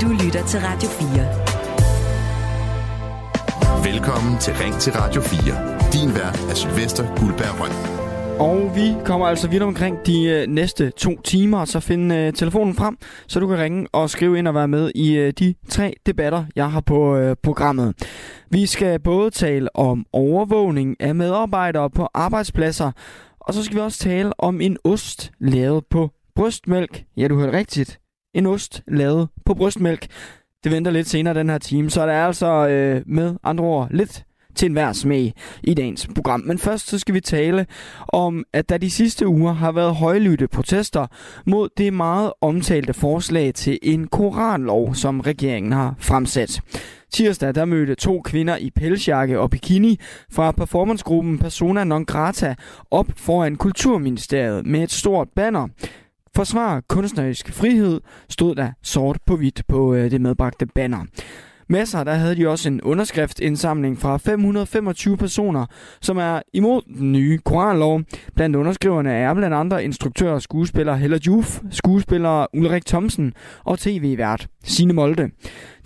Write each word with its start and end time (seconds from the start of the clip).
Du 0.00 0.08
lytter 0.08 0.46
til 0.46 0.60
Radio 0.60 0.88
4. 0.88 1.08
Velkommen 3.92 4.38
til 4.40 4.54
Ring 4.54 4.74
til 4.74 4.92
Radio 4.92 5.22
4. 5.22 5.92
Din 5.92 6.14
vært 6.14 6.40
er 6.50 6.54
Sylvester 6.54 7.16
Guldberg 7.20 7.60
Røn. 7.60 7.70
Og 8.40 8.76
vi 8.76 8.94
kommer 9.04 9.26
altså 9.26 9.48
vidt 9.48 9.62
omkring 9.62 10.06
de 10.06 10.24
øh, 10.24 10.46
næste 10.46 10.90
to 10.90 11.20
timer, 11.20 11.64
så 11.64 11.80
find 11.80 12.12
øh, 12.12 12.32
telefonen 12.32 12.74
frem, 12.74 12.98
så 13.26 13.40
du 13.40 13.48
kan 13.48 13.58
ringe 13.58 13.86
og 13.92 14.10
skrive 14.10 14.38
ind 14.38 14.48
og 14.48 14.54
være 14.54 14.68
med 14.68 14.90
i 14.94 15.16
øh, 15.16 15.32
de 15.38 15.54
tre 15.68 15.94
debatter, 16.06 16.44
jeg 16.56 16.70
har 16.70 16.80
på 16.80 17.16
øh, 17.16 17.36
programmet. 17.42 17.94
Vi 18.50 18.66
skal 18.66 19.00
både 19.00 19.30
tale 19.30 19.76
om 19.76 20.06
overvågning 20.12 20.96
af 21.00 21.14
medarbejdere 21.14 21.90
på 21.90 22.08
arbejdspladser, 22.14 22.92
og 23.40 23.54
så 23.54 23.64
skal 23.64 23.76
vi 23.76 23.80
også 23.80 23.98
tale 23.98 24.40
om 24.40 24.60
en 24.60 24.76
ost 24.84 25.30
lavet 25.40 25.84
på 25.90 26.10
brystmælk. 26.34 27.04
Ja, 27.16 27.28
du 27.28 27.38
hørte 27.38 27.58
rigtigt. 27.58 27.98
En 28.34 28.46
ost 28.46 28.82
lavet 28.88 29.28
på 29.44 29.54
brystmælk. 29.54 30.06
Det 30.64 30.72
venter 30.72 30.90
lidt 30.90 31.08
senere 31.08 31.34
den 31.34 31.48
her 31.48 31.58
time, 31.58 31.90
så 31.90 32.06
der 32.06 32.12
er 32.12 32.26
altså 32.26 32.68
øh, 32.68 33.02
med 33.06 33.36
andre 33.42 33.64
ord 33.64 33.88
lidt 33.90 34.24
til 34.58 34.66
enhver 34.66 34.92
smag 34.92 35.34
i 35.62 35.74
dagens 35.74 36.08
program. 36.14 36.40
Men 36.40 36.58
først 36.58 36.88
så 36.88 36.98
skal 36.98 37.14
vi 37.14 37.20
tale 37.20 37.66
om, 38.08 38.44
at 38.52 38.68
der 38.68 38.78
de 38.78 38.90
sidste 38.90 39.28
uger 39.28 39.52
har 39.52 39.72
været 39.72 39.94
højlytte 39.94 40.48
protester 40.48 41.06
mod 41.46 41.68
det 41.78 41.92
meget 41.92 42.32
omtalte 42.40 42.94
forslag 42.94 43.54
til 43.54 43.78
en 43.82 44.06
koranlov, 44.06 44.94
som 44.94 45.20
regeringen 45.20 45.72
har 45.72 45.94
fremsat. 45.98 46.60
Tirsdag 47.12 47.54
der 47.54 47.64
mødte 47.64 47.94
to 47.94 48.20
kvinder 48.20 48.56
i 48.56 48.70
pelsjakke 48.70 49.40
og 49.40 49.50
bikini 49.50 49.98
fra 50.32 50.52
performancegruppen 50.52 51.38
Persona 51.38 51.84
Non 51.84 52.04
Grata 52.04 52.54
op 52.90 53.06
foran 53.16 53.56
Kulturministeriet 53.56 54.66
med 54.66 54.82
et 54.82 54.92
stort 54.92 55.28
banner. 55.36 55.68
Forsvar 56.38 56.82
kunstnerisk 56.88 57.52
frihed 57.52 58.00
stod 58.28 58.54
der 58.54 58.70
sort 58.82 59.18
på 59.26 59.36
hvidt 59.36 59.62
på 59.68 59.94
øh, 59.94 60.10
det 60.10 60.20
medbragte 60.20 60.66
banner. 60.66 61.04
Med 61.68 61.86
sig 61.86 62.06
der 62.06 62.14
havde 62.14 62.36
de 62.36 62.48
også 62.48 62.68
en 62.68 62.80
underskriftsindsamling 62.80 63.98
fra 63.98 64.16
525 64.16 65.16
personer, 65.16 65.66
som 66.00 66.16
er 66.16 66.40
imod 66.52 66.82
den 66.98 67.12
nye 67.12 67.38
korallov. 67.38 68.02
Blandt 68.34 68.56
underskriverne 68.56 69.12
er 69.12 69.34
blandt 69.34 69.56
andre 69.56 69.84
instruktør 69.84 70.32
og 70.32 70.42
skuespiller 70.42 70.94
Hella 70.94 71.18
Juf, 71.26 71.60
skuespiller 71.70 72.46
Ulrik 72.54 72.86
Thomsen 72.86 73.32
og 73.64 73.78
tv-vært 73.78 74.48
Signe 74.64 74.92
Molde. 74.92 75.30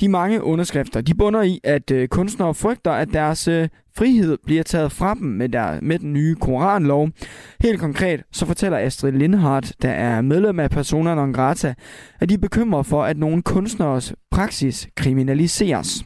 De 0.01 0.09
mange 0.09 0.43
underskrifter 0.43 1.01
de 1.01 1.15
bunder 1.15 1.43
i, 1.43 1.61
at 1.65 1.91
øh, 1.91 2.09
kunstnere 2.09 2.55
frygter, 2.55 2.93
at 2.93 3.09
deres 3.13 3.49
øh, 3.49 3.69
frihed 3.97 4.39
bliver 4.45 4.63
taget 4.63 4.93
fra 4.93 5.15
dem 5.15 5.27
med, 5.27 5.49
der, 5.49 5.79
med 5.83 5.99
den 5.99 6.13
nye 6.13 6.35
koranlov. 6.35 7.09
Helt 7.61 7.81
konkret 7.81 8.23
så 8.33 8.47
fortæller 8.47 8.79
Astrid 8.79 9.13
Lindhardt, 9.13 9.73
der 9.83 9.91
er 9.91 10.21
medlem 10.21 10.61
af 10.61 10.71
Persona 10.71 11.15
non 11.15 11.33
grata, 11.33 11.75
at 12.21 12.29
de 12.29 12.39
bekymrer 12.39 12.83
for, 12.83 13.05
at 13.05 13.19
nogle 13.19 13.43
kunstneres 13.43 14.15
praksis 14.31 14.89
kriminaliseres. 14.97 16.05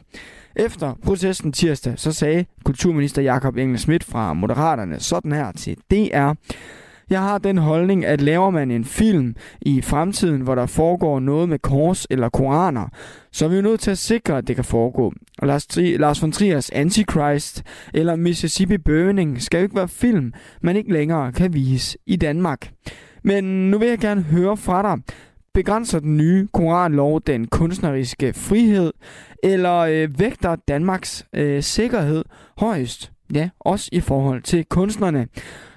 Efter 0.55 0.93
protesten 1.03 1.51
tirsdag, 1.51 1.93
så 1.95 2.11
sagde 2.11 2.45
kulturminister 2.65 3.21
Jakob 3.21 3.57
Engel 3.57 3.79
Schmidt 3.79 4.03
fra 4.03 4.33
Moderaterne 4.33 4.99
sådan 4.99 5.31
her 5.31 5.51
til 5.51 5.77
DR. 5.91 6.33
Jeg 7.09 7.21
har 7.21 7.37
den 7.37 7.57
holdning, 7.57 8.05
at 8.05 8.21
laver 8.21 8.49
man 8.49 8.71
en 8.71 8.85
film 8.85 9.35
i 9.61 9.81
fremtiden, 9.81 10.41
hvor 10.41 10.55
der 10.55 10.65
foregår 10.65 11.19
noget 11.19 11.49
med 11.49 11.59
kors 11.59 12.07
eller 12.09 12.29
koraner, 12.29 12.89
så 13.31 13.45
er 13.45 13.49
vi 13.49 13.55
jo 13.55 13.61
nødt 13.61 13.79
til 13.79 13.91
at 13.91 13.97
sikre, 13.97 14.37
at 14.37 14.47
det 14.47 14.55
kan 14.55 14.65
foregå. 14.65 15.13
Og 15.37 15.47
Lars, 15.47 15.65
Tri- 15.65 15.97
Lars 15.97 16.21
von 16.21 16.31
Triers 16.31 16.69
Antichrist 16.69 17.63
eller 17.93 18.15
Mississippi 18.15 18.77
Burning 18.77 19.41
skal 19.41 19.57
jo 19.57 19.63
ikke 19.63 19.75
være 19.75 19.87
film, 19.87 20.33
man 20.61 20.75
ikke 20.75 20.93
længere 20.93 21.31
kan 21.31 21.53
vise 21.53 21.97
i 22.05 22.15
Danmark. 22.15 22.71
Men 23.23 23.71
nu 23.71 23.77
vil 23.77 23.87
jeg 23.87 23.99
gerne 23.99 24.21
høre 24.21 24.57
fra 24.57 24.81
dig. 24.81 25.03
Begrænser 25.53 25.99
den 25.99 26.17
nye 26.17 26.47
koranlov 26.53 27.21
den 27.27 27.47
kunstneriske 27.47 28.33
frihed, 28.33 28.93
eller 29.43 29.77
øh, 29.77 30.19
vægter 30.19 30.55
Danmarks 30.55 31.25
øh, 31.33 31.63
sikkerhed 31.63 32.23
højst? 32.57 33.11
Ja, 33.33 33.49
også 33.59 33.89
i 33.91 33.99
forhold 33.99 34.41
til 34.41 34.65
kunstnerne. 34.65 35.27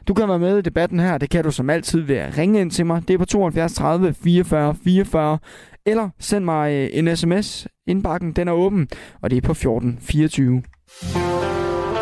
Du 0.09 0.15
kan 0.15 0.28
være 0.28 0.38
med 0.38 0.59
i 0.59 0.62
debatten 0.62 1.00
her. 1.00 1.19
Det 1.19 1.31
kan 1.31 1.44
du 1.44 1.50
som 1.50 1.71
altid 1.71 2.00
ved 2.00 2.16
at 2.16 2.38
ringe 2.38 2.61
ind 2.61 2.71
til 2.71 2.87
mig. 2.87 3.09
Det 3.09 3.15
er 3.15 3.19
på 3.19 3.25
72 3.25 3.75
30 3.75 4.15
44 4.15 4.75
44. 4.84 5.38
Eller 5.87 6.09
send 6.19 6.44
mig 6.44 6.72
øh, 6.72 6.88
en 6.93 7.16
sms. 7.16 7.69
Indbakken 7.87 8.33
den 8.33 8.49
er 8.49 8.53
åben, 8.53 8.88
og 9.22 9.31
det 9.31 9.37
er 9.37 9.41
på 9.41 9.55
14 9.55 9.99
24. 10.00 10.62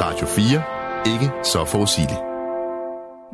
Radio 0.01 0.27
4. 0.27 0.63
Ikke 1.13 1.33
så 1.43 1.65
forudsigeligt. 1.65 2.21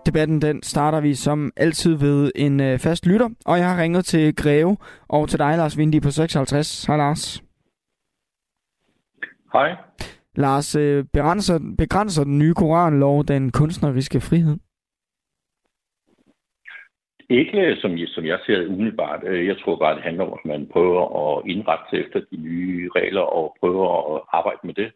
Debatten 0.07 0.43
den 0.43 0.63
starter 0.63 1.01
vi 1.01 1.15
som 1.15 1.53
altid 1.57 1.95
ved 1.95 2.33
en 2.35 2.61
øh, 2.61 2.79
fast 2.79 3.07
lytter, 3.07 3.29
og 3.47 3.59
jeg 3.59 3.71
har 3.71 3.83
ringet 3.83 4.05
til 4.05 4.37
Greve 4.37 4.77
og 5.09 5.29
til 5.29 5.39
dig, 5.39 5.57
Lars 5.57 5.79
Vindi 5.79 6.01
på 6.01 6.11
56. 6.11 6.85
Hej 6.85 6.97
Lars. 6.97 7.43
Hej. 9.53 9.69
Lars, 10.37 10.77
øh, 10.77 11.05
begrænser, 11.13 11.75
begrænser 11.79 12.25
den 12.25 12.39
nye 12.39 12.55
koranlov 12.55 13.25
den 13.25 13.53
kunstneriske 13.53 14.21
frihed? 14.21 14.57
Ikke 17.31 17.77
som, 17.81 17.99
som 18.07 18.25
jeg 18.25 18.39
ser 18.47 18.59
det 18.59 18.69
umiddelbart. 18.69 19.21
Øh, 19.27 19.47
jeg 19.47 19.57
tror 19.59 19.77
bare, 19.77 19.95
det 19.95 20.03
handler 20.03 20.25
om, 20.25 20.33
at 20.33 20.45
man 20.45 20.69
prøver 20.73 21.03
at 21.23 21.43
indrette 21.47 21.85
sig 21.91 21.99
efter 22.01 22.21
de 22.31 22.37
nye 22.37 22.91
regler 22.97 23.21
og 23.21 23.57
prøver 23.61 24.17
at 24.17 24.23
arbejde 24.33 24.61
med 24.65 24.75
det. 24.75 24.93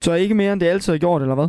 Så 0.00 0.14
ikke 0.14 0.34
mere, 0.34 0.52
end 0.52 0.60
det 0.60 0.66
altid 0.66 0.92
har 0.92 0.98
gjort, 0.98 1.22
eller 1.22 1.34
hvad? 1.34 1.48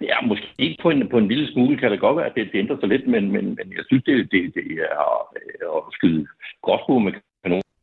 Ja, 0.00 0.20
måske 0.20 0.48
ikke 0.58 0.82
på 0.82 0.90
en, 0.90 1.08
på 1.08 1.18
en 1.18 1.28
lille 1.28 1.52
smule 1.52 1.78
kan 1.78 1.90
det 1.90 2.00
godt 2.00 2.16
være, 2.16 2.26
at 2.26 2.34
det, 2.34 2.52
det 2.52 2.58
ændrer 2.58 2.80
sig 2.80 2.88
lidt, 2.88 3.06
men, 3.06 3.32
men, 3.32 3.44
men 3.44 3.72
jeg 3.76 3.84
synes, 3.86 4.04
det, 4.04 4.32
det, 4.32 4.54
det 4.54 4.64
er 4.90 5.76
at 5.76 5.82
skyde 5.92 6.26
gråsbue 6.62 7.04
med 7.04 7.12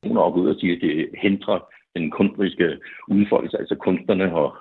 kanoner 0.03 0.21
op 0.21 0.37
ud 0.37 0.49
og 0.49 0.55
sige, 0.59 0.75
at 0.75 0.81
det 0.81 1.09
hindrer 1.21 1.59
den 1.95 2.11
kunstneriske 2.11 2.77
udfoldelse, 3.07 3.57
altså 3.57 3.75
kunstnerne 3.75 4.35
og 4.35 4.57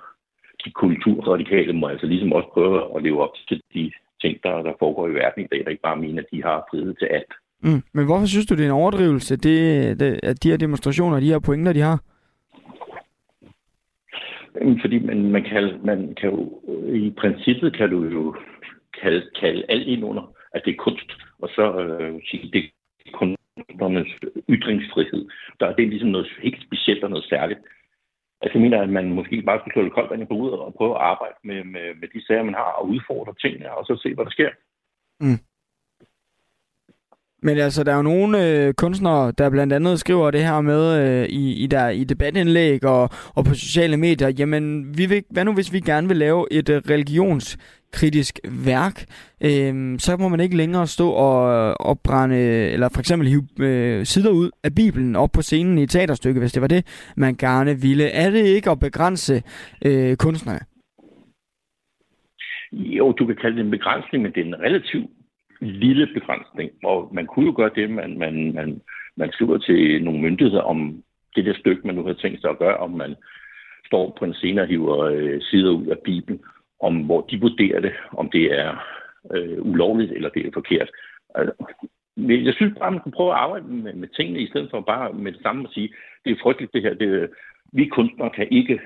de 0.65 0.71
kulturradikale 0.71 1.73
må 1.73 1.87
altså 1.87 2.05
ligesom 2.05 2.33
også 2.33 2.49
prøve 2.53 2.97
at 2.97 3.03
leve 3.03 3.23
op 3.23 3.35
til 3.47 3.61
de 3.73 3.91
ting, 4.21 4.37
der, 4.43 4.61
der 4.61 4.73
foregår 4.79 5.07
i 5.07 5.13
verden 5.13 5.43
i 5.43 5.47
dag, 5.51 5.63
der 5.63 5.69
ikke 5.69 5.81
bare 5.81 5.97
mener, 5.97 6.21
at 6.21 6.27
de 6.31 6.43
har 6.43 6.67
frihed 6.71 6.93
til 6.93 7.05
alt. 7.05 7.33
Mm. 7.61 7.81
Men 7.93 8.05
hvorfor 8.05 8.25
synes 8.25 8.45
du, 8.45 8.55
det 8.55 8.61
er 8.61 8.65
en 8.65 8.81
overdrivelse, 8.81 9.35
det, 9.35 9.99
det, 9.99 10.19
at 10.23 10.43
de 10.43 10.49
her 10.49 10.57
demonstrationer, 10.57 11.19
de 11.19 11.25
her 11.25 11.39
pointer, 11.39 11.73
de 11.73 11.79
har? 11.79 12.03
Fordi 14.81 14.99
man, 14.99 15.31
man, 15.31 15.43
kan, 15.43 15.79
man 15.83 16.15
kan 16.21 16.29
jo, 16.29 16.61
i 16.93 17.13
princippet 17.17 17.77
kan 17.77 17.89
du 17.89 18.03
jo 18.03 18.35
kalde, 19.01 19.29
kalde 19.41 19.63
alt 19.69 19.87
ind 19.87 20.03
under, 20.03 20.33
at 20.53 20.61
det 20.65 20.71
er 20.71 20.77
kunst, 20.77 21.11
og 21.39 21.49
så 21.49 21.79
øh, 21.79 22.19
sige, 22.25 22.49
det 22.53 22.63
er 23.05 23.36
kunstnernes 23.69 24.11
ytringsfrihed. 24.49 25.29
Der 25.59 25.65
er 25.67 25.75
det 25.75 25.87
ligesom 25.89 26.09
noget 26.09 26.27
helt 26.43 26.61
specielt 26.67 27.03
og 27.03 27.09
noget 27.09 27.25
særligt. 27.25 27.59
Altså, 28.41 28.57
jeg 28.57 28.61
mener, 28.61 28.81
at 28.81 28.89
man 28.89 29.13
måske 29.13 29.41
bare 29.41 29.59
skulle 29.59 29.73
slå 29.73 29.83
det 29.83 29.93
koldt 29.93 30.09
vand 30.11 30.21
i 30.21 30.31
hovedet 30.33 30.59
og 30.59 30.73
prøve 30.73 30.95
at 30.95 31.01
arbejde 31.01 31.37
med, 31.43 31.63
med, 31.63 31.87
med 32.01 32.07
de 32.13 32.25
sager, 32.25 32.43
man 32.43 32.53
har, 32.53 32.71
og 32.79 32.87
udfordre 32.89 33.33
tingene, 33.41 33.73
og 33.77 33.85
så 33.85 33.99
se, 34.03 34.15
hvad 34.15 34.25
der 34.25 34.31
sker. 34.31 34.51
Mm. 35.19 35.39
Men 37.43 37.57
altså, 37.57 37.83
der 37.83 37.91
er 37.91 37.95
jo 37.95 38.01
nogle 38.01 38.47
øh, 38.47 38.73
kunstnere, 38.73 39.31
der 39.37 39.49
blandt 39.49 39.73
andet 39.73 39.99
skriver 39.99 40.31
det 40.31 40.43
her 40.43 40.61
med 40.61 40.83
øh, 41.01 41.25
i, 41.29 41.63
i, 41.63 41.67
der, 41.67 41.89
i 41.89 42.03
debatindlæg 42.03 42.85
og, 42.85 43.09
og 43.35 43.45
på 43.45 43.53
sociale 43.53 43.97
medier, 43.97 44.29
jamen, 44.39 44.97
vi 44.97 45.05
vil, 45.05 45.23
hvad 45.29 45.45
nu 45.45 45.53
hvis 45.53 45.73
vi 45.73 45.79
gerne 45.79 46.07
vil 46.07 46.17
lave 46.17 46.45
et 46.51 46.69
øh, 46.69 46.81
religionskritisk 46.89 48.39
værk, 48.65 49.05
øh, 49.43 49.99
så 49.99 50.17
må 50.19 50.27
man 50.27 50.39
ikke 50.39 50.57
længere 50.57 50.87
stå 50.87 51.09
og, 51.09 51.53
øh, 51.53 51.75
og 51.79 51.99
brænde, 51.99 52.37
eller 52.73 52.89
for 52.93 52.99
eksempel 52.99 53.27
hive 53.27 53.47
øh, 53.59 54.05
sider 54.05 54.31
ud 54.31 54.49
af 54.63 54.75
Bibelen 54.75 55.15
op 55.15 55.29
på 55.31 55.41
scenen 55.41 55.77
i 55.77 55.83
et 55.83 55.89
teaterstykke, 55.89 56.39
hvis 56.39 56.51
det 56.51 56.61
var 56.61 56.67
det, 56.67 57.13
man 57.17 57.35
gerne 57.35 57.81
ville. 57.81 58.07
Er 58.09 58.29
det 58.29 58.45
ikke 58.45 58.71
at 58.71 58.79
begrænse 58.79 59.43
øh, 59.85 60.15
kunstnere? 60.15 60.59
Jo, 62.71 63.11
du 63.11 63.25
kan 63.25 63.35
kalde 63.41 63.57
det 63.57 63.65
en 63.65 63.71
begrænsning, 63.71 64.23
men 64.23 64.31
det 64.33 64.41
er 64.41 64.45
en 64.45 64.59
relativ 64.59 65.09
lille 65.61 66.07
begrænsning. 66.13 66.71
Og 66.83 67.09
man 67.13 67.25
kunne 67.27 67.45
jo 67.45 67.53
gøre 67.55 67.71
det, 67.75 67.89
man, 67.89 68.17
man, 68.17 68.53
man, 68.53 68.81
man 69.15 69.31
skriver 69.31 69.57
til 69.57 70.03
nogle 70.03 70.21
myndigheder 70.21 70.61
om 70.61 71.03
det 71.35 71.45
der 71.45 71.53
stykke, 71.53 71.87
man 71.87 71.95
nu 71.95 72.03
har 72.03 72.13
tænkt 72.13 72.41
sig 72.41 72.49
at 72.49 72.59
gøre, 72.59 72.77
om 72.77 72.91
man 72.91 73.15
står 73.85 74.15
på 74.19 74.25
en 74.25 74.33
scene 74.33 74.61
og 74.61 74.67
hiver 74.67 74.97
øh, 74.97 75.41
sider 75.41 75.71
ud 75.71 75.87
af 75.87 75.99
Bibelen, 76.05 76.39
om 76.79 76.95
hvor 76.97 77.21
de 77.21 77.41
vurderer 77.41 77.79
det, 77.79 77.93
om 78.11 78.29
det 78.29 78.59
er 78.59 78.77
øh, 79.35 79.61
ulovligt 79.61 80.11
eller 80.11 80.29
det 80.29 80.45
er 80.45 80.51
forkert. 80.53 80.89
Altså, 81.35 81.53
jeg 82.17 82.53
synes 82.53 82.73
bare, 82.79 82.91
man 82.91 83.03
kan 83.03 83.11
prøve 83.11 83.31
at 83.31 83.37
arbejde 83.37 83.67
med, 83.67 83.93
med 83.93 84.07
tingene, 84.07 84.39
i 84.39 84.47
stedet 84.47 84.69
for 84.71 84.81
bare 84.81 85.13
med 85.13 85.31
det 85.31 85.41
samme 85.41 85.63
at 85.67 85.73
sige, 85.73 85.89
det 86.25 86.31
er 86.31 86.41
frygteligt 86.41 86.73
det 86.73 86.81
her, 86.81 86.93
det, 86.93 87.29
vi 87.73 87.85
kunstnere 87.85 88.29
kan 88.29 88.47
ikke 88.51 88.79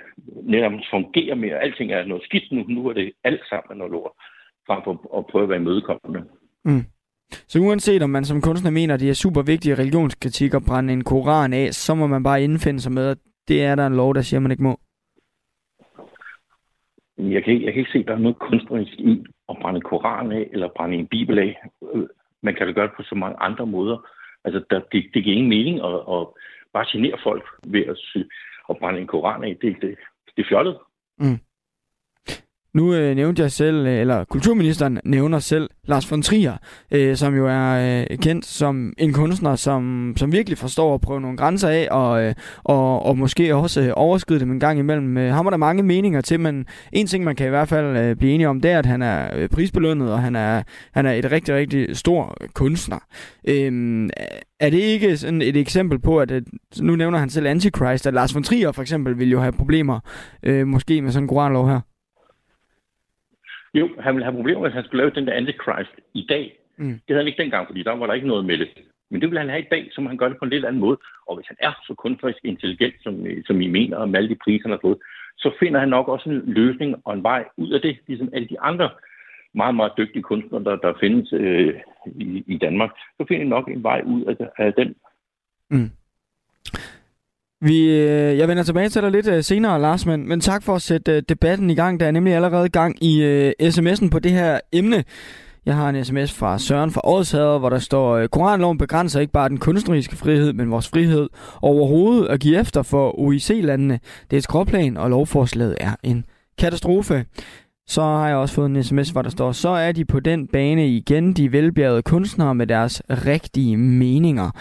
nærmest 0.44 0.90
fungere 0.90 1.36
mere. 1.36 1.60
Alting 1.60 1.92
er 1.92 2.06
noget 2.06 2.24
skidt 2.24 2.52
nu, 2.52 2.66
nu 2.68 2.88
er 2.88 2.94
det 2.94 3.14
alt 3.24 3.42
sammen 3.50 3.78
noget 3.78 3.92
lort, 3.92 4.12
frem 4.68 4.82
for 4.84 5.18
at 5.18 5.28
prøve 5.28 5.44
at 5.44 5.50
være 5.50 5.60
imødekommende. 5.60 6.26
Mm. 6.66 6.86
Så 7.48 7.60
uanset 7.60 8.02
om 8.04 8.10
man 8.10 8.26
som 8.26 8.42
kunstner 8.42 8.72
mener, 8.72 8.94
at 8.94 9.00
det 9.00 9.10
er 9.10 9.14
super 9.14 9.42
vigtige 9.42 9.76
religionskritik 9.76 10.54
at 10.54 10.66
brænde 10.68 10.94
en 10.94 11.04
koran 11.04 11.54
af, 11.54 11.74
så 11.74 11.96
må 11.96 12.08
man 12.08 12.24
bare 12.24 12.44
indfinde 12.44 12.80
sig 12.80 12.92
med, 12.92 13.08
at 13.08 13.18
det 13.48 13.64
er 13.64 13.76
der 13.76 13.88
en 13.88 13.96
lov, 13.96 14.16
der 14.16 14.22
siger, 14.22 14.38
at 14.38 14.42
man 14.42 14.52
ikke 14.52 14.64
må. 14.64 14.80
Jeg 17.18 17.44
kan, 17.44 17.54
ikke, 17.54 17.66
jeg 17.66 17.74
kan 17.74 17.80
ikke 17.80 17.92
se, 17.92 18.00
at 18.00 18.08
der 18.08 18.14
er 18.14 18.26
noget 18.26 18.40
kunstnerisk 18.40 18.94
i 18.94 19.26
at 19.50 19.58
brænde 19.62 19.82
koran 19.82 20.32
af, 20.32 20.50
eller 20.52 20.70
brænde 20.76 20.98
en 20.98 21.08
bibel 21.08 21.40
af. 21.40 21.64
Man 22.44 22.56
kan 22.56 22.68
da 22.68 22.74
gøre 22.74 22.88
det 22.88 22.96
på 22.98 23.04
så 23.04 23.16
mange 23.16 23.38
andre 23.40 23.66
måder. 23.66 24.08
Altså, 24.46 24.64
der, 24.70 24.80
det, 24.92 25.06
det 25.14 25.24
giver 25.24 25.36
ingen 25.36 25.50
mening 25.50 25.76
at, 25.86 25.94
at 26.16 26.28
bare 26.74 26.86
genere 26.92 27.18
folk 27.24 27.44
ved 27.64 27.86
at, 27.86 27.98
at 28.70 28.78
brænde 28.78 29.00
en 29.02 29.08
koran 29.08 29.44
af. 29.44 29.58
Det, 29.62 29.76
det, 29.82 29.98
det 30.36 30.44
er 30.44 30.50
fjollet. 30.50 30.78
Mm. 31.18 31.40
Nu 32.74 32.94
øh, 32.94 33.16
nævnte 33.16 33.42
jeg 33.42 33.52
selv, 33.52 33.88
øh, 33.88 34.00
eller 34.00 34.24
kulturministeren 34.24 35.00
nævner 35.06 35.40
selv 35.40 35.70
Lars 35.88 36.12
von 36.12 36.22
Trier, 36.22 36.58
øh, 36.92 37.16
som 37.16 37.36
jo 37.36 37.48
er 37.48 38.02
øh, 38.12 38.18
kendt 38.18 38.46
som 38.46 38.94
en 38.98 39.14
kunstner, 39.14 39.56
som, 39.56 40.14
som 40.18 40.32
virkelig 40.32 40.58
forstår 40.58 40.94
at 40.94 41.02
prøve 41.02 41.22
nogle 41.22 41.38
grænser 41.38 41.70
af, 41.70 41.88
og, 41.92 42.24
øh, 42.24 42.34
og, 42.64 43.06
og 43.06 43.18
måske 43.18 43.56
også 43.56 43.82
øh, 43.82 43.92
overskride 43.96 44.40
dem 44.40 44.52
en 44.52 44.60
gang 44.60 44.80
imellem. 44.80 45.18
Øh, 45.18 45.34
ham 45.34 45.46
er 45.46 45.50
der 45.50 45.58
mange 45.58 45.84
meninger 45.84 46.22
til, 46.22 46.40
men 46.40 46.66
en 46.94 47.08
ting, 47.08 47.24
man 47.24 47.36
kan 47.36 47.46
i 47.46 47.50
hvert 47.50 47.68
fald 47.68 47.98
øh, 47.98 48.16
blive 48.16 48.34
enige 48.34 48.50
om, 48.50 48.62
det 48.62 48.72
er, 48.72 48.80
at 48.80 48.86
han 48.86 49.02
er 49.02 49.30
øh, 49.36 49.50
prisbelønnet, 49.50 50.12
og 50.12 50.20
han 50.20 50.36
er, 50.36 50.64
han 50.92 51.06
er 51.06 51.12
et 51.12 51.32
rigtig, 51.32 51.56
rigtig 51.56 51.98
stor 51.98 52.38
kunstner. 52.54 53.00
Øh, 53.48 54.10
er 54.60 54.70
det 54.70 54.80
ikke 54.80 55.18
sådan 55.18 55.42
et 55.42 55.58
eksempel 55.58 56.00
på, 56.00 56.20
at, 56.20 56.32
øh, 56.32 56.42
nu 56.80 56.96
nævner 56.96 57.18
han 57.18 57.30
selv 57.30 57.48
Antichrist, 57.48 58.08
at 58.08 58.14
Lars 58.14 58.36
von 58.36 58.44
Trier 58.44 58.72
for 58.72 58.82
eksempel 58.82 59.20
vil 59.20 59.30
jo 59.30 59.40
have 59.40 59.52
problemer, 59.52 60.00
øh, 60.44 60.68
måske 60.68 61.02
med 61.02 61.12
sådan 61.12 61.24
en 61.24 61.28
koranlov 61.28 61.70
her? 61.70 61.80
Jo, 63.74 63.90
han 64.00 64.16
ville 64.16 64.26
have 64.26 64.36
problemer, 64.36 64.62
hvis 64.62 64.74
han 64.74 64.84
skulle 64.84 65.02
lave 65.02 65.16
den 65.16 65.28
der 65.28 65.34
Antichrist 65.34 65.96
i 66.14 66.26
dag. 66.30 66.58
Mm. 66.78 66.94
Det 66.94 67.02
havde 67.08 67.20
han 67.20 67.28
ikke 67.28 67.44
dengang, 67.44 67.68
fordi 67.68 67.84
der 67.84 67.92
var 67.92 68.08
der 68.08 68.14
ikke 68.14 68.28
noget 68.28 68.46
med 68.46 68.58
det. 68.58 68.70
Men 69.10 69.22
det 69.22 69.30
vil 69.30 69.40
han 69.40 69.50
have 69.50 69.62
i 69.62 69.72
dag, 69.72 69.90
så 69.92 70.02
må 70.02 70.08
han 70.08 70.18
gøre 70.18 70.30
det 70.30 70.38
på 70.38 70.46
en 70.46 70.52
lidt 70.52 70.66
anden 70.66 70.82
måde. 70.82 70.98
Og 71.28 71.36
hvis 71.36 71.48
han 71.48 71.58
er 71.60 71.74
så 71.88 71.94
kunstnerisk 71.94 72.40
intelligent, 72.44 72.96
som, 73.04 73.26
som 73.46 73.62
I 73.62 73.68
mener, 73.68 73.98
og 73.98 74.10
med 74.10 74.20
alle 74.20 74.30
de 74.30 74.44
priser, 74.44 74.64
han 74.64 74.72
har 74.72 74.80
fået, 74.82 74.98
så 75.38 75.52
finder 75.60 75.80
han 75.80 75.90
nok 75.90 76.08
også 76.08 76.30
en 76.30 76.54
løsning 76.54 76.96
og 77.06 77.14
en 77.14 77.24
vej 77.24 77.46
ud 77.58 77.72
af 77.72 77.82
det, 77.82 77.98
ligesom 78.08 78.30
alle 78.34 78.48
de 78.48 78.60
andre 78.60 78.90
meget, 79.54 79.76
meget 79.76 79.92
dygtige 79.98 80.24
kunstnere, 80.24 80.64
der, 80.64 80.76
der 80.76 80.94
findes 81.00 81.34
øh, 81.34 81.74
i, 82.06 82.44
i 82.48 82.58
Danmark. 82.58 82.90
Så 83.18 83.26
finder 83.28 83.44
han 83.44 83.48
nok 83.48 83.68
en 83.68 83.84
vej 83.84 84.02
ud 84.06 84.24
af, 84.26 84.50
af 84.58 84.74
den. 84.74 84.96
Mm. 85.70 85.90
Vi, 87.64 87.84
øh, 87.84 88.38
jeg 88.38 88.48
vender 88.48 88.64
tilbage 88.64 88.90
til 88.90 89.02
dig 89.02 89.12
lidt 89.12 89.28
øh, 89.28 89.44
senere, 89.44 89.82
Lars, 89.82 90.06
men, 90.06 90.28
men 90.30 90.42
tak 90.42 90.64
for 90.64 90.76
at 90.76 90.82
sætte 90.82 91.12
øh, 91.12 91.24
debatten 91.30 91.70
i 91.70 91.76
gang. 91.76 92.00
Der 92.00 92.06
er 92.06 92.12
nemlig 92.12 92.34
allerede 92.34 92.70
gang 92.70 93.04
i 93.04 93.24
øh, 93.24 93.54
sms'en 93.62 94.10
på 94.10 94.20
det 94.20 94.32
her 94.32 94.60
emne. 94.72 95.04
Jeg 95.66 95.76
har 95.76 95.90
en 95.90 96.06
sms 96.06 96.34
fra 96.34 96.60
Søren 96.60 96.92
fra 96.92 97.02
Ådshader, 97.04 97.60
hvor 97.60 97.70
der 97.70 97.80
står, 97.80 98.18
øh, 98.18 98.28
Koranloven 98.28 98.78
begrænser 98.78 99.20
ikke 99.20 99.34
bare 99.34 99.50
den 99.50 99.58
kunstneriske 99.58 100.16
frihed, 100.16 100.54
men 100.54 100.72
vores 100.72 100.88
frihed 100.88 101.30
overhovedet 101.62 102.28
at 102.28 102.40
give 102.40 102.60
efter 102.60 102.84
for 102.84 103.20
OIC-landene. 103.20 104.00
Det 104.30 104.34
er 104.34 104.38
et 104.38 104.44
skråplan, 104.44 104.98
og 104.98 105.10
lovforslaget 105.10 105.76
er 105.80 105.96
en 106.04 106.26
katastrofe. 106.58 107.26
Så 107.92 108.02
har 108.02 108.28
jeg 108.28 108.38
også 108.38 108.56
fået 108.56 108.70
en 108.70 108.84
sms, 108.84 109.10
hvor 109.10 109.22
der 109.22 109.30
står, 109.30 109.52
så 109.52 109.70
er 109.70 109.92
de 109.92 110.06
på 110.06 110.20
den 110.20 110.48
bane 110.48 110.88
igen, 110.88 111.34
de 111.34 111.52
velbjergede 111.52 112.02
kunstnere 112.02 112.56
med 112.56 112.68
deres 112.68 113.02
rigtige 113.10 113.78
meninger. 113.78 114.52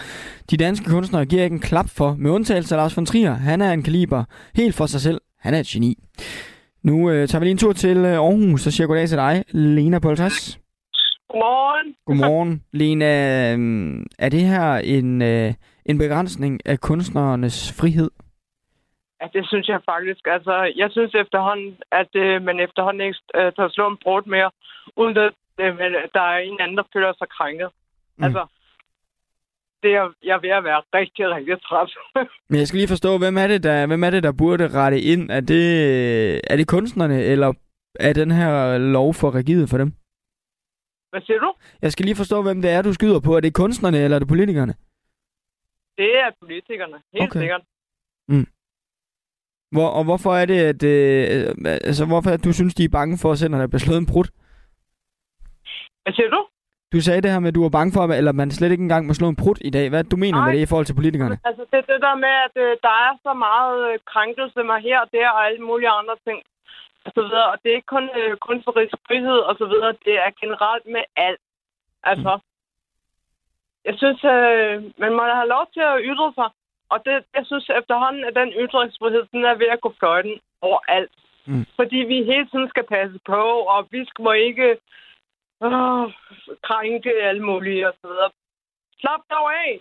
De 0.51 0.57
danske 0.57 0.89
kunstnere 0.89 1.25
giver 1.25 1.43
ikke 1.43 1.53
en 1.53 1.59
klap 1.59 1.89
for, 1.89 2.15
med 2.19 2.31
undtagelse 2.31 2.75
af 2.75 2.79
Lars 2.79 2.97
von 2.97 3.05
Trier. 3.05 3.33
Han 3.33 3.61
er 3.61 3.71
en 3.71 3.83
kaliber 3.83 4.23
helt 4.55 4.75
for 4.75 4.85
sig 4.85 5.01
selv. 5.01 5.21
Han 5.39 5.53
er 5.53 5.59
et 5.59 5.65
geni. 5.65 5.97
Nu 6.83 7.09
øh, 7.09 7.27
tager 7.27 7.39
vi 7.39 7.45
lige 7.45 7.51
en 7.51 7.57
tur 7.57 7.73
til 7.73 7.97
øh, 7.97 8.13
Aarhus, 8.13 8.61
så 8.61 8.71
siger 8.71 8.87
goddag 8.87 9.09
til 9.09 9.17
dig, 9.17 9.43
Lena 9.51 9.99
Poltas. 9.99 10.59
Godmorgen. 11.29 11.95
Godmorgen. 12.05 12.61
Lena, 12.73 13.55
øh, 13.55 14.05
er 14.19 14.29
det 14.29 14.41
her 14.41 14.75
en, 14.75 15.21
øh, 15.21 15.53
en 15.85 15.97
begrænsning 15.97 16.59
af 16.65 16.79
kunstnernes 16.79 17.71
frihed? 17.71 18.09
Ja, 19.21 19.27
det 19.33 19.47
synes 19.47 19.67
jeg 19.67 19.81
faktisk. 19.85 20.23
Altså, 20.25 20.73
jeg 20.75 20.91
synes 20.91 21.13
efterhånden, 21.13 21.77
at 21.91 22.11
øh, 22.15 22.41
man 22.41 22.59
efterhånden 22.59 23.01
ikke 23.07 23.19
øh, 23.35 23.51
tager 23.55 23.69
slå 23.69 23.87
en 23.87 23.97
brud 24.03 24.23
mere, 24.25 24.51
uden 24.95 25.17
at 25.17 25.33
øh, 25.59 25.77
der 26.15 26.21
er 26.33 26.37
en 26.37 26.61
anden, 26.61 26.77
der 26.77 26.83
føler 26.93 27.13
sig 27.13 27.29
krænket. 27.29 27.69
Mm. 28.17 28.23
Altså, 28.23 28.45
det 29.83 29.91
er, 29.99 30.13
jeg 30.23 30.35
er 30.35 30.41
ved 30.41 30.49
at 30.49 30.63
være 30.63 30.81
rigtig, 30.93 31.29
rigtig 31.35 31.61
træt. 31.61 31.91
Men 32.49 32.59
jeg 32.59 32.67
skal 32.67 32.77
lige 32.77 32.93
forstå, 32.95 33.17
hvem 33.17 33.37
er 33.37 33.47
det, 33.47 33.63
der, 33.63 33.87
hvem 33.87 34.03
er 34.03 34.09
det, 34.09 34.23
der 34.23 34.31
burde 34.31 34.67
rette 34.79 35.01
ind? 35.01 35.31
Er 35.31 35.39
det, 35.39 35.65
er 36.51 36.55
det 36.57 36.67
kunstnerne, 36.67 37.23
eller 37.23 37.53
er 37.99 38.13
den 38.13 38.31
her 38.31 38.77
lov 38.77 39.13
for 39.13 39.35
rigid 39.35 39.67
for 39.67 39.77
dem? 39.77 39.93
Hvad 41.11 41.21
siger 41.21 41.39
du? 41.39 41.53
Jeg 41.81 41.91
skal 41.91 42.05
lige 42.05 42.15
forstå, 42.15 42.41
hvem 42.41 42.61
det 42.61 42.71
er, 42.71 42.81
du 42.81 42.93
skyder 42.93 43.19
på. 43.19 43.35
Er 43.35 43.39
det 43.39 43.53
kunstnerne, 43.53 43.97
eller 43.97 44.15
er 44.15 44.19
det 44.19 44.27
politikerne? 44.27 44.73
Det 45.97 46.19
er 46.19 46.31
politikerne, 46.39 46.97
helt 47.13 47.29
okay. 47.29 47.39
sikkert. 47.39 47.61
Mm. 48.27 48.47
Hvor, 49.71 49.87
og 49.97 50.03
hvorfor 50.03 50.31
er 50.41 50.45
det, 50.45 50.59
at, 50.71 50.83
øh, 50.83 51.55
altså, 51.89 52.05
hvorfor 52.05 52.29
det, 52.29 52.45
du 52.45 52.53
synes, 52.53 52.73
de 52.73 52.83
er 52.83 52.97
bange 52.99 53.17
for 53.21 53.31
at 53.31 53.37
sende, 53.37 53.51
når 53.51 53.63
der 53.63 53.67
bliver 53.67 53.85
slået 53.87 53.97
en 53.97 54.11
brud? 54.11 54.27
Hvad 56.03 56.13
siger 56.13 56.29
du? 56.29 56.41
Du 56.93 56.99
sagde 57.01 57.21
det 57.21 57.31
her 57.31 57.39
med, 57.39 57.51
at 57.51 57.55
du 57.55 57.63
var 57.67 57.77
bange 57.77 57.93
for, 57.95 58.01
eller 58.21 58.31
man 58.31 58.51
slet 58.51 58.71
ikke 58.71 58.87
engang 58.87 59.07
må 59.07 59.13
slå 59.13 59.27
en 59.29 59.41
brud 59.41 59.57
i 59.69 59.71
dag. 59.77 59.85
Hvad 59.89 60.03
du 60.03 60.17
mener 60.23 60.37
Nej. 60.37 60.45
med 60.45 60.53
det 60.55 60.63
i 60.63 60.69
forhold 60.71 60.87
til 60.87 60.99
politikerne? 60.99 61.37
Altså, 61.49 61.63
det 61.71 61.77
er 61.79 61.87
det 61.91 62.01
der 62.07 62.15
med, 62.25 62.33
at 62.47 62.55
øh, 62.65 62.71
der 62.87 62.95
er 63.07 63.13
så 63.25 63.33
meget 63.47 63.79
øh, 63.89 63.99
krænkelse 64.13 64.59
med 64.69 64.77
her 64.87 64.97
og 65.03 65.09
der 65.15 65.29
og 65.35 65.41
alle 65.47 65.63
mulige 65.69 65.95
andre 65.99 66.15
ting. 66.27 66.39
Og, 67.05 67.11
så 67.15 67.21
videre. 67.27 67.47
og 67.51 67.57
det 67.61 67.67
er 67.69 67.75
ikke 67.79 67.95
kun 67.97 68.07
øh, 68.19 68.31
kunstnerisk 68.47 68.95
frihed 69.07 69.39
og 69.49 69.53
så 69.61 69.65
videre. 69.71 69.91
Det 70.07 70.15
er 70.25 70.31
generelt 70.41 70.85
med 70.95 71.03
alt. 71.27 71.43
Altså, 72.11 72.31
mm. 72.35 72.47
jeg 73.87 73.95
synes, 74.01 74.21
øh, 74.35 74.73
man 75.03 75.11
må 75.17 75.21
have 75.39 75.51
lov 75.55 75.65
til 75.75 75.83
at 75.91 76.01
ytre 76.11 76.29
sig. 76.37 76.49
Og 76.93 76.97
det, 77.05 77.15
jeg 77.37 77.45
synes 77.45 77.67
efterhånden, 77.79 78.23
at 78.29 78.35
den 78.41 78.51
ytringsfrihed, 78.63 79.23
den 79.31 79.43
er 79.51 79.55
ved 79.61 79.69
at 79.75 79.81
gå 79.81 79.93
fløjten 79.99 80.35
overalt. 80.61 81.11
Mm. 81.45 81.65
Fordi 81.79 81.99
vi 82.11 82.17
hele 82.31 82.47
tiden 82.51 82.69
skal 82.69 82.85
passe 82.95 83.19
på, 83.31 83.43
og 83.73 83.87
vi 83.91 84.01
skal 84.09 84.23
må 84.23 84.31
ikke 84.31 84.69
øh, 85.65 86.03
krænke 86.67 87.11
alle 87.29 87.43
mulige 87.49 87.87
og 87.89 87.93
så 88.01 88.07
videre. 88.07 88.29
Slap 88.99 89.21
dog 89.31 89.47
af! 89.65 89.71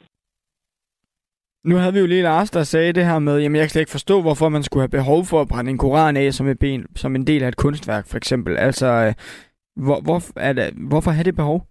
Nu 1.64 1.76
havde 1.76 1.92
vi 1.92 1.98
jo 2.00 2.06
lige 2.06 2.22
Lars, 2.22 2.50
der 2.50 2.62
sagde 2.62 2.92
det 2.92 3.04
her 3.06 3.18
med, 3.18 3.38
jamen 3.40 3.56
jeg 3.56 3.62
kan 3.62 3.70
slet 3.70 3.82
ikke 3.82 3.98
forstå, 3.98 4.22
hvorfor 4.22 4.48
man 4.48 4.62
skulle 4.62 4.82
have 4.82 4.98
behov 4.98 5.24
for 5.24 5.40
at 5.40 5.48
brænde 5.48 5.70
en 5.70 5.78
koran 5.78 6.16
af 6.16 6.32
som, 6.32 6.46
et 6.46 6.58
ben, 6.58 6.86
som 6.96 7.14
en 7.14 7.26
del 7.26 7.42
af 7.42 7.48
et 7.48 7.56
kunstværk, 7.56 8.06
for 8.06 8.16
eksempel. 8.16 8.56
Altså, 8.56 8.86
øh, 8.86 9.14
hvor, 9.84 10.00
hvor, 10.00 10.20
er 10.36 10.52
det, 10.52 10.72
hvorfor 10.90 11.10
har 11.10 11.22
det 11.22 11.36
behov? 11.36 11.69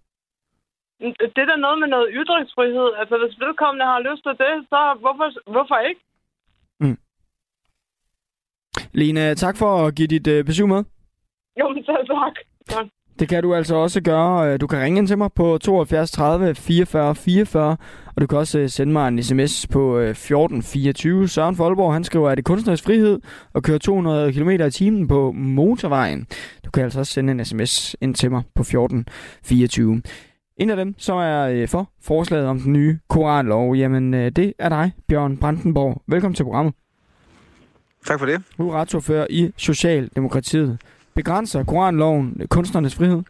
Det 1.34 1.42
er 1.44 1.50
da 1.52 1.56
noget 1.56 1.78
med 1.82 1.88
noget 1.88 2.08
ytringsfrihed. 2.20 2.88
Altså, 3.00 3.14
hvis 3.22 3.40
vedkommende 3.44 3.84
har 3.92 4.00
lyst 4.08 4.22
til 4.26 4.34
det, 4.44 4.54
så 4.72 4.80
hvorfor, 5.02 5.26
hvorfor 5.54 5.78
ikke? 5.88 6.00
Mm. 6.80 6.98
Lena, 8.92 9.34
tak 9.34 9.56
for 9.56 9.86
at 9.86 9.94
give 9.94 10.08
dit 10.14 10.26
øh, 10.26 10.44
besøg 10.44 10.68
med. 10.68 10.84
Jo, 11.60 11.68
men 11.68 11.84
selv 11.84 12.06
tak. 12.06 12.34
tak. 12.68 12.86
Det 13.20 13.28
kan 13.28 13.42
du 13.42 13.54
altså 13.54 13.74
også 13.74 14.02
gøre. 14.02 14.56
Du 14.56 14.66
kan 14.66 14.80
ringe 14.80 14.98
ind 14.98 15.06
til 15.06 15.18
mig 15.18 15.32
på 15.32 15.58
72 15.58 16.10
30 16.10 16.54
44 16.54 17.14
44, 17.14 17.76
og 18.16 18.22
du 18.22 18.26
kan 18.26 18.38
også 18.38 18.58
øh, 18.58 18.68
sende 18.68 18.92
mig 18.92 19.08
en 19.08 19.22
sms 19.22 19.66
på 19.66 19.98
1424. 19.98 21.22
Øh, 21.22 21.28
Søren 21.28 21.56
Folborg, 21.56 21.92
han 21.92 22.04
skriver, 22.04 22.30
at 22.30 22.36
det 22.36 22.44
kunstnerisk 22.44 22.84
frihed 22.84 23.20
at 23.54 23.62
køre 23.62 23.78
200 23.78 24.32
km 24.32 24.50
i 24.50 24.70
timen 24.70 25.08
på 25.08 25.32
motorvejen. 25.32 26.26
Du 26.64 26.70
kan 26.70 26.84
altså 26.84 26.98
også 26.98 27.12
sende 27.12 27.32
en 27.32 27.44
sms 27.44 27.96
ind 28.00 28.14
til 28.14 28.30
mig 28.30 28.42
på 28.54 28.62
1424. 28.62 30.02
En 30.60 30.70
af 30.70 30.76
dem, 30.76 30.94
som 30.98 31.18
er 31.18 31.42
øh, 31.42 31.68
for 31.68 31.90
forslaget 32.02 32.46
om 32.46 32.60
den 32.60 32.72
nye 32.72 32.98
koranlov, 33.08 33.74
jamen 33.74 34.14
øh, 34.14 34.32
det 34.36 34.52
er 34.58 34.68
dig, 34.68 34.92
Bjørn 35.08 35.36
Brandenborg. 35.36 36.02
Velkommen 36.06 36.34
til 36.34 36.44
programmet. 36.44 36.74
Tak 38.06 38.18
for 38.18 38.26
det. 38.26 38.42
Du 38.58 38.70
er 38.70 38.80
retsordfører 38.80 39.26
i 39.30 39.52
Socialdemokratiet. 39.56 40.80
Begrænser 41.14 41.64
koranloven 41.64 42.46
kunstnernes 42.50 42.94
frihed? 42.94 43.22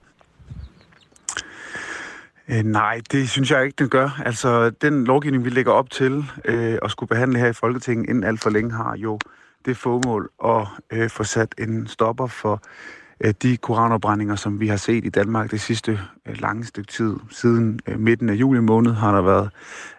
Øh, 2.49 2.63
nej, 2.63 3.01
det 3.13 3.31
synes 3.31 3.51
jeg 3.51 3.65
ikke, 3.65 3.77
den 3.79 3.89
gør. 3.89 4.23
Altså, 4.25 4.71
den 4.71 5.05
lovgivning, 5.05 5.45
vi 5.45 5.51
lægger 5.51 5.73
op 5.73 5.91
til 5.91 6.25
øh, 6.45 6.79
at 6.83 6.91
skulle 6.91 7.09
behandle 7.09 7.39
her 7.39 7.47
i 7.49 7.53
Folketinget 7.53 8.09
inden 8.09 8.25
alt 8.25 8.41
for 8.41 8.51
længe, 8.51 8.73
har 8.73 8.97
jo 8.97 9.19
det 9.65 9.77
formål 9.77 10.31
at 10.45 10.67
øh, 10.93 11.11
få 11.11 11.25
sat 11.25 11.55
en 11.59 11.87
stopper 11.87 12.27
for 12.27 12.55
Øh, 12.55 13.00
Øh, 13.25 13.35
de 13.43 13.57
koranopbrændinger, 13.57 14.37
som 14.37 14.61
vi 14.61 14.69
har 14.69 14.77
set 14.77 15.05
i 15.05 15.09
Danmark 15.09 15.51
det 15.51 15.61
sidste 15.61 16.01
øh, 16.27 16.41
lange 16.41 16.65
stykke 16.65 16.93
tid. 16.93 17.17
Siden 17.31 17.81
øh, 17.87 18.01
midten 18.01 18.29
af 18.29 18.35
juli 18.35 18.61
måned 18.61 18.93
har 18.93 19.15
der 19.15 19.23
været 19.23 19.51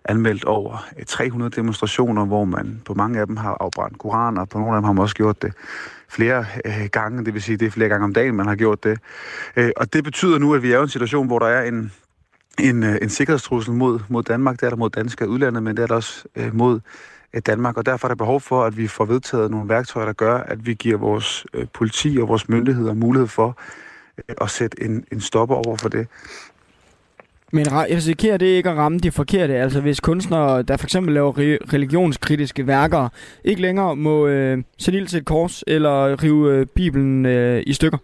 anmeldt 0.05 0.45
over 0.45 0.85
300 1.07 1.51
demonstrationer, 1.51 2.25
hvor 2.25 2.45
man 2.45 2.81
på 2.85 2.93
mange 2.93 3.19
af 3.19 3.27
dem 3.27 3.37
har 3.37 3.57
afbrændt 3.59 3.97
koraner, 3.97 4.41
og 4.41 4.49
på 4.49 4.59
nogle 4.59 4.75
af 4.75 4.77
dem 4.81 4.83
har 4.83 4.93
man 4.93 5.01
også 5.01 5.15
gjort 5.15 5.41
det 5.41 5.53
flere 6.09 6.45
gange, 6.91 7.25
det 7.25 7.33
vil 7.33 7.41
sige, 7.41 7.57
det 7.57 7.65
er 7.65 7.71
flere 7.71 7.89
gange 7.89 8.03
om 8.03 8.13
dagen, 8.13 8.35
man 8.35 8.47
har 8.47 8.55
gjort 8.55 8.83
det. 8.83 8.99
og 9.77 9.93
det 9.93 10.03
betyder 10.03 10.37
nu, 10.37 10.53
at 10.53 10.63
vi 10.63 10.71
er 10.71 10.79
i 10.79 10.83
en 10.83 10.89
situation, 10.89 11.27
hvor 11.27 11.39
der 11.39 11.45
er 11.45 11.63
en, 11.63 11.91
en, 12.59 12.83
en 12.83 13.09
sikkerhedstrussel 13.09 13.73
mod, 13.73 13.99
mod 14.09 14.23
Danmark, 14.23 14.59
det 14.59 14.65
er 14.65 14.69
der 14.69 14.77
mod 14.77 14.89
danske 14.89 15.27
udlandet, 15.27 15.63
men 15.63 15.77
det 15.77 15.83
er 15.83 15.87
der 15.87 15.95
også 15.95 16.27
mod 16.53 16.79
Danmark, 17.39 17.77
og 17.77 17.85
derfor 17.85 18.07
er 18.07 18.09
der 18.09 18.15
behov 18.15 18.41
for, 18.41 18.63
at 18.63 18.77
vi 18.77 18.88
får 18.88 19.05
vedtaget 19.05 19.51
nogle 19.51 19.69
værktøjer, 19.69 20.05
der 20.05 20.13
gør, 20.13 20.38
at 20.38 20.65
vi 20.65 20.73
giver 20.73 20.97
vores 20.97 21.45
øh, 21.53 21.67
politi 21.73 22.17
og 22.21 22.27
vores 22.27 22.50
myndigheder 22.50 22.93
mulighed 22.93 23.27
for 23.27 23.57
øh, 24.17 24.35
at 24.41 24.50
sætte 24.50 24.83
en, 24.83 25.05
en 25.11 25.21
stopper 25.21 25.55
over 25.55 25.77
for 25.77 25.89
det. 25.89 26.07
Men 27.53 27.65
risikerer 27.71 28.38
det 28.38 28.45
ikke 28.45 28.69
at 28.69 28.77
ramme 28.77 29.00
de 29.00 29.11
forkerte? 29.11 29.55
Altså 29.55 29.81
hvis 29.81 30.00
kunstnere, 30.00 30.61
der 30.61 30.77
for 30.77 30.85
eksempel 30.85 31.13
laver 31.13 31.33
religionskritiske 31.73 32.67
værker, 32.67 33.09
ikke 33.43 33.61
længere 33.61 33.95
må 33.95 34.27
øh, 34.27 34.63
sætte 34.77 35.00
ild 35.00 35.07
til 35.07 35.19
et 35.19 35.25
kors 35.25 35.63
eller 35.67 36.23
rive 36.23 36.53
øh, 36.53 36.65
Bibelen 36.65 37.25
øh, 37.25 37.63
i 37.67 37.73
stykker? 37.73 37.97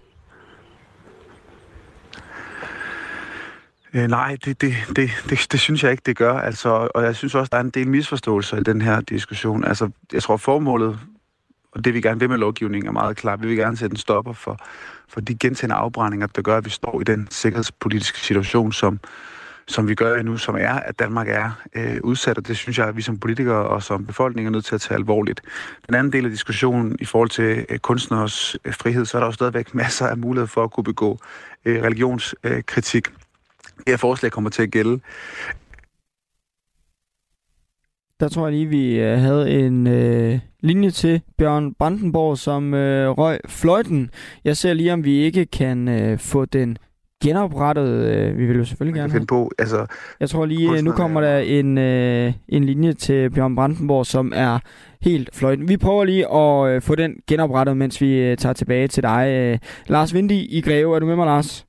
Øh, 3.98 4.08
nej, 4.08 4.38
det, 4.46 4.62
det, 4.62 4.74
det, 4.96 5.10
det, 5.30 5.48
det 5.52 5.60
synes 5.60 5.84
jeg 5.84 5.92
ikke, 5.92 6.04
det 6.06 6.18
gør. 6.18 6.34
Altså, 6.34 6.90
og 6.96 7.04
jeg 7.04 7.16
synes 7.16 7.36
også, 7.36 7.50
der 7.52 7.58
er 7.58 7.62
en 7.62 7.70
del 7.70 7.88
misforståelser 7.88 8.58
i 8.58 8.64
den 8.64 8.82
her 8.82 9.02
diskussion. 9.02 9.64
Altså, 9.64 9.90
jeg 10.14 10.24
tror, 10.24 10.38
formålet, 10.38 11.00
og 11.72 11.86
det 11.86 11.94
vi 11.94 12.02
gerne 12.02 12.20
vil 12.20 12.30
med 12.30 12.38
lovgivningen, 12.38 12.88
er 12.88 12.92
meget 12.92 13.18
klart. 13.18 13.42
Vi 13.42 13.48
vil 13.48 13.58
gerne 13.58 13.78
sætte 13.78 13.94
en 13.94 13.98
stopper 13.98 14.34
for, 14.34 14.60
for 15.08 15.22
de 15.22 15.36
gentagende 15.36 15.76
afbrændinger, 15.76 16.28
der 16.28 16.42
gør, 16.42 16.58
at 16.58 16.66
vi 16.66 16.70
står 16.70 17.02
i 17.02 17.04
den 17.04 17.28
sikkerhedspolitiske 17.32 18.20
situation, 18.20 18.72
som, 18.72 19.00
som 19.68 19.88
vi 19.88 19.96
gør 19.96 20.22
nu, 20.22 20.38
som 20.38 20.56
er, 20.56 20.74
at 20.74 21.00
Danmark 21.00 21.28
er 21.30 21.52
øh, 21.76 21.98
udsat, 22.04 22.38
og 22.38 22.48
det 22.48 22.58
synes 22.58 22.78
jeg, 22.78 22.88
at 22.88 22.98
vi 22.98 23.02
som 23.02 23.20
politikere 23.20 23.68
og 23.68 23.84
som 23.84 24.06
befolkning 24.06 24.48
er 24.48 24.52
nødt 24.52 24.66
til 24.66 24.76
at 24.76 24.82
tage 24.82 24.98
alvorligt. 24.98 25.42
Den 25.88 25.96
anden 25.96 26.14
del 26.14 26.26
af 26.26 26.32
diskussionen 26.32 26.96
i 27.00 27.06
forhold 27.06 27.30
til 27.30 27.66
øh, 27.70 27.80
kunstners 27.80 28.56
øh, 28.66 28.74
frihed, 28.74 29.06
så 29.06 29.18
er 29.18 29.20
der 29.20 29.28
jo 29.28 29.32
stadigvæk 29.32 29.76
masser 29.76 30.08
af 30.08 30.18
mulighed 30.18 30.48
for 30.48 30.64
at 30.64 30.72
kunne 30.72 30.84
begå 30.84 31.20
øh, 31.66 31.84
religionskritik. 31.84 33.08
Det 33.78 33.88
her 33.88 33.98
forslag 33.98 34.32
kommer 34.32 34.50
til 34.50 34.64
at 34.64 34.72
gælde. 34.72 35.00
Der 38.20 38.30
tror 38.30 38.48
jeg 38.48 38.54
lige, 38.54 38.66
vi 38.66 39.00
øh, 39.00 39.18
havde 39.18 39.52
en 39.52 39.88
øh, 39.88 40.40
linje 40.60 40.92
til 40.92 41.22
Bjørn 41.38 41.74
Brandenborg, 41.74 42.38
som 42.38 42.74
øh, 42.74 43.10
røg 43.10 43.40
fløjten. 43.48 44.10
Jeg 44.44 44.58
ser 44.58 44.74
lige, 44.74 44.94
om 44.94 45.04
vi 45.04 45.18
ikke 45.18 45.46
kan 45.46 45.88
øh, 45.88 46.20
få 46.20 46.46
den 46.46 46.78
genoprettet. 47.24 47.88
Øh, 47.88 48.38
vi 48.38 48.46
vil 48.46 48.58
jo 48.58 48.66
selvfølgelig 48.66 49.00
gerne 49.00 49.12
finde 49.12 49.26
på. 49.26 49.52
Altså, 49.58 49.86
jeg 50.20 50.30
tror 50.30 50.46
lige, 50.46 50.82
nu 50.82 50.92
kommer 50.92 51.22
der 51.22 51.38
en, 51.38 51.78
øh, 51.78 52.34
en 52.50 52.64
linje 52.64 52.94
til 52.94 53.30
Bjørn 53.30 53.56
Brandenborg, 53.56 54.06
som 54.06 54.32
er 54.36 54.60
helt 55.02 55.30
fløjten. 55.34 55.70
Vi 55.70 55.78
prøver 55.78 56.04
lige 56.06 56.34
at 56.34 56.76
øh, 56.76 56.82
få 56.82 56.96
den 56.96 57.16
genoprettet, 57.28 57.78
mens 57.78 58.02
vi 58.02 58.14
øh, 58.14 58.38
tager 58.38 58.54
tilbage 58.54 58.88
til 58.88 59.04
dig. 59.04 59.28
Øh, 59.30 59.60
Lars 59.88 60.14
Vindi 60.14 60.46
i 60.46 60.62
Greve, 60.62 60.96
er 60.96 61.00
du 61.00 61.06
med 61.06 61.16
mig, 61.16 61.26
Lars? 61.26 61.66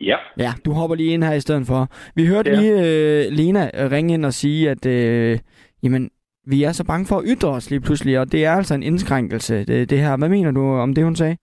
Ja. 0.00 0.16
Ja, 0.38 0.50
du 0.64 0.72
hopper 0.72 0.96
lige 0.96 1.12
ind 1.14 1.24
her 1.24 1.34
i 1.34 1.40
stedet 1.40 1.66
for. 1.66 1.88
Vi 2.14 2.26
hørte 2.26 2.50
ja. 2.50 2.60
lige 2.60 2.72
øh, 2.72 3.32
Lena 3.38 3.70
ringe 3.92 4.14
ind 4.14 4.24
og 4.24 4.32
sige, 4.32 4.70
at 4.70 4.86
øh, 4.86 5.38
jamen, 5.82 6.10
vi 6.46 6.62
er 6.62 6.72
så 6.72 6.84
bange 6.86 7.06
for 7.08 7.16
at 7.16 7.24
ytre 7.32 7.48
os 7.48 7.70
lige 7.70 7.80
pludselig, 7.80 8.18
og 8.20 8.32
det 8.32 8.44
er 8.44 8.52
altså 8.52 8.74
en 8.74 8.82
indskrænkelse, 8.82 9.64
det, 9.64 9.90
det 9.90 9.98
her. 9.98 10.16
Hvad 10.16 10.28
mener 10.28 10.50
du 10.50 10.60
om 10.60 10.94
det, 10.94 11.04
hun 11.04 11.16
sagde? 11.16 11.36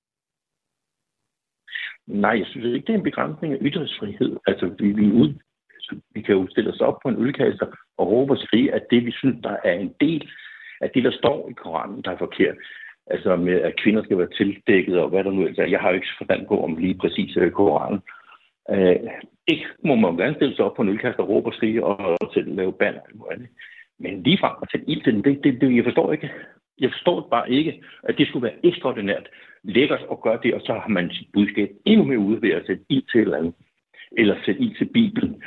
Nej, 2.08 2.36
jeg 2.42 2.46
synes 2.46 2.66
ikke, 2.66 2.88
det 2.88 2.94
er 2.94 2.98
en 2.98 3.10
begrænsning 3.10 3.54
af 3.54 3.60
ytringsfrihed. 3.62 4.38
Altså, 4.48 4.66
vi, 4.80 4.92
vi, 4.92 5.12
ud, 5.12 5.30
altså, 5.76 5.96
vi 6.16 6.22
kan 6.22 6.36
jo 6.36 6.48
stille 6.50 6.70
os 6.74 6.82
op 6.82 6.98
på 7.04 7.10
en 7.10 7.18
udkaster 7.18 7.68
og 7.98 8.08
råbe 8.08 8.34
og 8.34 8.38
skrige, 8.38 8.74
at 8.74 8.84
det, 8.92 9.06
vi 9.06 9.12
synes, 9.12 9.38
der 9.44 9.56
er 9.64 9.74
en 9.74 9.94
del 10.02 10.30
af 10.82 10.90
det, 10.94 11.04
der 11.04 11.12
står 11.12 11.50
i 11.50 11.54
Koranen, 11.54 12.02
der 12.02 12.12
er 12.12 12.18
forkert. 12.18 12.56
Altså 13.08 13.36
med, 13.36 13.54
at 13.54 13.80
kvinder 13.84 14.04
skal 14.04 14.18
være 14.18 14.36
tildækket, 14.38 15.00
og 15.00 15.10
hvad 15.10 15.24
der 15.24 15.32
nu 15.32 15.42
er. 15.42 15.66
Jeg 15.68 15.80
har 15.80 15.90
jo 15.90 15.96
ikke 15.96 16.18
forstand 16.18 16.48
på, 16.48 16.64
om 16.64 16.76
lige 16.76 16.98
præcis 17.02 17.38
uh, 17.38 17.52
Koranen. 17.52 18.02
Øh, 18.72 18.96
ikke 19.48 19.66
må 19.84 19.96
man 19.96 20.18
gerne 20.18 20.36
stille 20.36 20.56
sig 20.56 20.66
op 20.66 20.76
på 20.76 20.82
en 20.82 20.90
ølkast 20.90 21.20
og 21.20 21.30
råbe 21.30 21.50
og 21.50 21.54
skrige 21.54 21.86
og, 21.86 22.18
og 22.22 22.34
til 22.34 22.40
at 22.40 22.48
lave 22.48 22.74
banner. 22.74 23.02
Men 24.00 24.24
ligefrem 24.24 24.56
at 24.62 24.72
sætte 24.72 24.90
ild 24.90 25.04
til 25.04 25.24
det, 25.24 25.44
det, 25.44 25.62
det, 25.62 25.76
jeg 25.76 25.84
forstår 25.84 26.12
ikke. 26.12 26.32
Jeg 26.80 26.92
forstår 26.92 27.28
bare 27.32 27.52
ikke, 27.52 27.84
at 28.04 28.18
det 28.18 28.28
skulle 28.28 28.44
være 28.44 28.66
ekstraordinært 28.66 29.30
lækkert 29.64 30.06
at 30.12 30.22
gøre 30.22 30.40
det, 30.44 30.54
og 30.54 30.62
så 30.62 30.74
har 30.74 30.88
man 30.88 31.12
sit 31.12 31.28
budskab 31.34 31.70
endnu 31.86 32.06
mere 32.06 32.20
ude 32.20 32.42
ved 32.42 32.50
at 32.50 32.66
sætte 32.68 32.84
ild 32.90 33.04
til 33.12 33.20
et 33.20 33.22
eller 33.22 33.38
andet. 33.38 33.54
Eller 34.18 34.36
sætte 34.46 34.62
ild 34.62 34.78
til 34.78 34.90
Bibelen. 34.94 35.44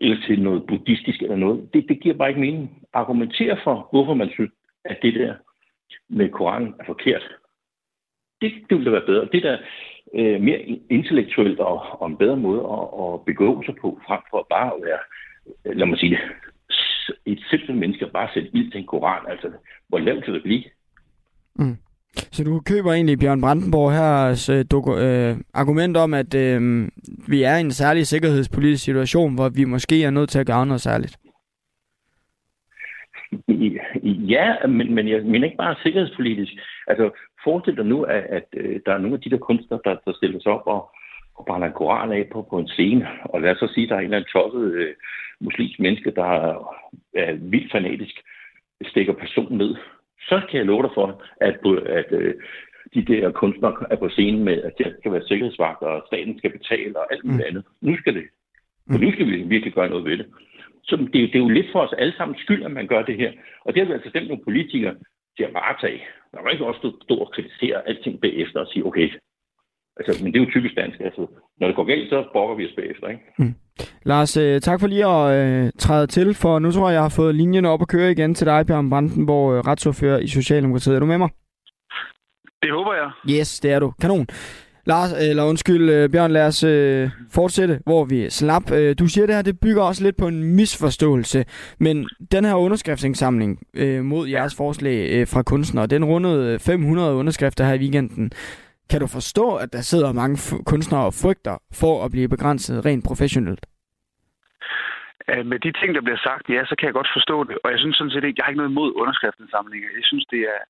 Eller 0.00 0.16
til 0.26 0.42
noget 0.42 0.66
buddhistisk 0.66 1.22
eller 1.22 1.36
noget. 1.36 1.68
Det, 1.74 1.88
det 1.88 2.00
giver 2.00 2.14
bare 2.14 2.28
ikke 2.28 2.40
mening. 2.40 2.86
Argumentere 2.92 3.58
for, 3.64 3.88
hvorfor 3.92 4.14
man 4.14 4.30
synes, 4.30 4.50
at 4.84 4.98
det 5.02 5.14
der 5.14 5.34
med 6.08 6.28
Koranen 6.28 6.74
er 6.80 6.84
forkert. 6.84 7.22
Det, 8.40 8.52
det 8.52 8.76
ville 8.76 8.84
da 8.84 8.90
være 8.90 9.06
bedre. 9.06 9.28
Det 9.32 9.42
der 9.42 9.58
øh, 10.14 10.40
mere 10.40 10.60
intellektuelt 10.90 11.60
og, 11.60 12.00
og 12.00 12.06
en 12.06 12.16
bedre 12.16 12.36
måde 12.36 12.60
at, 12.60 12.84
at 13.04 13.24
begå 13.26 13.62
sig 13.66 13.74
på, 13.80 14.00
frem 14.06 14.20
for 14.30 14.46
bare 14.50 14.70
at 14.74 14.80
være, 14.86 15.02
lad 15.74 15.86
mig 15.86 15.98
sige 15.98 16.10
det, 16.10 16.20
et 17.26 17.40
simpelt 17.50 17.78
menneske 17.78 18.06
bare 18.06 18.28
sætte 18.34 18.50
ild 18.52 18.70
til 18.70 18.80
en 18.80 18.86
koran. 18.86 19.30
Altså, 19.30 19.48
hvor 19.88 19.98
lavt 19.98 20.24
kan 20.24 20.34
det 20.34 20.42
blive? 20.42 20.64
Mm. 21.54 21.76
Så 22.16 22.44
du 22.44 22.60
køber 22.60 22.92
egentlig 22.92 23.18
Bjørn 23.18 23.40
Brandenborg 23.40 23.92
her 23.92 24.10
øh, 24.52 24.64
doku- 24.74 24.98
øh, 24.98 25.36
argument 25.54 25.96
om, 25.96 26.14
at 26.14 26.34
øh, 26.34 26.88
vi 27.28 27.42
er 27.42 27.56
i 27.56 27.60
en 27.60 27.70
særlig 27.70 28.06
sikkerhedspolitisk 28.06 28.84
situation, 28.84 29.34
hvor 29.34 29.48
vi 29.48 29.64
måske 29.64 30.04
er 30.04 30.10
nødt 30.10 30.30
til 30.30 30.38
at 30.38 30.46
gøre 30.46 30.66
noget 30.66 30.80
særligt? 30.80 31.16
Ja, 34.34 34.66
men, 34.66 34.94
men 34.94 35.08
jeg 35.08 35.22
mener 35.22 35.44
ikke 35.44 35.56
bare 35.56 35.76
sikkerhedspolitisk. 35.82 36.52
Altså, 36.86 37.10
forestil 37.46 37.76
dig 37.76 37.86
nu, 37.86 37.98
at, 38.02 38.24
at, 38.38 38.46
øh, 38.56 38.80
der 38.86 38.92
er 38.92 38.98
nogle 38.98 39.16
af 39.16 39.22
de 39.22 39.30
der 39.30 39.46
kunstnere, 39.48 39.80
der, 39.84 39.94
der 40.06 40.12
stiller 40.12 40.40
sig 40.40 40.52
op 40.52 40.66
og, 40.66 40.82
og 41.38 41.42
brænder 41.46 41.66
en 41.68 41.78
koran 41.80 42.12
af 42.12 42.24
på, 42.32 42.38
på 42.50 42.58
en 42.58 42.68
scene. 42.68 43.08
Og 43.24 43.40
lad 43.40 43.50
os 43.50 43.58
så 43.58 43.68
sige, 43.74 43.84
at 43.84 43.90
der 43.90 43.96
er 43.96 44.00
en 44.00 44.04
eller 44.04 44.16
anden 44.16 44.32
tosset 44.32 44.66
øh, 44.80 44.94
muslimsk 45.40 45.78
menneske, 45.80 46.10
der 46.10 46.28
er, 46.46 46.52
er 47.14 47.32
vildt 47.52 47.72
fanatisk, 47.72 48.16
stikker 48.90 49.12
personen 49.12 49.58
ned. 49.58 49.72
Så 50.28 50.36
kan 50.48 50.58
jeg 50.58 50.66
love 50.66 50.82
dig 50.82 50.90
for, 50.94 51.22
at, 51.40 51.58
at 52.00 52.12
øh, 52.20 52.34
de 52.94 53.02
der 53.04 53.30
kunstnere 53.30 53.74
er 53.90 53.96
på 53.96 54.08
scenen 54.08 54.44
med, 54.44 54.62
at 54.62 54.72
der 54.78 54.90
skal 54.98 55.12
være 55.12 55.28
sikkerhedsvagter, 55.28 55.86
og 55.86 56.02
staten 56.06 56.38
skal 56.38 56.50
betale 56.58 56.98
og 56.98 57.12
alt 57.12 57.24
muligt 57.24 57.46
mm. 57.46 57.48
andet. 57.48 57.64
Nu 57.80 57.96
skal 57.96 58.14
det. 58.14 58.24
For 58.90 58.98
nu 58.98 59.12
skal 59.12 59.26
vi 59.26 59.36
virkelig 59.42 59.74
gøre 59.74 59.88
noget 59.88 60.04
ved 60.04 60.18
det. 60.18 60.26
Så 60.84 60.96
det, 60.96 61.12
det 61.12 61.34
er 61.34 61.46
jo 61.46 61.48
lidt 61.48 61.72
for 61.72 61.80
os 61.80 61.92
alle 61.92 62.14
sammen 62.16 62.38
skyld, 62.38 62.64
at 62.64 62.70
man 62.70 62.86
gør 62.86 63.02
det 63.02 63.16
her. 63.16 63.32
Og 63.64 63.74
det 63.74 63.82
har 63.82 63.86
vi 63.86 63.92
altså 63.92 64.08
stemt 64.10 64.28
nogle 64.28 64.44
politikere 64.44 64.94
til 65.36 65.44
at 65.48 65.54
varetage. 65.54 66.02
Der 66.32 66.42
var 66.42 66.50
ikke 66.50 66.66
også 66.66 66.92
stå 67.06 67.14
og 67.24 67.32
kritisere 67.34 67.88
alting 67.88 68.20
bagefter 68.20 68.60
og 68.60 68.68
sige, 68.72 68.86
okay, 68.86 69.08
Altså, 70.00 70.24
men 70.24 70.32
det 70.32 70.38
er 70.40 70.44
jo 70.44 70.50
typisk 70.50 70.74
dansk. 70.76 71.00
Altså, 71.00 71.26
når 71.58 71.66
det 71.66 71.76
går 71.76 71.84
galt, 71.84 72.08
så 72.10 72.28
brokker 72.32 72.56
vi 72.56 72.66
os 72.66 72.76
bagefter. 72.76 73.08
Ikke? 73.08 73.22
Mm. 73.38 73.54
Lars, 74.02 74.36
øh, 74.36 74.60
tak 74.60 74.80
for 74.80 74.86
lige 74.86 75.06
at 75.06 75.26
øh, 75.38 75.72
træde 75.78 76.06
til, 76.06 76.34
for 76.34 76.58
nu 76.58 76.70
tror 76.70 76.88
jeg, 76.88 76.94
jeg 76.94 77.02
har 77.02 77.14
fået 77.16 77.34
linjen 77.34 77.64
op 77.64 77.80
og 77.80 77.88
køre 77.88 78.10
igen 78.10 78.34
til 78.34 78.46
dig, 78.46 78.66
Bjørn 78.66 78.90
Brandenborg, 78.90 79.54
øh, 79.54 79.60
retsordfører 79.60 80.18
i 80.18 80.26
Socialdemokratiet. 80.26 80.96
Er 80.96 81.00
du 81.00 81.06
med 81.06 81.18
mig? 81.18 81.30
Det 82.62 82.70
håber 82.72 82.94
jeg. 82.94 83.10
Yes, 83.30 83.60
det 83.60 83.72
er 83.72 83.78
du. 83.78 83.92
Kanon. 84.00 84.26
Lars, 84.86 85.12
eller 85.30 85.44
undskyld, 85.44 85.90
øh, 85.90 86.10
Bjørn, 86.10 86.30
lad 86.30 86.46
os 86.46 86.64
øh, 86.64 87.10
fortsætte, 87.38 87.80
hvor 87.86 88.04
vi 88.04 88.30
slap. 88.30 88.70
Øh, 88.72 88.94
du 88.98 89.06
siger 89.06 89.26
det 89.26 89.34
her, 89.34 89.42
det 89.42 89.60
bygger 89.60 89.82
også 89.82 90.04
lidt 90.04 90.16
på 90.16 90.26
en 90.28 90.56
misforståelse, 90.56 91.44
men 91.80 92.08
den 92.32 92.44
her 92.44 92.54
underskriftsindsamling 92.54 93.50
øh, 93.74 94.04
mod 94.04 94.28
jeres 94.28 94.56
forslag 94.56 94.98
øh, 95.14 95.26
fra 95.32 95.42
kunstnere, 95.42 95.86
den 95.86 96.04
rundede 96.04 96.58
500 96.58 97.14
underskrifter 97.14 97.64
her 97.64 97.74
i 97.74 97.78
weekenden. 97.78 98.30
Kan 98.90 99.00
du 99.00 99.06
forstå, 99.06 99.56
at 99.56 99.72
der 99.72 99.80
sidder 99.80 100.12
mange 100.12 100.36
kunstnere 100.66 101.04
og 101.04 101.14
frygter 101.14 101.56
for 101.80 102.04
at 102.04 102.10
blive 102.10 102.28
begrænset 102.28 102.86
rent 102.86 103.04
professionelt? 103.04 103.66
Med 105.50 105.58
de 105.64 105.72
ting, 105.80 105.94
der 105.94 106.02
bliver 106.06 106.20
sagt, 106.28 106.44
ja, 106.48 106.60
så 106.70 106.74
kan 106.78 106.86
jeg 106.86 106.94
godt 106.94 107.10
forstå 107.16 107.44
det. 107.44 107.56
Og 107.64 107.70
jeg 107.72 107.78
synes 107.78 107.96
sådan 107.96 108.10
set 108.10 108.24
ikke, 108.24 108.38
jeg 108.38 108.44
har 108.44 108.50
ikke 108.50 108.62
noget 108.62 108.74
imod 108.74 108.90
underskriftsindsamlinger. 109.00 109.88
Jeg 109.98 110.04
synes, 110.10 110.24
det 110.34 110.40
er, 110.54 110.60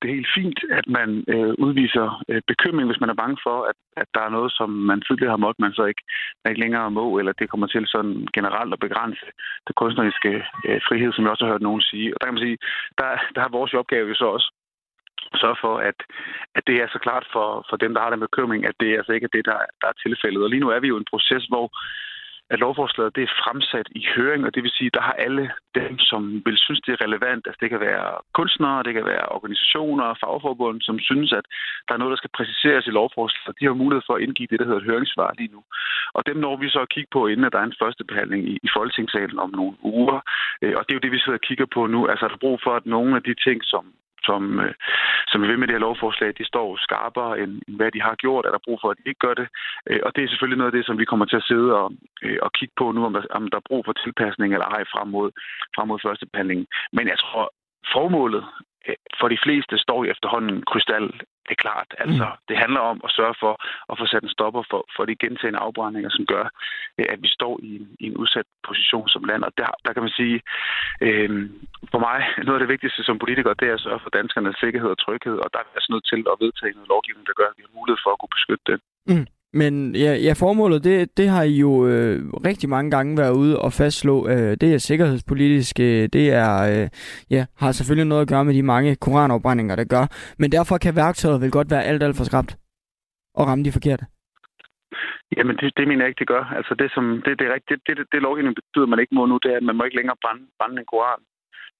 det 0.00 0.10
er 0.10 0.14
helt 0.18 0.34
fint, 0.38 0.58
at 0.78 0.86
man 0.98 1.24
øh, 1.34 1.52
udviser 1.66 2.22
øh, 2.28 2.42
bekymring, 2.46 2.86
hvis 2.88 3.00
man 3.00 3.10
er 3.10 3.20
bange 3.22 3.38
for, 3.46 3.58
at, 3.70 3.78
at 3.96 4.08
der 4.14 4.22
er 4.24 4.34
noget, 4.36 4.52
som 4.52 4.70
man 4.70 5.00
tidligere 5.00 5.34
har 5.34 5.44
måttet, 5.44 5.60
man 5.60 5.72
så 5.72 5.84
ikke, 5.84 6.02
man 6.40 6.50
ikke 6.50 6.64
længere 6.64 6.90
må, 6.90 7.18
eller 7.18 7.32
det 7.32 7.50
kommer 7.50 7.66
til 7.66 7.84
sådan 7.86 8.28
generelt 8.34 8.72
at 8.72 8.84
begrænse 8.86 9.24
det 9.66 9.74
kunstneriske 9.74 10.32
øh, 10.68 10.80
frihed, 10.88 11.12
som 11.12 11.24
jeg 11.24 11.30
også 11.30 11.44
har 11.44 11.52
hørt 11.52 11.68
nogen 11.68 11.82
sige. 11.90 12.14
Og 12.14 12.16
der 12.20 12.26
kan 12.26 12.34
man 12.34 12.46
sige, 12.46 12.58
der, 12.98 13.06
der 13.34 13.40
har 13.40 13.56
vores 13.58 13.74
opgave 13.74 14.08
jo 14.08 14.14
så 14.14 14.26
også 14.36 14.48
sørge 15.42 15.58
for, 15.60 15.74
at, 15.90 15.98
at 16.54 16.62
det 16.66 16.76
er 16.82 16.88
så 16.92 16.98
klart 17.06 17.26
for, 17.32 17.66
for 17.68 17.76
dem, 17.76 17.94
der 17.94 18.00
har 18.00 18.10
den 18.10 18.20
bekymring, 18.20 18.66
at 18.66 18.76
det 18.80 18.96
altså 18.98 19.12
ikke 19.12 19.24
er 19.24 19.36
det, 19.36 19.44
der, 19.44 19.58
der 19.80 19.88
er 19.88 20.02
tilfældet. 20.04 20.42
Og 20.42 20.50
lige 20.50 20.64
nu 20.64 20.68
er 20.68 20.80
vi 20.80 20.88
jo 20.88 20.96
i 20.96 21.02
en 21.02 21.12
proces, 21.12 21.44
hvor 21.52 21.66
at 22.52 22.58
lovforslaget 22.58 23.16
det 23.16 23.22
er 23.24 23.36
fremsat 23.44 23.88
i 24.00 24.02
høring, 24.14 24.42
og 24.46 24.54
det 24.54 24.62
vil 24.62 24.76
sige, 24.78 24.90
der 24.96 25.02
har 25.08 25.16
alle 25.26 25.50
dem, 25.74 25.98
som 25.98 26.42
vil 26.46 26.58
synes, 26.58 26.80
det 26.86 26.92
er 26.92 27.04
relevant, 27.06 27.42
altså 27.46 27.58
det 27.62 27.70
kan 27.70 27.80
være 27.80 28.08
kunstnere, 28.38 28.82
det 28.82 28.94
kan 28.94 29.06
være 29.12 29.24
organisationer, 29.36 30.18
fagforbund, 30.22 30.80
som 30.80 30.98
synes, 30.98 31.32
at 31.32 31.44
der 31.86 31.94
er 31.94 31.98
noget, 31.98 32.14
der 32.14 32.22
skal 32.22 32.36
præciseres 32.38 32.86
i 32.86 32.96
lovforslaget, 32.98 33.60
de 33.60 33.66
har 33.66 33.82
mulighed 33.82 34.02
for 34.06 34.14
at 34.14 34.22
indgive 34.22 34.48
det, 34.50 34.58
der 34.58 34.66
hedder 34.66 34.80
et 34.80 34.90
høringssvar 34.90 35.34
lige 35.38 35.52
nu. 35.56 35.62
Og 36.16 36.26
dem 36.26 36.36
når 36.36 36.56
vi 36.56 36.68
så 36.68 36.80
at 36.80 36.92
kigge 36.94 37.10
på, 37.12 37.26
inden 37.26 37.46
at 37.46 37.52
der 37.52 37.60
er 37.60 37.68
en 37.68 37.80
første 37.82 38.04
behandling 38.04 38.42
i, 38.52 38.54
i 38.66 38.68
Folketingssalen 38.76 39.38
om 39.38 39.50
nogle 39.50 39.76
uger. 39.82 40.20
Øh, 40.62 40.74
og 40.78 40.82
det 40.84 40.92
er 40.92 40.98
jo 40.98 41.04
det, 41.06 41.12
vi 41.12 41.18
sidder 41.20 41.38
og 41.40 41.46
kigger 41.48 41.66
på 41.74 41.86
nu. 41.86 42.00
Altså 42.06 42.24
er 42.24 42.30
der 42.30 42.44
brug 42.44 42.60
for, 42.64 42.72
at 42.76 42.86
nogle 42.86 43.16
af 43.16 43.22
de 43.22 43.34
ting, 43.46 43.58
som 43.64 43.84
som, 44.30 44.42
øh, 44.64 44.74
som 45.30 45.42
vil 45.42 45.58
med 45.58 45.68
det 45.68 45.76
her 45.76 45.86
lovforslag, 45.88 46.30
de 46.38 46.50
står 46.52 46.68
skarpere, 46.86 47.32
end, 47.42 47.52
end 47.68 47.76
hvad 47.76 47.90
de 47.92 48.00
har 48.08 48.14
gjort. 48.24 48.46
Er 48.46 48.52
der 48.52 48.66
brug 48.66 48.78
for, 48.80 48.88
at 48.90 48.98
de 48.98 49.08
ikke 49.10 49.24
gør 49.26 49.34
det? 49.40 49.48
Øh, 49.90 50.00
og 50.06 50.10
det 50.14 50.20
er 50.22 50.28
selvfølgelig 50.28 50.60
noget 50.60 50.72
af 50.72 50.76
det, 50.76 50.86
som 50.86 50.98
vi 50.98 51.10
kommer 51.10 51.26
til 51.26 51.40
at 51.40 51.48
sidde 51.50 51.68
og, 51.80 51.88
øh, 52.22 52.38
og 52.42 52.50
kigge 52.58 52.74
på 52.80 52.86
nu, 52.92 53.00
om 53.08 53.12
der, 53.16 53.22
om 53.38 53.44
der 53.52 53.58
er 53.58 53.68
brug 53.70 53.82
for 53.84 53.92
tilpasning 53.92 54.50
eller 54.52 54.68
ej 54.76 54.82
frem 54.92 55.08
mod, 55.16 55.28
frem 55.76 55.88
mod 55.88 55.98
første 56.06 56.26
behandling. 56.32 56.60
Men 56.96 57.04
jeg 57.12 57.18
tror, 57.18 57.44
formålet 57.94 58.44
for 59.20 59.28
de 59.28 59.38
fleste 59.44 59.78
står 59.78 60.04
jo 60.04 60.10
efterhånden 60.10 60.62
krystal 60.70 61.12
det 61.50 61.54
er 61.58 61.64
klart. 61.66 61.90
Altså, 62.04 62.26
mm. 62.30 62.38
Det 62.48 62.56
handler 62.64 62.82
om 62.92 62.98
at 63.06 63.10
sørge 63.18 63.36
for 63.42 63.52
at 63.90 63.98
få 63.98 64.04
sat 64.06 64.22
en 64.22 64.36
stopper 64.36 64.62
for, 64.70 64.82
for 64.96 65.02
de 65.10 65.20
gentagende 65.24 65.62
afbrændinger, 65.66 66.10
som 66.16 66.24
gør, 66.32 66.44
øh, 66.98 67.06
at 67.14 67.18
vi 67.24 67.28
står 67.38 67.54
i 67.68 67.70
en, 67.78 67.86
i 68.02 68.04
en 68.10 68.16
udsat 68.22 68.46
position 68.68 69.08
som 69.14 69.24
land. 69.30 69.42
Og 69.48 69.52
der, 69.60 69.70
der 69.84 69.92
kan 69.92 70.02
man 70.06 70.14
sige, 70.20 70.36
øh, 71.06 71.30
for 71.92 72.00
mig, 72.06 72.18
noget 72.46 72.58
af 72.58 72.62
det 72.64 72.72
vigtigste 72.74 73.02
som 73.08 73.18
politiker, 73.24 73.60
det 73.60 73.68
er 73.68 73.76
at 73.76 73.84
sørge 73.86 74.02
for 74.04 74.10
danskernes 74.18 74.56
sikkerhed 74.64 74.90
og 74.94 74.98
tryghed, 75.04 75.36
og 75.44 75.48
der 75.52 75.58
er 75.58 75.68
altså 75.76 75.90
nødt 75.92 76.06
til 76.12 76.20
at 76.32 76.40
vedtage 76.44 76.76
noget 76.76 76.92
lovgivning, 76.94 77.26
der 77.26 77.38
gør, 77.40 77.48
at 77.50 77.58
vi 77.58 77.64
har 77.66 77.78
mulighed 77.78 77.98
for 78.04 78.10
at 78.12 78.20
kunne 78.20 78.36
beskytte 78.38 78.66
det. 78.70 78.78
Mm. 79.10 79.26
Men 79.52 79.94
ja, 79.94 80.12
ja 80.26 80.32
formålet, 80.32 80.84
det, 80.84 81.16
det 81.16 81.28
har 81.28 81.42
I 81.42 81.54
jo 81.56 81.86
øh, 81.88 82.16
rigtig 82.48 82.68
mange 82.68 82.90
gange 82.90 83.18
været 83.18 83.36
ude 83.36 83.58
og 83.58 83.72
fastslå. 83.72 84.28
Øh, 84.28 84.56
det 84.60 84.74
er 84.74 84.78
sikkerhedspolitisk, 84.78 85.80
øh, 85.80 86.08
det 86.12 86.32
er, 86.32 86.52
øh, 86.70 86.88
ja, 87.30 87.46
har 87.56 87.72
selvfølgelig 87.72 88.08
noget 88.08 88.22
at 88.22 88.28
gøre 88.28 88.44
med 88.44 88.54
de 88.54 88.62
mange 88.62 88.96
koranopbrændinger, 88.96 89.76
der 89.76 89.84
gør. 89.84 90.34
Men 90.38 90.52
derfor 90.52 90.78
kan 90.78 90.96
værktøjet 90.96 91.40
vel 91.40 91.50
godt 91.50 91.70
være 91.70 91.84
alt, 91.84 92.02
alt 92.02 92.16
for 92.16 92.24
skræbt 92.24 92.56
og 93.34 93.46
ramme 93.46 93.64
de 93.64 93.72
forkerte. 93.72 94.04
Jamen, 95.36 95.56
det, 95.56 95.76
det 95.76 95.88
mener 95.88 96.02
jeg 96.02 96.08
ikke, 96.08 96.22
det 96.22 96.32
gør. 96.34 96.44
Altså, 96.58 96.74
det, 96.74 96.92
som, 96.94 97.22
det, 97.24 97.38
det, 97.38 97.46
er 97.46 97.54
rigtigt, 97.54 97.80
det, 97.86 97.96
det, 97.96 98.06
det 98.12 98.22
lovgivning 98.22 98.54
betyder, 98.54 98.86
man 98.86 99.00
ikke 99.00 99.14
må 99.14 99.26
nu, 99.26 99.38
det 99.42 99.52
er, 99.52 99.56
at 99.56 99.68
man 99.68 99.76
må 99.76 99.84
ikke 99.84 99.96
længere 99.96 100.22
brænde, 100.22 100.44
brænde 100.58 100.80
en 100.80 100.90
koran, 100.92 101.22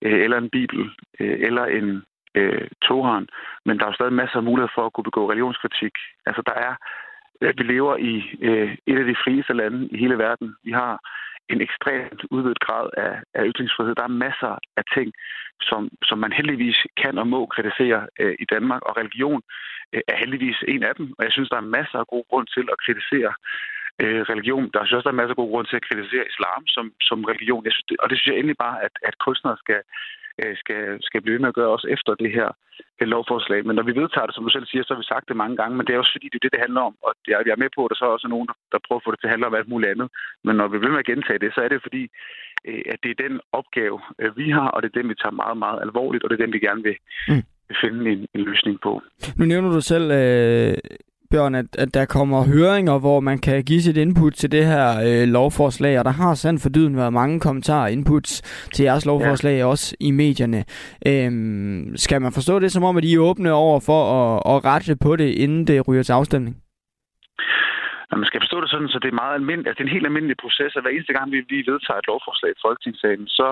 øh, 0.04 0.18
eller 0.24 0.38
en 0.38 0.50
bibel, 0.50 0.80
øh, 1.20 1.36
eller 1.46 1.64
en 1.64 2.02
øh, 2.34 2.68
toran. 2.86 3.26
Men 3.66 3.78
der 3.78 3.84
er 3.84 3.90
jo 3.90 3.98
stadig 3.98 4.12
masser 4.12 4.36
af 4.38 4.46
muligheder 4.48 4.72
for 4.74 4.84
at 4.86 4.92
kunne 4.92 5.10
begå 5.10 5.30
religionskritik. 5.30 5.94
Altså, 6.26 6.42
der 6.48 6.56
er 6.68 6.74
Øh, 7.40 7.54
vi 7.58 7.62
lever 7.62 7.96
i 7.96 8.14
øh, 8.40 8.76
et 8.86 8.98
af 8.98 9.04
de 9.04 9.20
frieste 9.24 9.52
lande 9.52 9.88
i 9.88 9.96
hele 9.96 10.18
verden. 10.18 10.56
Vi 10.64 10.72
har 10.72 11.00
en 11.52 11.60
ekstremt 11.60 12.22
udvidet 12.30 12.60
grad 12.60 12.86
af, 12.96 13.14
af 13.34 13.42
ytringsfrihed. 13.50 13.94
Der 13.94 14.02
er 14.02 14.22
masser 14.26 14.52
af 14.76 14.84
ting, 14.96 15.12
som, 15.68 15.88
som 16.08 16.18
man 16.18 16.32
heldigvis 16.32 16.78
kan 17.02 17.18
og 17.18 17.26
må 17.26 17.46
kritisere 17.46 18.00
øh, 18.20 18.34
i 18.38 18.44
Danmark, 18.54 18.82
og 18.88 18.96
religion 18.96 19.42
øh, 19.92 20.02
er 20.08 20.16
heldigvis 20.16 20.58
en 20.68 20.82
af 20.82 20.94
dem. 20.94 21.06
Og 21.18 21.24
jeg 21.24 21.32
synes, 21.32 21.50
der 21.50 21.56
er 21.56 21.74
masser 21.78 21.98
af 21.98 22.06
god 22.06 22.24
grund 22.30 22.46
til 22.56 22.66
at 22.72 22.80
kritisere 22.84 23.32
øh, 24.02 24.22
religion. 24.32 24.70
Der 24.72 24.78
er 24.78 24.82
også 24.82 25.06
der 25.08 25.14
er 25.14 25.20
masser 25.20 25.34
af 25.36 25.42
god 25.42 25.50
grund 25.52 25.66
til 25.66 25.76
at 25.80 25.86
kritisere 25.88 26.30
islam 26.32 26.62
som, 26.74 26.86
som 27.08 27.18
religion. 27.32 27.64
Jeg 27.64 27.72
synes, 27.72 27.88
det, 27.88 27.96
og 28.02 28.06
det 28.10 28.16
synes 28.16 28.30
jeg 28.30 28.38
endelig 28.38 28.58
bare, 28.66 28.78
at, 28.86 28.94
at 29.08 29.14
kunstnere 29.24 29.56
skal, 29.62 29.80
skal, 30.62 30.82
skal 31.08 31.20
blive 31.22 31.34
ved 31.34 31.44
med 31.44 31.52
at 31.52 31.58
gøre 31.58 31.74
også 31.76 31.88
efter 31.96 32.12
det 32.14 32.30
her 32.38 32.48
lovforslag. 33.14 33.60
Men 33.66 33.74
når 33.76 33.82
vi 33.88 33.94
vedtager 34.00 34.26
det, 34.26 34.34
som 34.34 34.44
du 34.44 34.50
selv 34.50 34.66
siger, 34.68 34.82
så 34.84 34.92
har 34.94 35.00
vi 35.02 35.12
sagt 35.12 35.28
det 35.28 35.36
mange 35.42 35.56
gange, 35.60 35.76
men 35.76 35.86
det 35.86 35.92
er 35.92 35.98
også 36.02 36.14
fordi, 36.14 36.28
det 36.28 36.38
er 36.38 36.44
det, 36.44 36.54
det 36.54 36.64
handler 36.66 36.82
om. 36.88 36.94
Og 37.06 37.12
jeg, 37.28 37.36
jeg 37.46 37.52
er 37.54 37.64
med 37.64 37.70
på, 37.76 37.80
at 37.84 37.90
der 37.90 37.98
så 37.98 38.04
er 38.04 38.16
også 38.16 38.28
nogen, 38.34 38.48
der 38.72 38.78
prøver 38.86 39.00
at 39.00 39.06
få 39.06 39.10
det 39.12 39.20
til 39.20 39.28
at 39.28 39.34
handle 39.34 39.46
om 39.50 39.58
alt 39.58 39.72
muligt 39.72 39.90
andet. 39.92 40.08
Men 40.46 40.54
når 40.60 40.68
vi 40.72 40.78
vil 40.78 40.92
med 40.92 41.04
at 41.04 41.10
gentage 41.12 41.42
det, 41.44 41.50
så 41.54 41.60
er 41.64 41.68
det 41.70 41.86
fordi, 41.86 42.02
øh, 42.68 42.82
at 42.92 42.98
det 43.02 43.10
er 43.10 43.22
den 43.26 43.34
opgave, 43.60 43.96
øh, 44.20 44.30
vi 44.40 44.46
har, 44.56 44.68
og 44.74 44.78
det 44.82 44.88
er 44.88 44.98
den, 44.98 45.08
vi 45.12 45.20
tager 45.22 45.40
meget, 45.42 45.58
meget 45.64 45.78
alvorligt, 45.86 46.22
og 46.24 46.28
det 46.28 46.36
er 46.36 46.44
den, 46.44 46.56
vi 46.56 46.66
gerne 46.68 46.82
vil, 46.88 46.96
mm. 47.30 47.44
finde 47.82 48.00
en, 48.14 48.20
en 48.34 48.42
løsning 48.48 48.76
på. 48.86 48.92
Nu 49.38 49.44
nævner 49.44 49.70
du 49.76 49.80
selv 49.92 50.06
øh, 50.22 50.74
Bjørn, 51.30 51.54
at, 51.54 51.66
at 51.78 51.94
der 51.94 52.04
kommer 52.16 52.38
høringer, 52.54 52.98
hvor 52.98 53.20
man 53.20 53.38
kan 53.38 53.64
give 53.64 53.82
sit 53.82 53.96
input 53.96 54.32
til 54.32 54.52
det 54.52 54.64
her 54.66 54.86
øh, 55.06 55.28
lovforslag, 55.36 55.98
og 55.98 56.04
der 56.04 56.14
har 56.22 56.34
sandt 56.34 56.62
for 56.62 56.68
dyden 56.68 56.96
været 56.96 57.12
mange 57.12 57.40
kommentarer 57.40 57.82
og 57.82 57.92
inputs 57.92 58.32
til 58.74 58.82
jeres 58.82 59.06
lovforslag, 59.06 59.56
ja. 59.58 59.66
også 59.66 59.96
i 60.00 60.10
medierne. 60.10 60.60
Øhm, 61.10 61.96
skal 61.96 62.22
man 62.22 62.32
forstå 62.32 62.58
det 62.58 62.72
som 62.72 62.84
om, 62.84 62.96
at 62.96 63.04
I 63.04 63.14
er 63.14 63.18
åbne 63.18 63.52
over 63.52 63.80
for 63.88 64.00
at, 64.18 64.32
at 64.52 64.64
rette 64.70 64.96
på 65.06 65.16
det, 65.16 65.28
inden 65.44 65.66
det 65.66 65.88
ryger 65.88 66.02
til 66.02 66.12
afstemning? 66.12 66.54
Man 68.22 68.30
skal 68.30 68.40
forstå 68.44 68.60
det 68.60 68.70
sådan, 68.70 68.92
så 68.94 68.98
det 69.02 69.08
er 69.10 69.22
meget 69.22 69.34
almindeligt, 69.40 69.68
altså 69.68 69.78
det 69.78 69.84
er 69.84 69.90
en 69.90 69.96
helt 69.96 70.10
almindelig 70.10 70.36
proces, 70.44 70.76
at 70.76 70.82
hver 70.82 70.94
eneste 70.94 71.12
gang, 71.16 71.26
vi, 71.34 71.38
vi 71.52 71.58
vedtager 71.70 71.98
et 72.00 72.10
lovforslag 72.10 72.50
i 72.52 72.62
Folketingssalen, 72.66 73.28
så 73.38 73.48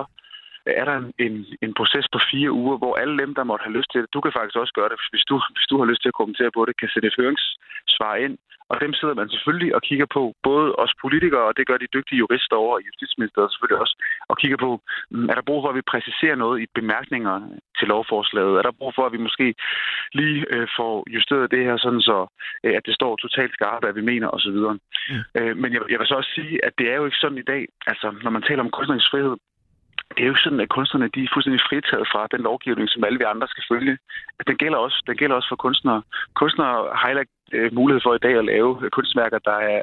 er 0.81 0.85
der 0.85 0.97
en, 1.27 1.35
en 1.65 1.73
proces 1.75 2.07
på 2.13 2.19
fire 2.31 2.51
uger, 2.53 2.77
hvor 2.79 2.95
alle 2.95 3.19
dem, 3.23 3.35
der 3.35 3.45
måtte 3.51 3.65
have 3.67 3.77
lyst 3.79 3.91
til 3.93 4.01
det, 4.03 4.15
du 4.15 4.21
kan 4.21 4.33
faktisk 4.37 4.57
også 4.57 4.75
gøre 4.79 4.89
det, 4.89 4.99
hvis 5.13 5.25
du, 5.31 5.35
hvis 5.55 5.71
du 5.71 5.77
har 5.79 5.87
lyst 5.91 6.03
til 6.03 6.13
at 6.13 6.21
kommentere 6.21 6.51
på 6.57 6.65
det, 6.65 6.81
kan 6.81 6.89
sætte 6.93 7.09
et 7.09 7.19
høringssvar 7.19 8.15
ind. 8.27 8.39
Og 8.73 8.77
dem 8.81 8.93
sidder 8.95 9.15
man 9.15 9.29
selvfølgelig 9.29 9.75
og 9.75 9.83
kigger 9.83 10.07
på, 10.17 10.23
både 10.43 10.69
os 10.85 10.93
politikere, 11.05 11.45
og 11.49 11.57
det 11.57 11.67
gør 11.67 11.77
de 11.77 11.95
dygtige 11.97 12.19
jurister 12.19 12.57
over 12.57 12.79
i 12.79 12.87
Justitsministeriet 12.89 13.53
selvfølgelig 13.53 13.81
også, 13.85 13.97
og 14.31 14.39
kigger 14.39 14.59
på, 14.67 14.71
mm, 15.11 15.29
er 15.31 15.35
der 15.35 15.49
brug 15.49 15.63
for, 15.63 15.69
at 15.71 15.79
vi 15.79 15.91
præciserer 15.93 16.37
noget 16.45 16.57
i 16.63 16.67
bemærkninger 16.75 17.37
til 17.79 17.89
lovforslaget? 17.89 18.59
Er 18.59 18.63
der 18.63 18.79
brug 18.81 18.93
for, 18.95 19.05
at 19.07 19.13
vi 19.13 19.27
måske 19.27 19.55
lige 20.13 20.39
øh, 20.55 20.69
får 20.79 20.95
justeret 21.17 21.51
det 21.51 21.65
her, 21.65 21.77
sådan 21.77 22.01
så 22.01 22.19
øh, 22.65 22.75
at 22.79 22.87
det 22.87 22.95
står 22.95 23.17
totalt 23.17 23.53
skarpt, 23.55 23.85
hvad 23.85 23.95
vi 23.99 24.05
mener 24.13 24.29
osv.? 24.37 24.59
Mm. 25.11 25.23
Øh, 25.39 25.57
men 25.57 25.73
jeg, 25.75 25.83
jeg 25.91 25.99
vil 25.99 26.07
så 26.07 26.15
også 26.15 26.33
sige, 26.39 26.65
at 26.67 26.73
det 26.79 26.87
er 26.91 26.97
jo 26.97 27.05
ikke 27.05 27.23
sådan 27.23 27.39
i 27.39 27.49
dag, 27.53 27.63
altså 27.87 28.07
når 28.23 28.31
man 28.31 28.43
taler 28.43 28.63
om 28.63 28.71
kunstnerisk 28.71 29.11
frihed, 29.11 29.37
det 30.17 30.23
er 30.25 30.33
jo 30.33 30.43
sådan, 30.45 30.61
at 30.61 30.69
kunstnerne 30.69 31.09
de 31.15 31.23
er 31.23 31.33
fuldstændig 31.35 31.63
fritaget 31.69 32.07
fra 32.13 32.29
den 32.35 32.41
lovgivning, 32.49 32.89
som 32.91 33.05
alle 33.05 33.19
vi 33.19 33.25
andre 33.25 33.49
skal 33.49 33.65
følge. 33.73 33.99
Den 34.47 34.57
gælder 34.63 34.79
også, 34.79 34.99
den 35.07 35.17
gælder 35.17 35.37
også 35.37 35.49
for 35.49 35.57
kunstnere. 35.67 36.03
Kunstnere 36.41 36.75
har 36.99 37.07
heller 37.07 37.25
ikke 37.25 37.39
øh, 37.53 37.75
mulighed 37.79 38.01
for 38.05 38.15
i 38.15 38.25
dag 38.27 38.35
at 38.39 38.45
lave 38.45 38.71
øh, 38.83 38.91
kunstværker, 38.91 39.39
der 39.39 39.59
er 39.73 39.83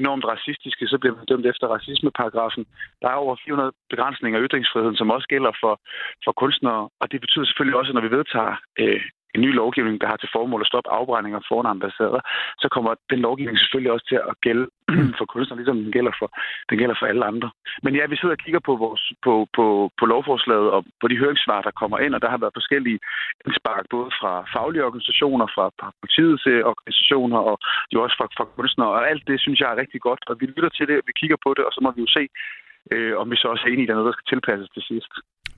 enormt 0.00 0.24
racistiske. 0.32 0.86
Så 0.86 0.98
bliver 0.98 1.16
man 1.16 1.26
dømt 1.30 1.46
efter 1.46 1.66
racismeparagrafen. 1.66 2.64
Der 3.02 3.08
er 3.08 3.22
over 3.24 3.36
400 3.44 3.72
begrænsninger 3.90 4.38
af 4.38 4.44
ytringsfriheden, 4.46 4.96
som 4.96 5.10
også 5.10 5.28
gælder 5.28 5.52
for, 5.62 5.80
for 6.24 6.32
kunstnere. 6.32 6.88
Og 7.00 7.12
det 7.12 7.20
betyder 7.20 7.44
selvfølgelig 7.44 7.78
også, 7.78 7.90
at 7.90 7.94
når 7.94 8.06
vi 8.06 8.16
vedtager 8.16 8.54
øh, 8.80 9.00
en 9.34 9.40
ny 9.46 9.50
lovgivning, 9.60 10.00
der 10.00 10.08
har 10.12 10.18
til 10.20 10.34
formål 10.36 10.64
at 10.64 10.70
stoppe 10.72 10.90
afbrændinger 10.98 11.40
foran 11.48 11.72
ambassader, 11.74 12.20
så 12.62 12.66
kommer 12.74 12.90
den 13.12 13.20
lovgivning 13.26 13.58
selvfølgelig 13.58 13.92
også 13.92 14.06
til 14.08 14.18
at 14.30 14.34
gælde 14.46 14.66
for 15.18 15.26
kunstnere, 15.32 15.58
ligesom 15.58 15.78
den 15.84 15.92
gælder 15.96 16.14
for, 16.20 16.28
den 16.70 16.76
gælder 16.80 16.96
for 16.98 17.06
alle 17.10 17.24
andre. 17.30 17.48
Men 17.84 17.92
ja, 17.98 18.04
vi 18.06 18.16
sidder 18.16 18.36
og 18.36 18.42
kigger 18.44 18.62
på, 18.68 18.74
vores, 18.84 19.02
på, 19.24 19.32
på, 19.56 19.64
på 19.98 20.04
lovforslaget 20.12 20.68
og 20.76 20.80
på 21.00 21.06
de 21.08 21.20
høringssvar, 21.22 21.60
der 21.62 21.78
kommer 21.80 21.98
ind, 22.04 22.14
og 22.14 22.20
der 22.22 22.30
har 22.32 22.40
været 22.42 22.58
forskellige 22.60 22.98
indspark, 23.46 23.84
både 23.94 24.10
fra 24.20 24.32
faglige 24.54 24.86
organisationer, 24.88 25.46
fra, 25.54 25.64
politiets 26.02 26.44
øh, 26.52 26.62
organisationer 26.72 27.40
og 27.50 27.56
jo 27.94 27.98
også 28.04 28.16
fra, 28.18 28.26
fra 28.36 28.44
kunstnere. 28.56 28.90
Og 28.96 29.10
alt 29.10 29.24
det 29.30 29.38
synes 29.40 29.60
jeg 29.60 29.68
er 29.70 29.80
rigtig 29.82 30.00
godt, 30.08 30.22
og 30.30 30.34
vi 30.40 30.46
lytter 30.46 30.72
til 30.78 30.86
det, 30.90 30.96
vi 31.08 31.12
kigger 31.20 31.38
på 31.44 31.50
det, 31.56 31.64
og 31.68 31.72
så 31.72 31.80
må 31.82 31.90
vi 31.96 32.00
jo 32.06 32.10
se, 32.18 32.24
øh, 32.92 33.12
om 33.20 33.26
vi 33.30 33.36
så 33.36 33.46
også 33.48 33.64
er 33.66 33.72
enige 33.72 33.82
i, 33.82 33.86
at 33.86 33.88
der 33.88 33.94
er 33.94 34.00
noget, 34.00 34.10
der 34.10 34.18
skal 34.18 34.30
tilpasses 34.32 34.68
til 34.74 34.82
sidst. 34.90 35.12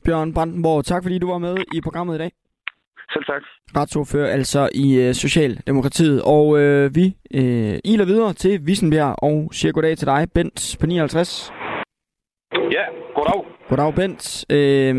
Bjørn 0.05 0.35
Brandenborg, 0.35 0.85
tak 0.85 1.03
fordi 1.05 1.19
du 1.19 1.29
var 1.35 1.41
med 1.47 1.55
i 1.77 1.81
programmet 1.87 2.15
i 2.15 2.19
dag. 2.25 2.33
Selv 3.13 3.25
tak. 3.25 3.43
Retsordfører 3.77 4.33
altså 4.33 4.69
i 4.75 4.87
øh, 5.03 5.15
Socialdemokratiet. 5.15 6.23
Og 6.25 6.59
øh, 6.61 6.91
vi 6.95 7.07
øh, 7.41 7.79
iler 7.93 8.07
videre 8.07 8.33
til 8.33 8.61
Vissenbjerg 8.67 9.15
og 9.23 9.49
siger 9.53 9.73
goddag 9.73 9.97
til 9.97 10.07
dig, 10.07 10.27
Bent 10.35 10.77
på 10.81 10.87
59. 10.87 11.53
Ja, 12.77 12.85
goddag. 13.15 13.41
Goddag, 13.69 13.95
Bent. 13.95 14.45
Øh, 14.53 14.95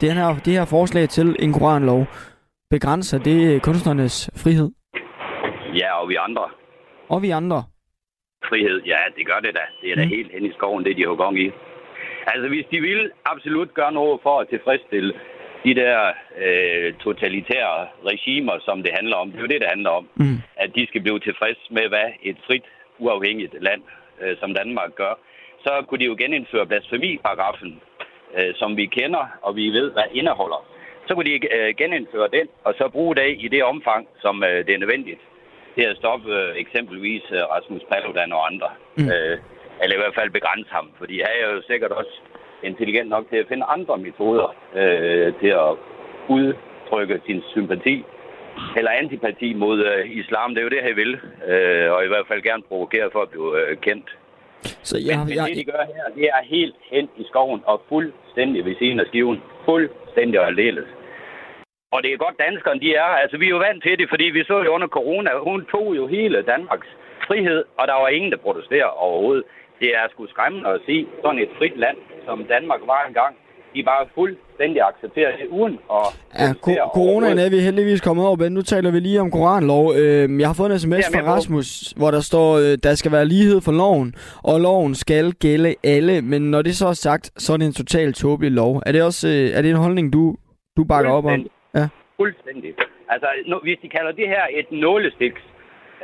det, 0.00 0.12
her, 0.12 0.40
det 0.44 0.52
her 0.58 0.64
forslag 0.64 1.08
til 1.08 1.36
en 1.38 1.52
koranlov, 1.52 2.06
begrænser 2.70 3.18
det 3.18 3.62
kunstnernes 3.62 4.30
frihed? 4.42 4.70
Ja, 5.80 5.90
og 6.00 6.08
vi 6.08 6.14
andre. 6.14 6.46
Og 7.08 7.22
vi 7.22 7.30
andre? 7.30 7.62
Frihed, 8.48 8.78
ja, 8.92 9.00
det 9.16 9.26
gør 9.26 9.40
det 9.46 9.54
da. 9.54 9.64
Det 9.82 9.92
er 9.92 9.96
da 9.96 10.04
mm. 10.04 10.10
helt 10.16 10.32
hen 10.32 10.44
i 10.46 10.52
skoven, 10.52 10.84
det 10.84 10.96
de 10.96 11.02
har 11.02 11.14
gang 11.24 11.38
i. 11.38 11.50
Altså, 12.26 12.48
hvis 12.48 12.66
de 12.72 12.80
vil 12.80 13.10
absolut 13.24 13.74
gøre 13.74 13.92
noget 13.92 14.20
for 14.22 14.40
at 14.40 14.48
tilfredsstille 14.48 15.14
de 15.64 15.74
der 15.74 16.12
øh, 16.44 16.94
totalitære 16.94 17.88
regimer, 18.10 18.56
som 18.64 18.82
det 18.82 18.92
handler 18.98 19.16
om, 19.16 19.30
det 19.30 19.38
er 19.38 19.40
jo 19.40 19.52
det, 19.52 19.60
det 19.60 19.68
handler 19.68 19.90
om, 19.90 20.08
mm. 20.16 20.38
at 20.56 20.70
de 20.76 20.86
skal 20.86 21.00
blive 21.00 21.18
tilfreds 21.18 21.60
med, 21.70 21.88
hvad 21.88 22.08
et 22.22 22.36
frit, 22.46 22.64
uafhængigt 22.98 23.54
land 23.60 23.82
øh, 24.22 24.36
som 24.40 24.54
Danmark 24.54 24.94
gør, 24.94 25.14
så 25.64 25.84
kunne 25.86 25.98
de 25.98 26.04
jo 26.04 26.16
genindføre 26.18 26.66
blasfemiparagrafen, 26.66 27.80
øh, 28.36 28.54
som 28.54 28.76
vi 28.76 28.86
kender, 28.86 29.24
og 29.42 29.56
vi 29.56 29.66
ved, 29.68 29.90
hvad 29.92 30.08
indeholder. 30.12 30.66
Så 31.06 31.14
kunne 31.14 31.30
de 31.30 31.54
øh, 31.56 31.74
genindføre 31.76 32.28
den, 32.32 32.48
og 32.64 32.74
så 32.78 32.88
bruge 32.88 33.16
det 33.16 33.36
i 33.38 33.48
det 33.48 33.64
omfang, 33.64 34.08
som 34.20 34.44
øh, 34.44 34.66
det 34.66 34.74
er 34.74 34.78
nødvendigt 34.78 35.20
til 35.74 35.84
at 35.90 35.96
stoppe 35.96 36.28
øh, 36.38 36.56
eksempelvis 36.56 37.22
øh, 37.30 37.42
Rasmus 37.54 37.82
Paludan 37.90 38.32
og 38.32 38.46
andre. 38.50 38.70
Mm. 38.96 39.08
Øh, 39.14 39.38
eller 39.82 39.96
i 39.96 40.02
hvert 40.02 40.18
fald 40.18 40.30
begrænse 40.30 40.70
ham, 40.70 40.90
fordi 40.98 41.16
han 41.20 41.32
er 41.40 41.54
jo 41.54 41.62
sikkert 41.70 41.92
også 41.92 42.14
intelligent 42.62 43.08
nok 43.08 43.24
til 43.30 43.36
at 43.36 43.48
finde 43.48 43.64
andre 43.64 43.98
metoder 43.98 44.54
øh, 44.74 45.32
til 45.40 45.52
at 45.64 45.72
udtrykke 46.28 47.20
sin 47.26 47.42
sympati 47.52 48.04
eller 48.76 48.90
antipati 48.90 49.54
mod 49.54 49.84
øh, 49.84 50.10
islam. 50.10 50.54
Det 50.54 50.58
er 50.58 50.62
jo 50.62 50.68
det, 50.68 50.82
han 50.82 50.96
vil, 50.96 51.12
øh, 51.50 51.92
og 51.92 52.04
i 52.04 52.08
hvert 52.08 52.26
fald 52.28 52.42
gerne 52.42 52.62
provokere 52.62 53.08
for 53.12 53.22
at 53.22 53.28
blive 53.28 53.50
øh, 53.60 53.76
kendt. 53.76 54.16
Så 54.82 54.96
jeg, 55.06 55.18
men, 55.18 55.26
men 55.28 55.36
jeg... 55.36 55.46
det, 55.48 55.56
de 55.56 55.64
gør 55.72 55.84
her, 55.94 56.04
det 56.16 56.24
er 56.24 56.42
helt 56.44 56.76
hen 56.90 57.08
i 57.16 57.24
skoven 57.30 57.60
og 57.66 57.82
fuldstændig 57.88 58.64
ved 58.64 58.74
siden 58.78 59.00
af 59.00 59.06
skiven. 59.06 59.42
Fuldstændig 59.64 60.40
og 60.40 60.46
aldeles. 60.46 60.88
Og 61.92 62.02
det 62.02 62.12
er 62.12 62.16
godt, 62.16 62.38
danskerne 62.38 62.80
de 62.80 62.94
er. 62.94 63.10
Altså, 63.22 63.36
vi 63.38 63.46
er 63.46 63.50
jo 63.56 63.64
vant 63.68 63.82
til 63.82 63.98
det, 63.98 64.08
fordi 64.08 64.24
vi 64.24 64.44
så 64.44 64.62
jo 64.64 64.70
under 64.74 64.88
corona, 64.88 65.30
hun 65.38 65.66
tog 65.72 65.96
jo 65.96 66.06
hele 66.06 66.42
Danmarks 66.42 66.88
frihed, 67.26 67.64
og 67.78 67.88
der 67.88 67.94
var 67.94 68.08
ingen, 68.08 68.32
der 68.32 68.36
protesterede 68.36 68.92
overhovedet 68.92 69.44
det 69.80 69.90
er 69.98 70.04
sgu 70.10 70.26
skræmmende 70.26 70.68
at 70.68 70.80
se 70.86 71.06
sådan 71.22 71.40
et 71.44 71.48
frit 71.58 71.76
land, 71.84 71.96
som 72.26 72.44
Danmark 72.54 72.80
var 72.86 73.04
engang. 73.08 73.34
De 73.74 73.82
bare 73.82 74.06
fuldstændig 74.14 74.80
accepterer 74.90 75.36
det 75.36 75.46
uden 75.58 75.78
at... 75.98 76.06
Ja, 76.38 76.52
ko- 76.64 76.90
coronaen 76.94 77.38
er 77.38 77.50
vi 77.50 77.58
heldigvis 77.60 78.00
kommet 78.00 78.26
over, 78.26 78.36
men 78.36 78.52
nu 78.52 78.62
taler 78.62 78.90
vi 78.90 79.00
lige 79.00 79.20
om 79.20 79.30
koranlov. 79.30 79.84
Øh, 79.96 80.40
jeg 80.40 80.48
har 80.48 80.54
fået 80.54 80.72
en 80.72 80.78
sms 80.78 81.06
fra 81.14 81.32
Rasmus, 81.34 81.68
hvor 81.96 82.10
der 82.10 82.20
står, 82.20 82.48
øh, 82.58 82.78
der 82.82 82.94
skal 82.94 83.12
være 83.12 83.24
lighed 83.24 83.60
for 83.60 83.72
loven, 83.72 84.14
og 84.42 84.60
loven 84.60 84.94
skal 84.94 85.32
gælde 85.32 85.74
alle. 85.84 86.22
Men 86.22 86.42
når 86.50 86.62
det 86.62 86.74
så 86.76 86.86
er 86.86 86.92
sagt, 86.92 87.24
så 87.42 87.52
er 87.52 87.56
det 87.56 87.66
en 87.66 87.72
totalt 87.72 88.16
tåbelig 88.16 88.52
lov. 88.52 88.82
Er 88.86 88.92
det 88.92 89.02
også 89.02 89.28
øh, 89.28 89.56
er 89.56 89.62
det 89.62 89.70
en 89.70 89.76
holdning, 89.76 90.12
du, 90.12 90.36
du 90.76 90.84
bakker 90.84 91.10
op 91.10 91.24
om? 91.24 91.46
Ja. 91.74 91.88
Fuldstændig. 92.16 92.74
Altså, 93.08 93.28
nu, 93.46 93.56
hvis 93.62 93.78
de 93.82 93.88
kalder 93.88 94.12
det 94.12 94.28
her 94.28 94.44
et 94.60 94.66
nålestiks 94.72 95.42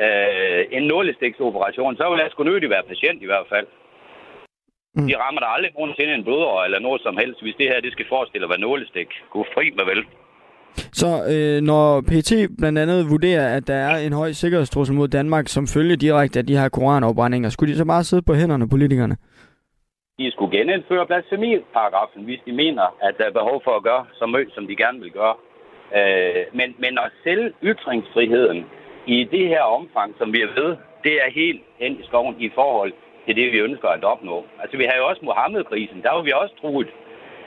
øh, 0.05 0.63
en 0.77 0.83
nålestiksoperation, 0.93 1.97
så 1.97 2.05
vil 2.11 2.21
jeg 2.23 2.31
sgu 2.31 2.43
nødig 2.45 2.71
være 2.71 2.89
patient 2.93 3.23
i 3.23 3.31
hvert 3.31 3.49
fald. 3.53 3.67
Mm. 4.97 5.07
De 5.09 5.17
rammer 5.23 5.41
der 5.41 5.47
aldrig 5.47 5.73
nogensinde 5.79 6.15
en 6.15 6.25
blodår 6.25 6.65
eller 6.65 6.81
noget 6.81 7.03
som 7.03 7.17
helst, 7.17 7.43
hvis 7.43 7.55
det 7.59 7.67
her 7.71 7.81
det 7.81 7.93
skal 7.93 8.07
forestille 8.09 8.45
at 8.45 8.51
være 8.51 8.67
nålestik. 8.67 9.09
Gå 9.31 9.47
fri 9.55 9.67
med 9.79 9.85
vel. 9.85 10.05
Så 11.01 11.11
øh, 11.33 11.63
når 11.71 12.01
PT 12.01 12.31
blandt 12.59 12.79
andet 12.79 13.11
vurderer, 13.11 13.57
at 13.57 13.67
der 13.67 13.75
er 13.75 13.97
en 14.07 14.13
høj 14.13 14.33
sikkerhedstrussel 14.33 14.97
mod 14.97 15.09
Danmark, 15.09 15.49
som 15.49 15.67
følger 15.67 15.97
direkte 15.97 16.39
af 16.39 16.47
de 16.47 16.59
her 16.59 16.69
koranafbrændinger, 16.69 17.49
skulle 17.49 17.73
de 17.73 17.79
så 17.79 17.85
bare 17.85 18.05
sidde 18.05 18.23
på 18.23 18.35
hænderne, 18.35 18.69
politikerne? 18.69 19.17
De 20.19 20.31
skulle 20.31 20.59
genindføre 20.59 21.07
blasfemiparagrafen, 21.07 22.25
hvis 22.25 22.41
de 22.47 22.53
mener, 22.53 22.97
at 23.03 23.15
der 23.19 23.25
er 23.25 23.39
behov 23.41 23.61
for 23.65 23.77
at 23.77 23.83
gøre 23.83 24.07
så 24.15 24.27
meget, 24.27 24.49
som 24.55 24.67
de 24.67 24.77
gerne 24.77 25.01
vil 25.01 25.13
gøre. 25.13 25.35
Øh, 25.99 26.43
men, 26.59 26.69
men 26.79 26.99
at 26.99 27.11
sælge 27.25 27.53
ytringsfriheden 27.63 28.65
i 29.07 29.25
det 29.25 29.49
her 29.49 29.63
omfang, 29.63 30.15
som 30.19 30.33
vi 30.33 30.41
er 30.43 30.53
ved, 30.61 30.77
det 31.05 31.15
er 31.25 31.31
helt 31.31 31.63
hen 31.81 31.93
i 32.01 32.05
skoven 32.09 32.37
i 32.39 32.51
forhold 32.55 32.93
til 33.27 33.37
det, 33.37 33.53
vi 33.53 33.59
ønsker 33.59 33.89
at 33.89 34.05
opnå. 34.05 34.47
Altså, 34.63 34.77
vi 34.77 34.85
har 34.85 34.97
jo 34.97 35.07
også 35.07 35.23
Mohammed-krisen. 35.25 36.03
Der 36.03 36.13
var 36.13 36.23
vi 36.23 36.33
også 36.33 36.55
truet. 36.61 36.89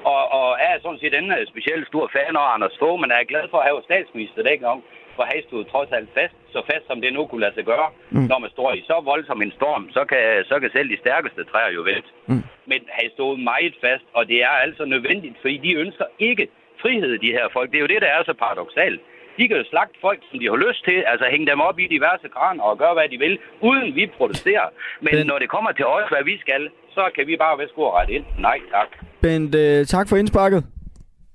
Og, 0.03 0.21
og 0.39 0.57
er 0.67 0.73
sådan 0.81 0.99
set 0.99 1.13
en 1.13 1.31
specielt 1.47 1.87
stor 1.87 2.09
fan 2.15 2.35
af 2.35 2.53
Anders 2.53 2.77
Fogh, 2.79 2.99
men 3.01 3.11
er 3.11 3.31
glad 3.31 3.45
for 3.51 3.57
at 3.57 3.67
have 3.67 3.81
statsminister 3.89 4.43
dengang, 4.43 4.83
for 5.15 5.23
han 5.23 5.41
stod 5.47 5.65
trods 5.65 5.91
alt 5.91 6.09
fast, 6.17 6.35
så 6.53 6.59
fast 6.71 6.85
som 6.87 7.01
det 7.01 7.13
nu 7.13 7.25
kunne 7.25 7.41
lade 7.41 7.55
sig 7.55 7.65
gøre. 7.65 7.89
Mm. 8.09 8.27
Når 8.31 8.39
man 8.39 8.49
står 8.49 8.73
i 8.73 8.81
så 8.89 9.01
voldsom 9.11 9.41
en 9.41 9.51
storm, 9.59 9.83
så 9.91 10.05
kan, 10.05 10.21
så 10.45 10.59
kan 10.59 10.69
selv 10.71 10.89
de 10.89 10.97
stærkeste 11.03 11.43
træer 11.51 11.71
jo 11.77 11.81
vælte. 11.81 12.09
Mm. 12.27 12.43
Men 12.65 12.79
han 12.97 13.09
stod 13.15 13.37
meget 13.37 13.75
fast, 13.85 14.05
og 14.13 14.27
det 14.27 14.43
er 14.43 14.55
altså 14.65 14.85
nødvendigt, 14.85 15.35
fordi 15.41 15.57
de 15.57 15.73
ønsker 15.83 16.05
ikke 16.19 16.47
frihed, 16.81 17.17
de 17.19 17.31
her 17.37 17.47
folk. 17.53 17.71
Det 17.71 17.77
er 17.77 17.85
jo 17.85 17.93
det, 17.93 18.01
der 18.01 18.07
er 18.07 18.23
så 18.23 18.33
paradoxalt. 18.33 19.01
De 19.39 19.47
kan 19.47 19.57
jo 19.57 19.65
slagte 19.71 19.97
folk, 20.05 20.19
som 20.29 20.39
de 20.39 20.45
har 20.51 20.59
lyst 20.67 20.81
til, 20.89 20.97
altså 21.11 21.25
hænge 21.33 21.47
dem 21.51 21.59
op 21.69 21.77
i 21.83 21.85
diverse 21.95 22.27
kraner 22.35 22.63
og 22.63 22.77
gøre, 22.77 22.93
hvad 22.97 23.07
de 23.13 23.17
vil, 23.25 23.33
uden 23.69 23.95
vi 23.97 24.03
protesterer. 24.17 24.67
Men 25.05 25.13
Den... 25.13 25.27
når 25.27 25.37
det 25.39 25.49
kommer 25.55 25.71
til 25.71 25.85
os, 25.85 26.05
hvad 26.13 26.23
vi 26.31 26.35
skal, 26.43 26.61
så 26.95 27.03
kan 27.15 27.27
vi 27.27 27.35
bare 27.43 27.59
væske 27.61 27.77
og 27.87 27.93
rette 27.97 28.13
ind. 28.13 28.25
Nej, 28.47 28.57
tak. 28.75 28.89
Bent, 29.21 29.55
øh, 29.55 29.85
tak 29.85 30.09
for 30.09 30.15
indsparket. 30.17 30.63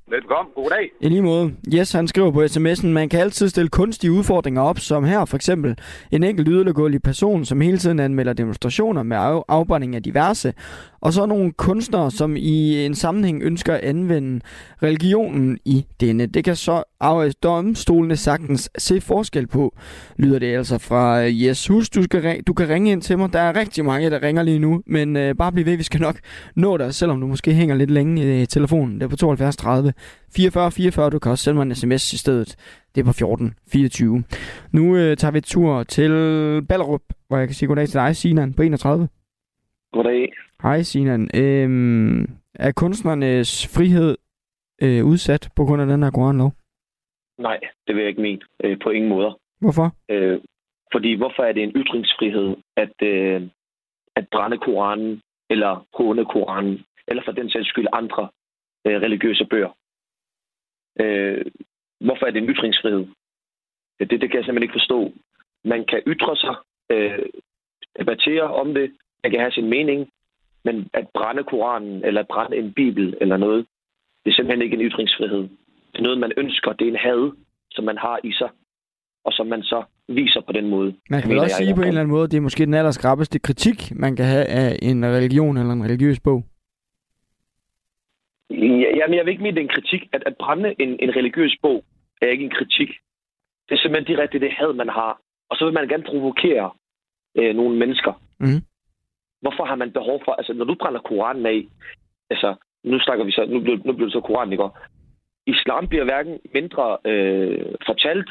Velkommen. 0.08 0.52
God 0.54 0.70
dag. 0.70 0.90
I 1.00 1.08
lige 1.08 1.22
måde. 1.22 1.54
Yes, 1.74 1.92
han 1.92 2.08
skriver 2.08 2.30
på 2.32 2.42
sms'en, 2.42 2.86
man 2.86 3.08
kan 3.08 3.20
altid 3.20 3.48
stille 3.48 3.68
kunstige 3.68 4.12
udfordringer 4.12 4.62
op, 4.62 4.78
som 4.78 5.04
her 5.04 5.24
for 5.24 5.36
eksempel 5.36 5.78
en 6.12 6.24
enkelt 6.24 6.48
yderliggåelig 6.48 7.02
person, 7.02 7.44
som 7.44 7.60
hele 7.60 7.78
tiden 7.78 8.00
anmelder 8.00 8.32
demonstrationer 8.32 9.02
med 9.02 9.16
af 9.16 9.42
afbrænding 9.48 9.96
af 9.96 10.02
diverse, 10.02 10.52
og 11.04 11.12
så 11.12 11.26
nogle 11.26 11.52
kunstnere, 11.52 12.10
som 12.10 12.36
i 12.36 12.84
en 12.84 12.94
sammenhæng 12.94 13.42
ønsker 13.42 13.74
at 13.74 13.80
anvende 13.80 14.40
religionen 14.82 15.58
i 15.64 15.86
denne. 16.00 16.26
Det 16.26 16.44
kan 16.44 16.56
så 16.56 16.82
domstolene 17.42 18.16
sagtens 18.16 18.70
se 18.78 19.00
forskel 19.00 19.46
på, 19.46 19.76
lyder 20.16 20.38
det 20.38 20.56
altså 20.56 20.78
fra 20.78 21.22
øh, 21.22 21.44
Jesus. 21.44 21.90
Du, 21.90 22.02
skal, 22.02 22.40
du 22.46 22.52
kan 22.52 22.68
ringe 22.68 22.92
ind 22.92 23.02
til 23.02 23.18
mig. 23.18 23.32
Der 23.32 23.38
er 23.38 23.56
rigtig 23.56 23.84
mange, 23.84 24.10
der 24.10 24.22
ringer 24.22 24.42
lige 24.42 24.58
nu, 24.58 24.82
men 24.86 25.16
øh, 25.16 25.34
bare 25.34 25.52
bliv 25.52 25.66
ved, 25.66 25.76
vi 25.76 25.82
skal 25.82 26.00
nok 26.00 26.16
nå 26.56 26.76
dig, 26.76 26.94
selvom 26.94 27.20
du 27.20 27.26
måske 27.26 27.54
hænger 27.54 27.74
lidt 27.74 27.90
længe 27.90 28.22
i 28.22 28.40
øh, 28.40 28.46
telefonen. 28.46 28.94
Det 28.94 29.02
er 29.02 29.08
på 29.08 29.16
72 29.16 29.56
30 29.56 29.92
44 30.36 30.70
44. 30.70 31.10
Du 31.10 31.18
kan 31.18 31.32
også 31.32 31.44
sende 31.44 31.56
mig 31.56 31.62
en 31.62 31.74
sms 31.74 32.12
i 32.12 32.18
stedet. 32.18 32.56
Det 32.94 33.00
er 33.00 33.04
på 33.04 33.12
14 33.12 33.54
24. 33.72 34.24
Nu 34.72 34.96
øh, 34.96 35.16
tager 35.16 35.32
vi 35.32 35.38
et 35.38 35.44
tur 35.44 35.82
til 35.82 36.10
Ballerup, 36.68 37.02
hvor 37.28 37.38
jeg 37.38 37.48
kan 37.48 37.54
sige 37.54 37.66
goddag 37.66 37.88
til 37.88 37.94
dig, 37.94 38.16
Sinan, 38.16 38.52
på 38.52 38.62
31. 38.62 39.08
Goddag. 39.94 40.32
Hej 40.62 40.82
Sinan. 40.82 41.22
Øhm, 41.42 42.22
er 42.54 42.72
kunstnernes 42.76 43.50
frihed 43.74 44.16
øh, 44.82 45.04
udsat 45.06 45.48
på 45.56 45.64
grund 45.64 45.82
af 45.82 45.88
den 45.88 46.02
her 46.02 46.10
koranlov? 46.10 46.52
Nej, 47.38 47.60
det 47.86 47.94
vil 47.94 48.02
jeg 48.02 48.08
ikke 48.08 48.22
mene. 48.22 48.40
Øh, 48.64 48.78
på 48.82 48.90
ingen 48.90 49.08
måde. 49.08 49.38
Hvorfor? 49.60 49.88
Øh, 50.08 50.40
fordi 50.92 51.14
hvorfor 51.14 51.42
er 51.42 51.52
det 51.52 51.62
en 51.62 51.76
ytringsfrihed 51.76 52.56
at, 52.76 52.96
øh, 53.02 53.42
at 54.16 54.28
brænde 54.32 54.58
Koranen, 54.58 55.22
eller 55.50 55.86
håne 55.94 56.24
Koranen, 56.24 56.84
eller 57.08 57.22
for 57.24 57.32
den 57.32 57.50
sags 57.50 57.68
skyld 57.68 57.86
andre 57.92 58.28
øh, 58.86 58.96
religiøse 59.00 59.46
bøger? 59.50 59.72
Øh, 61.00 61.44
hvorfor 62.00 62.26
er 62.26 62.30
det 62.30 62.42
en 62.42 62.48
ytringsfrihed? 62.54 63.06
Det, 64.00 64.10
det 64.10 64.30
kan 64.30 64.38
jeg 64.38 64.44
simpelthen 64.44 64.62
ikke 64.62 64.80
forstå. 64.80 65.12
Man 65.64 65.84
kan 65.84 66.02
ytre 66.06 66.36
sig, 66.36 66.54
øh, 66.92 67.26
debattere 67.98 68.42
om 68.62 68.74
det, 68.74 68.92
man 69.24 69.30
kan 69.30 69.40
have 69.40 69.52
sin 69.58 69.68
mening, 69.76 70.00
men 70.64 70.88
at 70.92 71.06
brænde 71.14 71.44
Koranen, 71.44 72.04
eller 72.04 72.20
at 72.20 72.28
brænde 72.28 72.56
en 72.56 72.72
bibel, 72.72 73.16
eller 73.20 73.36
noget, 73.36 73.66
det 74.24 74.30
er 74.30 74.34
simpelthen 74.34 74.62
ikke 74.62 74.76
en 74.76 74.90
ytringsfrihed. 74.90 75.42
Det 75.92 75.98
er 75.98 76.02
noget, 76.02 76.18
man 76.18 76.32
ønsker. 76.36 76.72
Det 76.72 76.84
er 76.84 76.92
en 76.92 77.04
had, 77.08 77.32
som 77.70 77.84
man 77.84 77.98
har 77.98 78.18
i 78.24 78.32
sig, 78.32 78.50
og 79.24 79.32
som 79.32 79.46
man 79.46 79.62
så 79.62 79.82
viser 80.08 80.40
på 80.40 80.52
den 80.52 80.66
måde. 80.68 80.94
Man 81.10 81.20
kan 81.20 81.30
vel 81.30 81.38
også 81.38 81.56
sige 81.56 81.74
på 81.74 81.80
en 81.80 81.88
eller 81.88 82.00
anden 82.00 82.14
måde, 82.16 82.28
det 82.28 82.36
er 82.36 82.40
måske 82.40 82.66
den 82.66 82.74
allerskrappeste 82.74 83.38
kritik, 83.38 83.92
man 83.96 84.16
kan 84.16 84.24
have 84.24 84.44
af 84.44 84.78
en 84.82 85.04
religion 85.04 85.56
eller 85.56 85.72
en 85.72 85.84
religiøs 85.84 86.20
bog. 86.20 86.44
Ja, 88.98 89.04
men 89.08 89.16
jeg 89.16 89.24
vil 89.24 89.32
ikke 89.32 89.42
mene, 89.42 89.54
det 89.54 89.60
er 89.60 89.68
en 89.70 89.76
kritik. 89.76 90.02
At, 90.12 90.22
at 90.26 90.34
brænde 90.40 90.74
en, 90.78 90.88
en 91.00 91.16
religiøs 91.16 91.56
bog 91.62 91.84
er 92.22 92.26
ikke 92.26 92.44
en 92.44 92.50
kritik. 92.58 92.88
Det 93.68 93.74
er 93.74 93.80
simpelthen 93.80 94.16
direkte 94.16 94.40
det 94.40 94.50
had, 94.52 94.72
man 94.72 94.88
har. 94.88 95.20
Og 95.50 95.56
så 95.56 95.64
vil 95.64 95.74
man 95.74 95.88
gerne 95.88 96.02
provokere 96.02 96.70
øh, 97.38 97.56
nogle 97.56 97.78
mennesker. 97.78 98.12
Mm. 98.40 98.60
Hvorfor 99.44 99.64
har 99.70 99.78
man 99.82 99.92
behov 99.98 100.16
for... 100.24 100.32
Altså, 100.32 100.52
når 100.52 100.64
du 100.64 100.74
brænder 100.80 101.00
Koranen 101.00 101.46
af... 101.46 101.58
Altså, 102.30 102.54
nu 102.84 102.96
snakker 103.00 103.24
vi 103.24 103.32
så... 103.32 103.42
Nu 103.54 103.60
bliver, 103.60 103.78
nu 103.86 103.92
bliver 103.92 104.08
det 104.08 104.12
så 104.12 104.20
Koranen, 104.20 104.52
ikke? 104.52 104.68
Islam 105.46 105.88
bliver 105.88 106.04
hverken 106.04 106.34
mindre 106.54 106.98
øh, 107.10 107.64
fortalt. 107.88 108.30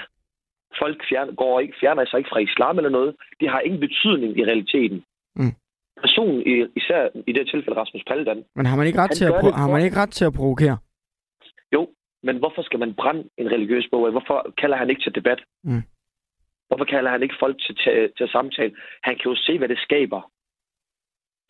Folk 0.81 0.97
fjern, 1.09 1.35
går 1.35 1.59
ikke, 1.59 1.75
fjerner 1.81 2.05
sig 2.05 2.17
ikke 2.17 2.31
fra 2.33 2.39
islam 2.49 2.77
eller 2.77 2.89
noget. 2.89 3.15
Det 3.39 3.49
har 3.49 3.59
ingen 3.59 3.79
betydning 3.79 4.37
i 4.39 4.45
realiteten. 4.45 5.03
Mm. 5.35 5.53
Personen, 6.01 6.35
især 6.75 7.01
i 7.27 7.31
det 7.37 7.49
tilfælde 7.51 7.79
Rasmus 7.81 8.03
Paludan... 8.07 8.43
Men 8.55 8.65
har 8.65 8.77
man 8.77 8.87
ikke 8.87 9.01
ret, 9.01 9.11
til 9.11 9.25
at, 9.25 9.31
pro- 9.31 9.57
har 9.61 9.69
man 9.71 9.81
ikke 9.85 9.97
ret 10.01 10.09
til 10.09 10.25
at 10.25 10.33
provokere? 10.33 10.77
Jo, 11.73 11.89
men 12.23 12.37
hvorfor 12.37 12.61
skal 12.61 12.79
man 12.79 12.93
brænde 12.93 13.29
en 13.37 13.51
religiøs 13.51 13.87
bog? 13.91 14.11
Hvorfor 14.11 14.53
kalder 14.57 14.77
han 14.77 14.89
ikke 14.89 15.01
til 15.01 15.15
debat? 15.15 15.41
Mm. 15.63 15.83
Hvorfor 16.67 16.85
kalder 16.85 17.11
han 17.11 17.23
ikke 17.23 17.35
folk 17.39 17.55
til, 17.59 17.75
til, 17.75 18.11
til 18.17 18.29
samtale? 18.29 18.75
Han 19.03 19.15
kan 19.15 19.31
jo 19.31 19.35
se, 19.35 19.57
hvad 19.57 19.69
det 19.69 19.79
skaber 19.79 20.21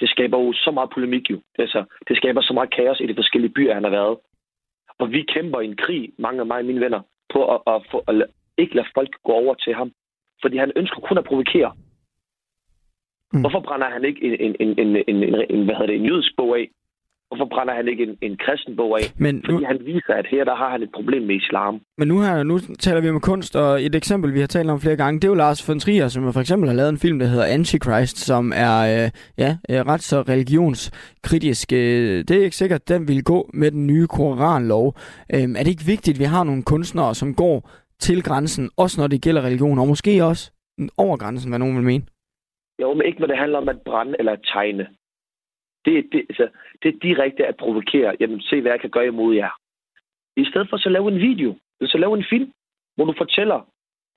det 0.04 0.12
skaber 0.12 0.38
jo 0.39 0.54
så 0.54 0.72
meget 0.72 0.89
polemik 0.94 1.30
jo. 1.32 1.42
Altså, 1.60 1.84
det 2.08 2.18
skaber 2.18 2.42
så 2.42 2.54
meget 2.54 2.74
kaos 2.76 3.00
i 3.00 3.08
de 3.08 3.16
forskellige 3.16 3.54
byer, 3.58 3.74
han 3.74 3.84
har 3.84 3.92
været. 4.00 4.18
Og 5.00 5.12
vi 5.12 5.22
kæmper 5.34 5.60
i 5.60 5.66
en 5.66 5.76
krig, 5.76 6.13
mange 6.18 6.39
af 6.39 6.46
mig 6.46 6.58
og 6.58 6.66
mine 6.66 6.82
venner, 6.82 7.02
på 7.34 7.39
at, 7.54 7.60
at, 7.68 7.82
få, 7.92 7.98
at 8.08 8.16
ikke 8.58 8.76
lade 8.76 8.88
folk 8.94 9.12
gå 9.24 9.32
over 9.32 9.54
til 9.54 9.74
ham. 9.74 9.92
Fordi 10.42 10.58
han 10.58 10.72
ønsker 10.76 11.00
kun 11.00 11.18
at 11.18 11.24
provokere. 11.24 11.72
Mm. 13.34 13.42
Hvorfor 13.42 13.60
brænder 13.60 13.89
han 13.89 14.06
ikke 14.06 14.22
en, 14.28 14.34
en, 14.46 14.56
en, 14.60 14.96
en, 15.08 15.24
en, 15.24 15.46
en, 15.50 15.66
hvad 15.66 15.76
hedder 15.76 15.92
det, 15.92 15.96
en 15.96 16.06
jødisk 16.06 16.32
bog 16.38 16.58
af? 16.60 16.70
Hvorfor 17.34 17.56
brænder 17.56 17.74
han 17.74 17.88
ikke 17.88 18.04
en, 18.04 18.17
en 18.22 18.38
kristen 18.38 18.76
bog 18.76 19.00
af? 19.00 19.06
Men 19.17 19.36
nu... 19.36 19.41
Fordi 19.46 19.63
han 19.63 19.80
viser, 19.86 20.13
at 20.13 20.28
her 20.32 20.43
der 20.43 20.56
har 20.56 20.69
han 20.69 20.84
et 20.84 20.91
problem 20.93 21.22
med 21.22 21.36
islam. 21.36 21.82
Men 21.98 22.08
nu, 22.08 22.22
her, 22.22 22.43
nu 22.43 22.60
taler 22.60 23.02
vi 23.02 23.10
om 23.10 23.22
kunst, 23.22 23.56
og 23.56 23.82
et 23.82 23.96
eksempel, 23.96 24.34
vi 24.34 24.39
har 24.39 24.48
talt 24.48 24.69
om 24.69 24.80
flere 24.80 24.98
gange, 24.98 25.19
det 25.19 25.28
er 25.28 25.32
jo 25.32 25.36
Lars 25.36 25.69
von 25.69 25.80
Trier, 25.80 26.08
som 26.08 26.34
for 26.34 26.39
eksempel 26.39 26.69
har 26.69 26.76
lavet 26.76 26.89
en 26.89 26.98
film, 26.98 27.19
der 27.19 27.26
hedder 27.26 27.46
Antichrist, 27.46 28.17
som 28.17 28.52
er 28.56 28.76
øh, 28.91 29.10
ja, 29.38 29.52
øh, 29.72 29.80
ret 29.91 30.02
så 30.02 30.17
religionskritisk. 30.34 31.74
Øh, 31.74 32.17
det 32.28 32.32
er 32.32 32.43
ikke 32.43 32.56
sikkert, 32.56 32.82
at 32.82 32.89
den 32.89 33.08
vil 33.08 33.24
gå 33.24 33.50
med 33.54 33.72
den 33.72 33.88
nye 33.88 34.08
koranlov. 34.08 34.86
Øh, 35.34 35.41
er 35.58 35.63
det 35.63 35.72
ikke 35.76 35.91
vigtigt, 35.93 36.15
at 36.15 36.19
vi 36.19 36.28
har 36.36 36.43
nogle 36.43 36.63
kunstnere, 36.63 37.15
som 37.15 37.36
går 37.36 37.69
til 38.00 38.24
grænsen, 38.24 38.69
også 38.78 39.02
når 39.02 39.08
det 39.08 39.22
gælder 39.22 39.41
religion, 39.41 39.80
og 39.80 39.88
måske 39.88 40.24
også 40.24 40.52
over 40.98 41.17
grænsen, 41.17 41.52
hvad 41.52 41.60
nogen 41.60 41.76
vil 41.76 41.86
mene? 41.91 42.04
Jo, 42.82 42.93
men 42.93 43.06
ikke 43.08 43.19
når 43.19 43.28
det 43.28 43.38
handler 43.38 43.58
om 43.58 43.69
at 43.69 43.82
brænde 43.86 44.15
eller 44.19 44.32
at 44.32 44.46
tegne. 44.54 44.88
Det, 45.86 46.06
det, 46.12 46.22
altså, 46.30 46.48
det 46.84 46.96
er 46.96 47.00
direkte 47.00 47.46
at 47.46 47.58
provokere. 47.58 48.15
Jamen, 48.19 48.41
se, 48.41 48.62
hvad 48.62 48.72
jeg 48.72 48.82
kan 48.82 48.89
gøre 48.89 49.08
imod 49.08 49.36
jer. 49.36 49.52
I 50.38 50.46
stedet 50.46 50.69
for 50.69 50.78
så 50.78 50.89
lave 50.89 51.08
en 51.12 51.19
video, 51.19 51.56
så 51.82 51.98
lave 51.98 52.17
en 52.17 52.26
film, 52.30 52.52
hvor 52.96 53.06
du 53.06 53.13
fortæller 53.17 53.60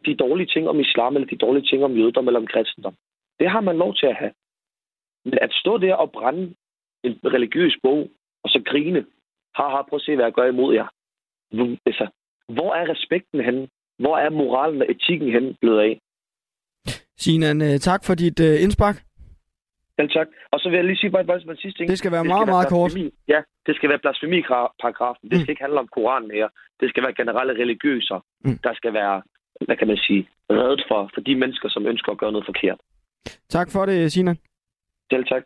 de 0.07 0.15
dårlige 0.15 0.47
ting 0.47 0.69
om 0.69 0.81
islam, 0.81 1.15
eller 1.15 1.29
de 1.29 1.37
dårlige 1.37 1.67
ting 1.67 1.85
om 1.85 1.97
jødedom 1.97 2.27
eller 2.27 2.41
om 2.41 2.47
kristendom. 2.47 2.95
Det 3.39 3.51
har 3.51 3.61
man 3.61 3.77
lov 3.77 3.95
til 3.95 4.07
at 4.07 4.17
have. 4.17 4.33
Men 5.25 5.39
at 5.43 5.53
stå 5.53 5.79
der 5.79 5.95
og 5.95 6.13
brænde 6.13 6.55
en 7.05 7.13
religiøs 7.25 7.77
bog, 7.83 8.11
og 8.45 8.51
så 8.51 8.63
grine, 8.67 9.07
har 9.55 9.87
prøv 9.89 9.97
at 9.97 10.03
se, 10.03 10.15
hvad 10.15 10.25
jeg 10.25 10.33
gør 10.33 10.47
imod 10.47 10.75
jer. 10.75 10.89
Altså, 11.87 12.07
hvor 12.49 12.75
er 12.75 12.89
respekten 12.89 13.41
henne? 13.45 13.69
Hvor 13.99 14.17
er 14.19 14.31
moralen 14.31 14.83
og 14.83 14.91
etikken 14.91 15.33
henne 15.33 15.55
blevet 15.61 15.81
af? 15.81 16.01
Sinan, 17.19 17.63
øh, 17.63 17.79
tak 17.79 18.05
for 18.05 18.15
dit 18.15 18.41
øh, 18.41 18.63
indspark. 18.63 19.06
Selv 19.99 20.09
tak. 20.17 20.29
Og 20.53 20.61
så 20.61 20.69
vil 20.69 20.77
jeg 20.77 20.85
lige 20.85 20.97
sige 20.97 21.11
bare 21.11 21.23
en 21.23 21.57
sidste 21.57 21.79
ting. 21.79 21.89
Det 21.91 21.99
skal 21.99 22.13
være 22.13 22.25
det 22.25 22.33
meget, 22.35 22.47
skal 22.47 22.55
meget 22.57 22.69
kort. 22.69 22.93
Ja, 23.29 23.41
det 23.67 23.77
skal 23.77 23.89
være 23.91 23.99
blasfemiparagrafen. 23.99 25.25
Det 25.31 25.37
mm. 25.37 25.43
skal 25.43 25.53
ikke 25.53 25.65
handle 25.67 25.81
om 25.85 25.89
Koranen 25.95 26.29
mere. 26.29 26.49
Det 26.81 26.89
skal 26.91 27.03
være 27.03 27.15
generelle 27.21 27.53
religiøser, 27.63 28.19
mm. 28.45 28.59
der 28.67 28.75
skal 28.75 28.93
være, 28.93 29.23
hvad 29.67 29.77
kan 29.77 29.89
man 29.89 29.97
sige, 29.97 30.29
reddet 30.51 30.83
for, 30.89 31.11
for 31.15 31.21
de 31.21 31.35
mennesker, 31.43 31.69
som 31.69 31.87
ønsker 31.87 32.13
at 32.13 32.19
gøre 32.19 32.33
noget 32.33 32.47
forkert. 32.47 32.81
Tak 33.49 33.69
for 33.73 33.87
det, 33.87 34.13
Sina. 34.13 34.35
Selv 35.13 35.25
tak. 35.25 35.45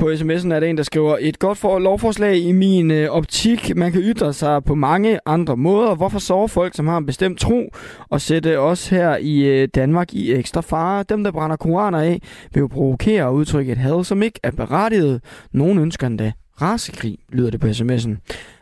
På 0.00 0.10
sms'en 0.10 0.52
er 0.52 0.60
der 0.60 0.66
en, 0.66 0.76
der 0.76 0.82
skriver, 0.82 1.16
et 1.20 1.38
godt 1.38 1.58
for 1.58 1.78
lovforslag 1.78 2.36
i 2.36 2.52
min 2.52 2.90
øh, 2.90 3.10
optik. 3.10 3.76
Man 3.76 3.92
kan 3.92 4.00
ytre 4.00 4.32
sig 4.32 4.64
på 4.64 4.74
mange 4.74 5.18
andre 5.26 5.56
måder. 5.56 5.94
Hvorfor 5.94 6.18
sover 6.18 6.46
folk, 6.46 6.74
som 6.74 6.86
har 6.86 6.98
en 6.98 7.06
bestemt 7.06 7.38
tro, 7.38 7.70
og 8.08 8.20
sætte 8.20 8.58
os 8.58 8.88
her 8.88 9.16
i 9.16 9.40
øh, 9.40 9.68
Danmark 9.74 10.14
i 10.14 10.32
ekstra 10.32 10.60
fare? 10.60 11.02
Dem, 11.02 11.24
der 11.24 11.30
brænder 11.30 11.56
koraner 11.56 11.98
af, 11.98 12.20
vil 12.54 12.60
jo 12.60 12.66
provokere 12.66 13.24
og 13.24 13.34
udtrykke 13.34 13.72
et 13.72 13.78
had, 13.78 14.04
som 14.04 14.22
ikke 14.22 14.40
er 14.42 14.50
berettiget. 14.50 15.20
Nogen 15.52 15.78
ønsker 15.78 16.06
endda 16.06 16.32
rasekrig, 16.62 17.18
lyder 17.32 17.50
det 17.50 17.60
på 17.60 17.66
sms'en. 17.66 18.16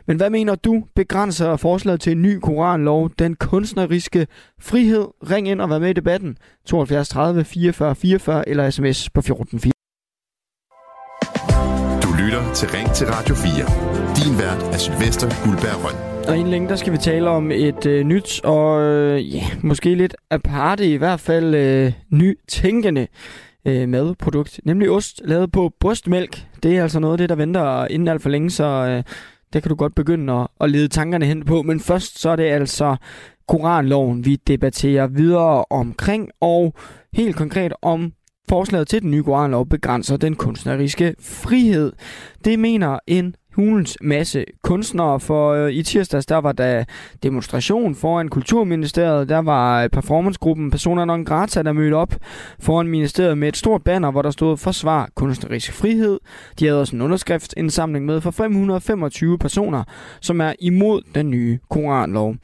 Men 0.07 0.17
hvad 0.17 0.29
mener 0.29 0.55
du 0.55 0.83
begrænser 0.95 1.55
forslaget 1.55 2.01
til 2.01 2.11
en 2.11 2.21
ny 2.21 2.39
koranlov 2.39 3.09
den 3.19 3.35
kunstneriske 3.35 4.27
frihed? 4.61 5.05
Ring 5.31 5.47
ind 5.47 5.61
og 5.61 5.69
vær 5.69 5.79
med 5.79 5.89
i 5.89 5.93
debatten. 5.93 6.37
72 6.65 7.09
30 7.09 7.43
44 7.43 7.95
44 7.95 8.49
eller 8.49 8.69
sms 8.69 9.09
på 9.09 9.21
14 9.21 9.59
lytter 12.29 12.53
til 12.53 12.69
Ring 12.69 12.93
til 12.93 13.07
Radio 13.07 13.35
4. 13.35 13.53
Din 14.17 14.39
vært 14.39 14.73
er 14.73 14.77
Sylvester 14.77 15.27
Guldberg 15.43 15.77
Røn. 15.85 16.29
Og 16.29 16.37
inden 16.37 16.51
længe, 16.51 16.69
der 16.69 16.75
skal 16.75 16.93
vi 16.93 16.97
tale 16.97 17.29
om 17.29 17.51
et 17.51 17.85
øh, 17.85 18.03
nyt 18.03 18.41
og 18.43 18.81
øh, 18.81 19.35
ja, 19.35 19.43
måske 19.63 19.95
lidt 19.95 20.15
aparte, 20.31 20.91
i 20.91 20.95
hvert 20.95 21.19
fald 21.19 21.55
øh, 21.55 21.93
nytænkende 22.11 23.07
øh, 23.65 23.89
madprodukt, 23.89 24.59
nemlig 24.63 24.89
ost 24.89 25.21
lavet 25.25 25.51
på 25.51 25.71
brystmælk. 25.79 26.45
Det 26.63 26.77
er 26.77 26.83
altså 26.83 26.99
noget 26.99 27.13
af 27.13 27.17
det, 27.17 27.29
der 27.29 27.35
venter 27.35 27.85
inden 27.85 28.07
alt 28.07 28.21
for 28.21 28.29
længe, 28.29 28.49
så 28.49 28.65
øh, 28.65 29.03
det 29.53 29.63
kan 29.63 29.69
du 29.69 29.75
godt 29.75 29.95
begynde 29.95 30.33
at, 30.33 30.47
at 30.61 30.69
lede 30.69 30.87
tankerne 30.87 31.25
hen 31.25 31.45
på. 31.45 31.61
Men 31.61 31.79
først 31.79 32.19
så 32.19 32.29
er 32.29 32.35
det 32.35 32.43
altså 32.43 32.95
Koranloven, 33.47 34.25
vi 34.25 34.35
debatterer 34.35 35.07
videre 35.07 35.65
omkring, 35.69 36.29
og 36.41 36.73
helt 37.13 37.35
konkret 37.35 37.73
om 37.81 38.13
forslaget 38.49 38.87
til 38.87 39.01
den 39.01 39.11
nye 39.11 39.23
Koranlov 39.23 39.67
begrænser 39.67 40.17
den 40.17 40.35
kunstneriske 40.35 41.15
frihed. 41.19 41.91
Det 42.45 42.59
mener 42.59 42.99
en 43.07 43.35
hulens 43.55 43.97
masse 44.01 44.45
kunstnere, 44.63 45.19
for 45.19 45.51
øh, 45.53 45.71
i 45.71 45.83
tirsdags 45.83 46.25
der 46.25 46.37
var 46.37 46.51
der 46.51 46.83
demonstration 47.23 47.95
foran 47.95 48.29
Kulturministeriet, 48.29 49.29
der 49.29 49.37
var 49.37 49.83
øh, 49.83 49.89
performancegruppen 49.89 50.71
Persona 50.71 51.05
Non 51.05 51.25
Grata, 51.25 51.63
der 51.63 51.73
mødte 51.73 51.93
op 51.93 52.15
foran 52.59 52.87
ministeriet 52.87 53.37
med 53.37 53.47
et 53.47 53.57
stort 53.57 53.83
banner, 53.83 54.11
hvor 54.11 54.21
der 54.21 54.31
stod 54.31 54.57
Forsvar 54.57 55.09
kunstnerisk 55.15 55.73
frihed. 55.73 56.19
De 56.59 56.65
havde 56.65 56.79
også 56.79 56.95
en 56.95 57.01
underskriftsindsamling 57.01 58.05
med 58.05 58.21
for 58.21 58.31
525 58.31 59.37
personer, 59.37 59.83
som 60.21 60.41
er 60.41 60.53
imod 60.59 61.01
den 61.15 61.29
nye 61.29 61.59
koranlov. 61.69 62.35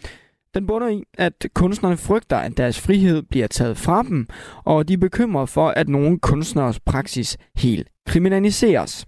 Den 0.56 0.68
bunder 0.68 0.88
i, 0.88 1.04
at 1.18 1.46
kunstnerne 1.54 1.98
frygter, 1.98 2.38
at 2.38 2.58
deres 2.58 2.80
frihed 2.80 3.22
bliver 3.22 3.48
taget 3.48 3.78
fra 3.78 4.04
dem, 4.04 4.28
og 4.63 4.88
de 4.88 4.94
er 4.94 4.98
bekymrede 4.98 5.48
for, 5.48 5.68
at 5.70 5.89
nogle 5.89 6.20
kunstners 6.20 6.80
praksis 6.80 7.38
helt 7.56 7.88
kriminaliseres. 8.08 9.06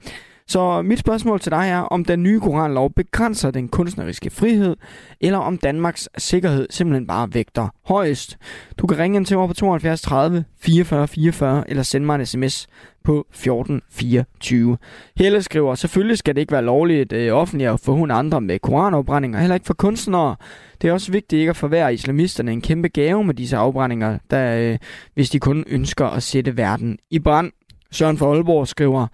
Så 0.48 0.82
mit 0.82 1.00
spørgsmål 1.00 1.40
til 1.40 1.52
dig 1.52 1.70
er, 1.70 1.80
om 1.80 2.06
den 2.06 2.24
nye 2.24 2.40
koranlov 2.40 2.94
begrænser 2.94 3.52
den 3.52 3.70
kunstneriske 3.70 4.30
frihed, 4.30 4.76
eller 5.22 5.38
om 5.38 5.58
Danmarks 5.58 6.10
sikkerhed 6.18 6.68
simpelthen 6.70 7.08
bare 7.08 7.34
vægter 7.34 7.68
højest. 7.86 8.38
Du 8.78 8.88
kan 8.88 8.98
ringe 8.98 9.18
ind 9.18 9.26
til 9.26 9.38
mig 9.38 9.48
på 9.48 9.54
72 9.54 10.02
30 10.02 10.46
44 10.60 11.08
44, 11.08 11.70
eller 11.70 11.84
sende 11.84 12.06
mig 12.06 12.16
en 12.16 12.26
sms 12.26 12.68
på 13.04 13.28
1424. 13.32 14.78
Helle 15.18 15.42
skriver, 15.42 15.76
selvfølgelig 15.76 16.18
skal 16.18 16.36
det 16.36 16.42
ikke 16.42 16.52
være 16.52 16.64
lovligt 16.66 17.14
øh, 17.14 17.34
offentligt 17.34 17.70
at 17.70 17.80
forhunde 17.80 18.16
andre 18.16 18.42
med 18.42 18.60
koranafbrændinger, 18.60 19.40
heller 19.40 19.56
ikke 19.56 19.68
for 19.68 19.74
kunstnere. 19.74 20.36
Det 20.82 20.88
er 20.88 20.94
også 20.94 21.12
vigtigt 21.12 21.40
ikke 21.40 21.50
at 21.50 21.56
forvære 21.58 21.94
islamisterne 21.94 22.52
en 22.52 22.62
kæmpe 22.62 22.88
gave 22.88 23.24
med 23.24 23.34
disse 23.34 23.58
afbrændinger, 23.58 24.18
der, 24.32 24.58
øh, 24.58 24.78
hvis 25.14 25.30
de 25.30 25.40
kun 25.40 25.64
ønsker 25.68 26.06
at 26.06 26.24
sætte 26.24 26.58
verden 26.58 26.98
i 27.12 27.20
brand. 27.20 27.52
Søren 27.92 28.18
for 28.18 28.34
Aalborg 28.34 28.68
skriver, 28.68 29.08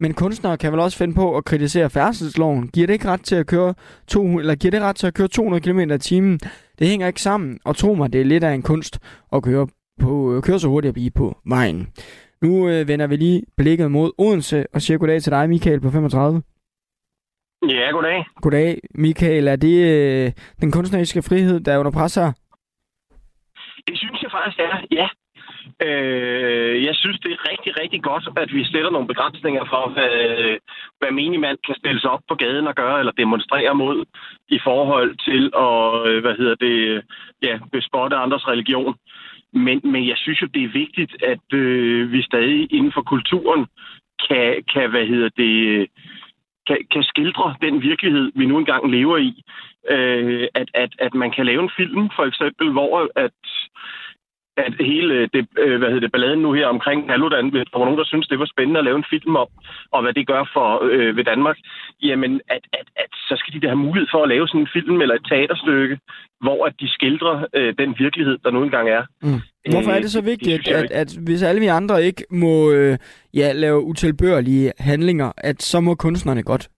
men 0.00 0.14
kunstnere 0.14 0.58
kan 0.58 0.72
vel 0.72 0.80
også 0.80 0.98
finde 0.98 1.14
på 1.14 1.36
at 1.36 1.44
kritisere 1.44 1.90
færdselsloven. 1.90 2.68
Giver 2.68 2.86
det 2.86 2.94
ikke 2.94 3.08
ret 3.08 3.22
til 3.22 3.36
at 3.36 3.46
køre, 3.46 3.74
to, 4.08 4.38
eller 4.38 4.54
giver 4.54 4.70
det 4.70 4.82
ret 4.82 4.96
til 4.96 5.06
at 5.06 5.14
køre 5.14 5.28
200 5.28 5.60
km 5.60 5.80
i 5.80 5.98
timen? 5.98 6.38
Det 6.78 6.88
hænger 6.88 7.06
ikke 7.06 7.22
sammen, 7.22 7.58
og 7.64 7.76
tro 7.76 7.94
mig, 7.94 8.12
det 8.12 8.20
er 8.20 8.24
lidt 8.24 8.44
af 8.44 8.52
en 8.52 8.62
kunst 8.62 8.98
at 9.32 9.42
køre, 9.42 9.68
på, 10.00 10.34
øh, 10.34 10.42
køre 10.42 10.58
så 10.58 10.68
hurtigt 10.68 10.88
at 10.88 10.94
blive 10.94 11.10
på 11.10 11.38
vejen. 11.46 11.88
Nu 12.42 12.68
øh, 12.68 12.88
vender 12.88 13.06
vi 13.06 13.16
lige 13.16 13.42
blikket 13.56 13.90
mod 13.90 14.12
Odense 14.18 14.66
og 14.74 14.82
siger 14.82 14.98
goddag 14.98 15.22
til 15.22 15.32
dig, 15.32 15.48
Michael, 15.48 15.80
på 15.80 15.90
35. 15.90 16.42
Ja, 17.68 17.90
goddag. 17.90 18.24
Goddag, 18.42 18.80
Michael. 18.94 19.48
Er 19.48 19.56
det 19.56 19.76
øh, 19.90 20.32
den 20.60 20.72
kunstneriske 20.72 21.22
frihed, 21.22 21.60
der 21.60 21.72
er 21.72 21.78
under 21.78 21.92
pres 21.92 22.14
her? 22.14 22.32
Det 23.88 23.98
synes 23.98 24.22
jeg 24.22 24.30
faktisk 24.30 24.58
er, 24.58 24.86
ja. 24.90 25.08
Øh, 25.88 26.84
jeg 26.84 26.94
synes, 26.94 27.18
det 27.20 27.32
er 27.32 27.50
rigtig, 27.50 27.80
rigtig 27.82 28.02
godt, 28.02 28.28
at 28.36 28.54
vi 28.54 28.64
sætter 28.64 28.90
nogle 28.90 29.06
begrænsninger 29.06 29.64
for, 29.64 29.88
hvad, 29.94 30.14
hvad 30.98 31.10
minimand 31.10 31.58
kan 31.66 31.74
stille 31.78 32.00
sig 32.00 32.10
op 32.10 32.24
på 32.28 32.34
gaden 32.34 32.66
og 32.66 32.74
gøre 32.74 32.98
eller 32.98 33.12
demonstrere 33.12 33.74
mod 33.74 34.04
i 34.48 34.58
forhold 34.64 35.10
til 35.28 35.42
at 35.66 36.08
øh, 36.08 36.20
hvad 36.22 36.34
hedder 36.40 36.54
det, 36.54 37.02
ja, 37.42 37.58
bespotte 37.72 38.16
andres 38.16 38.48
religion. 38.48 38.94
Men, 39.52 39.80
men 39.84 40.08
jeg 40.08 40.16
synes 40.16 40.42
jo, 40.42 40.46
det 40.46 40.62
er 40.64 40.78
vigtigt, 40.82 41.22
at 41.22 41.46
øh, 41.52 42.12
vi 42.12 42.22
stadig 42.22 42.72
inden 42.72 42.92
for 42.92 43.02
kulturen 43.02 43.66
kan, 44.28 44.62
kan 44.72 44.90
hvad 44.90 45.06
hedder 45.06 45.28
det, 45.36 45.88
kan, 46.66 46.78
kan 46.92 47.02
skildre 47.02 47.54
den 47.62 47.82
virkelighed, 47.82 48.32
vi 48.34 48.46
nu 48.46 48.58
engang 48.58 48.90
lever 48.90 49.16
i. 49.16 49.42
Øh, 49.90 50.48
at, 50.54 50.68
at, 50.74 50.92
at 50.98 51.14
man 51.14 51.30
kan 51.30 51.46
lave 51.46 51.62
en 51.62 51.70
film, 51.76 52.10
for 52.16 52.24
eksempel, 52.24 52.72
hvor 52.72 53.08
at 53.16 53.40
at 54.68 54.74
hele 54.92 55.14
det, 55.34 55.42
øh, 55.58 55.78
hvad 55.78 55.88
hedder 55.88 56.06
det, 56.06 56.12
balladen 56.12 56.42
nu 56.42 56.52
her 56.52 56.66
omkring 56.66 57.06
Paludan, 57.08 57.48
hvis 57.50 57.68
der 57.72 57.78
var 57.78 57.86
nogen, 57.86 57.98
der 57.98 58.10
synes, 58.12 58.28
det 58.28 58.38
var 58.38 58.48
spændende 58.54 58.80
at 58.80 58.84
lave 58.84 58.98
en 58.98 59.10
film 59.14 59.36
om, 59.36 59.48
og 59.94 60.02
hvad 60.02 60.12
det 60.12 60.26
gør 60.26 60.42
for 60.52 60.68
øh, 60.90 61.16
ved 61.16 61.24
Danmark, 61.24 61.58
jamen, 62.02 62.40
at, 62.48 62.64
at, 62.72 62.86
at 62.96 63.10
så 63.28 63.34
skal 63.38 63.54
de 63.54 63.60
da 63.60 63.66
have 63.66 63.84
mulighed 63.86 64.08
for 64.10 64.22
at 64.22 64.28
lave 64.28 64.48
sådan 64.48 64.60
en 64.60 64.74
film 64.76 65.00
eller 65.00 65.14
et 65.14 65.26
teaterstykke, 65.30 65.98
hvor 66.40 66.66
at 66.66 66.74
de 66.80 66.88
skildrer 66.88 67.46
øh, 67.54 67.74
den 67.78 67.94
virkelighed, 67.98 68.38
der 68.44 68.50
nu 68.50 68.62
engang 68.62 68.88
er. 68.88 69.02
Mm. 69.22 69.40
Hvorfor 69.72 69.90
er 69.90 70.00
det 70.00 70.10
så 70.10 70.22
vigtigt, 70.22 70.66
det 70.66 70.72
at, 70.72 70.84
at, 70.84 70.90
at 70.90 71.16
hvis 71.24 71.42
alle 71.42 71.60
vi 71.60 71.66
andre 71.66 72.04
ikke 72.04 72.24
må 72.30 72.70
øh, 72.72 72.98
ja, 73.34 73.52
lave 73.52 73.80
utilbørlige 73.80 74.72
handlinger, 74.78 75.32
at 75.36 75.62
så 75.62 75.80
må 75.80 75.94
kunstnerne 75.94 76.42
godt? 76.42 76.68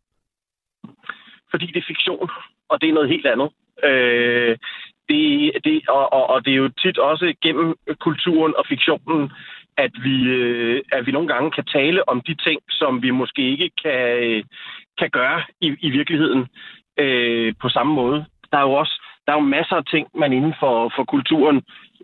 Fordi 1.51 1.67
det 1.67 1.77
er 1.77 1.87
fiktion, 1.87 2.31
og 2.69 2.81
det 2.81 2.89
er 2.89 2.93
noget 2.93 3.09
helt 3.09 3.27
andet. 3.27 3.51
Øh, 3.85 4.57
det, 5.09 5.53
det, 5.65 5.89
og, 5.89 6.13
og, 6.13 6.31
og 6.31 6.45
det 6.45 6.53
er 6.53 6.57
jo 6.57 6.69
tit 6.69 6.99
også 6.99 7.35
gennem 7.43 7.75
kulturen 8.01 8.55
og 8.59 8.65
fiktionen, 8.69 9.31
at 9.77 9.91
vi, 10.03 10.25
øh, 10.25 10.83
at 10.93 11.07
vi 11.07 11.13
nogle 11.13 11.29
gange 11.29 11.51
kan 11.51 11.65
tale 11.65 12.09
om 12.09 12.21
de 12.21 12.35
ting, 12.35 12.61
som 12.71 13.03
vi 13.03 13.11
måske 13.11 13.43
ikke 13.51 13.71
kan, 13.83 14.45
kan 14.99 15.11
gøre 15.11 15.43
i, 15.61 15.77
i 15.81 15.91
virkeligheden 15.91 16.47
øh, 16.99 17.55
på 17.61 17.69
samme 17.69 17.95
måde. 17.95 18.25
Der 18.53 18.59
er 18.59 18.63
jo 18.63 18.73
også 18.73 19.03
der 19.27 19.33
er 19.33 19.37
jo 19.37 19.53
masser 19.57 19.77
af 19.77 19.85
ting, 19.85 20.07
man 20.15 20.33
inden 20.33 20.55
for, 20.61 20.93
for 20.97 21.05
kulturen 21.05 21.63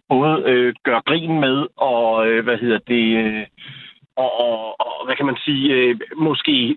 både 0.09 0.43
øh, 0.47 0.75
gør 0.85 1.01
grin 1.01 1.41
med, 1.41 1.67
og 1.77 2.29
øh, 2.29 2.45
hvad 2.45 2.59
hedder 2.59 2.79
det, 2.79 3.07
øh, 3.25 3.47
og, 4.17 4.41
og, 4.41 4.81
og 4.81 5.07
hvad 5.07 5.17
kan 5.17 5.27
man 5.27 5.39
sige, 5.45 5.75
øh, 5.75 6.01
måske 6.17 6.77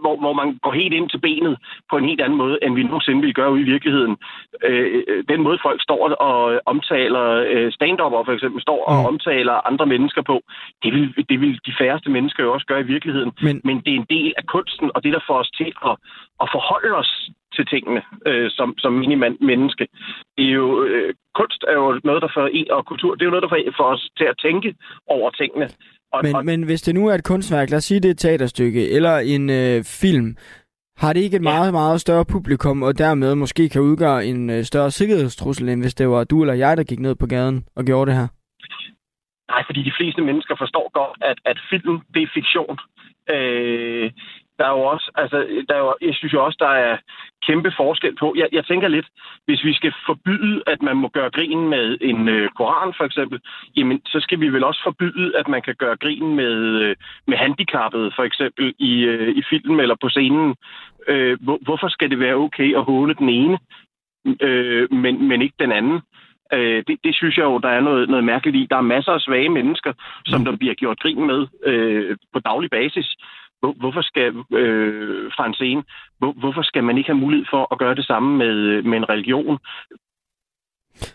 hvor, 0.00 0.16
hvor 0.16 0.32
man 0.32 0.58
går 0.64 0.72
helt 0.72 0.94
ind 0.94 1.08
til 1.10 1.20
benet 1.20 1.56
på 1.90 1.96
en 1.96 2.04
helt 2.04 2.20
anden 2.20 2.38
måde, 2.38 2.58
end 2.62 2.74
vi 2.74 2.82
nogensinde 2.82 3.22
vil 3.22 3.34
gøre 3.34 3.52
ude 3.52 3.60
i 3.60 3.70
virkeligheden. 3.74 4.16
Øh, 4.64 5.02
øh 5.08 5.24
den 5.28 5.40
måde, 5.42 5.58
folk 5.62 5.82
står 5.82 6.00
og 6.08 6.60
omtaler 6.66 7.26
øh, 7.52 7.72
stand-upper 7.72 8.24
for 8.24 8.32
eksempel, 8.32 8.62
står 8.62 8.84
og 8.84 8.96
mm. 9.00 9.06
omtaler 9.10 9.66
andre 9.70 9.86
mennesker 9.86 10.22
på, 10.22 10.36
det 10.82 10.90
vil, 10.94 11.24
det 11.30 11.40
vil 11.40 11.60
de 11.66 11.74
færreste 11.80 12.10
mennesker 12.10 12.42
jo 12.44 12.52
også 12.52 12.66
gøre 12.66 12.80
i 12.80 12.90
virkeligheden. 12.94 13.32
Men, 13.42 13.60
Men 13.64 13.76
det 13.84 13.90
er 13.92 14.00
en 14.02 14.10
del 14.16 14.32
af 14.36 14.44
kunsten, 14.46 14.90
og 14.94 15.04
det 15.04 15.12
der 15.12 15.22
får 15.26 15.38
os 15.38 15.50
til 15.50 15.72
at, 15.88 15.94
at 16.42 16.48
forholde 16.54 16.94
os 17.02 17.30
til 17.60 17.66
tingene 17.74 18.02
øh, 18.26 18.48
som, 18.50 18.68
som 18.78 18.92
minimand 18.92 19.36
menneske. 19.50 19.84
Det 20.36 20.44
er 20.50 20.54
jo, 20.60 20.84
øh, 20.84 21.14
kunst 21.34 21.64
er 21.68 21.74
jo 21.82 22.00
noget, 22.04 22.22
der 22.22 22.30
får 22.34 22.46
en, 22.58 22.70
og 22.70 22.86
kultur, 22.86 23.14
det 23.14 23.22
er 23.22 23.28
jo 23.28 23.34
noget, 23.34 23.46
der 23.46 23.72
får, 23.76 23.84
os 23.94 24.10
til 24.18 24.26
at 24.32 24.38
tænke 24.46 24.74
over 25.06 25.30
tingene. 25.30 25.68
Og, 26.12 26.20
men, 26.24 26.34
og... 26.36 26.44
men 26.44 26.62
hvis 26.62 26.82
det 26.82 26.94
nu 26.94 27.02
er 27.08 27.14
et 27.14 27.24
kunstværk, 27.24 27.70
lad 27.70 27.76
os 27.76 27.84
sige, 27.84 28.00
det 28.00 28.08
er 28.08 28.16
et 28.18 28.18
teaterstykke 28.18 28.90
eller 28.90 29.14
en 29.34 29.50
øh, 29.50 29.84
film, 30.00 30.36
har 31.02 31.12
det 31.12 31.20
ikke 31.20 31.36
et 31.36 31.42
meget, 31.42 31.72
meget 31.72 32.00
større 32.00 32.24
publikum, 32.24 32.82
og 32.82 32.98
dermed 32.98 33.34
måske 33.34 33.68
kan 33.68 33.82
udgøre 33.82 34.26
en 34.26 34.50
øh, 34.50 34.62
større 34.64 34.90
sikkerhedstrussel, 34.90 35.68
end 35.68 35.82
hvis 35.82 35.94
det 35.94 36.08
var 36.08 36.24
du 36.24 36.42
eller 36.42 36.54
jeg, 36.54 36.76
der 36.76 36.84
gik 36.84 37.00
ned 37.00 37.14
på 37.14 37.26
gaden 37.26 37.64
og 37.76 37.84
gjorde 37.84 38.10
det 38.10 38.18
her? 38.20 38.28
Nej, 39.52 39.62
fordi 39.66 39.80
de 39.82 39.96
fleste 39.98 40.22
mennesker 40.22 40.54
forstår 40.58 40.86
godt, 40.98 41.18
at, 41.30 41.38
at 41.50 41.58
film, 41.70 42.00
det 42.14 42.22
er 42.22 42.34
fiktion. 42.34 42.78
Øh, 43.34 44.10
der 44.60 44.66
er 44.66 44.74
jo 44.78 44.84
også, 44.94 45.10
altså, 45.14 45.38
der 45.68 45.74
er 45.74 45.78
jo, 45.78 45.94
jeg 46.08 46.14
synes 46.14 46.32
jo 46.32 46.44
også, 46.44 46.56
der 46.60 46.72
er 46.86 46.96
kæmpe 47.46 47.72
forskel 47.76 48.14
på. 48.20 48.34
Jeg, 48.36 48.48
jeg 48.52 48.64
tænker 48.64 48.88
lidt, 48.88 49.08
hvis 49.46 49.64
vi 49.64 49.72
skal 49.74 49.92
forbyde, 50.06 50.62
at 50.66 50.82
man 50.82 50.96
må 50.96 51.08
gøre 51.08 51.30
grin 51.30 51.68
med 51.68 51.98
en 52.00 52.28
øh, 52.28 52.48
koran 52.58 52.92
for 52.96 53.04
eksempel, 53.04 53.40
jamen 53.76 54.00
så 54.06 54.18
skal 54.20 54.40
vi 54.40 54.48
vel 54.48 54.64
også 54.64 54.80
forbyde, 54.84 55.38
at 55.38 55.48
man 55.48 55.62
kan 55.62 55.74
gøre 55.78 55.96
grin 55.96 56.36
med, 56.36 56.56
øh, 56.82 56.96
med 57.26 57.36
handicappede 57.36 58.12
for 58.16 58.24
eksempel 58.24 58.74
i, 58.78 58.92
øh, 59.12 59.36
i 59.36 59.42
film 59.50 59.80
eller 59.80 59.96
på 60.00 60.08
scenen. 60.08 60.54
Øh, 61.08 61.38
hvor, 61.40 61.58
hvorfor 61.62 61.88
skal 61.88 62.10
det 62.10 62.18
være 62.18 62.34
okay 62.34 62.76
at 62.76 62.84
håne 62.84 63.14
den 63.14 63.28
ene, 63.28 63.58
øh, 64.40 64.92
men, 64.92 65.28
men 65.28 65.42
ikke 65.42 65.56
den 65.60 65.72
anden? 65.72 66.00
Øh, 66.52 66.84
det, 66.88 66.98
det 67.04 67.14
synes 67.14 67.36
jeg 67.36 67.44
jo, 67.44 67.58
der 67.58 67.68
er 67.68 67.80
noget, 67.80 68.08
noget 68.08 68.24
mærkeligt 68.24 68.56
i. 68.56 68.66
Der 68.70 68.76
er 68.76 68.92
masser 68.94 69.12
af 69.12 69.20
svage 69.20 69.48
mennesker, 69.48 69.92
som 70.26 70.44
der 70.44 70.56
bliver 70.56 70.74
gjort 70.74 71.00
grin 71.00 71.26
med 71.26 71.46
øh, 71.66 72.16
på 72.32 72.38
daglig 72.40 72.70
basis. 72.70 73.16
Hvor, 73.60 73.72
hvorfor 73.72 74.02
skal, 74.02 74.26
øh, 74.60 75.32
fra 75.36 75.46
en 75.46 75.54
scene, 75.54 75.82
hvor, 76.18 76.32
hvorfor 76.32 76.62
skal 76.62 76.84
man 76.84 76.98
ikke 76.98 77.10
have 77.12 77.24
mulighed 77.24 77.46
for 77.50 77.72
at 77.72 77.78
gøre 77.78 77.94
det 77.94 78.06
samme 78.06 78.38
med, 78.38 78.82
med 78.82 78.98
en 78.98 79.08
religion? 79.08 79.58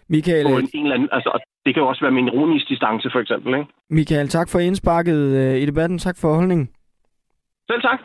Michael, 0.10 0.45
en, 0.45 0.69
en 0.73 0.86
eller 0.86 0.95
anden, 0.95 1.10
altså, 1.12 1.39
det 1.65 1.73
kan 1.73 1.84
jo 1.84 1.89
også 1.89 2.01
være 2.01 2.12
med 2.12 2.21
en 2.21 2.27
ironisk 2.27 2.69
distance, 2.69 3.10
for 3.12 3.19
eksempel. 3.19 3.53
Ikke? 3.60 3.71
Michael, 3.89 4.27
tak 4.27 4.49
for 4.49 4.60
indsparket 4.60 5.19
øh, 5.41 5.55
i 5.62 5.65
debatten. 5.65 5.97
Tak 5.97 6.17
for 6.21 6.36
holdningen. 6.36 6.69
Selv 7.69 7.81
tak. 7.81 7.99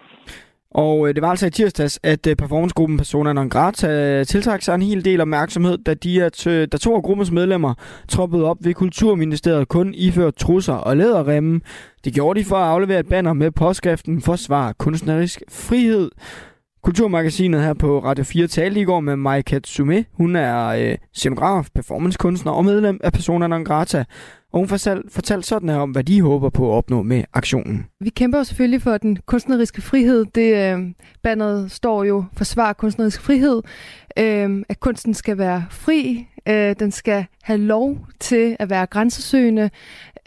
Og 0.70 1.08
øh, 1.08 1.14
det 1.14 1.22
var 1.22 1.30
altså 1.30 1.46
i 1.46 1.50
tirsdags, 1.50 2.00
at 2.02 2.26
øh, 2.26 2.36
performancegruppen 2.36 2.98
Persona 2.98 3.32
Non 3.32 3.48
Grata 3.48 4.18
øh, 4.20 4.26
tiltrak 4.26 4.62
sig 4.62 4.74
en 4.74 4.82
hel 4.82 5.04
del 5.04 5.20
opmærksomhed, 5.20 5.78
da, 5.78 5.94
de 5.94 6.24
at, 6.24 6.46
øh, 6.46 6.68
da 6.72 6.76
to 6.76 6.94
af 6.94 7.02
gruppens 7.02 7.30
medlemmer 7.30 7.74
troppede 8.08 8.44
op 8.44 8.56
ved 8.60 8.74
Kulturministeriet 8.74 9.68
kun 9.68 9.94
iført 9.94 10.34
trusser 10.34 10.74
og 10.74 10.96
læderremme. 10.96 11.60
Det 12.04 12.14
gjorde 12.14 12.40
de 12.40 12.44
for 12.44 12.56
at 12.56 12.68
aflevere 12.68 13.00
et 13.00 13.08
banner 13.08 13.32
med 13.32 13.50
påskriften 13.50 14.22
Forsvar 14.22 14.72
kunstnerisk 14.72 15.42
frihed. 15.48 16.10
Kulturmagasinet 16.82 17.62
her 17.62 17.74
på 17.74 17.98
Radio 17.98 18.24
4 18.24 18.46
talte 18.46 18.80
i 18.80 18.84
går 18.84 19.00
med 19.00 19.16
Mai 19.16 19.42
Katsume. 19.42 20.04
Hun 20.12 20.36
er 20.36 20.66
øh, 20.66 20.98
scenograf, 21.14 21.68
performancekunstner 21.74 22.52
og 22.52 22.64
medlem 22.64 23.00
af 23.04 23.12
Persona 23.12 23.46
Non 23.46 23.64
Grata. 23.64 24.04
Og 24.52 24.58
hun 24.58 24.68
fortalte, 24.68 25.10
fortalte 25.10 25.48
sådan 25.48 25.68
her 25.68 25.76
om, 25.76 25.90
hvad 25.90 26.04
de 26.04 26.22
håber 26.22 26.50
på 26.50 26.72
at 26.72 26.76
opnå 26.76 27.02
med 27.02 27.24
aktionen. 27.32 27.86
Vi 28.00 28.10
kæmper 28.10 28.38
jo 28.38 28.44
selvfølgelig 28.44 28.82
for 28.82 28.98
den 28.98 29.18
kunstneriske 29.26 29.82
frihed. 29.82 30.24
Det 30.34 30.74
øh, 30.74 30.80
bandet 31.22 31.70
står 31.70 32.04
jo 32.04 32.24
forsvar 32.32 32.72
kunstnerisk 32.72 33.20
frihed. 33.20 33.62
Øh, 34.18 34.64
at 34.68 34.80
kunsten 34.80 35.14
skal 35.14 35.38
være 35.38 35.64
fri. 35.70 36.26
Øh, 36.48 36.74
den 36.78 36.90
skal 36.90 37.26
have 37.42 37.58
lov 37.58 37.98
til 38.20 38.56
at 38.58 38.70
være 38.70 38.86
grænsesøgende. 38.86 39.70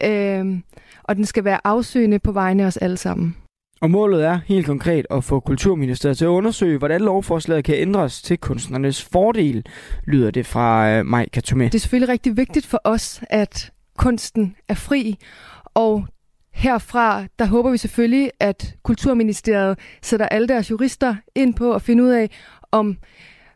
Øh, 0.04 0.58
og 1.02 1.16
den 1.16 1.24
skal 1.24 1.44
være 1.44 1.58
afsøgende 1.64 2.18
på 2.18 2.32
vegne 2.32 2.62
af 2.62 2.66
os 2.66 2.76
alle 2.76 2.96
sammen. 2.96 3.36
Og 3.80 3.90
målet 3.90 4.24
er 4.24 4.40
helt 4.46 4.66
konkret 4.66 5.06
at 5.10 5.24
få 5.24 5.40
Kulturministeriet 5.40 6.18
til 6.18 6.24
at 6.24 6.28
undersøge, 6.28 6.78
hvordan 6.78 7.00
lovforslaget 7.00 7.64
kan 7.64 7.74
ændres 7.74 8.22
til 8.22 8.38
kunstnernes 8.38 9.04
fordel, 9.04 9.66
lyder 10.06 10.30
det 10.30 10.46
fra 10.46 10.90
øh, 10.90 11.06
Maj 11.06 11.28
Katome. 11.28 11.64
Det 11.64 11.74
er 11.74 11.78
selvfølgelig 11.78 12.08
rigtig 12.08 12.36
vigtigt 12.36 12.66
for 12.66 12.80
os, 12.84 13.22
at 13.30 13.70
kunsten 13.98 14.56
er 14.68 14.74
fri, 14.74 15.18
og 15.74 16.06
herfra, 16.52 17.24
der 17.38 17.44
håber 17.44 17.70
vi 17.70 17.76
selvfølgelig, 17.78 18.30
at 18.40 18.74
Kulturministeriet 18.82 19.78
sætter 20.02 20.26
alle 20.26 20.48
deres 20.48 20.70
jurister 20.70 21.16
ind 21.34 21.54
på 21.54 21.72
at 21.72 21.82
finde 21.82 22.02
ud 22.02 22.08
af, 22.08 22.30
om 22.72 22.96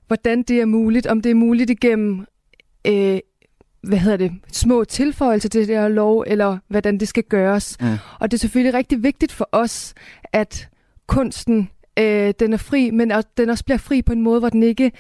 hvordan 0.07 0.43
det 0.43 0.61
er 0.61 0.65
muligt, 0.65 1.07
om 1.07 1.21
det 1.23 1.31
er 1.31 1.35
muligt 1.35 1.71
igennem 1.71 2.27
øh, 2.87 3.19
hvad 3.83 3.99
hedder 3.99 4.17
det, 4.17 4.33
små 4.53 4.85
tilføjelser 4.85 5.49
til 5.49 5.69
det 5.69 5.77
her 5.77 5.89
lov, 5.89 6.25
eller 6.27 6.59
hvordan 6.69 6.99
det 6.99 7.09
skal 7.09 7.23
gøres. 7.23 7.77
Mm. 7.81 7.87
Og 8.21 8.31
det 8.31 8.37
er 8.37 8.39
selvfølgelig 8.39 8.75
rigtig 8.75 9.03
vigtigt 9.03 9.33
for 9.33 9.49
os, 9.53 9.95
at 10.33 10.69
kunsten 11.07 11.71
øh, 11.99 12.35
den 12.41 12.53
er 12.53 12.57
fri, 12.57 12.91
men 12.91 13.11
at 13.11 13.27
den 13.37 13.51
også 13.51 13.65
bliver 13.65 13.79
fri 13.79 14.03
på 14.03 14.13
en 14.13 14.23
måde, 14.23 14.41
hvor 14.41 14.49
den 14.49 14.63
ikke 14.63 14.93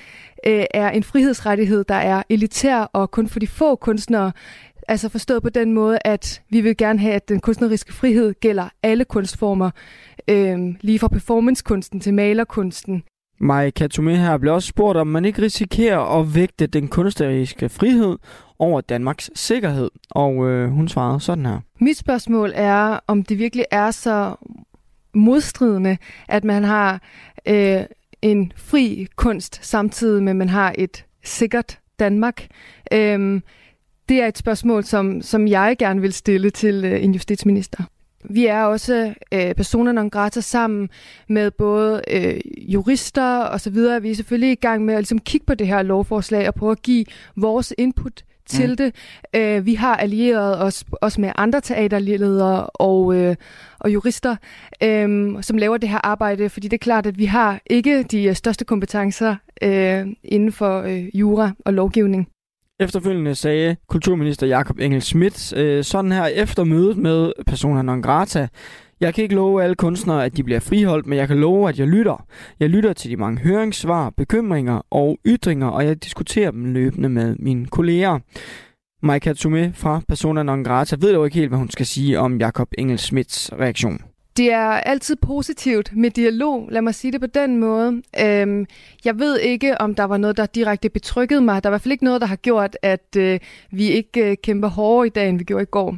øh, 0.46 0.64
er 0.74 0.90
en 0.90 1.02
frihedsrettighed, 1.02 1.84
der 1.84 1.94
er 1.94 2.22
elitær 2.28 2.78
og 2.80 3.10
kun 3.10 3.28
for 3.28 3.40
de 3.40 3.46
få 3.46 3.76
kunstnere. 3.76 4.32
Altså 4.88 5.08
forstået 5.08 5.42
på 5.42 5.48
den 5.48 5.72
måde, 5.72 5.98
at 6.04 6.42
vi 6.50 6.60
vil 6.60 6.76
gerne 6.76 6.98
have, 6.98 7.14
at 7.14 7.28
den 7.28 7.40
kunstneriske 7.40 7.92
frihed 7.92 8.34
gælder 8.40 8.68
alle 8.82 9.04
kunstformer, 9.04 9.70
øh, 10.28 10.58
lige 10.80 10.98
fra 10.98 11.08
performancekunsten 11.08 12.00
til 12.00 12.14
malerkunsten. 12.14 13.02
Mai 13.40 13.70
Katome 13.70 14.16
her 14.16 14.38
blev 14.38 14.54
også 14.54 14.68
spurgt, 14.68 14.98
om 14.98 15.06
man 15.06 15.24
ikke 15.24 15.42
risikerer 15.42 16.20
at 16.20 16.34
vægte 16.34 16.66
den 16.66 16.88
kunstneriske 16.88 17.68
frihed 17.68 18.18
over 18.58 18.80
Danmarks 18.80 19.30
sikkerhed, 19.34 19.90
og 20.10 20.48
øh, 20.48 20.70
hun 20.70 20.88
svarede 20.88 21.20
sådan 21.20 21.46
her. 21.46 21.60
Mit 21.80 21.96
spørgsmål 21.96 22.52
er, 22.54 23.00
om 23.06 23.22
det 23.22 23.38
virkelig 23.38 23.64
er 23.70 23.90
så 23.90 24.34
modstridende, 25.14 25.96
at 26.28 26.44
man 26.44 26.64
har 26.64 27.02
øh, 27.46 27.80
en 28.22 28.52
fri 28.56 29.06
kunst, 29.16 29.64
samtidig 29.66 30.22
med, 30.22 30.30
at 30.30 30.36
man 30.36 30.48
har 30.48 30.74
et 30.78 31.04
sikkert 31.24 31.78
Danmark. 31.98 32.46
Øh, 32.92 33.40
det 34.08 34.22
er 34.22 34.26
et 34.26 34.38
spørgsmål, 34.38 34.84
som, 34.84 35.22
som 35.22 35.48
jeg 35.48 35.76
gerne 35.78 36.00
vil 36.00 36.12
stille 36.12 36.50
til 36.50 36.84
øh, 36.84 37.04
en 37.04 37.12
justitsminister. 37.12 37.82
Vi 38.24 38.46
er 38.46 38.62
også 38.62 39.14
øh, 39.34 39.54
personer 39.54 39.92
non 39.92 40.10
grata 40.10 40.40
sammen 40.40 40.88
med 41.28 41.50
både 41.50 42.02
øh, 42.10 42.40
jurister 42.58 43.38
og 43.38 43.60
så 43.60 43.70
videre. 43.70 44.02
Vi 44.02 44.10
er 44.10 44.14
selvfølgelig 44.14 44.52
i 44.52 44.54
gang 44.54 44.84
med 44.84 44.94
at 44.94 45.00
ligesom, 45.00 45.18
kigge 45.18 45.46
på 45.46 45.54
det 45.54 45.66
her 45.66 45.82
lovforslag 45.82 46.48
og 46.48 46.54
prøve 46.54 46.72
at 46.72 46.82
give 46.82 47.04
vores 47.36 47.74
input 47.78 48.22
til 48.48 48.70
mm. 48.70 48.76
det. 48.76 48.94
Øh, 49.36 49.66
vi 49.66 49.74
har 49.74 49.96
allieret 49.96 50.62
os 50.62 50.84
også 50.92 51.20
med 51.20 51.32
andre 51.36 51.60
teaterledere 51.60 52.66
og, 52.66 53.14
øh, 53.14 53.36
og 53.78 53.92
jurister, 53.92 54.36
øh, 54.82 55.34
som 55.42 55.58
laver 55.58 55.76
det 55.76 55.88
her 55.88 56.06
arbejde, 56.06 56.48
fordi 56.48 56.68
det 56.68 56.76
er 56.76 56.84
klart, 56.84 57.06
at 57.06 57.18
vi 57.18 57.24
har 57.24 57.60
ikke 57.66 58.02
de 58.02 58.34
største 58.34 58.64
kompetencer 58.64 59.36
øh, 59.62 60.06
inden 60.24 60.52
for 60.52 60.82
øh, 60.82 61.18
jura 61.18 61.50
og 61.64 61.72
lovgivning. 61.72 62.28
Efterfølgende 62.80 63.34
sagde 63.34 63.76
kulturminister 63.88 64.46
Jakob 64.46 64.78
Engel 64.78 65.02
Schmidt 65.02 65.56
øh, 65.56 65.84
sådan 65.84 66.12
her 66.12 66.26
efter 66.26 66.64
mødet 66.64 66.96
med 66.96 67.32
persona 67.46 67.82
non 67.82 68.02
grata. 68.02 68.48
Jeg 69.00 69.14
kan 69.14 69.22
ikke 69.22 69.34
love 69.34 69.62
alle 69.62 69.74
kunstnere, 69.74 70.24
at 70.24 70.36
de 70.36 70.44
bliver 70.44 70.60
friholdt, 70.60 71.06
men 71.06 71.18
jeg 71.18 71.28
kan 71.28 71.40
love, 71.40 71.68
at 71.68 71.78
jeg 71.78 71.86
lytter. 71.86 72.26
Jeg 72.60 72.70
lytter 72.70 72.92
til 72.92 73.10
de 73.10 73.16
mange 73.16 73.40
høringssvar, 73.40 74.10
bekymringer 74.10 74.80
og 74.90 75.18
ytringer, 75.26 75.66
og 75.66 75.84
jeg 75.84 76.04
diskuterer 76.04 76.50
dem 76.50 76.64
løbende 76.64 77.08
med 77.08 77.36
mine 77.38 77.66
kolleger. 77.66 78.18
Maika 79.02 79.32
Tume 79.32 79.72
fra 79.74 80.00
Persona 80.08 80.42
non 80.42 80.64
grata 80.64 80.96
ved 81.00 81.12
dog 81.12 81.26
ikke 81.26 81.38
helt, 81.38 81.48
hvad 81.48 81.58
hun 81.58 81.70
skal 81.70 81.86
sige 81.86 82.18
om 82.18 82.38
Jakob 82.38 82.68
Engel 82.78 82.98
Schmidts 82.98 83.52
reaktion. 83.52 84.00
Det 84.38 84.52
er 84.52 84.68
altid 84.68 85.16
positivt 85.16 85.96
med 85.96 86.10
dialog, 86.10 86.68
lad 86.70 86.82
mig 86.82 86.94
sige 86.94 87.12
det 87.12 87.20
på 87.20 87.26
den 87.26 87.56
måde. 87.56 88.02
Øhm, 88.24 88.66
jeg 89.04 89.18
ved 89.18 89.38
ikke, 89.38 89.80
om 89.80 89.94
der 89.94 90.04
var 90.04 90.16
noget, 90.16 90.36
der 90.36 90.46
direkte 90.46 90.88
betrykkede 90.88 91.40
mig. 91.40 91.62
Der 91.62 91.68
er 91.68 91.70
i 91.70 91.72
hvert 91.72 91.80
fald 91.80 91.92
ikke 91.92 92.04
noget, 92.04 92.20
der 92.20 92.26
har 92.26 92.36
gjort, 92.36 92.76
at 92.82 93.16
øh, 93.18 93.40
vi 93.70 93.84
ikke 93.90 94.30
øh, 94.30 94.36
kæmper 94.42 94.68
hårdere 94.68 95.06
i 95.06 95.10
dag, 95.10 95.28
end 95.28 95.38
vi 95.38 95.44
gjorde 95.44 95.62
i 95.62 95.66
går. 95.66 95.96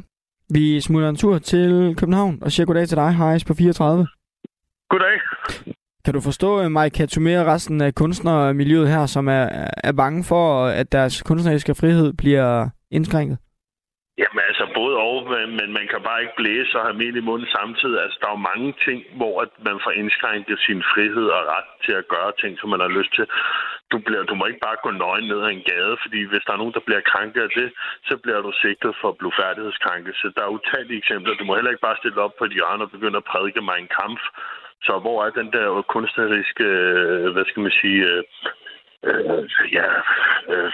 Vi 0.53 0.81
smutter 0.81 1.09
en 1.09 1.15
tur 1.15 1.37
til 1.37 1.95
København 1.97 2.39
og 2.41 2.51
siger 2.51 2.65
goddag 2.65 2.87
til 2.87 2.97
dig, 2.97 3.15
Heis 3.15 3.45
på 3.45 3.53
34. 3.53 4.07
Goddag. 4.89 5.19
Kan 6.05 6.13
du 6.13 6.21
forstå 6.21 6.61
øh, 6.61 6.71
Mike 6.71 7.03
Katumé 7.03 7.39
og 7.39 7.45
resten 7.45 7.81
af 7.81 7.95
kunstnermiljøet 7.95 8.87
her, 8.89 9.05
som 9.05 9.27
er, 9.27 9.69
er 9.83 9.91
bange 9.91 10.23
for, 10.23 10.65
at 10.65 10.91
deres 10.91 11.21
kunstneriske 11.21 11.75
frihed 11.75 12.13
bliver 12.13 12.69
indskrænket? 12.91 13.37
Jamen 14.21 14.43
altså 14.49 14.65
både 14.79 14.95
og, 15.09 15.15
men 15.59 15.69
man 15.77 15.87
kan 15.91 16.01
bare 16.07 16.21
ikke 16.21 16.39
blæse 16.39 16.77
og 16.79 16.85
have 16.87 17.01
mel 17.03 17.15
i 17.17 17.27
munden 17.29 17.47
samtidig. 17.57 17.97
Altså 18.03 18.17
der 18.21 18.27
er 18.27 18.37
jo 18.37 18.47
mange 18.51 18.69
ting, 18.85 18.99
hvor 19.19 19.35
at 19.45 19.51
man 19.67 19.77
får 19.83 19.93
indskrænket 20.01 20.57
sin 20.67 20.81
frihed 20.91 21.27
og 21.37 21.41
ret 21.55 21.69
til 21.85 21.93
at 22.01 22.07
gøre 22.13 22.31
ting, 22.41 22.53
som 22.59 22.69
man 22.69 22.83
har 22.85 22.91
lyst 22.97 23.11
til. 23.17 23.25
Du, 23.91 23.97
bliver, 24.05 24.23
du 24.23 24.35
må 24.35 24.45
ikke 24.45 24.65
bare 24.67 24.83
gå 24.85 24.91
nøgen 24.91 25.27
ned 25.27 25.39
ad 25.45 25.51
en 25.51 25.67
gade, 25.71 25.95
fordi 26.03 26.19
hvis 26.23 26.43
der 26.45 26.53
er 26.53 26.61
nogen, 26.61 26.77
der 26.77 26.87
bliver 26.87 27.09
krænket 27.11 27.41
af 27.47 27.51
det, 27.59 27.69
så 28.09 28.17
bliver 28.23 28.41
du 28.41 28.51
sigtet 28.61 28.93
for 29.01 29.11
blufærdighedskrænkelse. 29.19 30.25
Der 30.35 30.43
er 30.43 30.55
utallige 30.57 31.01
eksempler. 31.01 31.33
Du 31.35 31.45
må 31.45 31.55
heller 31.55 31.71
ikke 31.71 31.87
bare 31.87 32.01
stille 32.01 32.21
op 32.25 32.35
på 32.37 32.45
et 32.45 32.57
hjørne 32.57 32.83
og 32.83 32.91
begynde 32.91 33.17
at 33.21 33.29
prædike 33.31 33.61
mig 33.61 33.77
en 33.79 33.91
kamp. 34.01 34.19
Så 34.87 34.93
hvor 35.03 35.17
er 35.25 35.29
den 35.29 35.49
der 35.55 35.81
kunstneriske, 35.81 36.63
øh, 36.63 37.31
hvad 37.33 37.45
skal 37.45 37.63
man 37.63 37.75
sige, 37.81 38.01
øh, 38.11 38.23
øh, 39.09 39.43
ja, 39.77 39.87
øh, 40.53 40.71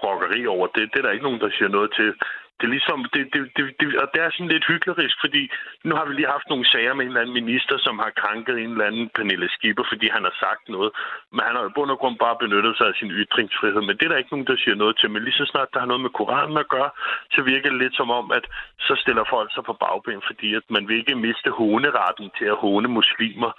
brokkeri 0.00 0.46
over 0.46 0.66
det. 0.66 0.90
Det 0.92 0.98
er 0.98 1.02
der 1.02 1.16
ikke 1.16 1.28
nogen, 1.28 1.40
der 1.40 1.50
siger 1.56 1.68
noget 1.68 1.90
til 1.98 2.14
det 2.58 2.64
er 2.66 2.74
ligesom, 2.76 2.98
det, 3.14 3.22
det, 3.34 3.42
det, 3.56 3.64
det, 3.80 3.86
og 4.02 4.06
det 4.12 4.20
er 4.22 4.30
sådan 4.30 4.52
lidt 4.54 4.66
hyklerisk, 4.72 5.16
fordi 5.24 5.42
nu 5.88 5.92
har 5.98 6.04
vi 6.06 6.12
lige 6.14 6.34
haft 6.36 6.48
nogle 6.50 6.66
sager 6.72 6.94
med 6.94 7.04
en 7.04 7.10
eller 7.10 7.20
anden 7.20 7.38
minister, 7.40 7.76
som 7.86 7.98
har 8.04 8.10
krænket 8.22 8.56
en 8.58 8.70
eller 8.70 8.86
anden 8.90 9.06
Pernille 9.16 9.48
Skipper, 9.54 9.84
fordi 9.92 10.06
han 10.16 10.22
har 10.28 10.34
sagt 10.44 10.64
noget. 10.68 10.90
Men 11.34 11.42
han 11.46 11.54
har 11.56 11.62
jo 11.62 11.70
bund 11.76 11.90
og 11.94 11.98
grund 11.98 12.16
bare 12.24 12.36
benyttet 12.42 12.74
sig 12.76 12.86
af 12.86 12.96
sin 13.00 13.10
ytringsfrihed. 13.22 13.82
Men 13.88 13.96
det 13.96 14.04
er 14.04 14.12
der 14.12 14.22
ikke 14.22 14.34
nogen, 14.34 14.50
der 14.50 14.56
siger 14.62 14.76
noget 14.82 14.94
til. 14.98 15.10
Men 15.10 15.24
lige 15.24 15.40
så 15.40 15.46
snart 15.52 15.72
der 15.72 15.80
har 15.80 15.90
noget 15.90 16.04
med 16.06 16.16
Koranen 16.18 16.58
at 16.64 16.68
gøre, 16.76 16.90
så 17.34 17.40
virker 17.42 17.70
det 17.70 17.78
lidt 17.82 17.96
som 17.96 18.10
om, 18.10 18.26
at 18.38 18.44
så 18.86 18.94
stiller 19.02 19.24
folk 19.34 19.48
sig 19.54 19.64
på 19.64 19.74
bagben, 19.84 20.22
fordi 20.28 20.48
at 20.54 20.64
man 20.70 20.88
vil 20.88 20.96
ikke 20.98 21.14
miste 21.26 21.50
håneretten 21.50 22.30
til 22.38 22.46
at 22.52 22.60
håne 22.64 22.88
muslimer 22.88 23.50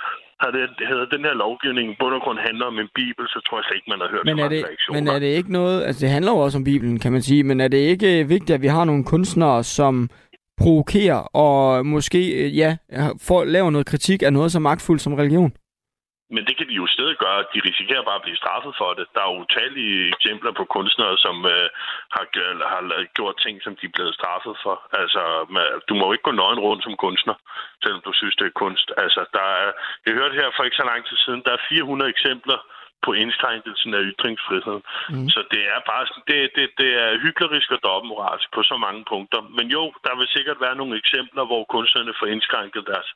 har 0.42 0.52
det, 0.56 0.64
havde 0.92 1.06
den 1.16 1.24
her 1.28 1.36
lovgivning 1.44 1.86
i 1.92 1.96
bund 2.00 2.14
og 2.18 2.22
grund 2.22 2.40
handler 2.48 2.66
om 2.66 2.80
en 2.80 2.90
bibel, 2.96 3.24
så 3.34 3.40
tror 3.46 3.58
jeg 3.58 3.64
slet 3.66 3.78
ikke, 3.80 3.90
man 3.94 4.00
har 4.04 4.10
hørt 4.14 4.26
men 4.26 4.40
er 4.40 4.50
det, 4.50 4.64
reaktioner. 4.66 5.00
Men 5.00 5.08
er 5.16 5.20
det 5.20 5.32
ikke 5.40 5.52
noget... 5.52 5.78
Altså, 5.88 6.00
det 6.06 6.10
handler 6.16 6.32
jo 6.32 6.38
også 6.38 6.58
om 6.58 6.64
Bibelen, 6.64 7.00
kan 7.00 7.12
man 7.12 7.22
sige. 7.22 7.44
Men 7.44 7.62
er 7.62 7.68
det 7.68 7.78
ikke 7.78 8.28
vigtigt, 8.28 8.56
at 8.58 8.62
vi 8.62 8.68
har 8.68 8.84
nogle 8.86 9.04
kunstnere, 9.04 9.64
som 9.64 10.10
provokerer 10.62 11.22
og 11.44 11.86
måske, 11.86 12.22
øh, 12.44 12.58
ja, 12.58 12.78
får, 13.28 13.44
laver 13.44 13.70
noget 13.70 13.88
kritik 13.88 14.24
af 14.24 14.34
noget 14.34 14.52
så 14.52 14.60
magtfuldt 14.60 15.02
som 15.02 15.14
religion? 15.14 15.52
Men 16.34 16.42
det 16.48 16.58
kan 16.58 16.68
de 16.70 16.80
jo 16.82 16.88
stadig 16.88 17.18
gøre. 17.26 17.50
De 17.54 17.60
risikerer 17.70 18.04
bare 18.08 18.20
at 18.22 18.26
blive 18.28 18.42
straffet 18.44 18.74
for 18.82 18.90
det. 18.98 19.06
Der 19.16 19.22
er 19.24 19.40
utallige 19.42 20.08
eksempler 20.16 20.52
på 20.60 20.64
kunstnere, 20.76 21.18
som 21.26 21.36
øh, 21.56 21.68
har, 22.16 22.26
har 22.72 22.82
gjort 23.18 23.38
ting, 23.46 23.56
som 23.66 23.74
de 23.80 23.86
er 23.86 23.96
blevet 23.96 24.14
straffet 24.20 24.56
for. 24.64 24.76
Altså, 25.02 25.22
du 25.88 25.94
må 25.96 26.04
jo 26.06 26.14
ikke 26.14 26.28
gå 26.30 26.36
nøgen 26.42 26.60
rundt 26.68 26.84
som 26.84 26.96
kunstner, 27.06 27.36
selvom 27.84 28.02
du 28.06 28.12
synes, 28.14 28.36
det 28.36 28.46
er 28.48 28.60
kunst. 28.64 28.88
Altså, 29.04 29.22
der 29.38 29.48
er, 29.64 29.72
jeg 30.06 30.14
hørte 30.20 30.40
her 30.42 30.50
for 30.56 30.64
ikke 30.64 30.82
så 30.82 30.86
lang 30.92 31.02
tid 31.06 31.18
siden, 31.26 31.42
der 31.46 31.52
er 31.54 31.68
400 31.70 32.10
eksempler 32.16 32.60
på 33.06 33.10
indskrænkelsen 33.22 33.92
af 33.98 34.02
ytringsfriheden. 34.12 34.84
Mm. 35.14 35.30
Så 35.34 35.40
det 35.54 35.64
er 35.74 35.80
bare 35.92 36.04
det, 36.30 36.40
det, 36.56 36.66
det 36.82 36.90
er 37.04 37.10
hyklerisk 37.26 37.70
og 37.76 37.80
dobbeltmoralsk 37.88 38.48
på 38.56 38.62
så 38.72 38.76
mange 38.86 39.02
punkter. 39.12 39.42
Men 39.58 39.66
jo, 39.76 39.84
der 40.06 40.14
vil 40.20 40.28
sikkert 40.36 40.60
være 40.66 40.76
nogle 40.80 40.98
eksempler, 41.02 41.44
hvor 41.50 41.64
kunstnerne 41.76 42.14
får 42.20 42.28
indskrænket 42.34 42.84
deres 42.92 43.10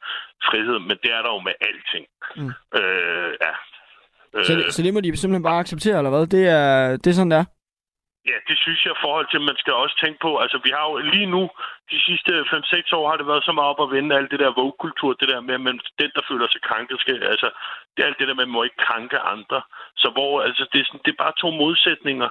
frihed, 0.47 0.77
men 0.89 0.95
det 1.03 1.11
er 1.17 1.21
der 1.25 1.31
jo 1.35 1.41
med 1.47 1.55
alting. 1.69 2.05
Mm. 2.39 2.51
Øh, 2.79 3.31
ja. 3.45 3.53
Så, 4.47 4.53
det, 4.57 4.73
så 4.73 4.79
det 4.83 4.93
må 4.93 4.99
de 5.01 5.17
simpelthen 5.17 5.49
bare 5.49 5.63
acceptere, 5.63 5.97
eller 5.97 6.13
hvad? 6.13 6.25
Det 6.35 6.43
er, 6.59 6.97
det 7.01 7.07
er 7.07 7.17
sådan, 7.19 7.31
det 7.31 7.39
er? 7.43 7.45
Ja, 8.29 8.37
det 8.47 8.57
synes 8.63 8.85
jeg 8.85 8.93
i 8.95 9.03
forhold 9.05 9.27
til, 9.29 9.41
at 9.41 9.49
man 9.51 9.57
skal 9.61 9.73
også 9.73 9.95
tænke 10.03 10.19
på. 10.25 10.31
Altså, 10.43 10.57
vi 10.65 10.71
har 10.77 10.85
jo 10.89 10.95
lige 11.13 11.29
nu, 11.35 11.41
de 11.91 11.99
sidste 12.07 12.31
5-6 12.41 12.95
år, 12.97 13.09
har 13.09 13.17
det 13.17 13.27
været 13.31 13.47
så 13.47 13.51
meget 13.51 13.71
op 13.73 13.81
at 13.85 13.93
vende 13.95 14.15
alt 14.15 14.31
det 14.31 14.39
der 14.39 14.57
vogue-kultur, 14.59 15.13
det 15.13 15.29
der 15.29 15.41
med, 15.41 15.55
at 15.55 15.61
den, 16.01 16.11
der 16.15 16.23
føler 16.29 16.47
sig 16.49 16.61
krænket, 16.69 16.97
skal, 16.99 17.23
altså, 17.33 17.49
det 17.93 17.99
er 17.99 18.07
alt 18.07 18.19
det 18.19 18.27
der 18.27 18.37
med, 18.37 18.43
at 18.43 18.47
man 18.47 18.55
må 18.55 18.63
ikke 18.63 18.85
krænke 18.87 19.19
andre. 19.35 19.61
Så 20.01 20.07
hvor, 20.15 20.41
altså, 20.47 20.63
det 20.71 20.79
er, 20.79 20.85
sådan, 20.85 21.03
det 21.05 21.11
er 21.11 21.23
bare 21.23 21.39
to 21.41 21.49
modsætninger. 21.63 22.29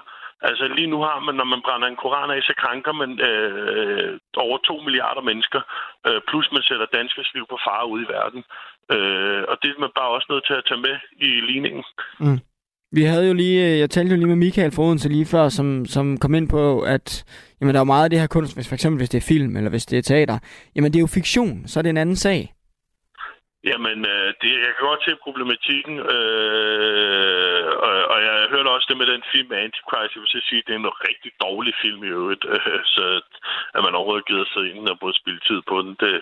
Altså 0.49 0.65
lige 0.69 0.93
nu 0.95 0.99
har 1.09 1.19
man, 1.21 1.35
når 1.35 1.45
man 1.45 1.63
brænder 1.67 1.89
en 1.89 2.03
koran 2.05 2.31
af, 2.31 2.43
så 2.43 2.55
krænker 2.63 2.93
man 2.93 3.11
øh, 3.31 4.19
over 4.37 4.59
2 4.59 4.81
milliarder 4.87 5.21
mennesker, 5.21 5.61
øh, 6.07 6.21
plus 6.29 6.53
man 6.53 6.63
sætter 6.63 6.87
danskers 6.87 7.35
liv 7.35 7.45
på 7.51 7.59
fare 7.67 7.87
ude 7.93 8.03
i 8.05 8.13
verden. 8.17 8.45
Øh, 8.95 9.43
og 9.51 9.57
det 9.63 9.69
er 9.71 9.81
man 9.85 9.93
bare 9.99 10.15
også 10.17 10.27
nødt 10.31 10.47
til 10.47 10.55
at 10.55 10.67
tage 10.69 10.85
med 10.87 10.97
i 11.29 11.31
ligningen. 11.51 11.85
Mm. 12.19 12.41
Vi 12.97 13.03
havde 13.03 13.27
jo 13.29 13.35
lige, 13.35 13.59
øh, 13.69 13.79
jeg 13.79 13.91
talte 13.91 14.11
jo 14.11 14.17
lige 14.17 14.33
med 14.35 14.45
Michael 14.47 14.73
Foden 14.77 14.99
lige 15.17 15.33
før, 15.35 15.49
som, 15.49 15.87
som 15.87 16.19
kom 16.19 16.35
ind 16.35 16.49
på, 16.49 16.81
at 16.81 17.25
jamen, 17.61 17.75
der 17.75 17.81
er 17.81 17.93
meget 17.93 18.05
af 18.05 18.11
det 18.11 18.21
her 18.21 18.27
kunst, 18.37 18.57
hvis 18.57 18.69
for 18.69 18.75
eksempel 18.75 18.99
hvis 19.01 19.13
det 19.13 19.19
er 19.19 19.31
film, 19.35 19.57
eller 19.57 19.71
hvis 19.71 19.87
det 19.87 19.99
er 19.99 20.03
teater. 20.03 20.39
Jamen 20.75 20.91
det 20.93 20.99
er 20.99 21.07
jo 21.07 21.17
fiktion, 21.19 21.53
så 21.67 21.75
er 21.81 21.83
det 21.83 21.91
en 21.91 22.05
anden 22.05 22.17
sag. 22.17 22.41
Jamen, 23.71 23.99
øh, 24.15 24.29
det, 24.41 24.51
jeg 24.67 24.73
kan 24.75 24.89
godt 24.91 25.05
se 25.05 25.13
problematikken, 25.27 25.97
øh, 26.17 27.69
og, 27.87 27.95
og 28.13 28.19
jeg 28.27 28.35
hørte 28.53 28.75
også 28.75 28.87
det 28.91 28.99
med 29.01 29.09
den 29.13 29.23
film 29.33 29.51
Antichrist. 29.53 30.15
Jeg 30.15 30.21
vil 30.23 30.47
sige, 30.49 30.63
at 30.63 30.67
det 30.67 30.75
er 30.75 30.83
en 30.83 30.99
rigtig 31.09 31.31
dårlig 31.47 31.75
film 31.83 32.01
i 32.05 32.15
øvrigt, 32.19 32.45
øh, 32.55 32.81
så 32.95 33.05
at 33.75 33.81
man 33.85 33.95
overhovedet 33.95 34.29
gider 34.31 34.49
sig 34.55 34.63
ind 34.71 34.89
og 34.93 34.99
både 35.03 35.15
spille 35.21 35.41
tid 35.49 35.61
på 35.71 35.77
den, 35.85 35.93
det 36.05 36.15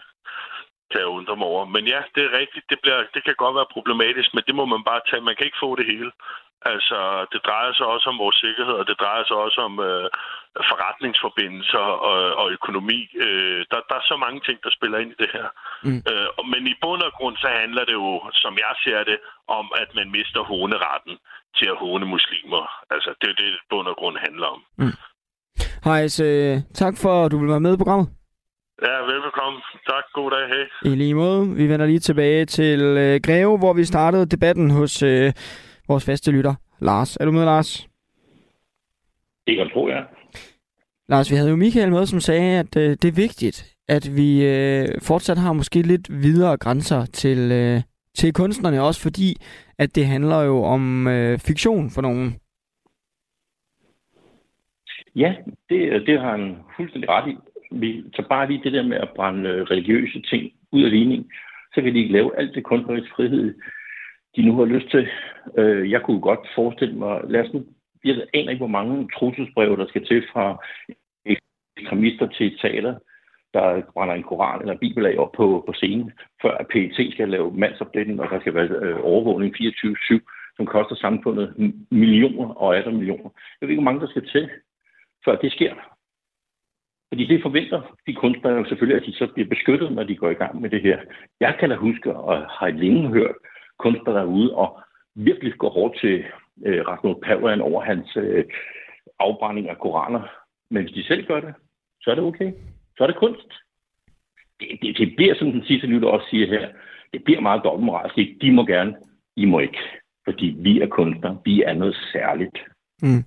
kan 0.90 1.00
jeg 1.00 1.16
undre 1.18 1.36
mig 1.36 1.46
over. 1.52 1.64
Men 1.74 1.84
ja, 1.94 2.00
det 2.14 2.22
er 2.24 2.38
rigtigt. 2.40 2.64
Det, 2.70 2.78
bliver, 2.82 2.98
det 3.14 3.22
kan 3.24 3.34
godt 3.42 3.56
være 3.58 3.74
problematisk, 3.76 4.28
men 4.34 4.44
det 4.46 4.54
må 4.58 4.64
man 4.74 4.82
bare 4.90 5.02
tage. 5.08 5.26
Man 5.28 5.36
kan 5.36 5.46
ikke 5.46 5.64
få 5.64 5.70
det 5.80 5.86
hele. 5.92 6.10
Altså, 6.62 7.26
det 7.32 7.40
drejer 7.48 7.72
sig 7.72 7.86
også 7.86 8.06
om 8.12 8.18
vores 8.18 8.36
sikkerhed, 8.36 8.74
og 8.80 8.86
det 8.86 8.96
drejer 9.00 9.24
sig 9.26 9.36
også 9.36 9.60
om 9.68 9.74
øh, 9.88 10.08
forretningsforbindelser 10.70 11.86
og, 12.10 12.18
og 12.40 12.46
økonomi. 12.56 13.00
Øh, 13.24 13.60
der, 13.70 13.80
der 13.88 13.96
er 14.00 14.06
så 14.10 14.16
mange 14.24 14.40
ting, 14.46 14.58
der 14.64 14.70
spiller 14.78 14.98
ind 14.98 15.10
i 15.12 15.20
det 15.22 15.30
her. 15.36 15.48
Mm. 15.86 16.00
Øh, 16.10 16.28
men 16.52 16.62
i 16.72 16.74
bund 16.82 17.02
og 17.08 17.12
grund, 17.18 17.36
så 17.36 17.48
handler 17.60 17.84
det 17.84 17.96
jo, 18.02 18.08
som 18.42 18.54
jeg 18.64 18.74
ser 18.84 19.00
det, 19.10 19.18
om, 19.58 19.66
at 19.82 19.90
man 19.98 20.08
mister 20.16 20.40
håneretten 20.50 21.14
til 21.58 21.66
at 21.72 21.80
håne 21.84 22.06
muslimer. 22.14 22.64
Altså, 22.94 23.10
det 23.20 23.28
er 23.30 23.36
det, 23.42 23.50
bund 23.70 23.88
og 23.88 23.96
grund 24.00 24.16
handler 24.26 24.46
om. 24.46 24.60
Mm. 24.78 24.96
Hej, 25.84 26.08
så, 26.08 26.24
tak 26.74 26.94
for, 27.02 27.24
at 27.24 27.30
du 27.32 27.38
vil 27.38 27.48
være 27.48 27.66
med 27.66 27.74
i 27.74 27.82
programmet. 27.82 28.08
Ja, 28.82 28.96
velbekomme. 29.10 29.58
Tak. 29.90 30.04
God 30.12 30.30
dag. 30.30 30.48
Hej. 30.48 30.92
I 30.92 30.96
lige 30.96 31.14
måde. 31.14 31.54
Vi 31.56 31.68
vender 31.68 31.86
lige 31.86 31.98
tilbage 31.98 32.44
til 32.44 32.80
øh, 32.82 33.20
Greve, 33.26 33.58
hvor 33.58 33.72
vi 33.72 33.84
startede 33.84 34.26
debatten 34.26 34.70
hos 34.70 35.02
øh, 35.02 35.32
vores 35.90 36.06
faste 36.06 36.30
lytter, 36.32 36.54
Lars. 36.80 37.16
Er 37.16 37.24
du 37.24 37.32
med, 37.32 37.44
Lars? 37.44 37.88
Det 39.46 39.56
kan 39.56 39.70
tro, 39.72 39.88
ja. 39.88 40.00
Lars, 41.08 41.30
vi 41.30 41.36
havde 41.36 41.50
jo 41.50 41.56
Michael 41.56 41.90
med, 41.90 42.06
som 42.06 42.20
sagde, 42.20 42.58
at 42.58 42.76
øh, 42.76 42.90
det 42.90 43.04
er 43.04 43.22
vigtigt, 43.26 43.76
at 43.88 44.04
vi 44.16 44.28
øh, 44.46 44.86
fortsat 45.02 45.38
har 45.38 45.52
måske 45.52 45.82
lidt 45.82 46.06
videre 46.22 46.56
grænser 46.56 47.04
til, 47.04 47.52
øh, 47.52 47.80
til 48.14 48.32
kunstnerne, 48.32 48.82
også 48.82 49.02
fordi, 49.02 49.36
at 49.78 49.94
det 49.96 50.06
handler 50.06 50.40
jo 50.42 50.62
om 50.62 51.06
øh, 51.08 51.38
fiktion 51.38 51.90
for 51.94 52.02
nogen. 52.02 52.34
Ja, 55.16 55.34
det, 55.68 56.06
det 56.06 56.20
har 56.20 56.30
han 56.30 56.56
fuldstændig 56.76 57.08
ret 57.10 57.28
i. 57.32 57.36
Vi 57.72 58.04
tager 58.16 58.28
bare 58.28 58.48
lige 58.48 58.64
det 58.64 58.72
der 58.72 58.82
med 58.82 58.96
at 58.96 59.10
brænde 59.16 59.50
øh, 59.50 59.62
religiøse 59.62 60.22
ting 60.22 60.52
ud 60.72 60.82
af 60.82 60.90
ligning, 60.90 61.30
så 61.74 61.82
kan 61.82 61.94
de 61.94 61.98
ikke 61.98 62.12
lave 62.12 62.38
alt 62.38 62.54
det 62.54 62.64
kunstneriske 62.64 63.14
frihed, 63.16 63.54
de 64.36 64.42
nu 64.42 64.56
har 64.56 64.64
lyst 64.64 64.90
til. 64.90 65.08
Øh, 65.58 65.90
jeg 65.90 66.02
kunne 66.02 66.20
godt 66.20 66.40
forestille 66.54 66.94
mig, 66.94 67.20
lad 67.28 67.40
os 67.40 67.52
nu, 67.52 67.64
jeg 68.04 68.14
aner 68.34 68.50
ikke, 68.50 68.64
hvor 68.64 68.76
mange 68.78 69.08
trusselsbreve, 69.18 69.76
der 69.76 69.86
skal 69.86 70.06
til 70.06 70.24
fra 70.32 70.64
ekstremister 71.26 72.26
til 72.26 72.58
taler, 72.58 72.92
teater, 72.92 72.98
der 73.54 73.82
brænder 73.94 74.14
en 74.14 74.22
koran 74.22 74.60
eller 74.60 74.72
en 74.72 74.78
bibel 74.78 75.06
af 75.06 75.14
op 75.18 75.32
på, 75.32 75.64
på 75.66 75.72
scenen, 75.72 76.12
før 76.42 76.50
at 76.50 76.66
PET 76.66 77.12
skal 77.12 77.28
lave 77.28 77.54
mandsopdækning, 77.54 78.20
og 78.20 78.30
der 78.30 78.40
skal 78.40 78.54
være 78.54 78.68
øh, 78.68 78.96
overvågning 79.02 79.54
24-7, 79.56 80.54
som 80.56 80.66
koster 80.66 80.96
samfundet 80.96 81.74
millioner 81.90 82.54
og 82.54 82.76
atter 82.76 82.90
millioner. 82.90 83.30
Jeg 83.60 83.66
ved 83.66 83.70
ikke, 83.70 83.82
hvor 83.82 83.90
mange 83.90 84.00
der 84.00 84.10
skal 84.10 84.28
til, 84.28 84.50
før 85.24 85.36
det 85.36 85.52
sker. 85.52 85.74
Fordi 87.10 87.26
det 87.26 87.42
forventer 87.42 87.96
de 88.06 88.14
kunstnere 88.14 88.54
jo 88.54 88.64
selvfølgelig, 88.64 89.00
at 89.00 89.06
de 89.06 89.12
så 89.12 89.26
bliver 89.34 89.48
beskyttet, 89.48 89.92
når 89.92 90.04
de 90.04 90.16
går 90.16 90.30
i 90.30 90.40
gang 90.42 90.60
med 90.60 90.70
det 90.70 90.82
her. 90.82 90.98
Jeg 91.40 91.56
kan 91.60 91.70
da 91.70 91.76
huske, 91.76 92.16
og 92.16 92.46
har 92.50 92.70
længe 92.70 93.08
hørt 93.08 93.34
kunstnere 93.82 94.18
derude, 94.18 94.54
og 94.54 94.80
virkelig 95.14 95.52
går 95.58 95.70
hårdt 95.70 96.00
til 96.00 96.24
øh, 96.66 96.80
Rasmus 96.88 97.16
Paludan 97.22 97.60
over 97.60 97.80
hans 97.82 98.16
øh, 98.16 98.44
afbrænding 99.18 99.68
af 99.68 99.78
koraner. 99.78 100.22
Men 100.70 100.82
hvis 100.82 100.94
de 100.94 101.04
selv 101.04 101.26
gør 101.26 101.40
det, 101.40 101.54
så 102.02 102.10
er 102.10 102.14
det 102.14 102.24
okay. 102.24 102.52
Så 102.96 103.02
er 103.04 103.06
det 103.06 103.16
kunst. 103.16 103.50
Det, 104.60 104.68
det, 104.82 104.98
det 104.98 105.16
bliver, 105.16 105.34
som 105.38 105.52
den 105.52 105.64
sidste 105.64 105.86
lytter 105.86 106.08
også 106.08 106.26
siger 106.30 106.46
her, 106.46 106.68
det 107.12 107.24
bliver 107.24 107.40
meget 107.40 107.64
dobbeltmoralsk. 107.64 108.16
De 108.42 108.52
må 108.52 108.66
gerne, 108.66 108.96
I 109.36 109.44
må 109.44 109.58
ikke. 109.58 109.78
Fordi 110.24 110.56
vi 110.58 110.80
er 110.80 110.86
kunstnere. 110.86 111.38
Vi 111.44 111.62
er 111.62 111.74
noget 111.74 111.96
særligt. 112.12 112.58
Mm. 113.02 113.24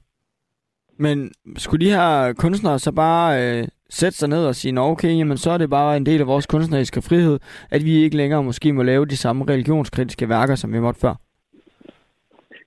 Men 0.97 1.31
skulle 1.57 1.85
de 1.85 1.91
her 1.91 2.33
kunstnere 2.33 2.79
så 2.79 2.91
bare 2.91 3.29
øh, 3.41 3.67
sætte 3.99 4.17
sig 4.17 4.29
ned 4.29 4.45
og 4.45 4.55
sige, 4.55 4.79
okay, 4.79 5.17
jamen 5.17 5.37
så 5.37 5.51
er 5.51 5.57
det 5.57 5.69
bare 5.69 5.97
en 5.97 6.05
del 6.05 6.21
af 6.21 6.27
vores 6.27 6.45
kunstneriske 6.47 7.01
frihed, 7.01 7.39
at 7.71 7.85
vi 7.85 7.91
ikke 7.91 8.17
længere 8.17 8.43
måske 8.43 8.73
må 8.73 8.83
lave 8.83 9.05
de 9.05 9.17
samme 9.17 9.45
religionskritiske 9.49 10.29
værker, 10.29 10.55
som 10.55 10.73
vi 10.73 10.79
måtte 10.79 10.99
før? 10.99 11.15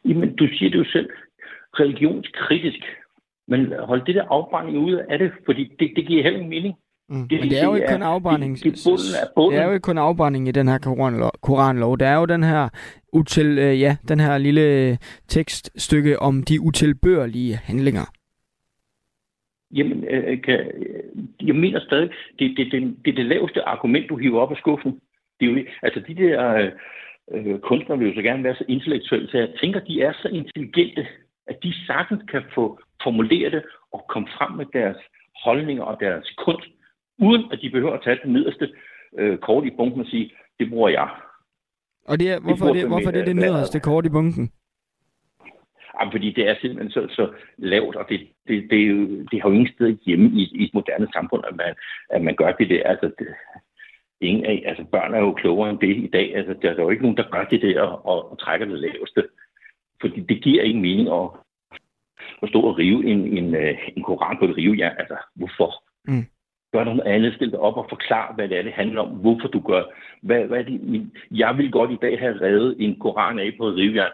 Jamen, 0.05 0.37
du 0.37 0.47
siger 0.47 0.71
det 0.71 0.79
jo 0.79 0.85
selv. 0.85 1.09
Religionskritisk. 1.81 2.83
Men 3.49 3.73
hold 3.79 4.07
det 4.07 4.15
der 4.15 4.25
afbrænding 4.31 4.79
ud 4.79 4.93
af 4.93 5.19
det, 5.19 5.33
fordi 5.45 5.63
det, 5.79 5.91
det 5.97 6.07
giver 6.07 6.23
heller 6.23 6.39
ingen 6.39 6.51
mening. 6.51 6.75
Mm. 7.09 7.29
Det, 7.29 7.41
Men 7.41 7.51
det 7.51 7.61
er 7.61 7.65
jo 7.65 7.75
ikke 7.75 7.89
kun 7.93 8.03
afbrænding. 8.03 8.55
Det, 8.57 8.65
det, 8.65 8.87
er 8.87 9.51
det 9.51 9.59
er 9.59 9.65
jo 9.65 9.73
ikke 9.73 9.83
kun 9.83 9.99
afbrænding 9.99 10.49
i 10.49 10.53
den 10.53 10.69
her 10.69 10.79
koranlov. 10.79 11.31
koranlov. 11.43 11.99
Der 11.99 12.07
er 12.07 12.19
jo 12.19 12.25
den 12.25 12.43
her 12.45 12.69
util, 13.13 13.59
øh, 13.59 13.81
ja, 13.81 13.97
den 14.09 14.21
her 14.21 14.39
lille 14.39 14.99
tekststykke 15.29 16.23
om 16.23 16.43
de 16.43 16.61
utilbørlige 16.61 17.57
handlinger. 17.65 18.11
Jamen, 19.71 20.05
øh, 20.05 20.43
kan, 20.43 20.59
jeg 21.43 21.55
mener 21.55 21.81
stadig, 21.81 22.11
det, 22.39 22.57
det, 22.57 22.73
det, 22.73 22.97
det 23.05 23.11
er 23.11 23.17
det 23.17 23.27
laveste 23.27 23.63
argument, 23.63 24.09
du 24.09 24.17
hiver 24.17 24.41
op 24.41 24.51
af 24.51 24.57
skuffen. 24.57 25.01
Det 25.41 25.49
er 25.49 25.53
jo, 25.53 25.65
altså, 25.83 26.01
de 26.09 26.15
der 26.15 26.71
øh, 27.33 27.59
kunstnere 27.59 27.99
vil 27.99 28.09
jo 28.09 28.15
så 28.15 28.23
gerne 28.23 28.45
være 28.45 28.55
så 28.55 28.65
intellektuelle, 28.69 29.29
så 29.29 29.39
jeg 29.39 29.49
tænker, 29.61 29.81
de 29.81 30.03
er 30.03 30.13
så 30.13 30.29
intelligente, 30.29 31.07
at 31.47 31.63
de 31.63 31.87
sagtens 31.87 32.23
kan 32.31 32.43
få 32.55 32.81
formuleret 33.03 33.53
det 33.53 33.63
og 33.93 34.05
komme 34.09 34.29
frem 34.39 34.53
med 34.53 34.67
deres 34.73 34.97
holdninger 35.45 35.85
og 35.85 36.01
deres 36.01 36.35
kunst, 36.45 36.69
uden 37.19 37.45
at 37.53 37.59
de 37.63 37.71
behøver 37.71 37.93
at 37.93 38.03
tage 38.05 38.19
det 38.23 38.31
nederste 38.31 38.69
øh, 39.19 39.39
kort 39.39 39.67
i 39.67 39.71
bunken 39.71 40.01
og 40.01 40.07
sige, 40.07 40.33
det 40.59 40.71
bruger 40.71 40.89
jeg. 40.89 41.09
Og 42.05 42.21
det 42.21 42.31
er, 42.31 42.41
hvorfor, 42.41 42.67
det, 42.67 42.75
det, 42.75 42.87
hvorfor 42.87 43.11
det 43.11 43.21
er 43.21 43.25
det 43.25 43.37
nederste 43.37 43.81
kort 43.81 44.07
i 44.07 44.09
bunken? 44.09 44.51
Jamen, 46.01 46.13
fordi 46.13 46.31
det 46.31 46.49
er 46.49 46.55
simpelthen 46.61 46.91
så, 46.91 47.07
så 47.11 47.33
lavt, 47.59 47.97
og 47.97 48.09
det, 48.09 48.21
det, 48.49 48.71
det, 48.71 48.81
det 49.31 49.43
har 49.43 49.49
jo 49.49 49.55
ingen 49.55 49.73
sted 49.75 49.97
hjemme 50.07 50.29
i, 50.41 50.43
i 50.55 50.65
et 50.65 50.75
moderne 50.75 51.09
samfund, 51.13 51.45
at 51.49 51.57
man, 51.57 51.75
at 52.11 52.23
man 52.23 52.37
gør 52.37 52.53
det 52.53 52.71
der. 52.71 52.83
Altså, 52.85 53.11
det, 53.19 53.27
ingen 54.21 54.45
af, 54.45 54.63
altså 54.67 54.85
børn 54.85 55.15
er 55.15 55.19
jo 55.19 55.33
klogere 55.33 55.71
end 55.71 55.79
det 55.79 55.97
i 55.97 56.11
dag. 56.13 56.37
Altså, 56.37 56.55
der 56.63 56.71
er 56.71 56.83
jo 56.83 56.91
ikke 56.91 57.03
nogen, 57.03 57.17
der 57.17 57.31
gør 57.31 57.45
det 57.45 57.63
der 57.63 57.81
og, 57.83 58.31
og 58.31 58.39
trækker 58.39 58.67
det 58.67 58.79
laveste. 58.79 59.25
Fordi 60.01 60.21
det 60.21 60.43
giver 60.43 60.63
ingen 60.63 60.83
mening 60.83 61.09
at, 61.09 61.29
at 62.43 62.49
stå 62.49 62.61
og 62.61 62.79
rive 62.79 63.07
en, 63.07 63.39
en, 63.39 63.55
øh, 63.55 63.79
en 63.97 64.03
koran 64.03 64.37
på 64.39 64.45
et 64.45 64.57
rivejern. 64.57 64.97
Altså, 64.99 65.17
hvorfor? 65.35 65.71
Mm. 66.09 66.27
Gør 66.73 66.85
noget 66.85 67.01
andet, 67.01 67.35
stil 67.35 67.51
dig 67.51 67.59
op 67.59 67.77
og 67.77 67.87
forklar, 67.89 68.35
hvad 68.35 68.49
det 68.49 68.59
er, 68.59 68.63
det 68.63 68.73
handler 68.73 69.01
om. 69.01 69.09
Hvorfor 69.09 69.49
du 69.49 69.61
gør. 69.61 69.83
Hvad, 70.23 70.45
hvad 70.45 70.59
er 70.59 70.63
det? 70.63 71.11
Jeg 71.31 71.59
vil 71.59 71.71
godt 71.71 71.91
i 71.91 71.99
dag 72.03 72.19
have 72.19 72.41
reddet 72.41 72.77
en 72.79 72.99
koran 72.99 73.39
af 73.39 73.53
på 73.59 73.69
et 73.69 73.77
rivejern 73.77 74.13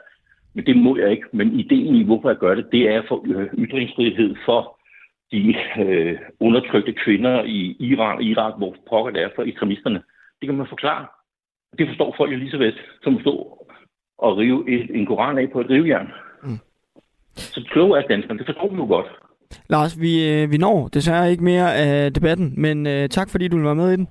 men 0.55 0.66
det 0.66 0.76
må 0.76 0.96
jeg 0.96 1.11
ikke. 1.11 1.26
Men 1.32 1.61
ideen 1.61 1.94
i, 1.94 2.05
hvorfor 2.05 2.28
jeg 2.28 2.38
gør 2.38 2.55
det, 2.55 2.72
det 2.72 2.88
er 2.88 3.03
for 3.09 3.24
øh, 3.26 3.46
ytringsfrihed 3.59 4.36
for 4.44 4.78
de 5.32 5.55
øh, 5.78 6.18
undertrykte 6.40 6.92
kvinder 6.92 7.42
i 7.42 7.76
Iran 7.80 8.16
og 8.16 8.22
Irak, 8.22 8.55
hvor 8.59 8.76
pokker 8.88 9.12
det 9.12 9.22
er 9.22 9.28
for 9.34 9.42
ekstremisterne. 9.42 10.03
Det 10.40 10.48
kan 10.48 10.57
man 10.57 10.66
forklare. 10.68 11.07
Det 11.78 11.88
forstår 11.88 12.14
folk 12.16 12.32
jo 12.32 12.36
lige 12.36 12.50
så 12.50 12.59
vel, 12.59 12.74
som 13.03 13.16
at 13.16 13.20
stå 13.20 13.66
og 14.18 14.36
rive 14.36 14.70
et, 14.70 14.96
en 14.96 15.07
koran 15.07 15.38
af 15.38 15.50
på 15.53 15.61
et 15.61 15.70
rivejern. 15.70 16.09
Mm. 16.42 16.59
Så 17.34 17.68
kloge 17.70 17.98
er 17.98 18.07
danskerne, 18.07 18.38
det 18.38 18.46
forstår 18.46 18.68
vi 18.70 18.76
jo 18.76 18.86
godt. 18.86 19.07
Lars, 19.70 20.00
vi, 20.00 20.12
øh, 20.30 20.53
vi 20.53 20.57
når 20.57 20.88
desværre 20.88 21.30
ikke 21.30 21.44
mere 21.44 21.76
af 21.76 22.12
debatten, 22.12 22.55
men 22.57 22.86
uh, 22.86 23.07
tak 23.11 23.30
fordi 23.30 23.48
du 23.48 23.62
være 23.62 23.74
med 23.74 23.92
i 23.92 23.96
den. 23.96 24.09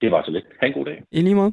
Det 0.00 0.10
var 0.10 0.22
så 0.22 0.30
lidt. 0.30 0.44
Ha' 0.60 0.66
en 0.66 0.72
god 0.72 0.84
dag. 0.84 1.02
I 1.12 1.20
lige 1.20 1.34
måde. 1.34 1.52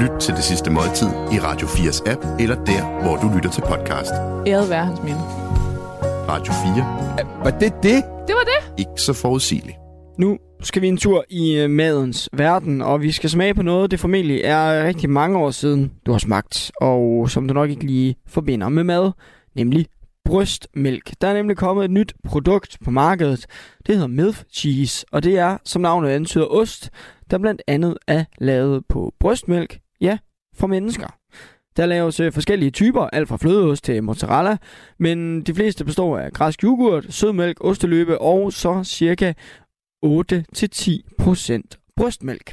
Lyt 0.00 0.20
til 0.20 0.34
det 0.34 0.44
sidste 0.44 0.70
måltid 0.70 1.06
i 1.08 1.38
Radio 1.38 1.66
4's 1.66 2.10
app, 2.10 2.40
eller 2.40 2.64
der, 2.64 3.02
hvor 3.02 3.16
du 3.16 3.34
lytter 3.36 3.50
til 3.50 3.60
podcast. 3.60 4.12
Æret 4.46 4.70
være 4.70 4.84
hans 4.84 5.02
minde. 5.02 5.20
Radio 6.28 6.52
4. 6.52 7.44
Var 7.44 7.50
det 7.50 7.72
det? 7.82 8.04
Det 8.28 8.34
var 8.34 8.44
det. 8.44 8.78
Ikke 8.78 9.00
så 9.00 9.12
forudsigeligt. 9.12 9.76
Nu 10.18 10.38
skal 10.62 10.82
vi 10.82 10.88
en 10.88 10.96
tur 10.96 11.24
i 11.30 11.56
øh, 11.56 11.70
madens 11.70 12.28
verden, 12.32 12.82
og 12.82 13.02
vi 13.02 13.12
skal 13.12 13.30
smage 13.30 13.54
på 13.54 13.62
noget, 13.62 13.90
det 13.90 14.00
formentlig 14.00 14.40
er 14.44 14.84
rigtig 14.84 15.10
mange 15.10 15.38
år 15.38 15.50
siden, 15.50 15.92
du 16.06 16.12
har 16.12 16.18
smagt, 16.18 16.72
og 16.80 17.30
som 17.30 17.48
du 17.48 17.54
nok 17.54 17.70
ikke 17.70 17.86
lige 17.86 18.16
forbinder 18.26 18.68
med 18.68 18.84
mad, 18.84 19.12
nemlig 19.54 19.86
brystmælk. 20.24 21.12
Der 21.20 21.28
er 21.28 21.34
nemlig 21.34 21.56
kommet 21.56 21.84
et 21.84 21.90
nyt 21.90 22.14
produkt 22.24 22.78
på 22.84 22.90
markedet. 22.90 23.46
Det 23.86 23.94
hedder 23.94 24.08
Milk 24.08 24.44
Cheese, 24.52 25.06
og 25.12 25.22
det 25.24 25.38
er, 25.38 25.58
som 25.64 25.82
navnet 25.82 26.08
antyder, 26.08 26.46
ost, 26.46 26.90
der 27.30 27.38
blandt 27.38 27.62
andet 27.66 27.96
er 28.06 28.24
lavet 28.38 28.82
på 28.88 29.14
brystmælk, 29.20 29.78
ja, 30.00 30.18
fra 30.56 30.66
mennesker. 30.66 31.08
Der 31.76 31.86
laves 31.86 32.20
øh, 32.20 32.32
forskellige 32.32 32.70
typer, 32.70 33.02
alt 33.02 33.28
fra 33.28 33.36
flødeost 33.36 33.84
til 33.84 34.02
mozzarella, 34.02 34.56
men 34.98 35.42
de 35.42 35.54
fleste 35.54 35.84
består 35.84 36.18
af 36.18 36.32
græsk 36.32 36.64
yoghurt, 36.64 37.06
sødmælk, 37.08 37.56
osteløbe 37.60 38.20
og 38.20 38.52
så 38.52 38.84
cirka 38.84 39.32
8-10% 40.06 41.83
brystmælk. 41.96 42.52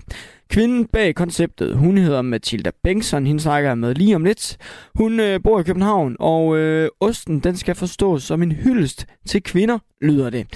Kvinden 0.49 0.85
bag 0.85 1.15
konceptet, 1.15 1.77
hun 1.77 1.97
hedder 1.97 2.21
Mathilda 2.21 2.71
Bengtsson, 2.83 3.25
hende 3.25 3.41
snakker 3.41 3.69
jeg 3.69 3.77
med 3.77 3.95
lige 3.95 4.15
om 4.15 4.25
lidt. 4.25 4.57
Hun 4.95 5.19
øh, 5.19 5.43
bor 5.43 5.59
i 5.59 5.63
København, 5.63 6.15
og 6.19 6.57
øh, 6.57 6.89
osten 6.99 7.39
den 7.39 7.57
skal 7.57 7.75
forstås 7.75 8.23
som 8.23 8.43
en 8.43 8.51
hyldest 8.51 9.05
til 9.25 9.43
kvinder, 9.43 9.79
lyder 10.01 10.29
det. 10.29 10.47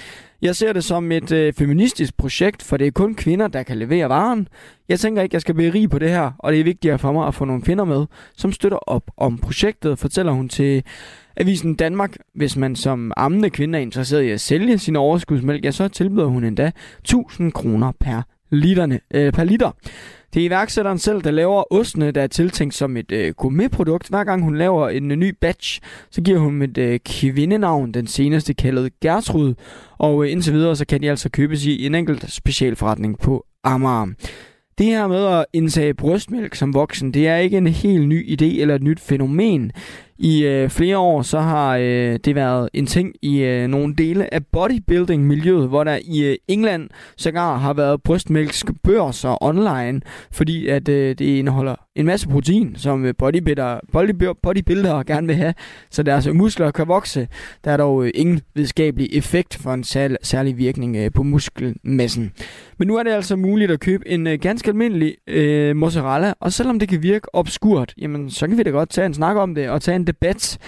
Jeg 0.42 0.56
ser 0.56 0.72
det 0.72 0.84
som 0.84 1.12
et 1.12 1.32
øh, 1.32 1.52
feministisk 1.52 2.16
projekt, 2.16 2.62
for 2.62 2.76
det 2.76 2.86
er 2.86 2.90
kun 2.90 3.14
kvinder, 3.14 3.48
der 3.48 3.62
kan 3.62 3.76
levere 3.76 4.08
varen. 4.08 4.48
Jeg 4.88 5.00
tænker 5.00 5.22
ikke, 5.22 5.34
jeg 5.34 5.40
skal 5.40 5.54
blive 5.54 5.72
rig 5.72 5.90
på 5.90 5.98
det 5.98 6.10
her, 6.10 6.32
og 6.38 6.52
det 6.52 6.60
er 6.60 6.64
vigtigere 6.64 6.98
for 6.98 7.12
mig 7.12 7.26
at 7.26 7.34
få 7.34 7.44
nogle 7.44 7.62
kvinder 7.62 7.84
med, 7.84 8.06
som 8.36 8.52
støtter 8.52 8.78
op 8.78 9.10
om 9.16 9.38
projektet, 9.38 9.98
fortæller 9.98 10.32
hun 10.32 10.48
til 10.48 10.82
Avisen 11.36 11.74
Danmark. 11.74 12.16
Hvis 12.34 12.56
man 12.56 12.76
som 12.76 13.12
ammende 13.16 13.50
kvinde 13.50 13.78
er 13.78 13.82
interesseret 13.82 14.22
i 14.22 14.30
at 14.30 14.40
sælge 14.40 14.78
sin 14.78 14.96
overskudsmælk, 14.96 15.64
ja, 15.64 15.70
så 15.70 15.88
tilbyder 15.88 16.26
hun 16.26 16.44
endda 16.44 16.72
1000 16.98 17.52
kroner 17.52 17.92
per, 18.00 18.22
literne, 18.50 19.00
øh, 19.14 19.32
per 19.32 19.44
liter. 19.44 19.70
Det 20.34 20.42
er 20.42 20.46
iværksætteren 20.46 20.98
selv, 20.98 21.22
der 21.22 21.30
laver 21.30 21.72
ostene, 21.72 22.10
der 22.10 22.22
er 22.22 22.26
tiltænkt 22.26 22.74
som 22.74 22.96
et 22.96 23.12
øh, 23.12 23.34
gourmetprodukt. 23.34 24.08
Hver 24.08 24.24
gang 24.24 24.42
hun 24.42 24.58
laver 24.58 24.88
en 24.88 25.10
øh, 25.10 25.16
ny 25.16 25.34
batch, 25.40 25.80
så 26.10 26.22
giver 26.22 26.38
hun 26.38 26.62
et 26.62 26.78
øh, 26.78 27.00
kvindenavn, 27.06 27.92
den 27.92 28.06
seneste 28.06 28.54
kaldet 28.54 29.00
Gertrud. 29.00 29.54
Og 29.98 30.24
øh, 30.24 30.32
indtil 30.32 30.52
videre, 30.52 30.76
så 30.76 30.86
kan 30.86 31.02
de 31.02 31.10
altså 31.10 31.28
købes 31.28 31.64
i 31.64 31.86
en 31.86 31.94
enkelt 31.94 32.32
specialforretning 32.32 33.18
på 33.18 33.46
Amager. 33.64 34.06
Det 34.78 34.86
her 34.86 35.06
med 35.06 35.26
at 35.26 35.44
indtage 35.52 35.94
brystmælk 35.94 36.54
som 36.54 36.74
voksen, 36.74 37.14
det 37.14 37.28
er 37.28 37.36
ikke 37.36 37.56
en 37.56 37.66
helt 37.66 38.08
ny 38.08 38.42
idé 38.42 38.60
eller 38.60 38.74
et 38.74 38.82
nyt 38.82 39.00
fænomen. 39.00 39.72
I 40.18 40.44
øh, 40.44 40.70
flere 40.70 40.98
år 40.98 41.22
så 41.22 41.40
har 41.40 41.76
øh, 41.76 42.18
det 42.24 42.34
været 42.34 42.68
en 42.74 42.86
ting 42.86 43.14
i 43.22 43.38
øh, 43.38 43.68
nogle 43.68 43.94
dele 43.94 44.34
af 44.34 44.46
bodybuilding-miljøet, 44.46 45.68
hvor 45.68 45.84
der 45.84 45.98
i 46.04 46.24
øh, 46.24 46.36
England 46.48 46.88
sågar 47.16 47.56
har 47.56 47.72
været 47.74 48.02
brystmælksbørser 48.02 49.44
online, 49.44 50.00
fordi 50.32 50.68
at 50.68 50.88
øh, 50.88 51.08
det 51.08 51.20
indeholder 51.20 51.74
en 51.96 52.06
masse 52.06 52.28
protein, 52.28 52.76
som 52.76 53.04
øh, 53.04 53.14
bodybuilder, 53.18 53.80
bodybuilder, 53.92 54.34
bodybuildere 54.42 55.04
gerne 55.04 55.26
vil 55.26 55.36
have, 55.36 55.54
så 55.90 56.02
deres 56.02 56.28
muskler 56.34 56.70
kan 56.70 56.88
vokse. 56.88 57.28
Der 57.64 57.70
er 57.70 57.76
dog 57.76 58.04
øh, 58.04 58.10
ingen 58.14 58.40
videnskabelig 58.54 59.08
effekt 59.12 59.56
for 59.56 59.72
en 59.72 59.84
særlig, 59.84 60.16
særlig 60.22 60.58
virkning 60.58 60.96
øh, 60.96 61.10
på 61.14 61.22
muskelmassen. 61.22 62.32
Men 62.78 62.88
nu 62.88 62.96
er 62.96 63.02
det 63.02 63.10
altså 63.10 63.36
muligt 63.36 63.70
at 63.70 63.80
købe 63.80 64.08
en 64.08 64.26
øh, 64.26 64.38
ganske 64.40 64.68
almindelig 64.68 65.14
øh, 65.26 65.76
mozzarella, 65.76 66.34
og 66.40 66.52
selvom 66.52 66.78
det 66.78 66.88
kan 66.88 67.02
virke 67.02 67.34
obskurt, 67.34 67.94
jamen 67.98 68.30
så 68.30 68.46
kan 68.46 68.58
vi 68.58 68.62
da 68.62 68.70
godt 68.70 68.90
tage 68.90 69.06
en 69.06 69.14
snak 69.14 69.36
om 69.36 69.54
det 69.54 69.68
og 69.70 69.82
tage 69.82 69.96
en 69.96 70.05
debat. 70.06 70.58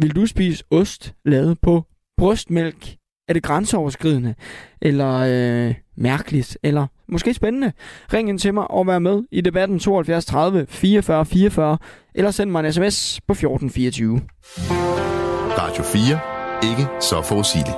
Vil 0.00 0.16
du 0.16 0.26
spise 0.26 0.64
ost 0.70 1.14
lavet 1.24 1.58
på 1.62 1.82
brystmælk? 2.18 2.96
Er 3.28 3.32
det 3.32 3.42
grænseoverskridende? 3.42 4.34
Eller 4.82 5.14
øh, 5.14 5.74
mærkeligt? 5.96 6.58
Eller 6.62 6.86
måske 7.08 7.34
spændende? 7.34 7.72
Ring 8.12 8.28
ind 8.28 8.38
til 8.38 8.54
mig 8.54 8.70
og 8.70 8.86
vær 8.86 8.98
med 8.98 9.22
i 9.32 9.40
debatten 9.40 9.78
72 9.78 10.26
30 10.26 10.66
44 10.68 11.26
44, 11.26 11.78
eller 12.14 12.30
send 12.30 12.50
mig 12.50 12.66
en 12.66 12.72
sms 12.72 13.20
på 13.20 13.32
1424. 13.32 14.20
Radio 15.58 15.82
4. 15.82 16.34
Ikke 16.70 16.88
så 17.00 17.22
forudsigeligt. 17.22 17.76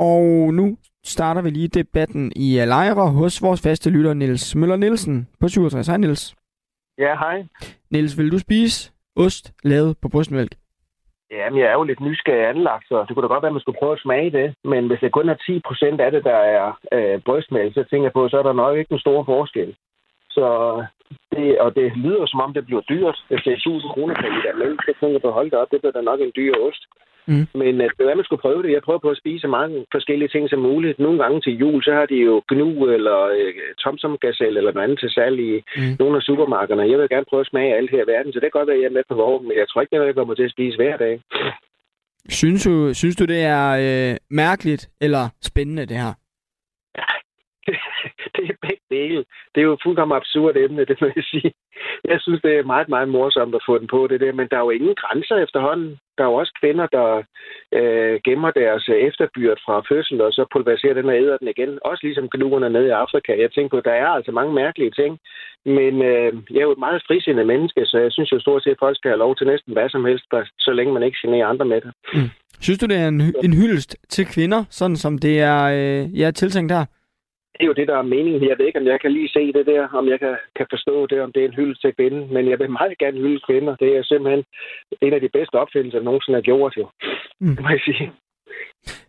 Og 0.00 0.54
nu 0.54 0.76
starter 1.04 1.42
vi 1.42 1.50
lige 1.50 1.68
debatten 1.68 2.32
i 2.36 2.64
lejre 2.64 3.10
hos 3.10 3.42
vores 3.42 3.60
faste 3.60 3.90
lytter 3.90 4.14
Niels 4.14 4.54
Møller 4.54 4.76
Nielsen 4.76 5.28
på 5.40 5.48
67. 5.48 5.86
Hej 5.86 5.96
Niels. 5.96 6.34
Ja, 6.98 7.14
hej. 7.18 7.44
Niels, 7.90 8.18
vil 8.18 8.32
du 8.32 8.38
spise 8.38 8.92
ost 9.16 9.52
lavet 9.64 9.96
på 10.02 10.08
brystmælk? 10.08 10.52
Jamen, 11.30 11.58
jeg 11.60 11.68
er 11.68 11.72
jo 11.72 11.82
lidt 11.82 12.00
nysgerrig 12.00 12.48
anlagt, 12.48 12.88
så 12.88 13.04
det 13.06 13.12
kunne 13.14 13.22
da 13.22 13.32
godt 13.32 13.42
være, 13.42 13.52
at 13.52 13.58
man 13.58 13.64
skulle 13.64 13.80
prøve 13.80 13.92
at 13.92 14.04
smage 14.06 14.30
det. 14.30 14.54
Men 14.64 14.86
hvis 14.86 15.00
det 15.00 15.12
kun 15.12 15.28
er 15.28 15.34
10 15.34 15.60
procent 15.68 16.00
af 16.00 16.10
det, 16.10 16.24
der 16.24 16.38
er 16.56 16.78
øh, 16.92 17.20
brystmælk, 17.26 17.74
så 17.74 17.84
tænker 17.90 18.06
jeg 18.06 18.12
på, 18.12 18.28
så 18.28 18.38
er 18.38 18.42
der 18.42 18.52
nok 18.52 18.76
ikke 18.76 18.92
en 18.92 19.04
stor 19.06 19.24
forskel. 19.24 19.76
Så 20.30 20.46
det, 21.32 21.58
og 21.58 21.74
det 21.76 21.96
lyder 21.96 22.26
som 22.26 22.40
om, 22.40 22.52
det 22.54 22.66
bliver 22.66 22.80
dyrt. 22.92 23.16
Hvis 23.28 23.42
det 23.44 23.52
er 23.52 23.56
1000 23.56 23.92
kroner 23.92 24.14
per 24.14 24.30
liter 24.34 24.54
mælk, 24.62 24.78
så 24.82 24.92
tænker 25.00 25.14
jeg 25.16 25.22
på, 25.22 25.30
hold 25.30 25.50
da 25.50 25.56
op, 25.56 25.70
det 25.70 25.80
bliver 25.80 25.96
da 25.96 26.00
nok 26.00 26.20
en 26.20 26.32
dyr 26.36 26.54
ost. 26.66 26.82
Mm. 27.26 27.46
Men 27.54 27.74
øh, 27.80 27.90
det 27.98 28.04
er, 28.06 28.14
man 28.20 28.24
skulle 28.24 28.44
prøve 28.46 28.62
det. 28.62 28.72
Jeg 28.72 28.82
prøver 28.82 28.98
på 29.04 29.10
at 29.10 29.20
spise 29.22 29.40
så 29.40 29.48
mange 29.48 29.86
forskellige 29.92 30.28
ting 30.28 30.50
som 30.50 30.58
muligt. 30.58 30.98
Nogle 30.98 31.18
gange 31.22 31.40
til 31.40 31.58
jul, 31.62 31.82
så 31.84 31.92
har 31.98 32.06
de 32.06 32.18
jo 32.28 32.42
gnu 32.48 32.68
eller 32.96 33.18
øh, 33.38 33.54
Thomson 33.82 34.18
Gazelle 34.22 34.58
eller 34.58 34.72
noget 34.72 34.84
andet 34.84 35.00
til 35.00 35.10
salg 35.10 35.40
i 35.40 35.52
mm. 35.76 35.96
nogle 35.98 36.16
af 36.16 36.22
supermarkederne. 36.22 36.90
Jeg 36.90 36.98
vil 36.98 37.08
gerne 37.08 37.30
prøve 37.30 37.40
at 37.40 37.46
smage 37.52 37.76
alt 37.76 37.90
her 37.90 38.04
i 38.04 38.10
verden, 38.14 38.32
så 38.32 38.38
det 38.40 38.46
kan 38.46 38.58
godt 38.58 38.68
være, 38.68 38.76
at 38.76 38.82
jeg 38.82 38.90
er 38.90 38.98
med 38.98 39.08
på 39.08 39.14
vognen, 39.14 39.48
men 39.48 39.56
jeg 39.58 39.68
tror 39.68 39.80
ikke, 39.80 39.94
noget, 39.94 40.06
jeg 40.06 40.14
kommer 40.14 40.34
til 40.34 40.48
at 40.48 40.54
spise 40.56 40.76
hver 40.76 40.96
dag. 40.96 41.20
Synes 42.28 42.64
du, 42.64 42.94
synes 42.94 43.16
du 43.16 43.24
det 43.24 43.40
er 43.42 43.66
øh, 43.84 44.16
mærkeligt 44.30 44.88
eller 45.00 45.24
spændende, 45.42 45.86
det 45.86 45.96
her? 45.96 46.12
det 48.44 48.52
er 48.54 48.66
begge 48.66 48.84
dele. 48.90 49.24
Det 49.52 49.60
er 49.60 49.68
jo 49.70 49.82
fuldkommen 49.82 50.16
absurd 50.16 50.56
emne, 50.56 50.84
det 50.90 50.96
må 51.00 51.06
jeg 51.16 51.24
sige. 51.32 51.52
Jeg 52.10 52.18
synes, 52.20 52.40
det 52.42 52.52
er 52.56 52.70
meget, 52.72 52.88
meget 52.88 53.08
morsomt 53.08 53.54
at 53.54 53.66
få 53.68 53.78
den 53.78 53.88
på 53.94 54.06
det 54.10 54.20
der, 54.20 54.32
men 54.32 54.48
der 54.50 54.56
er 54.56 54.66
jo 54.66 54.70
ingen 54.70 54.94
grænser 55.02 55.36
efterhånden. 55.36 55.90
Der 56.16 56.24
er 56.24 56.28
jo 56.30 56.34
også 56.42 56.52
kvinder, 56.60 56.86
der 56.96 57.08
øh, 57.78 58.20
gemmer 58.26 58.50
deres 58.50 58.84
øh, 58.88 58.98
efterbyrd 59.08 59.58
fra 59.64 59.76
fødsel, 59.88 60.20
og 60.20 60.32
så 60.32 60.42
pulveriserer 60.52 60.94
den 60.94 61.08
og 61.12 61.16
æder 61.22 61.36
den 61.36 61.48
igen. 61.48 61.78
Også 61.84 62.02
ligesom 62.06 62.30
gnuerne 62.34 62.70
nede 62.70 62.88
i 62.88 62.98
Afrika. 63.04 63.30
Jeg 63.42 63.50
tænker 63.52 63.76
på, 63.76 63.80
der 63.88 63.96
er 64.04 64.06
altså 64.06 64.32
mange 64.32 64.54
mærkelige 64.54 64.90
ting. 65.00 65.12
Men 65.78 65.94
øh, 66.10 66.32
jeg 66.50 66.60
er 66.60 66.68
jo 66.68 66.76
et 66.76 66.84
meget 66.86 67.02
frisindet 67.06 67.46
menneske, 67.46 67.80
så 67.86 67.98
jeg 67.98 68.12
synes 68.12 68.32
jo 68.32 68.40
stort 68.40 68.62
set, 68.62 68.70
at 68.70 68.82
folk 68.84 68.96
skal 68.96 69.10
have 69.10 69.24
lov 69.24 69.36
til 69.36 69.46
næsten 69.46 69.72
hvad 69.72 69.88
som 69.88 70.04
helst, 70.04 70.24
så 70.58 70.72
længe 70.72 70.92
man 70.92 71.02
ikke 71.02 71.18
generer 71.22 71.46
andre 71.46 71.64
med 71.64 71.80
det. 71.80 71.92
Mm. 72.14 72.30
Synes 72.60 72.78
du, 72.78 72.86
det 72.86 72.96
er 72.96 73.08
en, 73.08 73.20
en 73.44 73.54
hyldest 73.60 73.96
til 74.08 74.26
kvinder, 74.26 74.64
sådan 74.70 74.96
som 74.96 75.18
det 75.18 75.40
er, 75.40 75.62
øh, 75.64 76.20
ja, 76.20 76.30
tiltænkt 76.30 76.72
her? 76.72 76.84
Det 77.54 77.62
er 77.62 77.70
jo 77.72 77.78
det, 77.80 77.88
der 77.88 77.96
er 77.98 78.12
meningen. 78.14 78.48
Jeg 78.48 78.58
ved 78.58 78.66
ikke, 78.66 78.80
om 78.80 78.86
jeg 78.86 79.00
kan 79.00 79.12
lige 79.12 79.34
se 79.36 79.52
det 79.52 79.66
der, 79.66 79.82
om 80.00 80.08
jeg 80.08 80.18
kan, 80.20 80.36
kan 80.56 80.66
forstå 80.70 81.06
det, 81.06 81.20
om 81.20 81.32
det 81.32 81.40
er 81.42 81.48
en 81.48 81.58
hylde 81.58 81.74
til 81.80 81.94
kvinden. 81.98 82.34
Men 82.34 82.50
jeg 82.50 82.58
vil 82.58 82.70
meget 82.70 82.98
gerne 82.98 83.18
hylde 83.18 83.40
kvinder. 83.48 83.76
Det 83.76 83.96
er 83.96 84.02
simpelthen 84.02 84.44
en 85.02 85.12
af 85.12 85.20
de 85.20 85.34
bedste 85.36 85.54
opfindelser, 85.62 85.98
der 85.98 86.04
nogensinde 86.04 86.36
har 86.36 86.48
gjort, 86.50 86.74
jo. 86.76 86.86
Mm. 87.40 87.56
må 87.62 87.68
jeg 87.68 87.80
sige. 87.84 88.12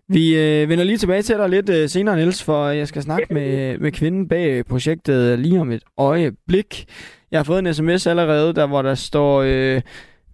Vi 0.07 0.23
øh, 0.43 0.69
vender 0.69 0.83
lige 0.83 0.97
tilbage 0.97 1.21
til 1.21 1.37
dig 1.37 1.49
lidt 1.49 1.69
øh, 1.69 1.87
senere, 1.87 2.15
Niels, 2.15 2.45
for 2.45 2.67
jeg 2.67 2.87
skal 2.87 3.01
snakke 3.01 3.33
med, 3.33 3.77
med 3.77 3.91
kvinden 3.91 4.27
bag 4.27 4.65
projektet 4.65 5.39
lige 5.39 5.59
om 5.59 5.71
et 5.71 5.83
øjeblik. 5.97 6.71
Jeg 7.31 7.39
har 7.39 7.43
fået 7.43 7.59
en 7.59 7.73
sms 7.73 8.07
allerede, 8.07 8.53
der 8.53 8.67
hvor 8.67 8.81
der 8.81 8.95
står... 8.95 9.41
Øh, 9.41 9.81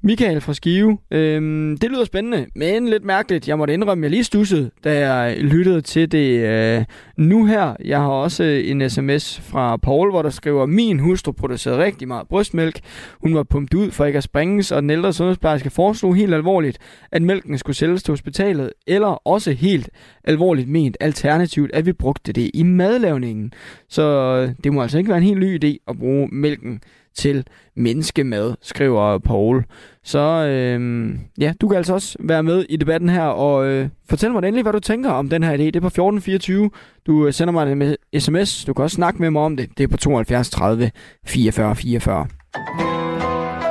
Michael 0.03 0.41
fra 0.41 0.53
Skive. 0.53 0.97
Øhm, 1.11 1.77
det 1.77 1.91
lyder 1.91 2.05
spændende, 2.05 2.45
men 2.55 2.87
lidt 2.87 3.05
mærkeligt. 3.05 3.47
Jeg 3.47 3.57
måtte 3.57 3.73
indrømme, 3.73 4.01
at 4.01 4.03
jeg 4.03 4.11
lige 4.11 4.23
stussede, 4.23 4.71
da 4.83 5.09
jeg 5.09 5.37
lyttede 5.37 5.81
til 5.81 6.11
det 6.11 6.39
øh, 6.39 6.83
nu 7.17 7.45
her. 7.45 7.75
Jeg 7.85 7.99
har 7.99 8.07
også 8.09 8.43
øh, 8.43 8.69
en 8.69 8.89
sms 8.89 9.39
fra 9.39 9.77
Paul, 9.77 10.09
hvor 10.09 10.21
der 10.21 10.29
skriver, 10.29 10.65
min 10.65 10.99
hustru 10.99 11.31
producerede 11.31 11.83
rigtig 11.83 12.07
meget 12.07 12.27
brystmælk. 12.27 12.79
Hun 13.21 13.35
var 13.35 13.43
pumpet 13.43 13.73
ud 13.73 13.91
for 13.91 14.05
ikke 14.05 14.17
at 14.17 14.23
springes, 14.23 14.71
og 14.71 14.81
den 14.81 14.89
ældre 14.89 15.13
sundhedsplejerske 15.13 15.69
foreslog 15.69 16.15
helt 16.15 16.33
alvorligt, 16.33 16.77
at 17.11 17.21
mælken 17.21 17.57
skulle 17.57 17.77
sælges 17.77 18.03
til 18.03 18.11
hospitalet, 18.11 18.73
eller 18.87 19.27
også 19.27 19.51
helt 19.51 19.89
alvorligt 20.23 20.69
ment 20.69 20.97
alternativt, 20.99 21.71
at 21.73 21.85
vi 21.85 21.93
brugte 21.93 22.33
det 22.33 22.51
i 22.53 22.63
madlavningen. 22.63 23.53
Så 23.89 24.03
øh, 24.03 24.53
det 24.63 24.73
må 24.73 24.81
altså 24.81 24.97
ikke 24.97 25.09
være 25.09 25.17
en 25.17 25.23
helt 25.23 25.39
ny 25.39 25.63
idé 25.63 25.77
at 25.87 25.97
bruge 25.99 26.29
mælken 26.31 26.81
til 27.15 27.47
menneskemad, 27.75 28.53
skriver 28.61 29.17
Paul. 29.17 29.63
Så 30.03 30.19
øh, 30.19 31.09
ja, 31.39 31.53
du 31.61 31.67
kan 31.67 31.77
altså 31.77 31.93
også 31.93 32.17
være 32.19 32.43
med 32.43 32.65
i 32.69 32.75
debatten 32.75 33.09
her 33.09 33.23
og 33.23 33.65
øh, 33.65 33.89
fortæl 34.09 34.31
mig 34.31 34.37
endelig, 34.43 34.63
hvad 34.63 34.73
du 34.73 34.79
tænker 34.79 35.09
om 35.09 35.29
den 35.29 35.43
her 35.43 35.53
idé. 35.53 35.63
Det 35.63 35.75
er 35.75 35.79
på 35.79 35.87
1424. 35.87 36.69
Du 37.07 37.27
øh, 37.27 37.33
sender 37.33 37.51
mig 37.51 37.71
en 37.71 38.21
sms. 38.21 38.65
Du 38.65 38.73
kan 38.73 38.83
også 38.83 38.95
snakke 38.95 39.21
med 39.21 39.29
mig 39.29 39.41
om 39.41 39.57
det. 39.57 39.69
Det 39.77 39.83
er 39.83 39.87
på 39.87 39.97
72 39.97 40.49
30 40.49 40.91
44 41.25 41.75
44. 41.75 42.27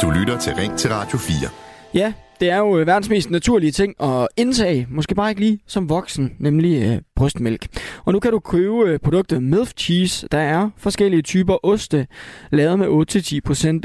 Du 0.03 0.11
lytter 0.11 0.39
til 0.39 0.55
Ring 0.55 0.79
til 0.79 0.91
Radio 0.91 1.19
4. 1.19 1.70
Ja, 1.95 2.13
det 2.41 2.51
er 2.51 2.59
jo 2.59 2.79
øh, 2.79 2.87
verdens 2.87 3.09
mest 3.09 3.31
naturlige 3.31 3.71
ting 3.71 4.03
at 4.03 4.29
indtage, 4.37 4.87
måske 4.91 5.15
bare 5.15 5.31
ikke 5.31 5.41
lige 5.41 5.59
som 5.67 5.89
voksen, 5.89 6.37
nemlig 6.39 6.83
øh, 6.83 6.99
brystmælk. 7.17 7.67
Og 8.05 8.13
nu 8.13 8.21
kan 8.21 8.31
du 8.31 8.39
købe 8.39 8.91
øh, 8.91 8.99
produktet 8.99 9.43
Milf 9.43 9.73
Cheese. 9.77 10.29
Der 10.33 10.39
er 10.39 10.71
forskellige 10.77 11.23
typer 11.23 11.67
oste, 11.67 12.07
lavet 12.53 12.79
med 12.79 12.87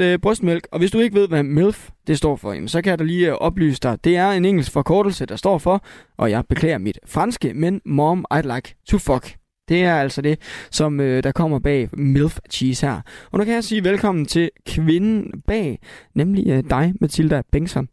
8-10% 0.02 0.04
øh, 0.04 0.18
brystmælk. 0.18 0.68
Og 0.72 0.78
hvis 0.78 0.90
du 0.90 0.98
ikke 0.98 1.14
ved, 1.14 1.28
hvad 1.28 1.42
MILF 1.42 1.88
det 2.06 2.18
står 2.18 2.36
for, 2.36 2.66
så 2.66 2.82
kan 2.82 2.90
jeg 2.90 2.98
da 2.98 3.04
lige 3.04 3.28
øh, 3.28 3.34
oplyse 3.34 3.80
dig. 3.82 3.98
Det 4.04 4.16
er 4.16 4.30
en 4.30 4.44
engelsk 4.44 4.72
forkortelse, 4.72 5.26
der 5.26 5.36
står 5.36 5.58
for, 5.58 5.84
og 6.18 6.30
jeg 6.30 6.44
beklager 6.48 6.78
mit 6.78 6.98
franske, 7.06 7.54
men 7.54 7.80
Mom 7.84 8.24
I'd 8.34 8.54
like 8.54 8.74
to 8.88 8.98
fuck. 8.98 9.36
Det 9.68 9.84
er 9.84 9.94
altså 9.94 10.22
det, 10.22 10.40
som 10.70 11.00
øh, 11.00 11.22
der 11.22 11.32
kommer 11.32 11.58
bag 11.58 11.88
MILF 11.92 12.38
Cheese 12.50 12.86
her. 12.86 13.00
Og 13.32 13.38
nu 13.38 13.44
kan 13.44 13.54
jeg 13.54 13.64
sige 13.64 13.84
velkommen 13.84 14.26
til 14.26 14.50
kvinden 14.66 15.42
bag, 15.46 15.78
nemlig 16.14 16.48
øh, 16.48 16.64
dig, 16.70 16.94
Mathilda 17.00 17.42
Bengtsson. 17.52 17.88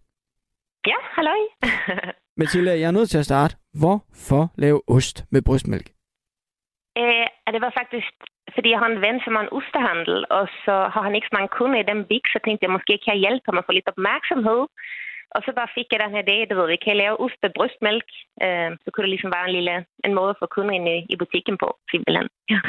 Ja, 0.92 0.98
halløj. 1.16 1.42
Mathilda, 2.40 2.72
jeg 2.80 2.88
er 2.88 2.98
nødt 2.98 3.10
til 3.10 3.22
at 3.24 3.30
starte. 3.32 3.54
Hvorfor 3.82 4.44
lave 4.64 4.80
ost 4.96 5.18
med 5.34 5.42
brystmælk? 5.48 5.88
Øh, 7.02 7.28
det 7.54 7.62
var 7.66 7.74
faktisk, 7.80 8.14
fordi 8.56 8.68
jeg 8.72 8.80
har 8.84 8.90
en 8.92 9.04
ven, 9.06 9.18
som 9.24 9.36
har 9.36 9.44
en 9.44 9.56
ostehandel, 9.58 10.16
og 10.38 10.46
så 10.66 10.76
har 10.94 11.04
han 11.08 11.16
ikke 11.16 11.30
så 11.30 11.36
mange 11.38 11.54
kunder 11.58 11.80
i 11.80 11.90
den 11.92 12.00
big, 12.12 12.24
så 12.34 12.40
tænkte 12.46 12.64
jeg, 12.64 12.76
måske 12.78 12.94
kan 13.04 13.14
jeg 13.14 13.24
hjælpe 13.26 13.46
ham 13.48 13.60
at 13.60 13.66
få 13.68 13.72
lidt 13.76 13.92
opmærksomhed. 13.94 14.62
Og 15.36 15.40
så 15.46 15.50
bare 15.60 15.76
fik 15.78 15.88
jeg 15.92 16.00
den 16.04 16.14
her 16.16 16.24
idé, 16.26 16.38
du 16.50 16.54
ved, 16.58 16.68
vi 16.74 16.80
kan 16.86 17.02
lave 17.04 17.16
ost 17.24 17.40
med 17.44 17.52
brystmælk. 17.58 18.10
Øh, 18.46 18.70
så 18.82 18.88
kunne 18.90 19.06
det 19.06 19.14
ligesom 19.14 19.34
være 19.36 19.48
en 19.50 19.56
lille 19.58 19.76
en 20.08 20.14
måde 20.20 20.32
at 20.34 20.40
få 20.42 20.48
kunder 20.56 20.74
ind 20.78 20.88
i, 20.96 20.98
i 21.14 21.16
butikken 21.22 21.56
på, 21.64 21.68
simpelthen. 21.92 22.28
Ja. 22.54 22.60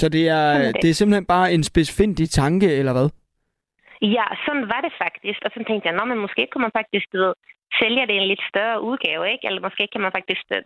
Så 0.00 0.06
det 0.16 0.24
er, 0.28 0.48
det. 0.58 0.76
det 0.82 0.88
er 0.90 0.98
simpelthen 0.98 1.26
bare 1.34 1.46
en 1.54 1.64
specifik 1.70 2.30
tanke, 2.40 2.68
eller 2.80 2.92
hvad? 2.96 3.08
Ja, 4.02 4.26
sådan 4.44 4.66
var 4.72 4.80
det 4.86 4.92
faktisk. 5.04 5.40
Og 5.46 5.50
så 5.54 5.58
tænkte 5.68 5.86
jeg, 5.86 6.08
men 6.08 6.24
måske 6.26 6.42
kunne 6.46 6.64
man 6.66 6.78
faktisk 6.80 7.06
du 7.12 7.18
ved, 7.24 7.34
sælge 7.80 8.06
det 8.06 8.14
i 8.14 8.20
en 8.22 8.30
lidt 8.32 8.44
større 8.52 8.82
udgave, 8.88 9.22
ikke? 9.32 9.44
Eller 9.48 9.60
måske 9.66 9.82
kan 9.92 10.00
man 10.04 10.12
faktisk 10.16 10.44
øh, 10.56 10.62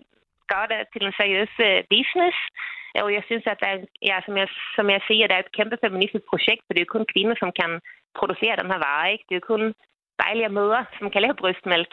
gøre 0.52 0.66
det 0.72 0.78
til 0.92 1.02
en 1.06 1.18
seriøs 1.20 1.54
uh, 1.68 1.78
business. 1.94 2.36
Og 3.04 3.08
jeg 3.16 3.22
synes, 3.28 3.44
at 3.52 3.58
der 3.62 3.68
er, 3.74 3.78
ja, 4.10 4.16
som, 4.26 4.34
jeg, 4.40 4.48
som 4.76 4.86
jeg 4.94 5.00
siger, 5.08 5.26
der 5.26 5.36
er 5.36 5.44
et 5.44 5.56
kæmpe 5.58 5.76
feministisk 5.84 6.24
projekt, 6.32 6.62
for 6.64 6.72
det 6.72 6.82
er 6.82 6.94
kun 6.94 7.06
kvinder, 7.12 7.36
som 7.42 7.50
kan 7.60 7.70
producere 8.18 8.58
den 8.60 8.70
her 8.72 8.80
vare, 8.86 9.12
ikke? 9.12 9.24
Det 9.28 9.36
er 9.36 9.50
kun 9.52 9.62
dejlige 10.24 10.54
mødre, 10.58 10.80
som 10.98 11.06
kan 11.12 11.22
lave 11.22 11.40
brystmælk. 11.40 11.92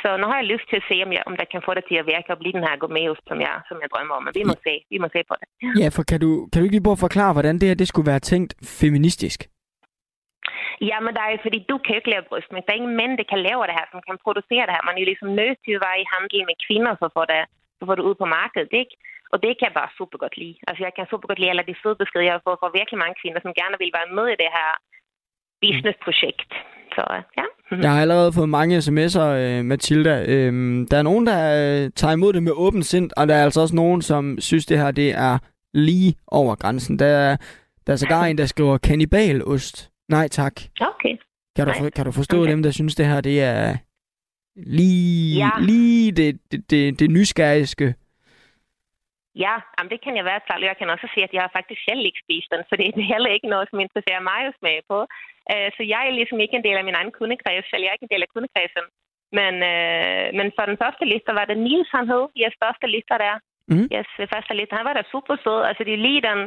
Så 0.00 0.08
nu 0.20 0.26
har 0.30 0.36
jeg 0.40 0.50
lyst 0.52 0.66
til 0.70 0.76
at 0.80 0.88
se, 0.90 0.96
om 1.06 1.10
jeg, 1.16 1.22
om 1.28 1.34
der 1.40 1.46
kan 1.52 1.62
få 1.66 1.72
det 1.78 1.84
til 1.90 1.96
at 2.02 2.06
virke 2.12 2.28
og 2.34 2.38
blive 2.42 2.56
den 2.56 2.66
her 2.68 2.76
gourmetost, 2.82 3.24
som 3.30 3.38
jeg, 3.46 3.54
som 3.68 3.76
jeg 3.82 3.88
drømmer 3.92 4.14
om. 4.18 4.22
Men 4.26 4.34
vi 4.38 4.44
må 4.50 4.54
se, 4.66 4.74
vi 4.92 4.98
må 5.02 5.08
se 5.14 5.20
på 5.30 5.34
det. 5.40 5.46
Ja, 5.82 5.88
for 5.96 6.02
kan 6.10 6.18
du, 6.24 6.30
kan 6.48 6.56
du 6.58 6.64
ikke 6.64 6.76
lige 6.76 6.86
prøve 6.86 6.98
at 7.00 7.06
forklare, 7.06 7.32
hvordan 7.36 7.54
det 7.58 7.68
her 7.68 7.76
det 7.82 7.88
skulle 7.88 8.10
være 8.12 8.22
tænkt 8.30 8.50
feministisk? 8.80 9.38
Jamen, 10.90 11.10
det 11.14 11.22
er 11.22 11.44
fordi 11.46 11.58
du 11.70 11.76
kan 11.82 11.92
jo 11.92 12.00
ikke 12.00 12.12
lave 12.14 12.28
brystmælk. 12.28 12.64
Der 12.64 12.72
er 12.72 12.80
ingen 12.82 12.98
mænd, 13.00 13.12
der 13.20 13.26
kan 13.32 13.40
lave 13.48 13.66
det 13.68 13.78
her, 13.78 13.86
som 13.92 14.00
kan 14.06 14.24
producere 14.26 14.66
det 14.66 14.74
her. 14.76 14.86
Man 14.86 14.96
er 14.96 15.02
jo 15.02 15.10
ligesom 15.10 15.30
nødt 15.40 15.58
til 15.64 15.72
at 15.76 15.84
være 15.86 16.02
i 16.02 16.10
handel 16.14 16.40
med 16.48 16.56
kvinder, 16.66 16.92
så 17.02 17.06
får 17.16 17.26
det, 17.32 17.42
så 17.78 17.82
får 17.86 17.94
det 17.96 18.08
ud 18.08 18.16
på 18.22 18.26
markedet, 18.38 18.72
ikke? 18.82 18.94
Og 19.32 19.36
det 19.44 19.50
kan 19.54 19.68
jeg 19.68 19.78
bare 19.80 19.96
super 19.98 20.18
godt 20.24 20.36
lide. 20.42 20.56
Altså, 20.68 20.80
jeg 20.86 20.92
kan 20.94 21.10
super 21.12 21.26
godt 21.28 21.40
lide 21.40 21.52
alle 21.52 21.70
de 21.70 21.80
fede 21.82 21.96
beskeder, 22.02 22.28
jeg 22.28 22.36
har 22.36 22.46
fået 22.48 22.60
fra 22.60 22.76
virkelig 22.78 22.98
mange 23.02 23.16
kvinder, 23.20 23.40
som 23.42 23.58
gerne 23.60 23.76
vil 23.80 23.96
være 23.98 24.14
med 24.18 24.26
i 24.30 24.40
det 24.42 24.50
her 24.58 24.70
businessprojekt. 25.62 26.50
Så 26.96 27.02
ja. 27.38 27.46
Jeg 27.84 27.92
har 27.92 28.00
allerede 28.00 28.32
fået 28.32 28.48
mange 28.48 28.78
sms'er, 28.78 29.28
øh, 29.42 29.64
Mathilda. 29.64 30.24
Øhm, 30.28 30.86
der 30.90 30.96
er 30.98 31.02
nogen, 31.02 31.26
der 31.26 31.40
øh, 31.60 31.90
tager 31.96 32.12
imod 32.12 32.32
det 32.32 32.42
med 32.42 32.52
åbent 32.52 32.86
sind, 32.86 33.10
og 33.16 33.28
der 33.28 33.34
er 33.34 33.44
altså 33.44 33.60
også 33.60 33.76
nogen, 33.76 34.02
som 34.02 34.40
synes, 34.40 34.66
det 34.66 34.78
her 34.78 34.90
det 34.90 35.10
er 35.10 35.38
lige 35.74 36.14
over 36.26 36.54
grænsen. 36.54 36.98
Der 36.98 37.06
er, 37.06 37.36
der 37.86 37.92
er 37.92 37.96
sågar 37.96 38.24
en, 38.24 38.38
der 38.38 38.46
skriver 38.46 38.78
kanibalost. 38.78 39.91
Nej, 40.16 40.26
tak. 40.40 40.54
Okay. 40.90 41.14
Kan 41.56 41.64
du, 41.66 41.72
for, 41.78 41.86
kan 41.96 42.04
du 42.08 42.12
forstå 42.20 42.38
okay. 42.40 42.50
dem, 42.52 42.60
der 42.66 42.72
synes, 42.78 42.94
det 42.94 43.06
her 43.06 43.20
det 43.30 43.36
er 43.52 43.76
lige, 44.78 45.36
ja. 45.42 45.50
lige 45.70 46.12
det, 46.20 46.30
det, 46.50 46.60
det, 46.70 47.00
det 47.00 47.08
nysgerrigske? 47.10 47.88
Ja, 49.44 49.54
jamen 49.74 49.90
det 49.92 50.00
kan 50.04 50.14
jeg 50.18 50.24
være 50.30 50.40
tal. 50.48 50.68
Jeg 50.70 50.76
kan 50.78 50.90
også 50.94 51.06
sige, 51.14 51.24
at 51.28 51.34
jeg 51.36 51.42
har 51.44 51.52
faktisk 51.58 51.80
selv 51.88 52.02
ikke 52.08 52.22
spist 52.24 52.48
den, 52.54 52.62
for 52.68 52.74
det 52.76 52.84
er 52.86 53.12
heller 53.14 53.30
ikke 53.36 53.52
noget, 53.54 53.66
som 53.68 53.78
interesserer 53.86 54.22
mig 54.30 54.40
at 54.48 54.58
smage 54.60 54.82
på. 54.92 54.98
Uh, 55.52 55.68
så 55.76 55.82
jeg 55.94 56.02
er 56.08 56.18
ligesom 56.18 56.38
ikke 56.44 56.56
en 56.56 56.66
del 56.66 56.76
af 56.80 56.86
min 56.88 56.98
egen 56.98 57.12
kundekreds, 57.18 57.66
eller 57.72 57.84
jeg 57.84 57.92
er 57.92 57.98
ikke 57.98 58.08
en 58.08 58.14
del 58.14 58.26
af 58.26 58.32
kundekredsen. 58.34 58.86
Men, 59.38 59.54
uh, 59.72 60.26
men 60.38 60.46
for 60.56 60.64
den 60.70 60.80
første 60.82 61.04
liste 61.12 61.30
var 61.38 61.46
det 61.48 61.58
Niels, 61.64 61.90
han 61.96 62.06
hed. 62.12 62.24
Yes, 62.40 62.54
første 62.64 62.86
liste 62.94 63.14
der. 63.24 63.36
Mm. 63.72 63.86
Yes, 63.94 64.08
første 64.34 64.52
liste. 64.58 64.78
Han 64.78 64.88
var 64.88 64.94
da 64.96 65.02
super 65.14 65.36
sød. 65.44 65.60
Altså 65.68 65.82
det 65.86 65.94
er 65.94 66.06
lige 66.08 66.22
den 66.30 66.40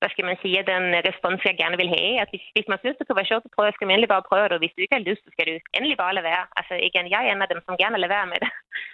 hvad 0.00 0.10
skal 0.12 0.24
man 0.28 0.38
sige, 0.42 0.68
den 0.72 0.84
respons, 1.08 1.40
jeg 1.48 1.56
gerne 1.62 1.78
vil 1.80 1.94
have. 1.96 2.12
At 2.22 2.28
hvis, 2.32 2.44
hvis 2.54 2.68
man 2.70 2.78
synes, 2.80 2.96
det 2.96 3.04
kunne 3.04 3.20
være 3.20 3.32
sjovt 3.32 3.46
at 3.48 3.54
prøve, 3.56 3.74
skal 3.74 3.86
man 3.86 3.94
endelig 3.94 4.12
bare 4.14 4.28
prøve 4.30 4.46
det. 4.48 4.56
Og 4.56 4.62
hvis 4.62 4.74
du 4.74 4.80
ikke 4.82 4.96
har 4.98 5.08
lyst, 5.08 5.22
så 5.24 5.30
skal 5.32 5.46
du 5.46 5.52
endelig 5.76 5.96
bare 6.02 6.16
lade 6.16 6.28
være. 6.32 6.44
Altså 6.58 6.74
igen, 6.88 7.06
jeg 7.14 7.20
er 7.22 7.30
en 7.30 7.44
af 7.44 7.50
dem, 7.52 7.60
som 7.66 7.80
gerne 7.82 7.98
lader 8.02 8.14
være 8.16 8.30
med 8.32 8.38
det. 8.44 8.50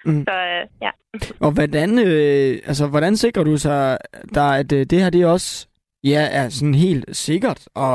Mm. 0.08 0.22
Så 0.28 0.34
ja. 0.86 0.92
Og 1.44 1.50
hvordan, 1.56 1.90
øh, 2.06 2.52
altså, 2.70 2.84
hvordan 2.92 3.14
sikrer 3.22 3.44
du 3.48 3.54
så, 3.66 3.74
der, 4.36 4.48
at 4.60 4.70
øh, 4.78 4.82
det 4.90 4.98
her 5.02 5.10
det 5.10 5.32
også 5.36 5.50
ja, 6.12 6.22
er 6.40 6.46
sådan 6.48 6.78
helt 6.86 7.06
sikkert 7.26 7.60
og 7.84 7.94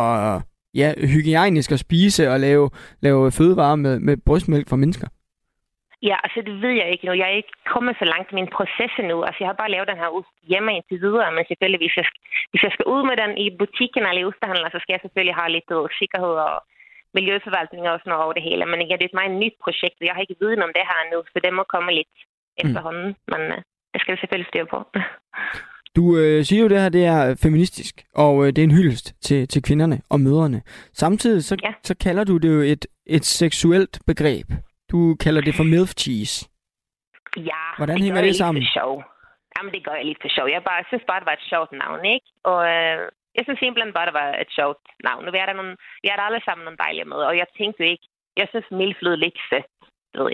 ja, 0.81 0.89
hygiejnisk 1.13 1.71
at 1.71 1.79
spise 1.79 2.31
og 2.33 2.39
lave, 2.39 2.65
lave 3.05 3.31
fødevarer 3.31 3.75
med, 3.75 3.99
med 3.99 4.17
brystmælk 4.25 4.69
for 4.69 4.75
mennesker? 4.83 5.07
Ja, 6.09 6.17
altså 6.25 6.39
det 6.47 6.55
ved 6.63 6.73
jeg 6.81 6.87
ikke 6.91 7.05
nu. 7.05 7.11
Jeg 7.21 7.27
er 7.29 7.39
ikke 7.41 7.55
kommet 7.73 7.95
så 7.99 8.05
langt 8.13 8.31
i 8.31 8.37
min 8.39 8.53
proces 8.57 8.93
endnu. 9.01 9.17
Altså 9.27 9.39
jeg 9.41 9.49
har 9.51 9.61
bare 9.61 9.73
lavet 9.73 9.91
den 9.91 10.01
her 10.01 10.09
ost 10.17 10.33
hjemme 10.51 10.71
indtil 10.75 11.01
videre, 11.05 11.31
men 11.35 11.43
selvfølgelig, 11.49 11.81
hvis 11.83 11.97
jeg, 11.99 12.07
hvis 12.51 12.63
jeg 12.65 12.73
skal 12.73 12.89
ud 12.93 13.01
med 13.09 13.15
den 13.21 13.31
i 13.43 13.47
butikken 13.61 14.03
eller 14.05 14.21
i 14.21 14.27
ostehandler, 14.29 14.69
så 14.71 14.79
skal 14.81 14.93
jeg 14.93 15.03
selvfølgelig 15.03 15.39
have 15.39 15.53
lidt 15.55 15.69
uh, 15.77 15.87
sikkerhed 15.99 16.35
og 16.47 16.55
miljøforvaltning 17.17 17.83
og 17.85 17.99
sådan 17.99 18.09
noget 18.11 18.25
over 18.25 18.35
det 18.37 18.47
hele. 18.49 18.63
Men 18.71 18.79
igen, 18.81 18.97
det 18.97 19.05
er 19.05 19.13
et 19.13 19.21
meget 19.21 19.39
nyt 19.43 19.57
projekt, 19.65 19.97
og 19.99 20.05
jeg 20.07 20.15
har 20.15 20.23
ikke 20.23 20.41
viden 20.41 20.65
om 20.65 20.73
det 20.77 20.87
her 20.89 20.99
endnu, 20.99 21.19
så 21.33 21.37
det 21.45 21.51
må 21.57 21.63
komme 21.73 21.89
lidt 21.99 22.15
mm. 22.19 22.63
efterhånden. 22.63 23.07
Mm. 23.11 23.21
Men 23.31 23.41
uh, 23.55 23.59
det 23.91 23.99
skal 24.01 24.13
vi 24.13 24.19
selvfølgelig 24.19 24.51
styre 24.51 24.71
på. 24.73 24.79
Du 25.95 26.17
øh, 26.17 26.45
siger 26.45 26.61
jo, 26.61 26.67
det 26.69 26.81
her 26.81 26.89
det 26.89 27.05
er 27.05 27.35
feministisk, 27.43 28.05
og 28.15 28.33
øh, 28.43 28.47
det 28.47 28.57
er 28.57 28.63
en 28.63 28.77
hyldest 28.79 29.13
til, 29.21 29.47
til 29.47 29.61
kvinderne 29.63 30.01
og 30.09 30.19
mødrene. 30.19 30.61
Samtidig 30.93 31.43
så, 31.43 31.55
ja. 31.63 31.73
så 31.83 31.95
kalder 31.97 32.23
du 32.23 32.37
det 32.37 32.49
jo 32.55 32.59
et, 32.59 32.85
et 33.05 33.25
seksuelt 33.25 33.99
begreb. 34.07 34.47
Du 34.91 34.99
kalder 35.23 35.41
det 35.47 35.55
for 35.59 35.67
milf 35.73 35.91
cheese. 36.03 36.35
Ja, 37.51 37.63
Hvordan 37.77 37.95
det 37.95 38.03
hænger 38.03 38.21
det 38.21 38.35
sammen? 38.35 38.63
For 38.63 38.73
sjov. 38.79 38.93
Jamen, 39.55 39.71
det 39.73 39.81
gør 39.85 39.95
jeg 39.99 40.05
lidt 40.05 40.21
for 40.21 40.31
sjov. 40.35 40.47
Jeg, 40.55 40.63
bare, 40.67 40.79
jeg 40.81 40.89
synes 40.91 41.05
bare, 41.09 41.19
det 41.19 41.29
var 41.31 41.37
et 41.41 41.49
sjovt 41.51 41.71
navn, 41.83 42.01
ikke? 42.15 42.27
Og 42.51 42.59
øh, 42.73 42.99
jeg 43.37 43.43
synes 43.43 43.59
simpelthen 43.59 43.93
bare, 43.95 44.07
det 44.09 44.19
var 44.21 44.29
et 44.45 44.51
sjovt 44.59 44.83
navn. 45.07 45.21
Nu 45.25 45.29
er 45.31 45.47
der, 45.49 45.59
nogle, 45.59 45.75
vi 46.03 46.07
er 46.09 46.17
der 46.17 46.25
alle 46.29 46.41
sammen 46.45 46.63
nogle 46.65 46.83
dejlige 46.85 47.09
med, 47.11 47.19
og 47.29 47.33
jeg 47.41 47.47
tænkte 47.59 47.83
ikke, 47.91 48.05
jeg 48.41 48.47
synes, 48.49 48.67
milf 48.79 48.97
lød 49.05 49.17
lidt 49.17 49.39
sødt. 49.49 49.71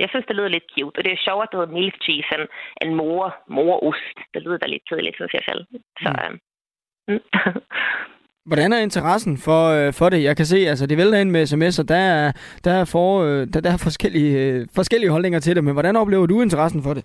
Jeg 0.03 0.09
synes, 0.09 0.25
det 0.27 0.35
lyder 0.35 0.55
lidt 0.55 0.71
cute, 0.73 0.97
og 0.99 1.03
det 1.05 1.11
er 1.13 1.25
sjovt, 1.27 1.43
at 1.43 1.49
det 1.51 1.59
hedder 1.59 1.77
milf 1.79 1.95
cheese 2.05 2.29
end, 2.35 2.45
end 2.81 2.91
mor, 3.01 3.25
morost. 3.55 4.17
Det 4.33 4.41
lyder 4.41 4.57
da 4.57 4.67
lidt 4.67 4.85
tidligt, 4.89 5.15
synes 5.15 5.33
jeg 5.37 5.43
selv. 5.49 5.61
Så, 6.03 6.11
mm. 6.11 7.13
øh, 7.13 7.19
Hvordan 8.49 8.73
er 8.73 8.81
interessen 8.87 9.33
for, 9.47 9.61
øh, 9.77 9.89
for 9.99 10.07
det? 10.09 10.19
Jeg 10.29 10.35
kan 10.37 10.47
se, 10.53 10.59
altså 10.71 10.85
det 10.87 10.97
vælter 10.97 11.19
ind 11.21 11.31
med 11.35 11.43
sms'er, 11.51 11.85
der 11.93 12.01
er, 12.15 12.31
der 12.65 12.73
er, 12.79 12.85
for, 12.95 13.09
øh, 13.25 13.41
der, 13.53 13.59
der 13.65 13.71
er 13.75 13.81
forskellige, 13.87 14.33
øh, 14.43 14.59
forskellige 14.79 15.13
holdninger 15.15 15.39
til 15.39 15.55
det, 15.55 15.63
men 15.63 15.73
hvordan 15.77 15.95
oplever 16.01 16.25
du 16.25 16.37
interessen 16.41 16.81
for 16.87 16.93
det? 16.97 17.03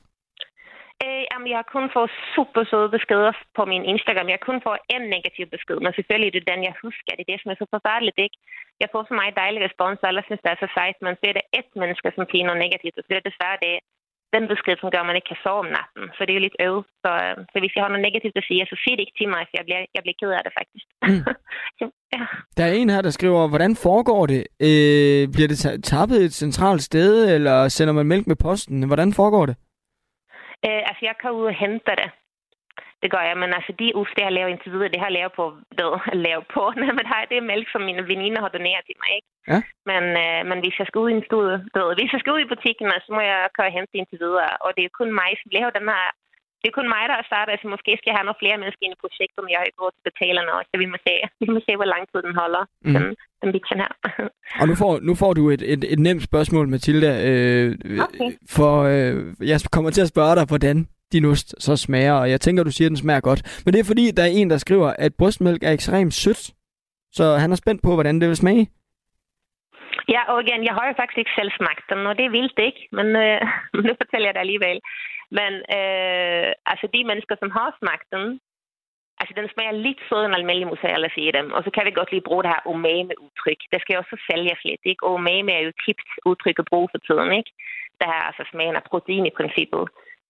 Øh, 1.05 1.23
jamen, 1.31 1.49
jeg 1.53 1.59
har 1.63 1.69
kun 1.77 1.87
fået 1.97 2.11
super 2.35 2.63
søde 2.71 2.91
beskeder 2.97 3.33
på 3.59 3.63
min 3.73 3.85
Instagram. 3.93 4.29
Jeg 4.29 4.39
har 4.39 4.49
kun 4.51 4.61
fået 4.67 4.81
en 4.95 5.05
negativ 5.15 5.45
besked, 5.55 5.79
men 5.85 5.93
selvfølgelig 5.97 6.29
er 6.31 6.37
det 6.37 6.51
den, 6.53 6.61
jeg 6.69 6.75
husker. 6.85 7.11
Det 7.17 7.25
er 7.25 7.33
det, 7.33 7.41
som 7.41 7.51
er 7.53 7.59
så 7.63 7.67
forfærdeligt, 7.77 8.19
ikke? 8.27 8.37
Jeg 8.83 8.89
får 8.93 9.03
så 9.07 9.15
meget 9.21 9.35
dejlig 9.43 9.61
respons, 9.67 9.99
og 10.03 10.09
alle 10.09 10.23
synes, 10.27 10.43
det 10.45 10.51
er 10.53 10.61
så 10.65 10.69
sejt, 10.79 10.99
men 11.05 11.15
så 11.19 11.25
er 11.31 11.35
det 11.39 11.47
et 11.61 11.71
menneske, 11.83 12.09
som 12.17 12.25
siger 12.31 12.45
noget 12.47 12.63
negativt, 12.65 12.97
og 12.99 13.03
så 13.03 13.09
er 13.11 13.19
det 13.19 13.31
desværre 13.31 13.59
det, 13.67 13.75
den 14.35 14.45
besked, 14.53 14.77
som 14.79 14.91
gør, 14.91 15.03
at 15.03 15.11
man 15.11 15.19
ikke 15.19 15.31
kan 15.33 15.43
sove 15.45 15.63
om 15.65 15.71
natten. 15.77 16.05
Så 16.15 16.21
det 16.23 16.31
er 16.33 16.39
jo 16.39 16.47
lidt 16.47 16.61
øv. 16.67 16.77
Så, 17.03 17.11
øh, 17.25 17.37
så 17.53 17.57
hvis 17.61 17.75
jeg 17.75 17.83
har 17.83 17.91
noget 17.93 18.07
negativt 18.09 18.37
at 18.41 18.47
sige, 18.49 18.67
så 18.73 18.77
sig 18.83 18.95
det 18.95 19.05
ikke 19.05 19.19
til 19.21 19.29
mig, 19.35 19.43
for 19.47 19.55
jeg 19.59 19.65
bliver, 19.67 19.83
jeg 19.97 20.03
bliver 20.05 20.19
ked 20.21 20.31
af 20.39 20.43
det 20.47 20.53
faktisk. 20.61 20.87
Mm. 21.09 21.23
så, 21.79 21.85
ja. 22.15 22.23
Der 22.57 22.65
er 22.67 22.75
en 22.81 22.91
her, 22.95 23.03
der 23.07 23.13
skriver, 23.19 23.49
hvordan 23.53 23.73
foregår 23.87 24.23
det? 24.33 24.43
Øh, 24.69 25.23
bliver 25.35 25.49
det 25.53 25.59
tappet 25.93 26.19
et 26.27 26.35
centralt 26.43 26.83
sted, 26.91 27.13
eller 27.35 27.57
sender 27.69 27.95
man 27.99 28.07
mælk 28.13 28.27
med 28.27 28.39
posten? 28.47 28.77
Hvordan 28.91 29.11
foregår 29.21 29.45
det? 29.51 29.57
Øh, 30.67 30.83
altså, 30.89 31.03
jeg 31.09 31.15
kan 31.21 31.31
ud 31.41 31.47
og 31.53 31.57
hente 31.65 31.93
det. 32.03 32.11
Det 33.03 33.09
gør 33.15 33.25
jeg, 33.29 33.37
men 33.43 33.51
altså 33.59 33.73
de 33.81 33.87
ost, 34.01 34.17
jeg 34.19 34.27
har 34.29 34.37
lavet 34.37 34.51
indtil 34.51 34.73
videre, 34.73 34.93
det 34.93 35.01
har 35.01 35.09
jeg 35.11 35.19
lavet 35.19 35.33
på, 35.39 35.45
ved, 35.79 35.93
lavet 36.27 36.47
på, 36.55 36.63
men 36.99 37.07
har, 37.11 37.21
det 37.31 37.37
er 37.39 37.51
mælk, 37.53 37.67
som 37.73 37.83
mine 37.89 38.03
veninder 38.13 38.41
har 38.45 38.53
doneret 38.57 38.85
til 38.87 38.97
mig, 39.03 39.11
ikke? 39.19 39.29
Ja. 39.53 39.59
Men, 39.91 40.05
øh, 40.25 40.41
men 40.51 40.59
hvis 40.63 40.79
jeg 40.81 40.87
skal 40.87 41.03
ud 41.05 41.11
i 41.11 41.19
en 41.19 41.29
studie, 41.31 41.57
ved, 41.75 41.87
hvis 41.99 42.13
jeg 42.15 42.21
skal 42.21 42.35
ud 42.37 42.43
i 42.43 42.53
butikken, 42.53 42.87
så 43.05 43.11
må 43.17 43.21
jeg 43.31 43.39
køre 43.57 43.71
og 43.71 43.77
hente 43.77 43.95
indtil 43.99 44.23
videre, 44.25 44.53
og 44.65 44.71
det 44.77 44.83
er 44.85 44.99
kun 45.01 45.11
mig, 45.21 45.31
som 45.41 45.49
laver 45.57 45.71
den 45.79 45.89
her 45.95 46.05
det 46.61 46.69
er 46.69 46.79
kun 46.79 46.93
mig, 46.97 47.05
der 47.11 47.17
har 47.21 47.27
startet. 47.31 47.51
Altså, 47.55 47.67
måske 47.75 47.91
skal 47.97 48.11
jeg 48.11 48.19
have 48.19 48.29
nogle 48.29 48.43
flere 48.43 48.61
mennesker 48.63 48.85
i 48.87 49.03
projektet, 49.05 49.41
men 49.43 49.51
jeg 49.53 49.59
har 49.61 49.67
ikke 49.69 49.81
råd 49.83 49.93
til 49.95 50.07
betalerne 50.11 50.51
også. 50.59 50.69
Så 50.73 50.77
vi 50.83 50.89
må 50.93 50.99
se, 51.07 51.15
vi 51.43 51.49
må 51.55 51.59
se 51.67 51.73
hvor 51.81 51.91
lang 51.95 52.03
tid 52.11 52.21
den 52.27 52.35
holder, 52.41 52.63
mm. 52.87 52.95
den, 52.95 53.05
den 53.43 53.49
bitchen 53.55 53.81
her. 53.85 53.93
og 54.61 54.65
nu 54.71 54.75
får, 54.83 54.93
nu 55.09 55.13
får 55.23 55.33
du 55.39 55.43
et, 55.55 55.63
et, 55.75 55.83
et 55.95 56.01
nemt 56.07 56.23
spørgsmål, 56.31 56.65
Mathilda. 56.75 57.13
Øh, 57.29 57.69
okay. 58.07 58.29
For 58.57 58.73
øh, 58.93 59.15
jeg 59.51 59.57
kommer 59.75 59.91
til 59.91 60.05
at 60.07 60.13
spørge 60.15 60.35
dig, 60.39 60.45
hvordan 60.53 60.77
din 61.13 61.25
ost 61.25 61.63
så 61.63 61.77
smager, 61.77 62.13
og 62.13 62.31
jeg 62.31 62.41
tænker, 62.41 62.65
du 62.65 62.71
siger, 62.71 62.89
at 62.89 62.91
den 62.91 62.97
smager 62.97 63.21
godt. 63.21 63.63
Men 63.65 63.75
det 63.75 63.81
er 63.81 63.91
fordi, 63.91 64.11
der 64.11 64.23
er 64.23 64.33
en, 64.39 64.51
der 64.51 64.59
skriver, 64.59 64.89
at 64.99 65.13
brystmælk 65.19 65.63
er 65.63 65.73
ekstremt 65.73 66.15
sødt, 66.15 66.43
så 67.13 67.25
han 67.43 67.53
er 67.53 67.57
spændt 67.57 67.83
på, 67.83 67.95
hvordan 67.95 68.21
det 68.21 68.29
vil 68.29 68.37
smage. 68.37 68.65
Ja, 70.15 70.23
og 70.33 70.37
igen, 70.45 70.63
jeg 70.69 70.75
har 70.79 70.87
jo 70.89 70.95
faktisk 71.01 71.19
ikke 71.19 71.39
selv 71.39 71.51
smagt 71.59 71.85
den, 71.93 72.01
og 72.09 72.15
det 72.19 72.25
er 72.25 72.37
vildt 72.39 72.59
ikke, 72.69 72.83
men 72.97 73.07
øh, 73.25 73.41
nu 73.87 73.93
fortæller 74.01 74.27
jeg 74.29 74.35
det 74.35 74.45
alligevel. 74.47 74.79
Men 75.39 75.53
øh, 75.79 76.51
altså 76.73 76.87
de 76.95 77.01
mennesker, 77.11 77.37
som 77.39 77.51
har 77.59 77.69
smagt 77.81 78.07
den, 78.15 78.25
altså 79.21 79.33
den 79.39 79.49
smager 79.53 79.75
lidt 79.87 80.01
sød 80.09 80.23
en 80.25 80.39
almindelig 80.39 80.69
mozzarella, 80.71 81.09
siger 81.17 81.33
dem. 81.39 81.47
Og 81.57 81.61
så 81.65 81.71
kan 81.75 81.87
vi 81.87 81.99
godt 81.99 82.11
lige 82.13 82.29
bruge 82.29 82.43
det 82.43 82.53
her 82.55 82.63
umame-udtryk. 82.73 83.61
Det 83.73 83.79
skal 83.81 83.95
jo 83.95 84.01
også 84.03 84.17
sælges 84.29 84.61
lidt, 84.69 84.83
ikke? 84.91 85.05
Og 85.07 85.13
umami 85.19 85.51
er 85.53 85.63
jo 85.65 85.73
et 85.73 85.83
tips 85.85 86.07
udtryk 86.31 86.59
at 86.59 86.69
bruge 86.71 86.89
for 86.93 87.01
tiden, 87.07 87.31
ikke? 87.41 87.51
Det 87.99 88.07
her 88.11 88.23
altså 88.29 88.43
smagen 88.51 88.77
af 88.81 88.85
protein 88.91 89.25
i 89.27 89.37
princippet. 89.39 89.85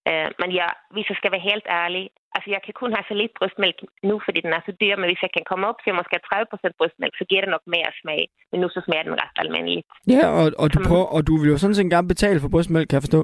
Uh, 0.09 0.29
men 0.41 0.49
ja, 0.59 0.69
hvis 0.93 1.09
jeg 1.09 1.17
skal 1.19 1.31
være 1.35 1.49
helt 1.51 1.67
ærlig, 1.81 2.03
altså 2.35 2.47
jeg 2.55 2.61
kan 2.65 2.73
kun 2.81 2.91
have 2.95 3.05
så 3.09 3.15
lidt 3.21 3.33
brystmælk 3.37 3.77
nu, 4.09 4.15
fordi 4.25 4.39
den 4.45 4.53
er 4.57 4.61
så 4.65 4.73
dyr, 4.81 4.95
men 4.99 5.07
hvis 5.09 5.25
jeg 5.25 5.33
kan 5.35 5.45
komme 5.49 5.67
op 5.69 5.79
til 5.83 5.97
måske 5.99 6.15
30% 6.27 6.77
brystmælk, 6.79 7.15
så 7.17 7.25
giver 7.29 7.41
det 7.43 7.53
nok 7.55 7.65
mere 7.75 7.91
smag. 8.01 8.21
Men 8.51 8.57
nu 8.61 8.67
så 8.69 8.81
smager 8.85 9.05
den 9.07 9.19
ret 9.23 9.37
almindeligt. 9.43 9.85
Ja, 10.15 10.25
og, 10.39 10.45
og, 10.61 10.67
du, 10.73 10.77
prøver, 10.89 11.07
og 11.15 11.21
du 11.27 11.33
vil 11.39 11.51
jo 11.53 11.57
sådan 11.57 11.77
set 11.77 11.93
gerne 11.95 12.11
betale 12.13 12.39
for 12.41 12.53
brystmælk, 12.53 12.87
kan 12.87 12.97
jeg 12.97 13.07
forstå. 13.07 13.21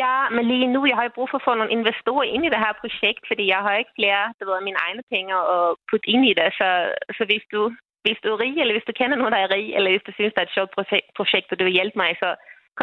Ja, 0.00 0.16
men 0.34 0.44
lige 0.52 0.72
nu, 0.74 0.80
jeg 0.90 0.96
har 0.96 1.04
jo 1.06 1.16
brug 1.16 1.28
for 1.30 1.38
at 1.38 1.46
få 1.48 1.54
nogle 1.54 1.76
investorer 1.78 2.26
ind 2.34 2.42
i 2.44 2.52
det 2.54 2.64
her 2.64 2.74
projekt, 2.82 3.22
fordi 3.30 3.44
jeg 3.54 3.60
har 3.66 3.74
ikke 3.76 3.96
flere, 3.98 4.22
det 4.38 4.44
ved, 4.46 4.66
mine 4.68 4.82
egne 4.86 5.02
penge 5.12 5.30
at 5.56 5.64
putte 5.88 6.08
ind 6.14 6.24
i 6.30 6.34
det. 6.40 6.48
Så, 6.60 6.68
så 7.16 7.22
hvis, 7.30 7.44
du, 7.52 7.60
hvis 8.04 8.18
du 8.22 8.28
er 8.32 8.40
rig, 8.44 8.54
eller 8.58 8.74
hvis 8.74 8.88
du 8.88 8.92
kender 9.00 9.16
nogen, 9.16 9.34
der 9.34 9.42
er 9.42 9.54
rig, 9.56 9.68
eller 9.76 9.90
hvis 9.90 10.06
du 10.06 10.12
synes, 10.14 10.32
der 10.32 10.40
er 10.42 10.48
et 10.48 10.56
sjovt 10.56 10.72
projekt, 11.18 11.48
og 11.52 11.56
du 11.58 11.64
vil 11.64 11.78
hjælpe 11.78 11.98
mig, 12.02 12.10
så 12.22 12.28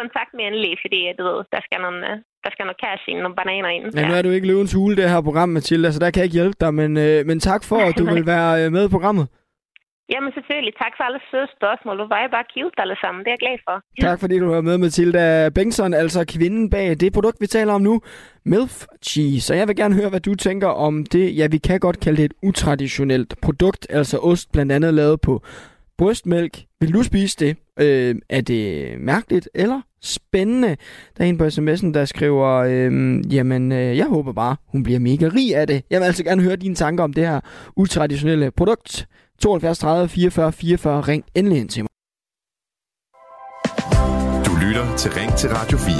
kontakt 0.00 0.30
mig 0.36 0.44
endelig, 0.48 0.72
fordi 0.84 1.00
du 1.18 1.22
ved, 1.30 1.38
der 1.54 1.60
skal 1.66 1.78
nogle, 1.86 2.00
der 2.44 2.50
skal 2.54 2.64
noget 2.66 2.80
cash 2.84 3.04
ind, 3.10 3.18
nogle 3.24 3.38
bananer 3.40 3.70
ind. 3.76 3.84
Ja, 3.96 4.08
nu 4.08 4.14
er 4.14 4.22
du 4.22 4.30
ikke 4.30 4.46
løvens 4.46 4.72
hule, 4.72 4.96
det 4.96 5.10
her 5.10 5.22
program, 5.28 5.48
Mathilda, 5.48 5.90
så 5.90 5.98
der 6.00 6.10
kan 6.10 6.20
jeg 6.20 6.28
ikke 6.28 6.38
hjælpe 6.40 6.58
dig, 6.60 6.72
men, 6.80 6.90
øh, 7.06 7.26
men 7.28 7.40
tak 7.40 7.62
for, 7.70 7.78
at 7.88 7.94
du 7.98 8.04
vil 8.14 8.26
være 8.26 8.50
øh, 8.64 8.72
med 8.72 8.84
i 8.86 8.90
programmet. 8.96 9.26
Jamen 10.12 10.32
selvfølgelig. 10.32 10.74
Tak 10.84 10.92
for 10.96 11.04
alle 11.04 11.20
søde 11.30 11.48
spørgsmål. 11.56 11.98
Du 11.98 12.06
var 12.14 12.22
jo 12.22 12.28
bare 12.36 12.46
cute 12.54 12.80
alle 12.82 12.96
sammen. 13.02 13.20
Det 13.24 13.28
er 13.30 13.36
jeg 13.36 13.44
glad 13.46 13.58
for. 13.68 13.76
Tak 14.06 14.20
fordi 14.20 14.38
du 14.38 14.48
var 14.54 14.60
med, 14.60 14.78
Mathilda 14.78 15.48
Bengtsson, 15.48 15.94
altså 15.94 16.24
kvinden 16.34 16.70
bag 16.70 17.00
det 17.00 17.12
produkt, 17.12 17.36
vi 17.40 17.46
taler 17.46 17.72
om 17.72 17.80
nu, 17.80 18.00
MILF 18.44 18.86
Cheese. 19.02 19.52
Og 19.52 19.58
jeg 19.58 19.68
vil 19.68 19.76
gerne 19.76 19.94
høre, 19.94 20.08
hvad 20.08 20.20
du 20.20 20.34
tænker 20.34 20.68
om 20.68 21.06
det. 21.06 21.36
Ja, 21.38 21.46
vi 21.46 21.58
kan 21.58 21.80
godt 21.80 22.00
kalde 22.00 22.16
det 22.16 22.24
et 22.24 22.34
utraditionelt 22.42 23.34
produkt, 23.42 23.86
altså 23.90 24.18
ost 24.18 24.52
blandt 24.52 24.72
andet 24.72 24.94
lavet 24.94 25.20
på 25.20 25.42
brystmælk. 25.98 26.54
Vil 26.80 26.94
du 26.94 27.02
spise 27.02 27.36
det? 27.44 27.56
Øh, 27.80 28.14
er 28.28 28.40
det 28.40 28.90
mærkeligt 29.00 29.48
eller 29.54 29.80
spændende? 30.02 30.76
Der 31.18 31.24
er 31.24 31.28
en 31.28 31.38
på 31.38 31.44
sms'en, 31.44 31.92
der 31.92 32.04
skriver, 32.04 32.48
øh, 32.48 33.34
jamen, 33.34 33.72
øh, 33.72 33.96
jeg 33.96 34.06
håber 34.06 34.32
bare, 34.32 34.56
hun 34.66 34.82
bliver 34.82 34.98
mega 34.98 35.28
rig 35.36 35.56
af 35.56 35.66
det. 35.66 35.82
Jeg 35.90 36.00
vil 36.00 36.06
altså 36.06 36.24
gerne 36.24 36.42
høre 36.42 36.56
dine 36.56 36.74
tanker 36.74 37.04
om 37.04 37.12
det 37.12 37.26
her 37.26 37.40
utraditionelle 37.76 38.50
produkt. 38.50 39.06
72 39.40 39.78
30 39.78 40.08
44 40.08 40.52
44. 40.52 41.00
Ring 41.00 41.24
endelig 41.34 41.58
ind 41.58 41.68
til 41.68 41.82
mig. 41.82 41.88
Du 44.46 44.52
lytter 44.66 44.96
til 44.96 45.10
Ring 45.10 45.36
til 45.36 45.50
Radio 45.50 45.78
4. 45.78 45.94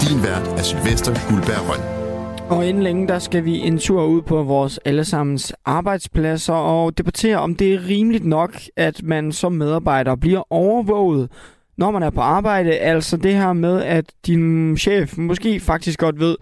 Din 0.00 0.22
vært 0.22 0.58
er 0.58 0.62
Sylvester 0.62 1.28
Guldberg 1.28 1.68
Røn. 1.70 2.01
Og 2.50 2.66
inden 2.66 2.82
længe, 2.82 3.08
der 3.08 3.18
skal 3.18 3.44
vi 3.44 3.58
en 3.58 3.78
tur 3.78 4.04
ud 4.04 4.22
på 4.22 4.42
vores 4.42 4.80
allesammens 4.84 5.54
arbejdspladser 5.64 6.54
og 6.54 6.98
debattere, 6.98 7.36
om 7.36 7.54
det 7.54 7.74
er 7.74 7.88
rimeligt 7.88 8.24
nok, 8.24 8.60
at 8.76 9.02
man 9.02 9.32
som 9.32 9.52
medarbejder 9.52 10.16
bliver 10.16 10.52
overvåget, 10.52 11.30
når 11.76 11.90
man 11.90 12.02
er 12.02 12.10
på 12.10 12.20
arbejde. 12.20 12.78
Altså 12.78 13.16
det 13.16 13.34
her 13.34 13.52
med, 13.52 13.82
at 13.82 14.04
din 14.26 14.76
chef 14.76 15.18
måske 15.18 15.60
faktisk 15.60 15.98
godt 15.98 16.20
ved, 16.20 16.36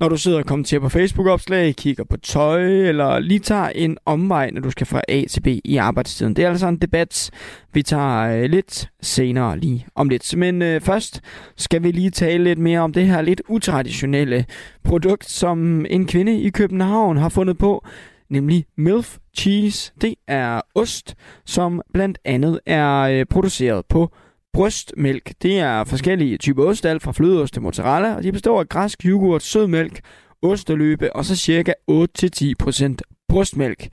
når 0.00 0.08
du 0.08 0.16
sidder 0.16 0.38
og 0.38 0.46
kommenterer 0.46 0.80
på 0.80 0.88
Facebook-opslag, 0.88 1.76
kigger 1.76 2.04
på 2.04 2.16
tøj, 2.16 2.62
eller 2.64 3.18
lige 3.18 3.38
tager 3.38 3.68
en 3.68 3.98
omvej, 4.06 4.50
når 4.50 4.60
du 4.60 4.70
skal 4.70 4.86
fra 4.86 5.02
A 5.08 5.24
til 5.30 5.40
B 5.40 5.46
i 5.64 5.76
arbejdstiden. 5.76 6.36
Det 6.36 6.44
er 6.44 6.50
altså 6.50 6.68
en 6.68 6.76
debat, 6.76 7.30
vi 7.72 7.82
tager 7.82 8.42
øh, 8.42 8.50
lidt 8.50 8.90
senere 9.02 9.58
lige 9.58 9.86
om 9.94 10.08
lidt. 10.08 10.36
Men 10.36 10.62
øh, 10.62 10.80
først 10.80 11.20
skal 11.56 11.82
vi 11.82 11.90
lige 11.90 12.10
tale 12.10 12.44
lidt 12.44 12.58
mere 12.58 12.80
om 12.80 12.92
det 12.92 13.06
her 13.06 13.22
lidt 13.22 13.42
utraditionelle 13.48 14.44
produkt, 14.84 15.30
som 15.30 15.86
en 15.90 16.06
kvinde 16.06 16.40
i 16.40 16.50
København 16.50 17.16
har 17.16 17.28
fundet 17.28 17.58
på, 17.58 17.86
nemlig 18.30 18.66
MILF 18.76 19.16
Cheese. 19.38 19.92
Det 20.00 20.14
er 20.28 20.60
ost, 20.74 21.14
som 21.44 21.82
blandt 21.92 22.18
andet 22.24 22.60
er 22.66 23.00
øh, 23.00 23.26
produceret 23.30 23.86
på 23.86 24.10
brystmælk. 24.54 25.32
Det 25.42 25.58
er 25.58 25.84
forskellige 25.84 26.38
typer 26.38 26.64
ost, 26.64 26.86
alt 26.86 27.02
fra 27.02 27.12
flødeost 27.12 27.52
til 27.52 27.62
mozzarella, 27.62 28.14
og 28.14 28.22
de 28.22 28.32
består 28.32 28.60
af 28.60 28.68
græsk 28.68 29.06
yoghurt, 29.06 29.42
sødmælk, 29.42 30.00
osteløbe 30.42 31.16
og 31.16 31.24
så 31.24 31.36
cirka 31.36 31.72
8-10% 31.90 32.96
brystmælk. 33.28 33.88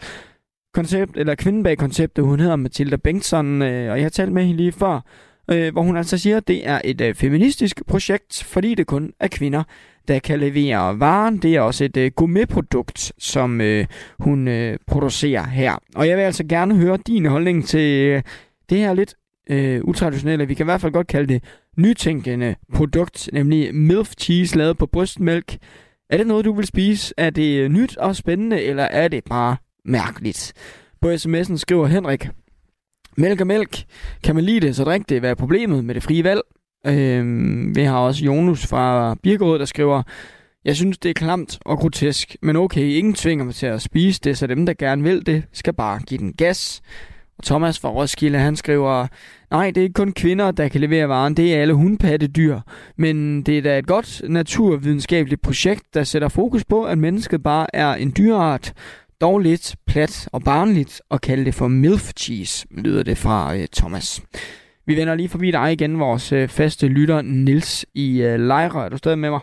Koncept, 0.74 1.18
eller 1.18 1.36
kvinden 1.36 1.64
bag 1.64 1.78
konceptet, 1.78 2.26
hun 2.26 2.40
hedder 2.40 2.56
Mathilda 2.56 2.96
Bengtsson, 2.96 3.62
øh, 3.62 3.92
og 3.92 3.98
jeg 3.98 4.06
har 4.06 4.10
talt 4.10 4.32
med 4.32 4.44
hende 4.44 4.58
lige 4.58 4.72
før, 4.72 5.00
øh, 5.52 5.72
hvor 5.72 5.82
hun 5.82 5.98
altså 5.98 6.18
siger, 6.18 6.38
at 6.38 6.48
det 6.48 6.68
er 6.68 6.82
et 6.84 7.02
øh, 7.02 7.16
feministisk 7.16 7.82
projekt, 7.88 8.44
fordi 8.44 8.76
det 8.76 8.88
kun 8.88 9.14
er 9.20 9.28
kvinder, 9.28 9.64
der 10.08 10.20
kan 10.20 10.40
levere 10.40 11.00
varen. 11.00 11.38
Det 11.38 11.56
er 11.56 11.62
også 11.62 11.86
et 11.86 11.98
øh, 11.98 12.12
gourmetprodukt, 12.12 13.14
som 13.18 13.62
øh, 13.62 13.86
hun 14.20 14.48
øh, 14.48 14.78
producerer 14.88 15.48
her. 15.48 15.76
Og 15.96 16.08
jeg 16.08 16.18
vil 16.18 16.24
altså 16.24 16.44
gerne 16.44 16.76
høre 16.76 16.98
din 17.08 17.26
holdning 17.26 17.66
til 17.66 18.06
øh, 18.06 18.22
det 18.70 18.78
her 18.78 18.94
lidt 18.94 19.16
øh, 19.50 19.82
utraditionelle, 19.84 20.48
vi 20.48 20.54
kan 20.54 20.64
i 20.64 20.70
hvert 20.72 20.82
fald 20.82 20.94
godt 20.94 21.08
kalde 21.08 21.34
det 21.34 21.44
nytænkende 21.78 22.56
produkt, 22.74 23.30
nemlig 23.34 23.76
milk 23.76 24.08
cheese 24.20 24.58
lavet 24.58 24.78
på 24.78 24.86
brystmælk. 24.86 25.58
Er 26.10 26.18
det 26.18 26.28
noget, 26.28 26.46
du 26.46 26.54
vil 26.54 26.66
spise? 26.66 27.14
Er 27.18 27.30
det 27.30 27.60
øh, 27.60 27.70
nyt 27.70 27.98
og 27.98 28.16
spændende, 28.16 28.62
eller 28.62 28.84
er 28.84 29.08
det 29.08 29.24
bare 29.24 29.56
mærkeligt? 29.86 30.54
På 31.02 31.12
sms'en 31.14 31.58
skriver 31.58 31.88
Henrik, 31.88 32.30
Mælk 33.18 33.42
og 33.42 33.48
mælk. 33.48 33.84
Kan 34.24 34.36
man 34.36 34.44
lide 34.44 34.60
det, 34.60 34.76
så 34.76 34.84
drik 34.84 35.10
det. 35.10 35.20
Hvad 35.20 35.30
er 35.30 35.36
problemet 35.36 35.86
med 35.86 35.96
det 35.96 36.04
frie 36.04 36.24
valg? 36.24 36.42
Øh, 36.88 37.26
vi 37.76 37.82
har 37.82 37.98
også 37.98 38.26
Jonus 38.26 38.68
fra 38.68 39.16
Birkerød, 39.24 39.60
der 39.60 39.66
skriver, 39.66 40.04
jeg 40.66 40.76
synes, 40.76 40.98
det 40.98 41.10
er 41.10 41.14
klamt 41.14 41.60
og 41.66 41.78
grotesk, 41.80 42.36
men 42.42 42.56
okay, 42.56 42.82
ingen 42.82 43.14
tvinger 43.14 43.46
mig 43.46 43.56
til 43.56 43.66
at 43.66 43.82
spise 43.82 44.20
det, 44.24 44.38
så 44.38 44.48
dem, 44.48 44.66
der 44.66 44.74
gerne 44.74 45.04
vil 45.04 45.26
det, 45.26 45.44
skal 45.54 45.74
bare 45.74 46.00
give 46.00 46.18
den 46.18 46.34
gas. 46.34 46.82
Thomas 47.42 47.80
fra 47.80 47.90
Roskilde, 47.90 48.40
han 48.40 48.56
skriver, 48.56 49.08
nej, 49.52 49.66
det 49.68 49.78
er 49.78 49.84
ikke 49.84 49.94
kun 49.94 50.14
kvinder, 50.14 50.52
der 50.52 50.68
kan 50.68 50.82
levere 50.82 51.10
varen, 51.10 51.38
det 51.38 51.56
er 51.56 51.62
alle 51.62 51.74
hundpattedyr. 51.74 52.60
Men 52.96 53.42
det 53.42 53.58
er 53.58 53.62
da 53.62 53.80
et 53.80 53.88
godt 53.88 54.22
naturvidenskabeligt 54.30 55.42
projekt, 55.42 55.94
der 55.94 56.04
sætter 56.04 56.28
fokus 56.28 56.66
på, 56.66 56.84
at 56.84 56.98
mennesket 56.98 57.44
bare 57.44 57.76
er 57.76 57.94
en 57.94 58.14
dyreart, 58.18 58.74
dog 59.22 59.40
lidt 59.40 59.76
plat 59.88 60.30
og 60.32 60.44
barnligt, 60.44 61.02
og 61.10 61.22
kalde 61.22 61.46
det 61.46 61.54
for 61.54 61.68
milf 61.68 62.12
cheese, 62.20 62.68
lyder 62.72 63.04
det 63.04 63.18
fra 63.18 63.56
uh, 63.56 63.66
Thomas. 63.74 64.22
Vi 64.86 64.96
vender 64.96 65.16
lige 65.16 65.30
forbi 65.30 65.52
dig 65.52 65.74
igen, 65.74 66.00
vores 66.00 66.34
uh, 66.34 66.48
faste 66.48 66.88
lytter 66.88 67.22
Nils 67.22 67.86
i 67.94 68.26
uh, 68.26 68.40
Lejre. 68.40 68.86
Er 68.86 68.90
du 68.90 68.98
stadig 68.98 69.20
med 69.20 69.30
mig? 69.30 69.40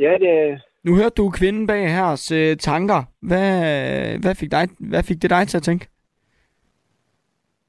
Ja, 0.00 0.12
det. 0.20 0.60
Nu 0.84 0.96
hørte 0.96 1.14
du 1.16 1.30
kvinden 1.30 1.66
bag 1.66 1.92
heres 1.92 2.32
uh, 2.32 2.56
tanker. 2.58 3.02
Hvad, 3.22 4.18
hvad, 4.18 4.34
fik 4.34 4.50
dig, 4.50 4.68
hvad 4.78 5.02
fik 5.02 5.22
det 5.22 5.30
dig 5.30 5.48
til 5.48 5.56
at 5.56 5.62
tænke? 5.62 5.86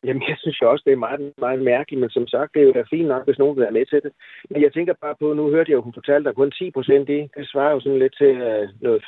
Jamen, 0.05 0.23
jeg 0.29 0.37
synes 0.39 0.61
jo 0.61 0.71
også, 0.71 0.83
det 0.85 0.93
er 0.93 1.05
meget, 1.07 1.33
meget 1.37 1.61
mærkeligt, 1.61 2.01
men 2.01 2.09
som 2.09 2.27
sagt, 2.27 2.53
det 2.53 2.61
er 2.61 2.65
jo 2.65 2.71
da 2.71 2.83
fint 2.89 3.07
nok, 3.07 3.25
hvis 3.25 3.39
nogen 3.39 3.55
vil 3.55 3.63
være 3.63 3.77
med 3.79 3.85
til 3.85 4.01
det. 4.03 4.11
Men 4.49 4.61
jeg 4.61 4.73
tænker 4.73 4.93
bare 5.01 5.15
på, 5.19 5.33
nu 5.33 5.49
hørte 5.49 5.71
jeg 5.71 5.77
jo, 5.77 5.81
hun 5.81 5.93
fortalte, 5.93 6.29
at 6.29 6.35
kun 6.35 6.51
10 6.51 6.71
procent 6.71 7.09
i. 7.09 7.19
Det 7.37 7.47
svarer 7.51 7.71
jo 7.73 7.79
sådan 7.79 7.99
lidt 7.99 8.15
til 8.17 8.31
uh, 8.49 8.63
noget, 8.85 9.03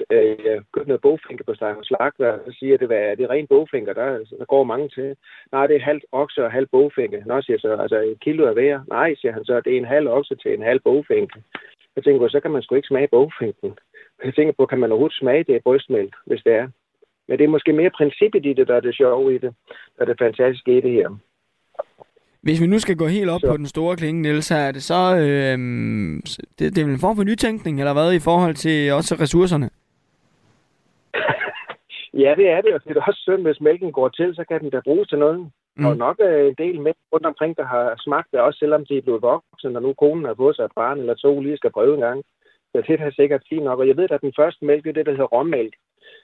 uh, 0.78 0.88
noget 0.88 1.02
bogfinker 1.02 1.46
på 1.46 1.54
Steiner 1.54 1.84
Slagter, 1.84 2.32
og 2.46 2.54
siger, 2.54 2.74
at 2.74 2.80
det 2.80 2.91
er, 2.91 3.16
det 3.16 3.24
er 3.24 3.30
rent 3.30 3.50
bogfinker, 3.50 3.94
der, 3.94 4.10
der 4.39 4.46
går 4.46 4.64
mange 4.64 4.89
til. 4.89 5.16
Nej, 5.52 5.68
det 5.68 5.76
er 5.76 5.89
halvt 5.91 6.06
okse 6.12 6.46
og 6.46 6.52
halv 6.52 6.68
bogfinke. 6.68 7.24
Nå, 7.26 7.41
siger 7.41 7.60
så, 7.60 7.76
altså 7.84 7.98
et 7.98 8.20
kilo 8.20 8.48
af 8.48 8.54
hver. 8.54 8.80
Nej, 8.88 9.16
siger 9.16 9.32
han 9.34 9.46
så, 9.46 9.62
det 9.62 9.74
er 9.74 9.78
en 9.78 9.94
halv 9.96 10.08
okse 10.08 10.36
til 10.36 10.54
en 10.54 10.64
halv 10.64 10.80
bogfinke. 10.80 11.44
Jeg 11.96 12.04
tænker, 12.04 12.28
så 12.28 12.39
kan 12.39 12.52
man 12.52 12.62
sgu 12.62 12.76
ikke 12.76 12.88
smage 12.88 13.08
bogfinken. 13.08 13.74
Jeg 14.24 14.36
tænker 14.36 14.54
på, 14.58 14.66
kan 14.66 14.80
man 14.80 14.91
overhovedet 14.91 15.18
smage 15.18 15.44
det 15.44 15.64
brystmælk, 15.64 16.14
hvis 16.26 16.41
det 16.46 16.54
er? 16.54 16.68
Men 17.28 17.38
det 17.38 17.43
er 17.43 17.55
måske 17.55 17.74
mere 17.74 17.89
princippet 17.89 18.45
i 18.45 18.53
det, 18.53 18.67
der 18.67 18.76
er 18.76 18.80
det 18.80 18.95
sjove 18.95 19.36
i 19.36 19.38
det, 19.38 19.53
der 19.95 20.01
er 20.01 20.05
det 20.05 20.19
fantastiske 20.19 20.78
i 20.78 20.82
det 20.82 20.91
her. 20.91 21.09
Hvis 22.41 22.61
vi 22.61 22.67
nu 22.67 22.80
skal 22.80 22.97
gå 22.97 23.07
helt 23.07 23.30
op 23.30 23.41
så. 23.41 23.47
på 23.47 23.57
den 23.57 23.65
store 23.65 23.95
klinge, 23.95 24.21
Niels, 24.21 24.45
så 24.45 24.55
er 24.55 24.71
det 24.71 24.84
så 24.84 25.01
øh, 25.15 25.57
det, 26.59 26.76
det 26.76 26.78
er 26.78 26.86
en 26.86 27.05
form 27.05 27.15
for 27.15 27.24
nytænkning, 27.24 27.80
eller 27.80 27.93
hvad, 27.93 28.13
i 28.13 28.26
forhold 28.30 28.55
til 28.55 28.93
også 28.93 29.15
ressourcerne? 29.19 29.69
ja, 32.24 32.32
det 32.39 32.47
er 32.49 32.61
det, 32.61 32.74
og 32.74 32.84
det 32.84 32.97
er 32.97 33.01
også 33.07 33.21
synd, 33.24 33.41
hvis 33.41 33.61
mælken 33.61 33.91
går 33.91 34.09
til, 34.09 34.36
så 34.36 34.43
kan 34.49 34.61
den 34.61 34.69
da 34.69 34.80
bruges 34.84 35.09
til 35.09 35.17
noget. 35.17 35.51
Mm. 35.76 35.86
Og 35.86 35.97
nok 35.97 36.19
er 36.19 36.38
en 36.38 36.55
del 36.57 36.82
med 36.82 36.93
rundt 37.13 37.26
omkring, 37.26 37.57
der 37.57 37.65
har 37.65 37.93
smagt 37.97 38.32
det, 38.32 38.39
også 38.39 38.59
selvom 38.59 38.86
de 38.86 38.97
er 38.97 39.01
blevet 39.01 39.21
voksne, 39.21 39.78
og 39.78 39.82
nu 39.82 39.93
konen 39.93 40.26
har 40.26 40.34
fået 40.34 40.55
sig 40.55 40.63
et 40.65 40.76
barn 40.76 40.99
eller 40.99 41.13
to, 41.13 41.41
lige 41.41 41.57
skal 41.57 41.71
prøve 41.71 41.93
en 41.93 42.05
gang. 42.07 42.24
Så 42.71 42.84
det 42.88 43.01
er 43.01 43.11
sikkert 43.11 43.43
fint 43.49 43.63
nok. 43.63 43.80
Og 43.80 43.88
jeg 43.88 43.97
ved, 43.97 44.07
at 44.11 44.21
den 44.21 44.34
første 44.39 44.65
mælk, 44.65 44.84
det 44.84 44.89
er 44.89 44.93
det, 44.93 45.05
der 45.05 45.11
hedder 45.11 45.36
råmælk 45.36 45.74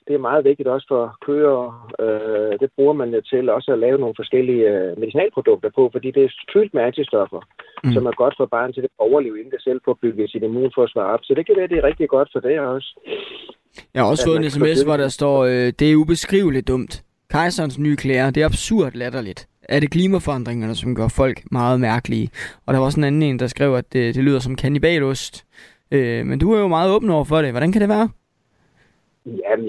det 0.10 0.16
er 0.16 0.28
meget 0.30 0.45
vigtigt 0.49 0.70
også 0.76 0.88
for 0.93 1.03
køer. 1.28 1.60
Øh, 2.03 2.53
det 2.62 2.70
bruger 2.76 2.95
man 3.01 3.10
til 3.32 3.49
også 3.49 3.70
at 3.72 3.80
lave 3.86 3.97
nogle 3.99 4.20
forskellige 4.22 4.66
øh, 4.74 4.99
medicinalprodukter 5.01 5.70
på, 5.78 5.89
fordi 5.91 6.12
det 6.12 6.24
er 6.24 6.32
fyldt 6.53 6.74
med 6.74 6.84
antistoffer, 6.89 7.41
mm. 7.84 7.91
som 7.93 8.05
er 8.05 8.16
godt 8.22 8.36
for 8.38 8.45
barnet 8.45 8.74
til 8.76 8.82
at 8.82 8.89
overleve 8.97 9.39
inden 9.39 9.51
det 9.55 9.62
selv 9.64 9.80
får 9.86 9.97
bygget 10.01 10.32
sit 10.32 10.43
immunforsvar 10.43 11.14
op. 11.14 11.20
Så 11.24 11.34
det 11.38 11.45
kan 11.45 11.55
være, 11.57 11.68
det 11.68 11.78
er 11.78 11.84
rigtig 11.89 12.10
godt 12.10 12.30
for 12.34 12.39
det 12.39 12.60
også. 12.60 12.89
Jeg 13.93 14.01
har 14.01 14.10
også 14.10 14.26
fået 14.28 14.38
en 14.38 14.49
sms, 14.49 14.82
hvor 14.82 14.97
der 14.97 15.07
står, 15.07 15.38
øh, 15.45 15.68
det 15.80 15.91
er 15.91 15.95
ubeskriveligt 15.95 16.68
dumt. 16.68 17.03
Kejserens 17.32 17.80
nye 17.80 17.95
klæder, 17.95 18.32
det 18.32 18.41
er 18.41 18.45
absurd 18.45 18.91
latterligt. 18.93 19.47
er 19.70 19.80
det 19.80 19.91
klimaforandringerne, 19.91 20.76
som 20.76 20.95
gør 20.95 21.07
folk 21.22 21.38
meget 21.51 21.80
mærkelige. 21.80 22.30
Og 22.66 22.74
der 22.74 22.80
var 22.80 22.86
også 22.86 22.99
en 22.99 23.03
anden 23.03 23.24
en, 23.24 23.39
der 23.39 23.47
skrev, 23.47 23.76
at 23.76 23.93
det, 23.93 24.16
det 24.16 24.24
lyder 24.24 24.39
som 24.39 24.55
kannibalost. 24.55 25.45
Øh, 25.91 26.26
men 26.26 26.39
du 26.39 26.53
er 26.53 26.60
jo 26.60 26.68
meget 26.68 26.91
åben 26.95 27.10
over 27.10 27.24
for 27.24 27.41
det. 27.41 27.51
Hvordan 27.51 27.72
kan 27.72 27.82
det 27.82 27.89
være? 27.89 28.10
Jamen, 29.26 29.66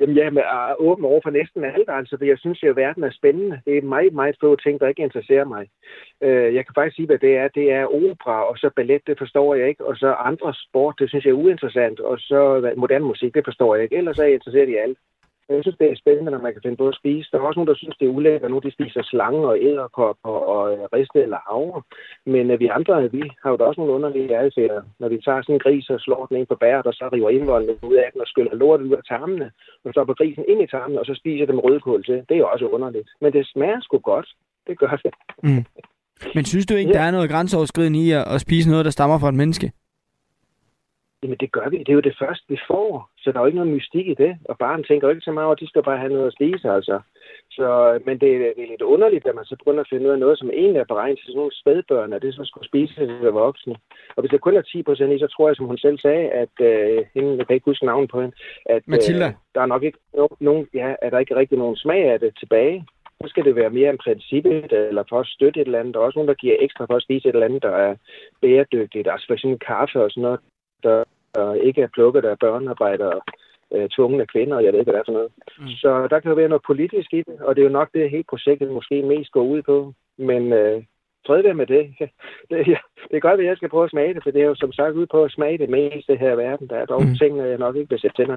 jamen, 0.00 0.16
jeg 0.16 0.26
er 0.26 0.74
åben 0.78 1.04
over 1.04 1.20
for 1.22 1.30
næsten 1.30 1.64
alt, 1.64 1.88
altså, 1.88 2.16
for 2.18 2.24
jeg 2.24 2.38
synes 2.38 2.62
jo, 2.62 2.70
at 2.70 2.76
verden 2.76 3.04
er 3.04 3.10
spændende. 3.10 3.60
Det 3.66 3.78
er 3.78 3.82
meget, 3.82 4.12
meget 4.12 4.36
få 4.40 4.56
ting, 4.56 4.80
der 4.80 4.88
ikke 4.88 5.02
interesserer 5.02 5.44
mig. 5.44 5.68
Øh, 6.20 6.54
jeg 6.54 6.66
kan 6.66 6.74
faktisk 6.74 6.96
sige, 6.96 7.06
hvad 7.06 7.18
det 7.18 7.36
er. 7.36 7.48
Det 7.48 7.72
er 7.72 7.84
opera, 7.86 8.48
og 8.50 8.58
så 8.58 8.70
ballet, 8.76 9.02
det 9.06 9.18
forstår 9.18 9.54
jeg 9.54 9.68
ikke. 9.68 9.86
Og 9.86 9.96
så 9.96 10.12
andre 10.12 10.54
sport, 10.54 10.94
det 10.98 11.08
synes 11.08 11.24
jeg 11.24 11.30
er 11.30 11.42
uinteressant. 11.44 12.00
Og 12.00 12.18
så 12.18 12.72
moderne 12.76 13.04
musik, 13.04 13.34
det 13.34 13.44
forstår 13.44 13.74
jeg 13.74 13.82
ikke. 13.84 13.96
Ellers 13.96 14.18
er 14.18 14.24
jeg 14.24 14.34
interesseret 14.34 14.68
i 14.68 14.76
alt. 14.76 14.98
Jeg 15.50 15.62
synes, 15.62 15.78
det 15.80 15.88
er 15.90 16.02
spændende, 16.02 16.30
når 16.32 16.42
man 16.46 16.52
kan 16.52 16.62
finde 16.64 16.80
på 16.82 16.88
at 16.88 16.98
spise. 17.00 17.28
Der 17.30 17.38
er 17.38 17.48
også 17.48 17.58
nogen, 17.58 17.72
der 17.72 17.80
synes, 17.82 17.96
det 17.96 18.06
er 18.06 18.16
ulækkert. 18.18 18.50
Nu 18.50 18.58
de 18.58 18.76
spiser 18.76 19.02
slange 19.02 19.42
og 19.50 19.56
æderkopper 19.68 20.36
og 20.54 20.62
øh, 20.72 20.82
riste 20.96 21.18
eller 21.26 21.40
havre. 21.48 21.82
Men 22.34 22.44
øh, 22.50 22.60
vi 22.60 22.66
andre, 22.78 22.94
vi 23.16 23.22
har 23.42 23.50
jo 23.50 23.56
da 23.56 23.64
også 23.64 23.80
nogle 23.80 23.96
underlige 23.96 24.38
adfærd. 24.42 24.84
Når 25.00 25.08
vi 25.08 25.18
tager 25.24 25.42
sådan 25.42 25.54
en 25.54 25.64
gris 25.64 25.90
og 25.90 26.00
slår 26.00 26.26
den 26.26 26.36
ind 26.36 26.46
på 26.46 26.56
bæret, 26.62 26.86
og 26.86 26.94
så 26.94 27.04
river 27.12 27.30
indvoldene 27.30 27.74
ud 27.90 27.96
af 28.04 28.08
den 28.12 28.20
og 28.20 28.26
skyller 28.26 28.54
lortet 28.54 28.86
ud 28.86 28.96
af 29.00 29.04
tarmene, 29.08 29.50
og 29.84 29.90
så 29.94 30.04
på 30.04 30.14
grisen 30.14 30.44
ind 30.48 30.62
i 30.62 30.66
tarmen, 30.66 30.98
og 30.98 31.06
så 31.06 31.14
spiser 31.20 31.46
dem 31.46 31.58
rødkål 31.58 32.04
til. 32.04 32.18
Det 32.28 32.34
er 32.34 32.42
jo 32.44 32.48
også 32.54 32.66
underligt. 32.66 33.08
Men 33.20 33.32
det 33.32 33.46
smager 33.52 33.80
sgu 33.80 33.98
godt. 33.98 34.28
Det 34.66 34.78
gør 34.78 34.98
det. 35.04 35.14
Mm. 35.42 35.64
Men 36.34 36.44
synes 36.44 36.66
du 36.66 36.74
ikke, 36.74 36.90
ja. 36.90 36.98
der 36.98 37.04
er 37.04 37.10
noget 37.10 37.30
grænseoverskridende 37.30 37.98
i 38.06 38.10
at, 38.10 38.24
at 38.34 38.40
spise 38.40 38.70
noget, 38.70 38.84
der 38.84 38.90
stammer 38.90 39.18
fra 39.18 39.28
et 39.28 39.34
menneske? 39.34 39.72
Jamen 41.22 41.36
det 41.40 41.52
gør 41.52 41.68
vi. 41.68 41.78
Det 41.78 41.88
er 41.88 42.00
jo 42.00 42.08
det 42.10 42.16
første, 42.18 42.44
vi 42.48 42.58
får. 42.66 43.10
Så 43.18 43.32
der 43.32 43.38
er 43.38 43.42
jo 43.42 43.46
ikke 43.46 43.60
noget 43.60 43.74
mystik 43.76 44.06
i 44.08 44.14
det. 44.14 44.38
Og 44.44 44.58
barn 44.58 44.84
tænker 44.84 45.06
jo 45.06 45.14
ikke 45.14 45.28
så 45.28 45.32
meget 45.32 45.46
over, 45.46 45.54
at 45.54 45.60
de 45.60 45.68
skal 45.68 45.82
bare 45.82 45.98
have 45.98 46.12
noget 46.12 46.26
at 46.26 46.32
spise, 46.32 46.70
altså. 46.70 47.00
Så, 47.50 47.98
men 48.06 48.14
det, 48.20 48.30
det 48.56 48.62
er 48.64 48.70
lidt 48.70 48.82
underligt, 48.82 49.26
at 49.26 49.34
man 49.34 49.44
så 49.44 49.56
begynder 49.56 49.80
at 49.80 49.90
finde 49.90 50.06
ud 50.06 50.12
af 50.12 50.18
noget, 50.18 50.38
som 50.38 50.50
egentlig 50.50 50.80
er 50.80 50.92
beregnet 50.92 51.18
til 51.18 51.26
sådan 51.26 51.36
nogle 51.36 51.58
spædbørn, 51.60 52.12
at 52.12 52.22
det 52.22 52.34
så 52.34 52.44
skulle 52.44 52.66
spise 52.66 52.94
til 52.94 53.30
voksne. 53.42 53.74
Og 54.16 54.20
hvis 54.20 54.30
der 54.30 54.38
kun 54.38 54.56
er 54.56 54.62
10 54.62 54.82
procent 54.82 55.12
i, 55.12 55.18
så 55.18 55.26
tror 55.26 55.48
jeg, 55.48 55.56
som 55.56 55.66
hun 55.66 55.78
selv 55.78 55.98
sagde, 55.98 56.28
at 56.42 56.54
øh, 56.60 57.04
hende, 57.14 57.36
jeg 57.38 57.46
kan 57.46 57.54
ikke 57.54 57.70
huske 57.70 57.86
navnet 57.86 58.10
på 58.10 58.20
hende, 58.20 58.36
at 58.66 58.82
Mathilda. 58.86 59.26
Øh, 59.26 59.32
der 59.54 59.60
er 59.60 59.66
nok 59.66 59.82
ikke 59.82 59.98
nogen, 60.40 60.66
ja, 60.74 60.94
er 61.02 61.10
der 61.10 61.18
ikke 61.18 61.36
rigtig 61.36 61.58
nogen 61.58 61.76
smag 61.76 62.02
af 62.12 62.20
det 62.20 62.32
tilbage. 62.38 62.86
Så 63.22 63.28
skal 63.28 63.44
det 63.44 63.56
være 63.56 63.70
mere 63.70 63.90
en 63.90 63.98
princippet, 63.98 64.72
eller 64.72 65.04
for 65.08 65.20
at 65.20 65.26
støtte 65.26 65.60
et 65.60 65.66
eller 65.66 65.80
andet. 65.80 65.94
Der 65.94 66.00
er 66.00 66.04
også 66.04 66.18
nogen, 66.18 66.28
der 66.28 66.42
giver 66.42 66.56
ekstra 66.60 66.84
for 66.84 66.96
at 66.96 67.02
spise 67.02 67.28
et 67.28 67.34
eller 67.34 67.46
andet, 67.46 67.62
der 67.62 67.70
er 67.86 67.94
bæredygtigt. 68.42 69.08
Altså 69.12 69.26
for 69.26 69.34
eksempel 69.34 69.58
kaffe 69.58 70.04
og 70.04 70.10
sådan 70.10 70.22
noget, 70.22 70.40
der 70.82 71.04
ikke 71.54 71.82
er 71.82 71.94
plukket 71.94 72.24
af 72.24 72.38
børnearbejdere, 72.38 73.20
øh, 73.74 74.26
kvinder, 74.26 74.56
og 74.56 74.64
jeg 74.64 74.72
ved 74.72 74.80
ikke, 74.80 74.90
hvad 74.90 75.00
det 75.00 75.08
er 75.08 75.12
for 75.12 75.18
noget. 75.18 75.32
Mm. 75.58 75.68
Så 75.68 76.08
der 76.10 76.20
kan 76.20 76.28
jo 76.28 76.34
være 76.34 76.48
noget 76.48 76.62
politisk 76.66 77.12
i 77.12 77.22
det, 77.28 77.40
og 77.40 77.56
det 77.56 77.62
er 77.62 77.66
jo 77.66 77.78
nok 77.78 77.88
det, 77.94 78.10
hele 78.10 78.30
projektet 78.30 78.70
måske 78.70 79.02
mest 79.02 79.32
går 79.32 79.42
ud 79.42 79.62
på. 79.62 79.94
Men 80.18 80.52
øh, 80.52 80.82
fred 81.26 81.42
være 81.42 81.54
med 81.54 81.66
det. 81.66 81.84
det, 82.50 82.68
ja, 82.74 82.80
det 83.08 83.16
er 83.16 83.26
godt, 83.28 83.40
at 83.40 83.46
jeg 83.46 83.56
skal 83.56 83.68
prøve 83.68 83.84
at 83.84 83.90
smage 83.90 84.14
det, 84.14 84.22
for 84.22 84.30
det 84.30 84.42
er 84.42 84.46
jo 84.46 84.54
som 84.54 84.72
sagt 84.72 84.94
ud 84.94 85.06
på 85.06 85.24
at 85.24 85.32
smage 85.32 85.58
det 85.58 85.70
meste 85.70 86.16
her 86.16 86.32
i 86.32 86.36
verden. 86.36 86.68
Der 86.68 86.76
er 86.76 86.86
dog 86.86 87.02
mm. 87.02 87.14
ting, 87.14 87.38
jeg 87.38 87.58
nok 87.58 87.76
ikke 87.76 87.90
vil 87.90 88.00
sætte 88.00 88.16
tænder. 88.16 88.36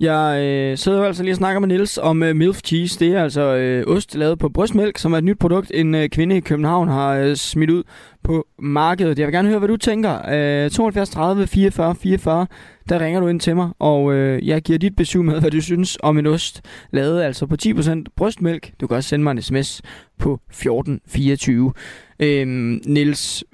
Jeg 0.00 0.44
øh, 0.44 0.78
sidder 0.78 0.98
jo 0.98 1.04
altså 1.04 1.22
lige 1.22 1.32
og 1.32 1.36
snakker 1.36 1.60
med 1.60 1.68
Nils 1.68 1.98
om 1.98 2.22
øh, 2.22 2.36
Milf 2.36 2.60
Cheese. 2.64 3.00
Det 3.00 3.08
er 3.08 3.22
altså 3.22 3.40
øh, 3.40 3.84
ost 3.86 4.14
lavet 4.14 4.38
på 4.38 4.48
brystmælk, 4.48 4.98
som 4.98 5.12
er 5.12 5.18
et 5.18 5.24
nyt 5.24 5.38
produkt, 5.38 5.70
en 5.74 5.94
øh, 5.94 6.08
kvinde 6.08 6.36
i 6.36 6.40
København 6.40 6.88
har 6.88 7.14
øh, 7.14 7.36
smidt 7.36 7.70
ud 7.70 7.82
på 8.22 8.46
markedet. 8.58 9.18
Jeg 9.18 9.26
vil 9.26 9.34
gerne 9.34 9.48
høre, 9.48 9.58
hvad 9.58 9.68
du 9.68 9.76
tænker. 9.76 10.64
Øh, 10.64 10.70
72 10.70 11.10
30 11.10 11.46
44 11.46 11.94
44, 11.94 12.46
der 12.88 13.00
ringer 13.00 13.20
du 13.20 13.26
ind 13.26 13.40
til 13.40 13.56
mig, 13.56 13.70
og 13.78 14.12
øh, 14.14 14.46
jeg 14.46 14.62
giver 14.62 14.78
dit 14.78 14.96
besøg 14.96 15.24
med, 15.24 15.40
hvad 15.40 15.50
du 15.50 15.60
synes 15.60 15.98
om 16.02 16.18
en 16.18 16.26
ost 16.26 16.62
lavet 16.90 17.22
altså 17.22 17.46
på 17.46 17.56
10% 17.62 18.04
brystmælk. 18.16 18.72
Du 18.80 18.86
kan 18.86 18.96
også 18.96 19.08
sende 19.08 19.22
mig 19.22 19.32
en 19.32 19.42
sms 19.42 19.82
på 20.18 20.40
1424. 20.50 21.72
Øh, 22.20 22.46
Nils, 22.86 23.44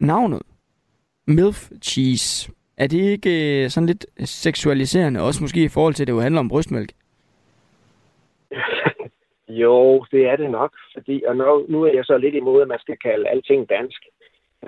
navnet 0.00 0.42
Milf 1.26 1.68
Cheese 1.82 2.50
er 2.78 2.86
det 2.86 3.00
ikke 3.00 3.62
øh, 3.64 3.70
sådan 3.70 3.86
lidt 3.86 4.06
seksualiserende, 4.28 5.22
også 5.22 5.42
måske 5.42 5.64
i 5.64 5.68
forhold 5.68 5.94
til, 5.94 6.02
at 6.02 6.06
det 6.06 6.12
jo 6.12 6.20
handler 6.20 6.40
om 6.40 6.48
brystmælk? 6.48 6.92
jo, 9.62 10.04
det 10.12 10.26
er 10.26 10.36
det 10.36 10.50
nok. 10.50 10.72
Fordi, 10.94 11.22
og 11.26 11.36
nu, 11.36 11.66
nu 11.68 11.82
er 11.82 11.92
jeg 11.92 12.04
så 12.04 12.18
lidt 12.18 12.34
imod, 12.34 12.62
at 12.62 12.68
man 12.68 12.78
skal 12.78 12.96
kalde 12.96 13.28
alting 13.28 13.68
dansk. 13.68 14.02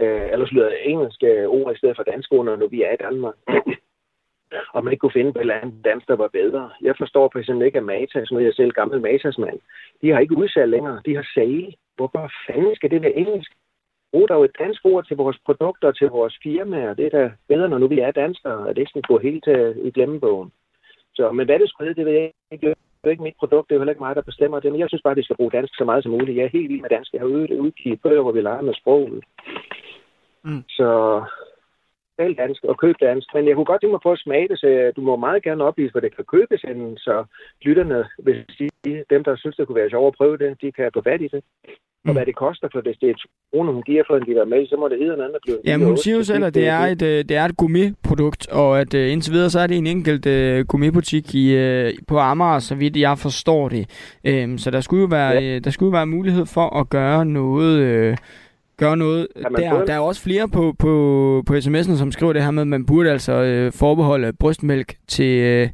Øh, 0.00 0.32
ellers 0.32 0.52
lyder 0.52 0.70
engelske 0.70 1.26
øh, 1.26 1.48
ord 1.48 1.74
i 1.74 1.78
stedet 1.78 1.96
for 1.96 2.02
danske 2.02 2.32
ord, 2.32 2.44
når 2.44 2.66
vi 2.66 2.82
er 2.82 2.92
i 2.92 3.02
Danmark. 3.06 3.34
og 4.74 4.84
man 4.84 4.92
ikke 4.92 5.00
kunne 5.00 5.18
finde 5.18 5.32
på 5.32 5.38
et 5.38 5.40
eller 5.40 5.54
andet 5.54 5.84
dansk, 5.84 6.08
der 6.08 6.16
var 6.16 6.28
bedre. 6.28 6.70
Jeg 6.82 6.94
forstår 6.98 7.28
for 7.32 7.38
eksempel 7.38 7.66
ikke, 7.66 7.78
at 7.78 7.84
Matas, 7.84 8.30
nu 8.30 8.38
er 8.38 8.42
jeg 8.42 8.54
selv 8.54 8.72
gammel 8.72 9.00
Matas-mand, 9.00 9.58
de 10.02 10.10
har 10.10 10.18
ikke 10.18 10.36
udsalg 10.36 10.70
længere. 10.70 11.02
De 11.06 11.14
har 11.14 11.26
sale. 11.34 11.72
Hvorfor 11.96 12.30
fanden 12.46 12.74
skal 12.76 12.90
det 12.90 13.02
være 13.02 13.16
engelsk? 13.16 13.52
Brug 14.12 14.28
dog 14.28 14.44
et 14.44 14.58
dansk 14.58 14.80
ord 14.84 15.06
til 15.06 15.16
vores 15.16 15.38
produkter, 15.46 15.92
til 15.92 16.08
vores 16.08 16.38
firmaer. 16.42 16.94
Det 16.94 17.06
er 17.06 17.10
da 17.18 17.30
bedre, 17.48 17.68
når 17.68 17.78
nu 17.78 17.86
vi 17.88 17.98
er 17.98 18.10
danskere, 18.10 18.68
at 18.68 18.76
det 18.76 18.82
ikke 18.82 18.90
skal 18.90 19.02
gå 19.02 19.18
helt 19.18 19.44
til, 19.44 19.86
i 19.86 19.90
glemmebogen. 19.90 20.52
Så, 21.14 21.32
men 21.32 21.46
hvad 21.46 21.58
det 21.58 21.68
skulle 21.70 21.94
det 21.94 22.06
ved 22.06 22.12
jeg 22.12 22.32
ikke. 22.50 22.74
Det 23.00 23.06
er 23.06 23.10
ikke 23.10 23.22
mit 23.22 23.38
produkt, 23.38 23.68
det 23.68 23.74
er 23.74 23.78
heller 23.78 23.92
ikke 23.92 24.02
mig, 24.02 24.16
der 24.16 24.30
bestemmer 24.30 24.60
det, 24.60 24.72
men 24.72 24.80
jeg 24.80 24.88
synes 24.88 25.02
bare, 25.02 25.10
at 25.10 25.16
vi 25.16 25.22
skal 25.22 25.36
bruge 25.36 25.50
dansk 25.50 25.74
så 25.76 25.84
meget 25.84 26.02
som 26.02 26.12
muligt. 26.12 26.36
Jeg 26.36 26.44
er 26.44 26.56
helt 26.58 26.68
vild 26.68 26.80
med 26.80 26.90
dansk. 26.90 27.12
Jeg 27.12 27.20
har 27.20 27.28
øvet 27.28 27.50
udgivet 27.50 28.02
bøger, 28.02 28.22
hvor 28.22 28.32
vi 28.32 28.40
leger 28.40 28.60
med 28.60 28.74
sproget. 28.74 29.24
Mm. 30.44 30.64
Så 30.68 31.22
tal 32.18 32.34
dansk 32.34 32.64
og 32.64 32.78
køb 32.78 32.96
dansk. 33.00 33.28
Men 33.34 33.48
jeg 33.48 33.54
kunne 33.54 33.70
godt 33.70 33.80
tænke 33.80 33.98
mig 34.04 34.12
at 34.12 34.18
smage 34.18 34.48
det, 34.48 34.58
så 34.60 34.92
du 34.96 35.00
må 35.00 35.16
meget 35.16 35.42
gerne 35.42 35.64
opvise, 35.64 35.92
hvad 35.92 36.02
det 36.02 36.16
kan 36.16 36.24
købes 36.24 36.64
inden, 36.64 36.96
så 36.96 37.24
lytterne, 37.62 38.04
hvis 38.18 38.46
de, 38.84 39.04
dem, 39.10 39.24
der 39.24 39.36
synes, 39.36 39.56
det 39.56 39.66
kunne 39.66 39.80
være 39.80 39.90
sjovt 39.90 40.06
at 40.06 40.16
prøve 40.16 40.38
det, 40.38 40.60
de 40.62 40.72
kan 40.72 40.90
få 40.94 41.02
fat 41.02 41.20
i 41.20 41.28
det 41.28 41.44
og 42.08 42.12
hvad 42.12 42.26
det 42.26 42.36
koster, 42.36 42.68
for 42.72 42.80
hvis 42.80 42.96
det 43.00 43.06
er 43.06 43.10
et 43.10 43.22
kroner, 43.52 43.72
hun 43.72 43.82
giver 43.82 44.02
for 44.08 44.16
en 44.16 44.24
liter 44.28 44.44
mælk, 44.44 44.68
så 44.68 44.76
må 44.80 44.88
det 44.88 44.98
hedde 44.98 45.14
en 45.14 45.20
anden 45.20 45.36
blive. 45.42 45.58
Jamen, 45.64 45.86
hun 45.86 45.96
siger 45.96 46.16
jo 46.16 46.22
selv, 46.22 46.44
at 46.44 46.54
det 46.54 46.66
er 46.68 46.78
et, 46.78 47.02
øh, 47.02 47.18
det 47.28 47.36
er 47.36 47.44
et 47.44 47.56
gourmetprodukt, 47.56 48.48
og 48.48 48.80
at 48.80 48.94
uh, 48.94 49.12
indtil 49.12 49.32
videre, 49.32 49.50
så 49.50 49.60
er 49.60 49.66
det 49.66 49.76
en 49.78 49.86
enkelt 49.86 50.26
uh, 50.26 50.66
gourmetbutik 50.66 51.34
i, 51.34 51.46
uh, 51.56 51.90
på 52.08 52.18
Amager, 52.18 52.58
så 52.58 52.74
vidt 52.74 52.96
jeg 52.96 53.18
forstår 53.18 53.68
det. 53.68 53.84
Um, 54.44 54.58
så 54.58 54.70
der 54.70 54.80
skulle 54.80 55.00
jo 55.00 55.08
være, 55.10 55.32
ja. 55.32 55.56
uh, 55.56 55.64
der 55.64 55.70
skulle 55.70 55.88
jo 55.90 55.96
være 55.98 56.06
mulighed 56.06 56.46
for 56.46 56.80
at 56.80 56.90
gøre 56.90 57.24
noget... 57.24 58.10
Uh, 58.10 58.16
gøre 58.78 58.96
noget 58.96 59.26
der. 59.56 59.84
Der 59.84 59.94
er 59.94 59.98
også 59.98 60.22
flere 60.22 60.48
på, 60.48 60.74
på, 60.78 61.42
på 61.46 61.54
sms'en, 61.54 61.96
som 61.96 62.12
skriver 62.12 62.32
det 62.32 62.42
her 62.42 62.50
med, 62.50 62.62
at 62.62 62.66
man 62.66 62.86
burde 62.86 63.10
altså 63.10 63.32
øh, 63.32 63.72
forbeholde 63.72 64.32
brystmælk 64.32 64.96
til, 65.08 65.38
øh, 65.38 65.68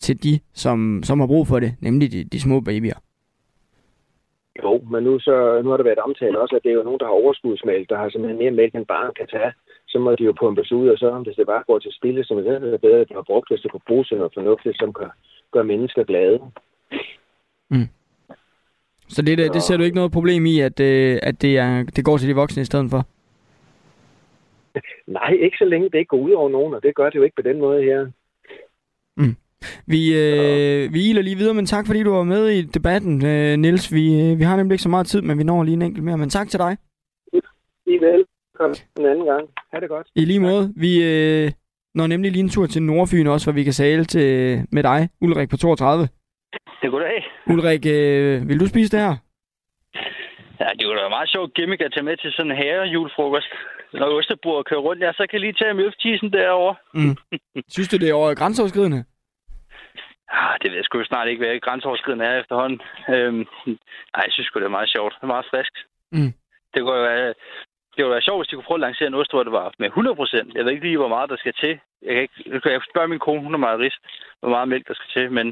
til 0.00 0.22
de, 0.22 0.38
som, 0.54 1.02
som 1.02 1.20
har 1.20 1.26
brug 1.26 1.46
for 1.46 1.60
det, 1.60 1.74
nemlig 1.80 2.12
de, 2.12 2.24
de 2.24 2.40
små 2.40 2.60
babyer. 2.60 2.94
Jo, 4.62 4.72
men 4.90 5.04
nu, 5.04 5.18
så, 5.18 5.60
nu 5.62 5.70
har 5.70 5.76
der 5.76 5.84
været 5.84 6.06
omtalt 6.08 6.36
også, 6.36 6.56
at 6.56 6.62
det 6.64 6.70
er 6.70 6.74
jo 6.74 6.82
nogen, 6.82 7.00
der 7.00 7.06
har 7.06 7.20
overskudsmælk, 7.22 7.88
der 7.88 7.96
har 7.98 8.08
simpelthen 8.08 8.38
mere 8.38 8.58
mælk, 8.60 8.74
end 8.74 8.86
barn 8.86 9.12
kan 9.18 9.26
tage. 9.26 9.52
Så 9.88 9.98
må 9.98 10.14
de 10.14 10.24
jo 10.24 10.34
pumpes 10.40 10.72
ud, 10.72 10.88
og 10.88 10.98
så 10.98 11.22
hvis 11.24 11.36
det 11.36 11.46
bare 11.46 11.64
går 11.66 11.78
til 11.78 11.92
spilde, 11.92 12.24
så 12.24 12.34
er 12.34 12.58
det 12.58 12.80
bedre, 12.80 13.00
at 13.00 13.08
de 13.08 13.14
har 13.14 13.22
brugt, 13.22 13.48
hvis 13.50 13.60
det 13.60 13.70
kan 13.70 13.80
bruges 13.86 14.08
til 14.08 14.16
noget 14.16 14.34
fornuftigt, 14.34 14.78
som 14.78 14.92
kan 14.92 15.10
gøre 15.52 15.64
mennesker 15.64 16.04
glade. 16.04 16.40
Mm. 17.70 17.88
Så 19.08 19.22
det, 19.22 19.38
det, 19.38 19.54
det 19.54 19.62
ser 19.62 19.76
du 19.76 19.82
ikke 19.82 20.00
noget 20.00 20.12
problem 20.12 20.46
i, 20.46 20.60
at, 20.60 20.80
øh, 20.80 21.18
at 21.22 21.42
det, 21.42 21.58
er, 21.58 21.82
det 21.96 22.04
går 22.04 22.16
til 22.16 22.28
de 22.28 22.34
voksne 22.34 22.62
i 22.62 22.70
stedet 22.70 22.90
for? 22.90 23.02
Nej, 25.18 25.30
ikke 25.40 25.56
så 25.56 25.64
længe 25.64 25.88
det 25.90 25.98
ikke 25.98 26.08
går 26.08 26.26
ud 26.26 26.32
over 26.32 26.48
nogen, 26.48 26.74
og 26.74 26.82
det 26.82 26.94
gør 26.94 27.10
det 27.10 27.14
jo 27.14 27.22
ikke 27.22 27.36
på 27.36 27.48
den 27.48 27.58
måde 27.58 27.82
her. 27.82 28.06
Vi, 29.86 30.00
øh, 30.22 30.94
vi 30.94 31.00
iler 31.10 31.22
lige 31.22 31.36
videre, 31.36 31.54
men 31.54 31.66
tak 31.66 31.86
fordi 31.86 32.02
du 32.02 32.10
var 32.10 32.22
med 32.22 32.48
i 32.48 32.62
debatten, 32.62 33.26
øh, 33.26 33.56
Niels. 33.58 33.92
Vi, 33.92 34.04
øh, 34.22 34.38
vi 34.38 34.44
har 34.44 34.56
nemlig 34.56 34.74
ikke 34.74 34.82
så 34.82 34.88
meget 34.88 35.06
tid, 35.06 35.22
men 35.22 35.38
vi 35.38 35.44
når 35.44 35.62
lige 35.62 35.74
en 35.74 35.82
enkelt 35.82 36.04
mere. 36.04 36.18
Men 36.18 36.30
tak 36.30 36.48
til 36.48 36.58
dig. 36.58 36.76
I 37.86 37.96
velkommen 38.08 38.76
en 38.98 39.06
anden 39.06 39.26
gang. 39.26 39.48
Ha' 39.72 39.80
det 39.80 39.88
godt. 39.88 40.06
I 40.14 40.24
lige 40.24 40.40
måde. 40.40 40.72
Vi 40.76 40.90
øh, 41.04 41.50
når 41.94 42.06
nemlig 42.06 42.32
lige 42.32 42.42
en 42.42 42.48
tur 42.48 42.66
til 42.66 42.82
Nordfyn 42.82 43.26
også, 43.26 43.46
hvor 43.46 43.56
vi 43.58 43.64
kan 43.64 43.72
sale 43.72 44.04
til, 44.04 44.28
med 44.72 44.82
dig, 44.82 45.08
Ulrik 45.20 45.50
på 45.50 45.56
32. 45.56 46.02
Det 46.80 46.86
er 46.86 46.90
goddag. 46.90 47.24
Ulrik, 47.46 47.86
øh, 47.86 48.48
vil 48.48 48.60
du 48.60 48.66
spise 48.68 48.96
det 48.96 49.00
her? 49.06 49.16
Ja, 50.60 50.68
det 50.78 50.88
var 50.88 50.94
da 50.94 51.08
meget 51.08 51.30
sjovt 51.30 51.54
gimmick 51.54 51.80
at 51.82 51.92
tage 51.92 52.04
med 52.04 52.16
til 52.16 52.32
sådan 52.32 52.50
en 52.50 52.56
herre 52.56 52.82
julefrokost. 52.94 53.52
Når 53.92 54.18
Østerbord 54.18 54.64
kører 54.64 54.80
rundt, 54.80 55.02
ja, 55.02 55.12
så 55.12 55.22
kan 55.26 55.32
jeg 55.32 55.40
lige 55.40 55.52
tage 55.52 55.74
mjølftisen 55.74 56.32
derovre. 56.32 56.74
Mm. 56.94 57.16
Synes 57.68 57.88
du, 57.88 57.96
det 57.96 58.08
er 58.08 58.14
over 58.14 58.34
grænseoverskridende? 58.34 59.04
Ah, 60.38 60.54
det 60.60 60.70
ved 60.70 60.76
jeg 60.78 60.84
sgu 60.84 61.04
snart 61.04 61.28
ikke, 61.28 61.42
hvad 61.44 61.60
grænseoverskridende 61.60 62.24
er 62.24 62.40
efterhånden. 62.40 62.80
Øhm, 63.14 63.42
nej, 64.14 64.24
jeg 64.26 64.32
synes 64.32 64.46
sgu, 64.46 64.58
det 64.58 64.66
er 64.66 64.78
meget 64.78 64.94
sjovt. 64.96 65.14
Det 65.14 65.22
er 65.22 65.34
meget 65.34 65.50
frisk. 65.50 65.74
Mm. 66.12 66.32
Det 66.74 66.80
kunne 66.82 67.02
være, 67.10 67.28
det 67.92 68.00
kunne 68.00 68.16
være 68.16 68.28
sjovt, 68.28 68.40
hvis 68.40 68.48
de 68.48 68.56
kunne 68.56 68.68
prøve 68.68 68.80
at 68.82 68.86
lancere 68.88 69.08
en 69.08 69.20
ost, 69.20 69.32
hvor 69.32 69.42
det 69.42 69.52
var 69.52 69.74
med 69.78 69.88
100 69.88 70.16
procent. 70.16 70.54
Jeg 70.54 70.64
ved 70.64 70.72
ikke 70.72 70.86
lige, 70.86 71.02
hvor 71.02 71.14
meget 71.16 71.30
der 71.30 71.36
skal 71.36 71.54
til. 71.62 71.74
Jeg 72.06 72.12
kan, 72.14 72.22
ikke, 72.22 72.38
jeg 72.46 72.62
kan 72.62 72.90
spørge 72.92 73.08
min 73.08 73.24
kone, 73.26 73.42
hun 73.46 73.54
er 73.54 73.66
meget 73.66 73.80
rist, 73.80 74.02
hvor 74.40 74.50
meget 74.54 74.68
mælk 74.68 74.88
der 74.88 74.94
skal 74.94 75.10
til. 75.16 75.32
Men, 75.32 75.46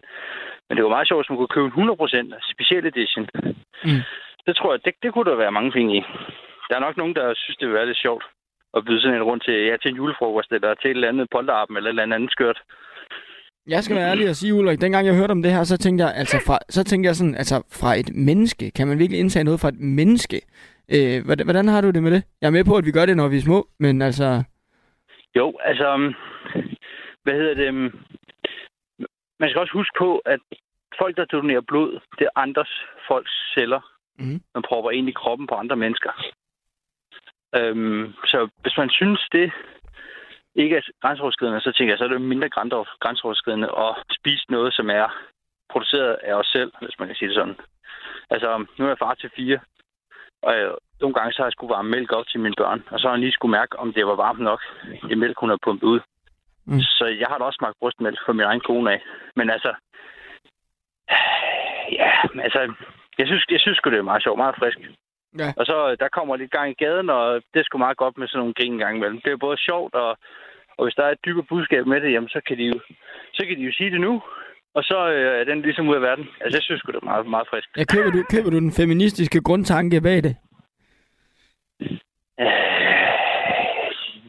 men 0.67 0.73
det 0.77 0.85
var 0.85 0.97
meget 0.97 1.09
sjovt, 1.09 1.21
hvis 1.21 1.31
man 1.31 1.39
kunne 1.39 1.57
købe 1.57 1.67
en 1.67 1.79
100 1.79 1.97
procent 1.97 2.35
special 2.53 2.85
edition. 2.87 3.25
Mm. 3.87 4.03
Det 4.47 4.57
tror 4.57 4.73
jeg, 4.73 4.85
det, 4.85 4.95
det 5.03 5.13
kunne 5.13 5.31
der 5.31 5.43
være 5.45 5.57
mange 5.59 5.73
penge 5.73 5.97
i. 5.99 6.03
Der 6.69 6.75
er 6.77 6.87
nok 6.87 6.97
nogen, 6.97 7.15
der 7.15 7.35
synes, 7.35 7.57
det 7.57 7.69
vil 7.69 7.79
være 7.79 7.87
lidt 7.87 8.05
sjovt 8.07 8.25
at 8.77 8.85
byde 8.85 9.01
sådan 9.01 9.17
en 9.17 9.29
rundt 9.31 9.45
til, 9.45 9.55
ja, 9.69 9.77
til 9.77 9.91
en 9.91 9.97
julefrokost, 9.97 10.53
eller 10.53 10.75
til 10.75 10.91
et 10.91 10.95
eller 10.95 11.09
andet 11.09 11.31
polterappen, 11.31 11.77
eller 11.77 11.91
et 11.91 12.01
eller 12.01 12.17
andet 12.17 12.33
skørt. 12.33 12.63
Jeg 13.67 13.85
skal 13.85 13.97
være 13.97 14.11
ærlig 14.11 14.29
og 14.29 14.37
sige, 14.37 14.55
Ulrik, 14.55 14.81
dengang 14.81 15.07
jeg 15.07 15.17
hørte 15.17 15.33
om 15.33 15.43
det 15.43 15.53
her, 15.53 15.65
så 15.65 15.77
tænkte 15.79 16.05
jeg, 16.05 16.15
altså 16.15 16.43
fra, 16.47 16.59
så 16.69 16.85
tænkte 16.85 17.07
jeg 17.07 17.17
sådan, 17.17 17.35
altså 17.35 17.57
fra 17.81 17.95
et 17.95 18.11
menneske, 18.15 18.71
kan 18.71 18.89
man 18.89 18.99
virkelig 18.99 19.21
indtage 19.21 19.45
noget 19.45 19.61
fra 19.61 19.69
et 19.69 19.81
menneske? 19.81 20.41
Øh, 20.95 21.25
hvordan, 21.25 21.47
hvordan 21.47 21.69
har 21.69 21.81
du 21.81 21.91
det 21.91 22.03
med 22.03 22.11
det? 22.11 22.23
Jeg 22.41 22.47
er 22.47 22.57
med 22.59 22.65
på, 22.65 22.77
at 22.77 22.87
vi 22.87 22.93
gør 22.93 23.07
det, 23.07 23.17
når 23.17 23.29
vi 23.29 23.37
er 23.37 23.41
små, 23.41 23.69
men 23.79 24.03
altså... 24.03 24.43
Jo, 25.37 25.59
altså, 25.65 25.95
um, 25.95 26.15
hvad 27.23 27.35
hedder 27.35 27.55
det? 27.55 27.69
um, 27.69 27.91
Man 29.41 29.49
skal 29.49 29.61
også 29.61 29.73
huske 29.73 29.95
på, 29.99 30.19
at 30.19 30.41
folk, 30.99 31.17
der 31.17 31.25
donerer 31.25 31.61
blod, 31.69 32.01
det 32.19 32.25
er 32.25 32.41
andres 32.41 32.73
folks 33.09 33.33
celler. 33.55 33.81
Mm. 34.19 34.41
Man 34.55 34.63
propper 34.69 34.91
ind 34.91 35.09
i 35.09 35.19
kroppen 35.21 35.47
på 35.47 35.55
andre 35.55 35.77
mennesker. 35.77 36.13
Øhm, 37.57 38.13
så 38.27 38.49
hvis 38.63 38.77
man 38.77 38.91
synes, 38.91 39.29
det 39.33 39.53
ikke 40.55 40.77
er 40.77 40.83
grænseoverskridende, 41.01 41.61
så 41.61 41.73
tænker 41.73 41.93
jeg, 41.93 41.99
så 41.99 42.05
er 42.05 42.09
det 42.09 42.21
mindre 42.21 42.49
grænse- 42.49 42.97
grænseoverskridende 43.01 43.71
at 43.79 43.95
spise 44.19 44.45
noget, 44.49 44.75
som 44.75 44.91
er 44.91 45.07
produceret 45.71 46.13
af 46.23 46.35
os 46.35 46.47
selv, 46.47 46.73
hvis 46.81 46.99
man 46.99 47.09
kan 47.09 47.17
sige 47.17 47.29
det 47.29 47.37
sådan. 47.37 47.57
Altså, 48.31 48.67
nu 48.79 48.85
er 48.85 48.89
jeg 48.89 48.99
far 48.99 49.15
til 49.15 49.31
fire, 49.37 49.61
og 50.43 50.79
nogle 51.01 51.15
gange 51.15 51.33
så 51.33 51.43
har 51.43 51.47
jeg 51.47 51.53
skulle 51.53 51.75
varme 51.75 51.91
mælk 51.91 52.13
op 52.13 52.27
til 52.27 52.41
mine 52.41 52.55
børn, 52.59 52.85
og 52.91 53.01
så 53.01 53.07
har 53.07 53.15
jeg 53.15 53.21
lige 53.21 53.33
skulle 53.33 53.57
mærke, 53.59 53.79
om 53.79 53.93
det 53.93 54.07
var 54.07 54.15
varmt 54.15 54.41
nok, 54.41 54.61
det 55.09 55.19
mælk, 55.19 55.39
hun 55.39 55.51
har 55.51 55.59
pumpet 55.63 55.87
ud. 55.87 56.01
Mm. 56.67 56.81
Så 56.81 57.05
jeg 57.21 57.27
har 57.29 57.39
da 57.39 57.45
også 57.45 57.57
smagt 57.59 57.79
brystmælk 57.81 58.19
for 58.27 58.33
min 58.33 58.47
egen 58.47 58.61
kone 58.61 58.93
af. 58.93 59.03
Men 59.37 59.51
altså, 59.51 59.75
ja, 61.99 62.11
altså, 62.43 62.75
jeg 63.19 63.27
synes, 63.27 63.45
jeg 63.51 63.61
synes 63.61 63.79
det 63.85 63.95
er 63.99 64.03
meget 64.03 64.23
sjovt, 64.23 64.39
meget 64.39 64.57
frisk. 64.59 64.79
Ja. 65.39 65.53
Og 65.57 65.67
så, 65.67 65.91
øh, 65.91 65.97
der 66.01 66.09
kommer 66.17 66.37
lidt 66.37 66.51
gang 66.51 66.71
i 66.71 66.85
gaden, 66.85 67.11
og 67.11 67.43
det 67.53 67.61
er 67.61 67.65
sgu 67.65 67.79
meget 67.79 67.97
godt 67.97 68.19
med 68.19 68.29
sådan 68.29 68.39
nogle 68.39 68.55
grin 68.55 68.79
gang 68.79 68.97
imellem. 68.97 69.21
Det 69.25 69.33
er 69.33 69.47
både 69.47 69.59
sjovt, 69.69 69.95
og, 69.95 70.19
og 70.77 70.85
hvis 70.85 70.95
der 70.95 71.05
er 71.05 71.13
et 71.13 71.25
dybere 71.27 71.47
budskab 71.49 71.87
med 71.87 72.01
det, 72.01 72.13
jamen, 72.13 72.29
så 72.29 72.41
kan 72.47 72.59
de 72.59 72.65
jo, 72.65 72.81
så 73.33 73.47
kan 73.47 73.57
de 73.57 73.63
jo 73.63 73.73
sige 73.73 73.91
det 73.91 74.01
nu. 74.01 74.23
Og 74.75 74.85
så 74.85 75.11
øh, 75.11 75.41
er 75.41 75.45
den 75.45 75.63
ligesom 75.63 75.89
ud 75.89 75.95
af 75.95 76.03
verden. 76.03 76.29
Altså, 76.41 76.59
jeg 76.59 76.63
synes 76.63 76.81
sgu, 76.81 76.93
det 76.93 77.03
er 77.03 77.05
meget, 77.05 77.27
meget 77.27 77.49
frisk. 77.51 77.69
Ja, 77.77 77.85
køber, 77.85 78.11
du, 78.11 78.23
køber 78.31 78.51
du 78.51 78.59
den 78.59 78.73
feministiske 78.73 79.43
grundtanke 79.43 80.01
bag 80.01 80.23
det? 80.23 80.37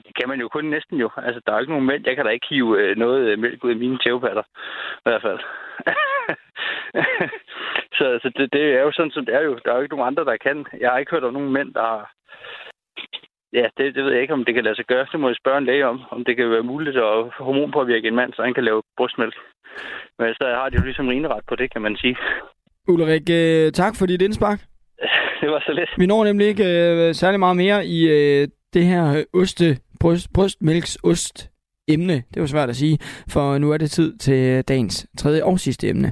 Det 0.05 0.15
kan 0.19 0.29
man 0.29 0.39
jo 0.39 0.47
kun 0.47 0.65
næsten 0.65 0.97
jo. 0.97 1.09
Altså, 1.17 1.41
der 1.45 1.51
er 1.51 1.55
jo 1.55 1.61
ikke 1.61 1.73
nogen 1.73 1.85
mælk. 1.85 2.05
Jeg 2.05 2.15
kan 2.15 2.25
da 2.25 2.31
ikke 2.31 2.47
hive 2.49 2.81
øh, 2.81 2.97
noget 2.97 3.29
øh, 3.29 3.39
mælk 3.39 3.63
ud 3.63 3.69
af 3.69 3.75
mine 3.75 3.97
tævepatter. 3.97 4.43
I 4.97 5.03
hvert 5.03 5.21
fald. 5.21 5.39
så 8.03 8.19
så 8.23 8.29
det, 8.37 8.53
det, 8.53 8.63
er 8.79 8.83
jo 8.87 8.91
sådan, 8.91 9.15
som 9.15 9.25
det 9.25 9.35
er 9.35 9.43
jo. 9.47 9.51
Der 9.63 9.71
er 9.71 9.77
jo 9.77 9.83
ikke 9.83 9.95
nogen 9.95 10.09
andre, 10.11 10.25
der 10.29 10.43
kan. 10.45 10.57
Jeg 10.81 10.89
har 10.89 10.97
ikke 10.97 11.11
hørt 11.11 11.23
om 11.23 11.33
nogen 11.33 11.53
mænd, 11.57 11.73
der 11.73 11.85
har... 11.91 12.03
Ja, 13.59 13.65
det, 13.77 13.95
det 13.95 14.03
ved 14.03 14.11
jeg 14.11 14.21
ikke, 14.21 14.33
om 14.33 14.45
det 14.45 14.53
kan 14.53 14.63
lade 14.63 14.75
sig 14.75 14.85
gøre. 14.85 15.05
Det 15.11 15.19
må 15.19 15.27
jeg 15.27 15.41
spørge 15.41 15.57
en 15.57 15.65
læge 15.65 15.85
om, 15.87 15.97
om 16.15 16.25
det 16.25 16.35
kan 16.35 16.49
være 16.49 16.69
muligt 16.71 16.97
at 16.97 17.29
hormonpåvirke 17.47 18.07
en 18.07 18.15
mand, 18.15 18.33
så 18.33 18.41
han 18.43 18.53
kan 18.53 18.63
lave 18.63 18.81
brystmælk. 18.97 19.35
Men 20.19 20.33
så 20.33 20.45
har 20.59 20.69
de 20.69 20.77
jo 20.77 20.83
ligesom 20.83 21.07
rineret 21.07 21.41
på 21.49 21.55
det, 21.55 21.73
kan 21.73 21.81
man 21.81 21.95
sige. 21.97 22.15
Ulrik, 22.87 23.29
øh, 23.39 23.71
tak 23.71 23.93
for 23.99 24.05
dit 24.05 24.21
indspark. 24.21 24.59
det 25.41 25.49
var 25.49 25.63
så 25.65 25.71
let. 25.71 25.89
Vi 25.97 26.05
når 26.05 26.23
nemlig 26.23 26.47
ikke 26.47 26.63
øh, 26.63 27.13
særlig 27.13 27.39
meget 27.39 27.57
mere 27.57 27.85
i 27.85 27.99
øh, 28.09 28.47
det 28.73 28.85
her 28.85 29.23
oste, 29.33 29.65
bryst, 29.99 30.27
brystmælksost 30.35 31.49
emne. 31.87 32.13
Det 32.33 32.39
var 32.39 32.45
svært 32.45 32.69
at 32.69 32.75
sige, 32.75 32.97
for 33.29 33.57
nu 33.57 33.71
er 33.71 33.77
det 33.77 33.91
tid 33.91 34.17
til 34.17 34.63
dagens 34.63 35.07
tredje 35.17 35.43
og 35.43 35.59
sidste 35.59 35.89
emne. 35.89 36.11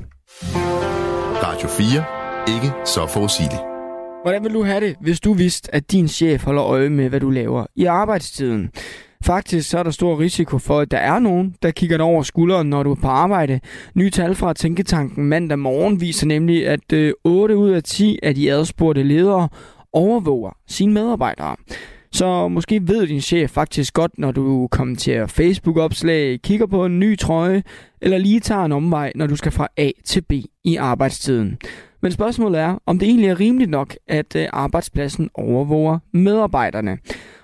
Radio 1.43 1.67
4. 1.67 2.55
Ikke 2.55 2.73
så 2.85 3.07
forudsigeligt. 3.07 3.61
Hvordan 4.23 4.43
vil 4.43 4.53
du 4.53 4.63
have 4.63 4.81
det, 4.81 4.95
hvis 5.01 5.19
du 5.19 5.33
vidste, 5.33 5.75
at 5.75 5.91
din 5.91 6.07
chef 6.07 6.43
holder 6.43 6.63
øje 6.63 6.89
med, 6.89 7.09
hvad 7.09 7.19
du 7.19 7.29
laver 7.29 7.65
i 7.75 7.85
arbejdstiden? 7.85 8.69
Faktisk 9.25 9.69
så 9.69 9.79
er 9.79 9.83
der 9.83 9.91
stor 9.91 10.19
risiko 10.19 10.57
for, 10.57 10.79
at 10.79 10.91
der 10.91 10.97
er 10.97 11.19
nogen, 11.19 11.55
der 11.61 11.71
kigger 11.71 11.97
dig 11.97 12.05
over 12.05 12.23
skulderen, 12.23 12.69
når 12.69 12.83
du 12.83 12.91
er 12.91 12.95
på 13.01 13.07
arbejde. 13.07 13.59
Nye 13.95 14.09
tal 14.09 14.35
fra 14.35 14.53
Tænketanken 14.53 15.25
mandag 15.25 15.59
morgen 15.59 16.01
viser 16.01 16.27
nemlig, 16.27 16.67
at 16.67 16.93
øh, 16.93 17.13
8 17.23 17.57
ud 17.57 17.69
af 17.69 17.83
10 17.83 18.19
af 18.23 18.35
de 18.35 18.51
adspurgte 18.51 19.03
ledere 19.03 19.49
overvåger 19.93 20.57
sine 20.67 20.93
medarbejdere. 20.93 21.55
Så 22.13 22.47
måske 22.47 22.87
ved 22.87 23.07
din 23.07 23.21
chef 23.21 23.51
faktisk 23.51 23.93
godt, 23.93 24.11
når 24.17 24.31
du 24.31 24.67
kommenterer 24.71 25.27
Facebook-opslag, 25.27 26.41
kigger 26.41 26.65
på 26.65 26.85
en 26.85 26.99
ny 26.99 27.17
trøje, 27.17 27.63
eller 28.01 28.17
lige 28.17 28.39
tager 28.39 28.65
en 28.65 28.71
omvej, 28.71 29.11
når 29.15 29.27
du 29.27 29.35
skal 29.35 29.51
fra 29.51 29.67
A 29.77 29.89
til 30.05 30.21
B 30.21 30.33
i 30.63 30.75
arbejdstiden. 30.75 31.57
Men 32.01 32.11
spørgsmålet 32.11 32.61
er, 32.61 32.77
om 32.85 32.99
det 32.99 33.07
egentlig 33.07 33.29
er 33.29 33.39
rimeligt 33.39 33.71
nok, 33.71 33.95
at 34.07 34.35
øh, 34.35 34.47
arbejdspladsen 34.53 35.29
overvåger 35.33 35.99
medarbejderne. 36.11 36.97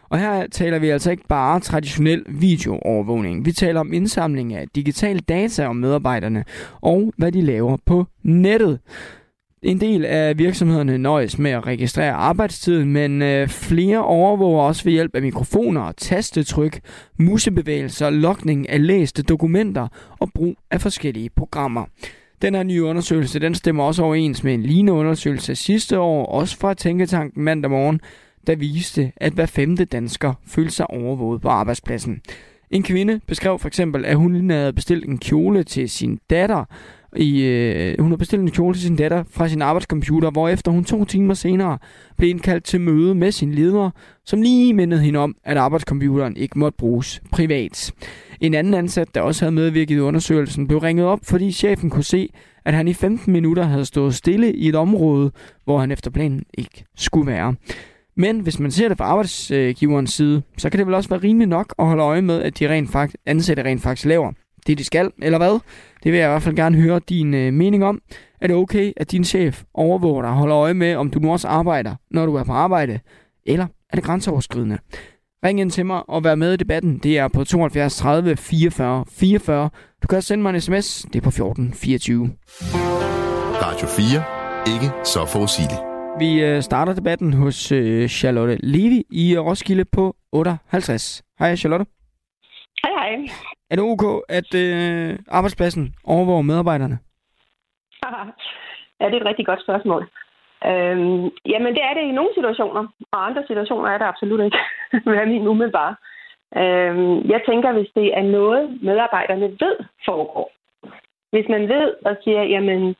Og 0.09 0.19
her 0.19 0.47
taler 0.47 0.79
vi 0.79 0.89
altså 0.89 1.11
ikke 1.11 1.27
bare 1.29 1.59
traditionel 1.59 2.23
videoovervågning. 2.29 3.45
Vi 3.45 3.51
taler 3.51 3.79
om 3.79 3.93
indsamling 3.93 4.53
af 4.53 4.65
digitale 4.75 5.19
data 5.19 5.67
om 5.67 5.75
medarbejderne 5.75 6.43
og 6.81 7.13
hvad 7.17 7.31
de 7.31 7.41
laver 7.41 7.77
på 7.85 8.05
nettet. 8.23 8.79
En 9.67 9.81
del 9.81 10.05
af 10.05 10.37
virksomhederne 10.37 10.97
nøjes 10.97 11.39
med 11.39 11.51
at 11.51 11.67
registrere 11.67 12.13
arbejdstiden, 12.13 12.93
men 12.93 13.21
øh, 13.21 13.47
flere 13.47 14.05
overvåger 14.05 14.61
også 14.63 14.83
ved 14.83 14.91
hjælp 14.91 15.15
af 15.15 15.21
mikrofoner, 15.21 15.91
tastetryk, 15.91 16.79
musebevægelser, 17.17 18.09
lokning 18.09 18.69
af 18.69 18.87
læste 18.87 19.23
dokumenter 19.23 19.87
og 20.19 20.29
brug 20.35 20.55
af 20.71 20.81
forskellige 20.81 21.29
programmer. 21.29 21.85
Den 22.41 22.55
her 22.55 22.63
nye 22.63 22.83
undersøgelse 22.83 23.39
den 23.39 23.55
stemmer 23.55 23.83
også 23.83 24.03
overens 24.03 24.43
med 24.43 24.53
en 24.53 24.63
lignende 24.63 24.93
undersøgelse 24.93 25.55
sidste 25.55 25.99
år, 25.99 26.25
også 26.25 26.57
fra 26.57 26.73
Tænketanken 26.73 27.43
mandag 27.43 27.71
morgen, 27.71 28.01
der 28.47 28.55
viste, 28.55 29.11
at 29.17 29.33
hver 29.33 29.45
femte 29.45 29.85
dansker 29.85 30.33
følte 30.45 30.75
sig 30.75 30.89
overvåget 30.89 31.41
på 31.41 31.49
arbejdspladsen. 31.49 32.21
En 32.71 32.83
kvinde 32.83 33.19
beskrev 33.27 33.59
for 33.59 33.67
eksempel, 33.67 34.05
at 34.05 34.15
hun 34.15 34.49
havde 34.49 34.73
bestilt 34.73 35.05
en 35.05 35.17
kjole 35.17 35.63
til 35.63 35.89
sin 35.89 36.19
datter, 36.29 36.65
i, 37.15 37.41
øh, 37.41 37.99
hun 37.99 38.11
har 38.11 38.17
bestilt 38.17 38.41
en 38.41 38.51
kjole 38.51 38.75
til 38.75 38.83
sin 38.83 38.95
datter 38.95 39.23
fra 39.31 39.47
sin 39.47 39.61
arbejdscomputer, 39.61 40.31
hvor 40.31 40.49
efter 40.49 40.71
hun 40.71 40.83
to 40.83 41.05
timer 41.05 41.33
senere 41.33 41.77
blev 42.17 42.29
indkaldt 42.29 42.63
til 42.63 42.81
møde 42.81 43.15
med 43.15 43.31
sin 43.31 43.53
leder, 43.53 43.89
som 44.25 44.41
lige 44.41 44.73
mindede 44.73 45.01
hende 45.01 45.19
om, 45.19 45.35
at 45.43 45.57
arbejdscomputeren 45.57 46.37
ikke 46.37 46.59
måtte 46.59 46.77
bruges 46.77 47.21
privat. 47.31 47.91
En 48.41 48.53
anden 48.53 48.73
ansat, 48.73 49.15
der 49.15 49.21
også 49.21 49.45
havde 49.45 49.55
medvirket 49.55 49.95
i 49.95 49.99
undersøgelsen, 49.99 50.67
blev 50.67 50.79
ringet 50.79 51.05
op, 51.05 51.19
fordi 51.23 51.51
chefen 51.51 51.89
kunne 51.89 52.03
se, 52.03 52.29
at 52.65 52.73
han 52.73 52.87
i 52.87 52.93
15 52.93 53.33
minutter 53.33 53.63
havde 53.63 53.85
stået 53.85 54.15
stille 54.15 54.53
i 54.53 54.69
et 54.69 54.75
område, 54.75 55.31
hvor 55.63 55.79
han 55.79 55.91
efter 55.91 56.11
planen 56.11 56.43
ikke 56.57 56.85
skulle 56.95 57.27
være. 57.31 57.55
Men 58.15 58.39
hvis 58.39 58.59
man 58.59 58.71
ser 58.71 58.87
det 58.87 58.97
fra 58.97 59.05
arbejdsgiverens 59.05 60.13
side, 60.13 60.41
så 60.57 60.69
kan 60.69 60.77
det 60.77 60.87
vel 60.87 60.95
også 60.95 61.09
være 61.09 61.23
rimeligt 61.23 61.49
nok 61.49 61.73
at 61.79 61.85
holde 61.85 62.03
øje 62.03 62.21
med, 62.21 62.41
at 62.41 62.59
de 62.59 62.69
rent 62.69 62.91
faktisk, 62.91 63.17
ansatte 63.25 63.63
rent 63.63 63.81
faktisk 63.81 64.05
laver 64.05 64.31
det, 64.67 64.77
de 64.77 64.83
skal, 64.83 65.11
eller 65.21 65.37
hvad? 65.37 65.59
Det 66.03 66.11
vil 66.11 66.19
jeg 66.19 66.27
i 66.27 66.31
hvert 66.31 66.41
fald 66.41 66.55
gerne 66.55 66.77
høre 66.77 66.99
din 67.09 67.33
øh, 67.33 67.53
mening 67.53 67.85
om. 67.85 68.01
Er 68.41 68.47
det 68.47 68.55
okay, 68.55 68.93
at 68.97 69.11
din 69.11 69.23
chef 69.23 69.63
overvåger 69.73 70.21
dig 70.21 70.31
og 70.31 70.37
holder 70.37 70.57
øje 70.57 70.73
med, 70.73 70.95
om 70.95 71.09
du 71.09 71.19
nu 71.19 71.31
også 71.31 71.47
arbejder, 71.47 71.95
når 72.11 72.25
du 72.25 72.35
er 72.35 72.43
på 72.43 72.51
arbejde? 72.51 72.99
Eller 73.45 73.67
er 73.89 73.95
det 73.95 74.03
grænseoverskridende? 74.03 74.77
Ring 75.45 75.59
ind 75.59 75.71
til 75.71 75.85
mig 75.85 76.09
og 76.09 76.23
vær 76.23 76.35
med 76.35 76.53
i 76.53 76.57
debatten. 76.57 76.97
Det 76.97 77.17
er 77.17 77.27
på 77.27 77.43
72 77.43 77.95
30 77.95 78.37
44 78.37 79.05
44. 79.11 79.69
Du 80.03 80.07
kan 80.07 80.17
også 80.17 80.27
sende 80.27 80.41
mig 80.41 80.53
en 80.53 80.61
sms. 80.61 81.01
Det 81.13 81.15
er 81.15 81.23
på 81.23 81.31
14 81.31 81.73
24. 81.73 82.29
Radio 83.61 83.87
4. 83.87 84.73
Ikke 84.73 84.91
så 85.03 85.25
forudsigeligt. 85.25 85.81
Vi 86.19 86.43
øh, 86.43 86.61
starter 86.63 86.93
debatten 86.93 87.33
hos 87.33 87.71
øh, 87.71 88.09
Charlotte 88.09 88.57
Levi 88.63 89.03
i 89.09 89.37
Roskilde 89.37 89.85
på 89.85 90.15
58. 90.31 91.23
Hej 91.39 91.55
Charlotte. 91.55 91.85
Hej 92.83 92.91
hej. 92.91 93.56
Er 93.69 93.75
det 93.75 93.83
ok, 93.83 94.03
at 94.29 94.51
øh, 94.63 95.19
arbejdspladsen 95.27 95.95
overvåger 96.03 96.41
medarbejderne? 96.41 96.97
ja, 98.99 99.05
det 99.05 99.15
er 99.15 99.21
et 99.21 99.31
rigtig 99.31 99.45
godt 99.45 99.61
spørgsmål. 99.61 100.01
Øhm, 100.65 101.29
jamen, 101.51 101.71
det 101.75 101.83
er 101.83 101.93
det 101.93 102.03
i 102.03 102.17
nogle 102.17 102.33
situationer, 102.33 102.87
og 103.11 103.25
andre 103.27 103.43
situationer 103.47 103.89
er 103.89 103.97
det 103.97 104.05
absolut 104.05 104.41
ikke, 104.45 104.57
hvad 105.05 105.15
er 105.15 105.25
min 105.25 105.47
umiddelbare. 105.47 105.95
Øhm, 106.61 107.29
jeg 107.33 107.41
tænker, 107.49 107.71
hvis 107.71 107.91
det 107.95 108.17
er 108.17 108.23
noget, 108.23 108.83
medarbejderne 108.83 109.47
ved 109.61 109.75
foregår. 110.05 110.51
Hvis 111.31 111.47
man 111.49 111.69
ved 111.69 111.93
og 112.05 112.17
siger, 112.23 112.43
jamen, 112.43 112.95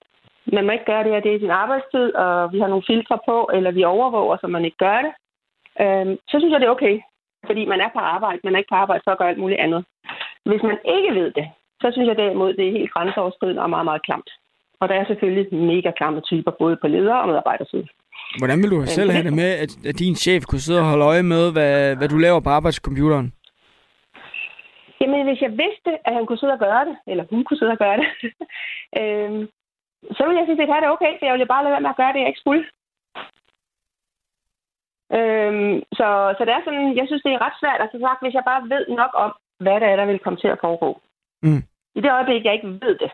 man 0.53 0.65
må 0.65 0.71
ikke 0.71 0.85
gøre 0.85 1.03
det 1.03 1.11
her, 1.11 1.19
det 1.19 1.35
er 1.35 1.39
sin 1.39 1.59
arbejdstid, 1.63 2.13
og 2.15 2.53
vi 2.53 2.59
har 2.59 2.67
nogle 2.67 2.87
filtre 2.87 3.19
på, 3.25 3.49
eller 3.53 3.71
vi 3.71 3.83
overvåger, 3.83 4.37
så 4.41 4.47
man 4.47 4.65
ikke 4.65 4.77
gør 4.77 4.97
det, 5.05 5.13
øhm, 5.83 6.17
så 6.29 6.35
synes 6.39 6.51
jeg, 6.51 6.59
det 6.59 6.67
er 6.67 6.77
okay. 6.77 6.99
Fordi 7.45 7.65
man 7.65 7.81
er 7.81 7.89
på 7.93 7.99
arbejde, 7.99 8.39
man 8.43 8.53
er 8.53 8.57
ikke 8.57 8.73
på 8.73 8.81
arbejde 8.83 9.01
for 9.03 9.11
at 9.11 9.17
gøre 9.17 9.29
alt 9.29 9.43
muligt 9.43 9.59
andet. 9.59 9.85
Hvis 10.49 10.63
man 10.63 10.77
ikke 10.95 11.11
ved 11.19 11.31
det, 11.31 11.47
så 11.81 11.87
synes 11.93 12.07
jeg 12.07 12.17
derimod, 12.17 12.53
det 12.53 12.67
er 12.67 12.77
helt 12.79 12.93
grænseoverskridende 12.93 13.61
og 13.61 13.69
meget, 13.69 13.85
meget 13.85 14.05
klamt. 14.07 14.29
Og 14.79 14.89
der 14.89 14.95
er 14.95 15.05
selvfølgelig 15.05 15.45
mega 15.71 15.91
klamme 15.91 16.21
typer, 16.21 16.51
både 16.51 16.77
på 16.81 16.87
leder- 16.87 17.21
og 17.23 17.27
medarbejderside. 17.27 17.87
Hvordan 18.39 18.61
vil 18.61 18.71
du 18.71 18.85
selv 18.85 19.11
have 19.11 19.23
det 19.23 19.33
med, 19.33 19.51
at, 19.63 19.71
at 19.89 19.99
din 19.99 20.15
chef 20.15 20.43
kunne 20.45 20.65
sidde 20.65 20.79
og 20.79 20.89
holde 20.91 21.05
øje 21.05 21.23
med, 21.23 21.51
hvad, 21.51 21.95
hvad 21.95 22.07
du 22.09 22.17
laver 22.17 22.39
på 22.39 22.49
arbejdscomputeren? 22.49 23.33
Jamen, 25.01 25.27
hvis 25.27 25.41
jeg 25.41 25.51
vidste, 25.51 25.91
at 26.07 26.13
han 26.17 26.25
kunne 26.25 26.37
sidde 26.37 26.57
og 26.57 26.63
gøre 26.67 26.85
det, 26.85 26.95
eller 27.07 27.23
hun 27.29 27.43
kunne 27.43 27.57
sidde 27.57 27.75
og 27.77 27.81
gøre 27.85 27.97
det, 28.01 28.07
øhm, 28.99 29.41
så 30.17 30.21
ville 30.25 30.39
jeg 30.39 30.45
sige, 30.45 30.55
at 30.55 30.67
det 30.67 30.87
er 30.87 30.95
okay, 30.95 31.11
for 31.17 31.25
jeg 31.25 31.33
ville 31.33 31.53
bare 31.53 31.63
lade 31.63 31.73
være 31.75 31.85
med 31.85 31.95
at 31.95 32.01
gøre 32.01 32.13
det, 32.13 32.19
jeg 32.19 32.31
ikke 32.31 32.43
skulle. 32.43 32.63
Øhm, 35.17 35.75
så, 35.97 36.07
så 36.37 36.41
det 36.45 36.53
er 36.53 36.61
sådan, 36.65 36.97
jeg 36.99 37.05
synes, 37.07 37.23
det 37.25 37.31
er 37.33 37.45
ret 37.45 37.59
svært. 37.61 37.79
Altså 37.83 37.97
sagt, 37.99 38.21
hvis 38.23 38.37
jeg 38.37 38.49
bare 38.51 38.61
ved 38.73 38.83
nok 39.01 39.13
om, 39.25 39.31
hvad 39.63 39.77
der 39.81 39.87
er, 39.91 39.95
der 39.95 40.05
vil 40.05 40.19
komme 40.19 40.39
til 40.43 40.47
at 40.47 40.61
foregå. 40.65 40.89
Mm. 41.43 41.63
I 41.97 41.99
det 42.01 42.11
øjeblik, 42.17 42.45
jeg 42.45 42.53
ikke 42.53 42.67
ved 42.85 42.95
det, 43.03 43.11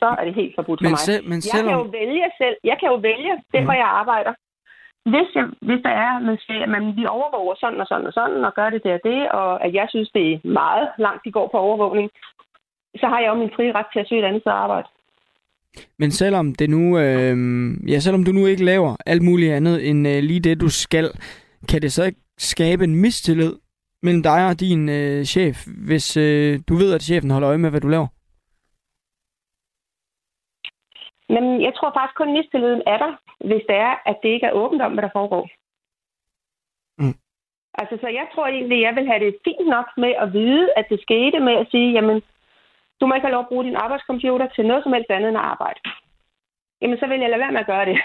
så 0.00 0.06
er 0.18 0.24
det 0.24 0.34
helt 0.34 0.54
forbudt 0.58 0.80
Men 0.80 0.88
for 0.88 0.92
mig. 0.92 0.98
selv- 1.10 1.24
men 1.30 1.36
jeg 1.46 1.52
selvom- 1.54 1.68
kan 1.70 1.78
jo 1.82 1.86
vælge 2.00 2.26
selv. 2.42 2.56
Jeg 2.70 2.76
kan 2.80 2.88
jo 2.92 2.96
vælge 3.10 3.32
det, 3.52 3.60
Mhm. 3.60 3.64
hvor 3.66 3.76
jeg 3.82 3.90
arbejder. 4.02 4.32
Hvis, 5.12 5.28
jeg, 5.34 5.46
hvis 5.68 5.80
der 5.86 5.94
er, 6.04 6.12
at 6.64 6.68
man, 6.74 6.84
vi 6.96 7.04
overvåger 7.06 7.54
sådan 7.60 7.80
og 7.80 7.86
sådan 7.86 8.06
og 8.06 8.12
sådan, 8.12 8.44
og 8.48 8.54
gør 8.54 8.70
det 8.70 8.84
der 8.84 8.94
og 8.94 9.00
det, 9.04 9.20
og 9.30 9.64
at 9.64 9.74
jeg 9.74 9.86
synes, 9.90 10.10
det 10.16 10.24
er 10.32 10.38
meget 10.62 10.88
langt, 10.98 11.24
de 11.24 11.32
går 11.32 11.48
på 11.52 11.58
overvågning, 11.58 12.10
så 13.00 13.06
har 13.06 13.18
jeg 13.20 13.28
jo 13.28 13.34
min 13.34 13.50
frie 13.56 13.72
ret 13.72 13.86
til 13.92 14.00
at 14.00 14.08
søge 14.08 14.20
et 14.22 14.24
andet 14.28 14.42
sted 14.42 14.52
at 14.52 14.58
arbejde. 14.66 14.88
Men 15.98 16.10
selvom 16.10 16.54
det 16.54 16.70
nu, 16.70 16.98
øh, 16.98 17.36
ja, 17.92 17.98
selvom 17.98 18.24
du 18.24 18.32
nu 18.32 18.46
ikke 18.46 18.64
laver 18.64 18.96
alt 19.06 19.22
muligt 19.22 19.52
andet 19.52 19.88
end 19.90 20.08
øh, 20.08 20.22
lige 20.22 20.40
det, 20.40 20.60
du 20.60 20.68
skal, 20.68 21.10
kan 21.70 21.82
det 21.82 21.92
så 21.92 22.04
ikke 22.04 22.20
skabe 22.38 22.84
en 22.84 22.96
mistillid 23.00 23.52
mellem 24.04 24.22
dig 24.22 24.40
og 24.50 24.60
din 24.60 24.88
øh, 24.88 25.24
chef, 25.24 25.56
hvis 25.88 26.16
øh, 26.16 26.60
du 26.68 26.74
ved, 26.74 26.94
at 26.94 27.02
chefen 27.02 27.30
holder 27.30 27.48
øje 27.48 27.58
med, 27.58 27.70
hvad 27.70 27.80
du 27.80 27.88
laver? 27.88 28.08
Men 31.34 31.44
jeg 31.66 31.72
tror 31.74 31.90
faktisk 31.96 32.16
kun, 32.16 32.36
mistilliden 32.38 32.82
er 32.86 32.98
der, 33.04 33.12
hvis 33.48 33.64
det 33.70 33.76
er, 33.88 33.94
at 34.10 34.16
det 34.22 34.28
ikke 34.28 34.46
er 34.46 34.58
åbent 34.62 34.82
om, 34.82 34.92
hvad 34.92 35.02
der 35.02 35.16
foregår. 35.18 35.44
Mm. 37.00 37.16
Altså, 37.80 37.94
så 38.00 38.08
jeg 38.08 38.26
tror 38.34 38.46
egentlig, 38.46 38.80
jeg 38.82 38.94
vil 38.96 39.06
have 39.10 39.24
det 39.24 39.42
fint 39.44 39.68
nok 39.76 39.88
med 39.96 40.12
at 40.24 40.32
vide, 40.32 40.64
at 40.76 40.86
det 40.90 41.00
skete 41.06 41.40
med 41.40 41.54
at 41.62 41.66
sige, 41.70 41.92
jamen, 41.92 42.22
du 43.00 43.06
må 43.06 43.14
ikke 43.14 43.26
have 43.26 43.36
lov 43.36 43.44
at 43.44 43.52
bruge 43.52 43.64
din 43.64 43.82
arbejdscomputer 43.84 44.48
til 44.48 44.66
noget 44.66 44.82
som 44.82 44.92
helst 44.92 45.10
andet 45.10 45.28
end 45.28 45.38
arbejde. 45.52 45.80
Jamen, 46.80 46.98
så 46.98 47.06
vil 47.06 47.20
jeg 47.20 47.30
lade 47.30 47.40
være 47.44 47.52
med 47.52 47.64
at 47.64 47.72
gøre 47.72 47.86
det. 47.90 47.98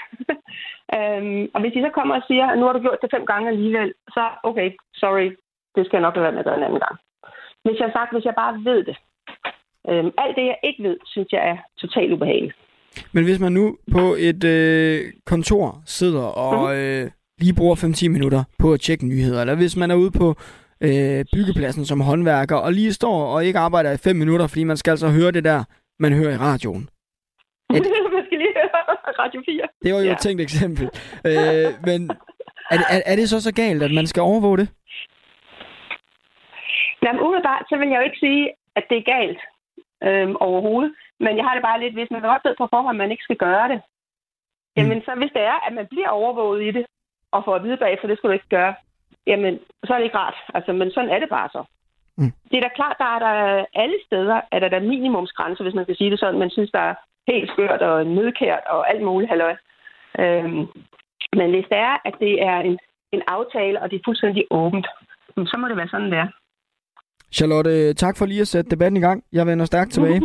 øhm, 0.98 1.44
og 1.54 1.60
hvis 1.62 1.74
de 1.74 1.82
så 1.82 1.90
kommer 1.94 2.16
og 2.16 2.24
siger, 2.28 2.46
at 2.48 2.58
nu 2.58 2.66
har 2.66 2.74
du 2.74 2.82
gjort 2.86 3.02
det 3.02 3.14
fem 3.16 3.26
gange 3.26 3.50
alligevel, 3.50 3.94
så 4.16 4.24
okay, 4.44 4.70
sorry, 4.94 5.30
det 5.76 5.86
skal 5.86 5.98
jeg 5.98 6.06
nok 6.06 6.16
lade 6.16 6.24
være 6.24 6.32
med 6.32 6.40
at 6.40 6.46
gøre 6.46 6.58
en 6.58 6.64
anden 6.64 6.84
gang. 6.86 6.96
Hvis 7.66 7.80
jeg 7.80 7.90
sagt, 7.94 8.14
hvis 8.14 8.26
jeg 8.26 8.36
bare 8.44 8.54
ved 8.70 8.84
det. 8.90 8.98
Øhm, 9.90 10.12
alt 10.24 10.36
det, 10.38 10.46
jeg 10.52 10.58
ikke 10.64 10.84
ved, 10.84 10.98
synes 11.06 11.28
jeg 11.32 11.42
er 11.52 11.58
totalt 11.78 12.14
ubehageligt. 12.14 12.56
Men 13.12 13.24
hvis 13.24 13.40
man 13.40 13.52
nu 13.52 13.78
på 13.92 14.16
et 14.20 14.44
øh, 14.44 15.00
kontor 15.26 15.82
sidder 15.86 16.26
og 16.26 16.78
øh, 16.78 17.12
lige 17.42 17.56
bruger 17.58 17.76
5-10 17.76 18.10
minutter 18.10 18.44
på 18.60 18.74
at 18.74 18.80
tjekke 18.80 19.06
nyheder, 19.06 19.42
eller 19.42 19.56
hvis 19.56 19.78
man 19.78 19.92
er 19.92 19.96
ude 19.96 20.12
på 20.12 20.28
øh, 20.82 21.26
byggepladsen 21.34 21.86
som 21.86 22.02
håndværker, 22.02 22.56
og 22.56 22.74
lige 22.74 22.94
står 22.94 23.26
og 23.26 23.46
ikke 23.46 23.60
arbejder 23.60 23.92
i 23.92 23.98
5 23.98 24.16
minutter, 24.16 24.48
fordi 24.48 24.64
man 24.64 24.78
skal 24.78 24.92
altså 24.92 25.10
høre 25.10 25.32
det 25.32 25.44
der, 25.44 25.64
man 26.00 26.14
hører 26.14 26.34
i 26.34 26.38
radioen. 26.38 26.90
man 27.74 28.26
skal 28.26 28.38
lige 28.38 28.54
høre 28.56 28.70
Radio 29.20 29.42
4. 29.46 29.68
Det 29.84 29.94
var 29.94 30.00
jo 30.00 30.06
ja. 30.06 30.12
et 30.12 30.20
tænkt 30.20 30.42
eksempel. 30.42 30.90
øh, 31.26 31.68
men 31.84 32.10
er 32.72 32.78
det, 32.78 32.86
er, 32.90 33.02
er 33.06 33.16
det 33.16 33.30
så 33.30 33.42
så 33.42 33.54
galt, 33.54 33.84
at 33.84 33.92
man 33.92 34.08
skal 34.08 34.22
overvåge 34.22 34.58
det? 34.58 34.68
Jamen, 37.04 37.22
umiddelbart, 37.22 37.66
så 37.70 37.78
vil 37.78 37.90
jeg 37.90 37.98
jo 37.98 38.08
ikke 38.10 38.20
sige, 38.20 38.44
at 38.76 38.86
det 38.90 38.98
er 38.98 39.12
galt 39.16 39.42
øhm, 40.08 40.36
overhovedet. 40.36 40.94
Men 41.20 41.38
jeg 41.38 41.46
har 41.46 41.54
det 41.54 41.64
bare 41.64 41.80
lidt, 41.80 41.94
hvis 41.94 42.12
man 42.12 42.22
godt 42.22 42.46
ved 42.46 42.56
på 42.58 42.68
forhånd, 42.74 42.96
at 42.96 43.02
man 43.04 43.12
ikke 43.12 43.24
skal 43.24 43.38
gøre 43.48 43.68
det. 43.70 43.82
Jamen, 44.78 45.02
så 45.06 45.12
hvis 45.16 45.32
det 45.34 45.42
er, 45.42 45.68
at 45.68 45.74
man 45.74 45.88
bliver 45.88 46.10
overvåget 46.10 46.62
i 46.68 46.72
det, 46.72 46.86
og 47.32 47.46
får 47.46 47.56
at 47.56 47.64
vide 47.64 47.78
bagefter, 47.78 48.08
det 48.08 48.18
skal 48.18 48.28
du 48.28 48.34
ikke 48.34 48.56
gøre, 48.58 48.74
jamen, 49.28 49.60
så 49.86 49.94
er 49.94 49.98
det 49.98 50.06
ikke 50.06 50.18
rart. 50.18 50.38
Altså, 50.54 50.74
men 50.74 50.92
sådan 50.92 51.10
er 51.10 51.20
det 51.20 51.30
bare 51.30 51.50
så. 51.52 51.64
Mm. 52.18 52.32
Det 52.52 52.58
er 52.58 52.62
da 52.62 52.70
klart, 52.76 52.96
der 53.00 53.10
er 53.16 53.20
der 53.20 53.66
alle 53.74 53.98
steder, 54.06 54.42
er 54.52 54.60
der 54.60 54.70
der 54.70 54.80
minimumsgrænser, 54.80 55.64
hvis 55.64 55.74
man 55.74 55.86
kan 55.86 55.96
sige 55.96 56.12
det 56.12 56.20
sådan. 56.20 56.40
Man 56.40 56.50
synes, 56.50 56.72
der 56.72 56.80
er 56.80 56.96
helt 57.28 57.52
skørt 57.52 57.82
og 57.82 58.06
nødkært 58.06 58.64
og 58.70 58.90
alt 58.90 59.02
muligt 59.02 59.30
halløj. 59.30 59.56
Øhm, 60.20 60.68
men 61.40 61.50
hvis 61.50 61.66
det 61.72 61.78
er, 61.78 61.98
at 62.06 62.16
det 62.20 62.42
er 62.42 62.60
en, 62.60 62.80
en 63.12 63.22
aftale, 63.28 63.82
og 63.82 63.92
det 63.92 63.96
er 63.98 64.06
fuldstændig 64.06 64.46
åbent, 64.52 64.88
så 65.46 65.58
må 65.58 65.68
det 65.68 65.78
være 65.78 65.88
sådan, 65.88 66.12
det 66.12 66.20
er. 66.20 66.28
Charlotte, 67.32 67.94
tak 67.94 68.18
for 68.18 68.26
lige 68.26 68.42
at 68.42 68.48
sætte 68.48 68.72
debatten 68.72 68.98
i 68.98 69.00
gang. 69.00 69.24
Jeg 69.34 69.48
vender 69.48 69.66
stærkt 69.66 69.92
tilbage. 69.92 70.22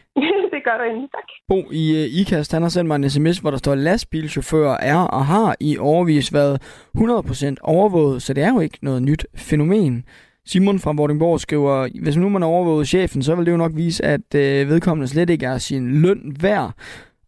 det 0.54 0.60
gør 0.64 0.76
du 0.78 0.84
endelig, 0.90 1.10
tak. 1.10 1.28
Bo 1.48 1.70
i 1.72 1.92
uh, 1.92 2.20
IKAST, 2.20 2.52
han 2.52 2.62
har 2.62 2.68
sendt 2.68 2.88
mig 2.88 2.96
en 2.96 3.10
sms, 3.10 3.38
hvor 3.38 3.50
der 3.50 3.58
står, 3.58 3.74
lastbilchauffører 3.74 4.76
er 4.80 4.98
og 4.98 5.26
har 5.26 5.56
i 5.60 5.78
overvis 5.78 6.32
været 6.32 6.62
100% 6.98 7.54
overvåget, 7.62 8.22
så 8.22 8.34
det 8.34 8.44
er 8.44 8.52
jo 8.52 8.60
ikke 8.60 8.78
noget 8.82 9.02
nyt 9.02 9.26
fænomen. 9.36 10.04
Simon 10.46 10.78
fra 10.78 10.92
Vordingborg 10.92 11.40
skriver, 11.40 11.88
hvis 12.02 12.16
nu 12.16 12.28
man 12.28 12.42
overvåget 12.42 12.88
chefen, 12.88 13.22
så 13.22 13.34
vil 13.34 13.46
det 13.46 13.52
jo 13.52 13.56
nok 13.56 13.72
vise, 13.74 14.04
at 14.04 14.34
øh, 14.34 14.68
vedkommende 14.68 15.08
slet 15.08 15.30
ikke 15.30 15.46
er 15.46 15.58
sin 15.58 16.02
løn 16.02 16.36
værd. 16.40 16.72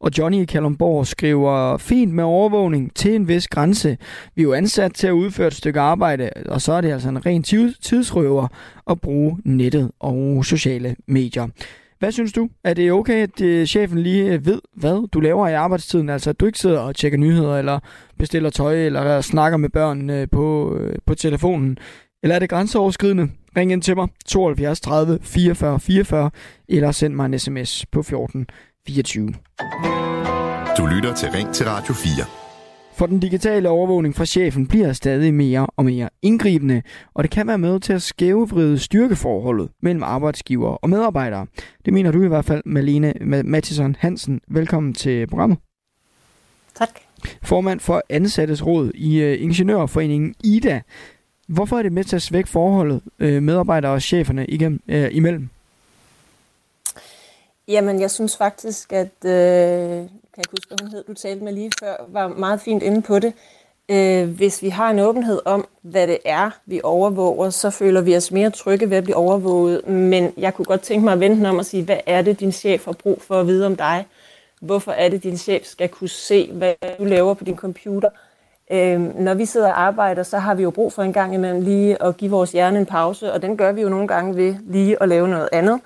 Og 0.07 0.18
Johnny 0.18 0.42
i 0.42 0.44
Kalundborg 0.44 1.07
skriver, 1.07 1.78
fint 1.78 2.14
med 2.14 2.24
overvågning 2.24 2.94
til 2.94 3.14
en 3.14 3.28
vis 3.28 3.48
grænse. 3.48 3.98
Vi 4.34 4.42
er 4.42 4.44
jo 4.44 4.52
ansat 4.52 4.94
til 4.94 5.07
at 5.07 5.12
udføre 5.12 5.46
et 5.46 5.54
stykke 5.54 5.80
arbejde, 5.80 6.30
og 6.46 6.62
så 6.62 6.72
er 6.72 6.80
det 6.80 6.92
altså 6.92 7.09
en 7.09 7.26
ren 7.26 7.42
tidsrøver 7.82 8.48
at 8.90 9.00
bruge 9.00 9.38
nettet 9.44 9.90
og 10.00 10.44
sociale 10.44 10.96
medier. 11.07 11.48
Hvad 11.98 12.12
synes 12.12 12.32
du? 12.32 12.48
Er 12.64 12.74
det 12.74 12.92
okay, 12.92 13.22
at 13.22 13.40
øh, 13.40 13.66
chefen 13.66 13.98
lige 13.98 14.32
øh, 14.32 14.46
ved, 14.46 14.61
hvad 14.74 15.09
du 15.09 15.20
laver 15.20 15.48
i 15.48 15.54
arbejdstiden? 15.54 16.09
Altså, 16.09 16.30
at 16.30 16.40
du 16.40 16.46
ikke 16.46 16.59
sidder 16.59 16.80
og 16.80 16.94
tjekker 16.94 17.18
nyheder, 17.18 17.59
eller 17.59 17.78
bestiller 18.18 18.50
tøj, 18.50 18.86
eller 18.86 19.16
øh, 19.16 19.22
snakker 19.22 19.59
med 19.59 19.68
børn 19.68 20.28
på, 20.28 20.78
på 21.07 21.14
telefonen? 21.14 21.78
Eller 22.22 22.34
er 22.34 22.38
det 22.38 22.50
grænseoverskridende? 22.50 23.28
Ring 23.57 23.72
ind 23.72 23.82
til 23.82 23.96
mig, 23.96 24.09
72 24.26 24.80
30 24.80 25.18
44 25.22 25.80
44, 25.80 26.30
eller 26.68 26.92
send 26.92 27.14
mig 27.14 27.26
en 27.26 27.38
sms 27.38 27.86
på 27.86 28.02
14 28.02 28.46
24. 28.87 29.34
Du 30.78 30.87
lytter 30.87 31.14
til 31.14 31.28
Ring 31.30 31.55
til 31.55 31.66
Radio 31.66 31.95
4. 31.95 32.11
For 32.97 33.07
den 33.07 33.20
digitale 33.20 33.68
overvågning 33.68 34.14
fra 34.14 34.24
chefen 34.24 34.66
bliver 34.66 34.93
stadig 34.93 35.34
mere 35.34 35.66
og 35.76 35.84
mere 35.84 36.09
indgribende, 36.22 36.82
og 37.14 37.22
det 37.22 37.30
kan 37.30 37.47
være 37.47 37.59
med 37.59 37.80
til 37.80 37.93
at 37.93 38.03
skævevride 38.03 38.78
styrkeforholdet 38.78 39.68
mellem 39.82 40.03
arbejdsgiver 40.03 40.68
og 40.68 40.91
medarbejdere. 40.91 41.47
Det 41.84 41.93
mener 41.93 42.11
du 42.11 42.22
i 42.22 42.28
hvert 42.28 42.45
fald, 42.45 42.62
Malene 42.66 43.14
Mathisen 43.45 43.97
Hansen. 43.99 44.41
Velkommen 44.49 44.95
til 44.95 45.26
programmet. 45.26 45.59
Tak. 46.74 46.91
Formand 47.43 47.80
for 47.80 48.03
Ansattes 48.11 48.66
Råd 48.66 48.91
i 48.95 49.24
uh, 49.24 49.43
Ingeniørforeningen 49.43 50.34
IDA. 50.45 50.80
Hvorfor 51.49 51.78
er 51.78 51.82
det 51.82 51.93
med 51.93 52.05
til 52.05 52.16
at 52.16 52.22
svække 52.22 52.49
forholdet 52.49 53.01
uh, 53.22 53.43
medarbejdere 53.43 53.93
og 53.93 54.03
cheferne 54.03 54.47
igennem, 54.47 54.80
uh, 54.89 55.05
imellem? 55.11 55.49
Jamen, 57.69 58.01
jeg 58.01 58.11
synes 58.11 58.37
faktisk, 58.37 58.93
at, 58.93 59.25
øh, 59.25 59.31
kan 60.35 60.37
jeg 60.37 60.45
huske, 60.51 60.69
hvad 60.69 60.79
hun 60.83 60.91
hed, 60.91 61.05
du 61.05 61.14
talte 61.14 61.45
med 61.45 61.53
lige 61.53 61.71
før, 61.81 61.95
var 62.09 62.29
meget 62.29 62.61
fint 62.61 62.83
inde 62.83 63.03
på 63.03 63.19
det. 63.19 63.33
Øh, 63.89 64.29
hvis 64.29 64.62
vi 64.62 64.69
har 64.69 64.91
en 64.91 64.99
åbenhed 64.99 65.41
om, 65.45 65.69
hvad 65.83 66.07
det 66.07 66.19
er, 66.25 66.51
vi 66.67 66.81
overvåger, 66.85 67.51
så 67.51 67.71
føler 67.71 68.01
vi 68.01 68.17
os 68.17 68.31
mere 68.33 68.51
trygge 68.51 68.91
ved 68.91 68.97
at 68.97 69.05
blive 69.05 69.17
overvåget. 69.17 69.89
Men 69.89 70.33
jeg 70.37 70.55
kunne 70.55 70.64
godt 70.64 70.81
tænke 70.81 71.05
mig 71.05 71.12
at 71.12 71.21
vente 71.21 71.49
om 71.49 71.59
og 71.59 71.64
sige, 71.64 71.83
hvad 71.85 71.99
er 72.07 72.23
det, 72.23 72.41
din 72.41 72.53
chef 72.53 72.85
har 72.85 72.93
brug 72.93 73.23
for 73.23 73.41
at 73.41 73.47
vide 73.47 73.67
om 73.67 73.77
dig? 73.77 74.07
Hvorfor 74.61 74.93
er 74.93 75.09
det, 75.09 75.23
din 75.23 75.39
chef 75.39 75.64
skal 75.64 75.89
kunne 75.89 76.09
se, 76.09 76.53
hvad 76.53 76.75
du 76.99 77.05
laver 77.05 77.35
på 77.35 77.45
din 77.45 77.57
computer? 77.57 78.09
Øh, 78.71 79.01
når 79.01 79.35
vi 79.35 79.45
sidder 79.45 79.69
og 79.69 79.81
arbejder, 79.81 80.23
så 80.23 80.39
har 80.39 80.55
vi 80.55 80.62
jo 80.62 80.71
brug 80.71 80.93
for 80.93 81.03
en 81.03 81.12
gang 81.12 81.35
imellem 81.35 81.61
lige 81.61 82.03
at 82.03 82.17
give 82.17 82.31
vores 82.31 82.53
hjerne 82.53 82.79
en 82.79 82.87
pause, 82.87 83.33
og 83.33 83.43
den 83.43 83.57
gør 83.57 83.73
vi 83.73 83.81
jo 83.81 83.89
nogle 83.89 84.09
gange 84.09 84.37
ved 84.37 84.55
lige 84.67 85.03
at 85.03 85.09
lave 85.09 85.29
noget 85.29 85.49
andet. 85.53 85.81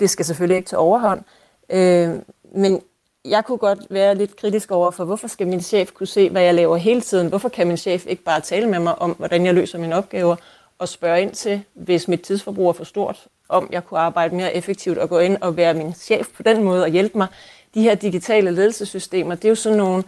Det 0.00 0.10
skal 0.10 0.24
selvfølgelig 0.24 0.56
ikke 0.56 0.68
til 0.68 0.78
overhånd. 0.78 1.22
Øh, 1.70 2.10
men 2.54 2.82
jeg 3.24 3.44
kunne 3.44 3.58
godt 3.58 3.78
være 3.90 4.14
lidt 4.14 4.36
kritisk 4.36 4.70
over 4.70 4.90
for, 4.90 5.04
hvorfor 5.04 5.28
skal 5.28 5.46
min 5.46 5.60
chef 5.60 5.92
kunne 5.92 6.06
se, 6.06 6.30
hvad 6.30 6.42
jeg 6.42 6.54
laver 6.54 6.76
hele 6.76 7.00
tiden? 7.00 7.28
Hvorfor 7.28 7.48
kan 7.48 7.66
min 7.66 7.76
chef 7.76 8.06
ikke 8.06 8.22
bare 8.22 8.40
tale 8.40 8.66
med 8.68 8.78
mig 8.78 8.98
om, 8.98 9.10
hvordan 9.10 9.46
jeg 9.46 9.54
løser 9.54 9.78
mine 9.78 9.96
opgaver, 9.96 10.36
og 10.78 10.88
spørge 10.88 11.22
ind 11.22 11.32
til, 11.32 11.62
hvis 11.74 12.08
mit 12.08 12.20
tidsforbrug 12.20 12.68
er 12.68 12.72
for 12.72 12.84
stort, 12.84 13.26
om 13.48 13.68
jeg 13.72 13.84
kunne 13.84 14.00
arbejde 14.00 14.34
mere 14.34 14.54
effektivt 14.54 14.98
og 14.98 15.08
gå 15.08 15.18
ind 15.18 15.36
og 15.40 15.56
være 15.56 15.74
min 15.74 15.94
chef 15.94 16.28
på 16.36 16.42
den 16.42 16.64
måde 16.64 16.82
og 16.82 16.88
hjælpe 16.88 17.18
mig. 17.18 17.26
De 17.74 17.82
her 17.82 17.94
digitale 17.94 18.50
ledelsessystemer, 18.50 19.34
det 19.34 19.44
er 19.44 19.48
jo 19.48 19.54
sådan 19.54 19.78
nogle, 19.78 20.04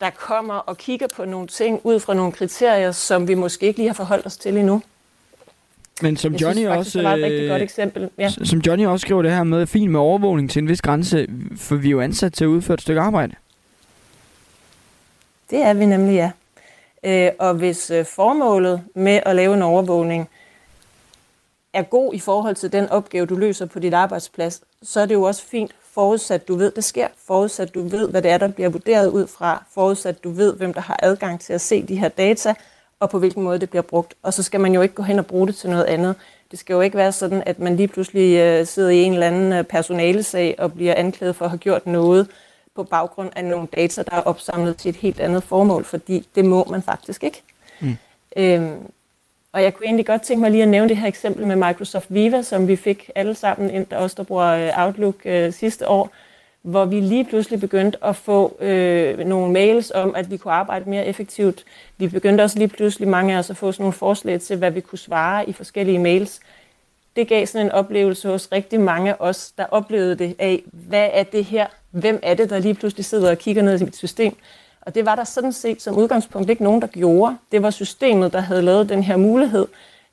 der 0.00 0.10
kommer 0.10 0.54
og 0.54 0.76
kigger 0.76 1.06
på 1.16 1.24
nogle 1.24 1.46
ting 1.46 1.80
ud 1.84 2.00
fra 2.00 2.14
nogle 2.14 2.32
kriterier, 2.32 2.92
som 2.92 3.28
vi 3.28 3.34
måske 3.34 3.66
ikke 3.66 3.78
lige 3.78 3.88
har 3.88 3.94
forholdt 3.94 4.26
os 4.26 4.36
til 4.36 4.56
endnu. 4.56 4.82
Men 6.02 6.16
som 6.16 6.32
Jeg 6.32 6.40
Johnny 6.40 6.58
synes 6.58 6.68
faktisk, 6.68 6.86
også, 6.86 6.98
det 6.98 7.04
var 7.04 7.16
et 7.16 7.22
rigtig 7.22 7.42
øh, 7.42 7.50
godt 7.50 7.62
eksempel. 7.62 8.10
Ja. 8.18 8.28
Som 8.28 8.58
Johnny 8.58 8.86
også 8.86 9.04
skriver 9.04 9.22
det 9.22 9.30
her 9.30 9.44
med, 9.44 9.66
fint 9.66 9.90
med 9.90 10.00
overvågning 10.00 10.50
til 10.50 10.62
en 10.62 10.68
vis 10.68 10.82
grænse, 10.82 11.26
for 11.56 11.76
vi 11.76 11.88
er 11.88 11.90
jo 11.90 12.00
ansat 12.00 12.32
til 12.32 12.44
at 12.44 12.48
udføre 12.48 12.74
et 12.74 12.80
stykke 12.80 13.00
arbejde. 13.00 13.34
Det 15.50 15.62
er 15.62 15.74
vi 15.74 15.86
nemlig, 15.86 16.14
ja. 16.14 16.30
Øh, 17.04 17.32
og 17.38 17.54
hvis 17.54 17.90
øh, 17.90 18.04
formålet 18.04 18.82
med 18.94 19.20
at 19.26 19.36
lave 19.36 19.54
en 19.54 19.62
overvågning 19.62 20.28
er 21.72 21.82
god 21.82 22.14
i 22.14 22.18
forhold 22.18 22.54
til 22.54 22.72
den 22.72 22.88
opgave, 22.88 23.26
du 23.26 23.36
løser 23.36 23.66
på 23.66 23.78
dit 23.78 23.94
arbejdsplads, 23.94 24.62
så 24.82 25.00
er 25.00 25.06
det 25.06 25.14
jo 25.14 25.22
også 25.22 25.46
fint, 25.46 25.74
forudsat 25.94 26.48
du 26.48 26.54
ved, 26.56 26.70
det 26.70 26.84
sker, 26.84 27.08
forudsat 27.26 27.74
du 27.74 27.88
ved, 27.88 28.08
hvad 28.08 28.22
det 28.22 28.30
er, 28.30 28.38
der 28.38 28.48
bliver 28.48 28.68
vurderet 28.68 29.08
ud 29.08 29.26
fra, 29.26 29.64
forudsat 29.74 30.24
du 30.24 30.30
ved, 30.30 30.56
hvem 30.56 30.74
der 30.74 30.80
har 30.80 30.98
adgang 31.02 31.40
til 31.40 31.52
at 31.52 31.60
se 31.60 31.82
de 31.82 31.96
her 31.96 32.08
data, 32.08 32.54
og 33.00 33.10
på 33.10 33.18
hvilken 33.18 33.42
måde 33.42 33.58
det 33.58 33.70
bliver 33.70 33.82
brugt. 33.82 34.14
Og 34.22 34.34
så 34.34 34.42
skal 34.42 34.60
man 34.60 34.74
jo 34.74 34.82
ikke 34.82 34.94
gå 34.94 35.02
hen 35.02 35.18
og 35.18 35.26
bruge 35.26 35.46
det 35.46 35.56
til 35.56 35.70
noget 35.70 35.84
andet. 35.84 36.14
Det 36.50 36.58
skal 36.58 36.74
jo 36.74 36.80
ikke 36.80 36.96
være 36.96 37.12
sådan, 37.12 37.42
at 37.46 37.58
man 37.58 37.76
lige 37.76 37.88
pludselig 37.88 38.38
øh, 38.38 38.66
sidder 38.66 38.90
i 38.90 39.02
en 39.02 39.12
eller 39.12 39.26
anden 39.26 39.52
øh, 39.52 39.64
personalesag 39.64 40.54
og 40.58 40.72
bliver 40.72 40.94
anklaget 40.94 41.36
for 41.36 41.44
at 41.44 41.50
have 41.50 41.58
gjort 41.58 41.86
noget 41.86 42.28
på 42.76 42.82
baggrund 42.82 43.30
af 43.36 43.44
nogle 43.44 43.68
data, 43.76 44.02
der 44.02 44.16
er 44.16 44.20
opsamlet 44.20 44.76
til 44.76 44.88
et 44.88 44.96
helt 44.96 45.20
andet 45.20 45.42
formål, 45.42 45.84
fordi 45.84 46.28
det 46.34 46.44
må 46.44 46.64
man 46.70 46.82
faktisk 46.82 47.24
ikke. 47.24 47.42
Mm. 47.80 47.96
Øhm, 48.36 48.76
Og 49.52 49.62
jeg 49.62 49.74
kunne 49.74 49.86
egentlig 49.86 50.06
godt 50.06 50.22
tænke 50.22 50.40
mig 50.40 50.50
lige 50.50 50.62
at 50.62 50.68
nævne 50.68 50.88
det 50.88 50.96
her 50.96 51.08
eksempel 51.08 51.46
med 51.46 51.56
Microsoft 51.56 52.06
Viva, 52.08 52.42
som 52.42 52.68
vi 52.68 52.76
fik 52.76 53.10
alle 53.14 53.34
sammen, 53.34 53.70
ind, 53.70 53.92
også 53.92 54.14
der 54.16 54.22
bruger 54.22 54.46
øh, 54.46 54.86
Outlook 54.86 55.14
øh, 55.24 55.52
sidste 55.52 55.88
år, 55.88 56.10
hvor 56.64 56.84
vi 56.84 57.00
lige 57.00 57.24
pludselig 57.24 57.60
begyndte 57.60 58.04
at 58.04 58.16
få 58.16 58.56
øh, 58.60 59.18
nogle 59.18 59.52
mails 59.52 59.90
om, 59.90 60.14
at 60.14 60.30
vi 60.30 60.36
kunne 60.36 60.52
arbejde 60.52 60.90
mere 60.90 61.06
effektivt. 61.06 61.64
Vi 61.98 62.08
begyndte 62.08 62.42
også 62.42 62.58
lige 62.58 62.68
pludselig, 62.68 63.08
mange 63.08 63.34
af 63.34 63.38
os, 63.38 63.50
at 63.50 63.56
få 63.56 63.72
sådan 63.72 63.82
nogle 63.82 63.92
forslag 63.92 64.40
til, 64.40 64.56
hvad 64.56 64.70
vi 64.70 64.80
kunne 64.80 64.98
svare 64.98 65.48
i 65.48 65.52
forskellige 65.52 65.98
mails. 65.98 66.40
Det 67.16 67.28
gav 67.28 67.46
sådan 67.46 67.66
en 67.66 67.72
oplevelse 67.72 68.28
hos 68.28 68.48
rigtig 68.52 68.80
mange 68.80 69.10
af 69.10 69.16
os, 69.18 69.52
der 69.58 69.64
oplevede 69.70 70.14
det 70.14 70.36
af, 70.38 70.62
hvad 70.72 71.08
er 71.12 71.22
det 71.22 71.44
her? 71.44 71.66
Hvem 71.90 72.20
er 72.22 72.34
det, 72.34 72.50
der 72.50 72.58
lige 72.58 72.74
pludselig 72.74 73.04
sidder 73.04 73.30
og 73.30 73.38
kigger 73.38 73.62
ned 73.62 73.80
i 73.80 73.84
mit 73.84 73.96
system? 73.96 74.36
Og 74.80 74.94
det 74.94 75.06
var 75.06 75.14
der 75.14 75.24
sådan 75.24 75.52
set 75.52 75.82
som 75.82 75.96
udgangspunkt 75.96 76.50
ikke 76.50 76.62
nogen, 76.62 76.80
der 76.80 76.86
gjorde. 76.86 77.36
Det 77.52 77.62
var 77.62 77.70
systemet, 77.70 78.32
der 78.32 78.40
havde 78.40 78.62
lavet 78.62 78.88
den 78.88 79.02
her 79.02 79.16
mulighed. 79.16 79.66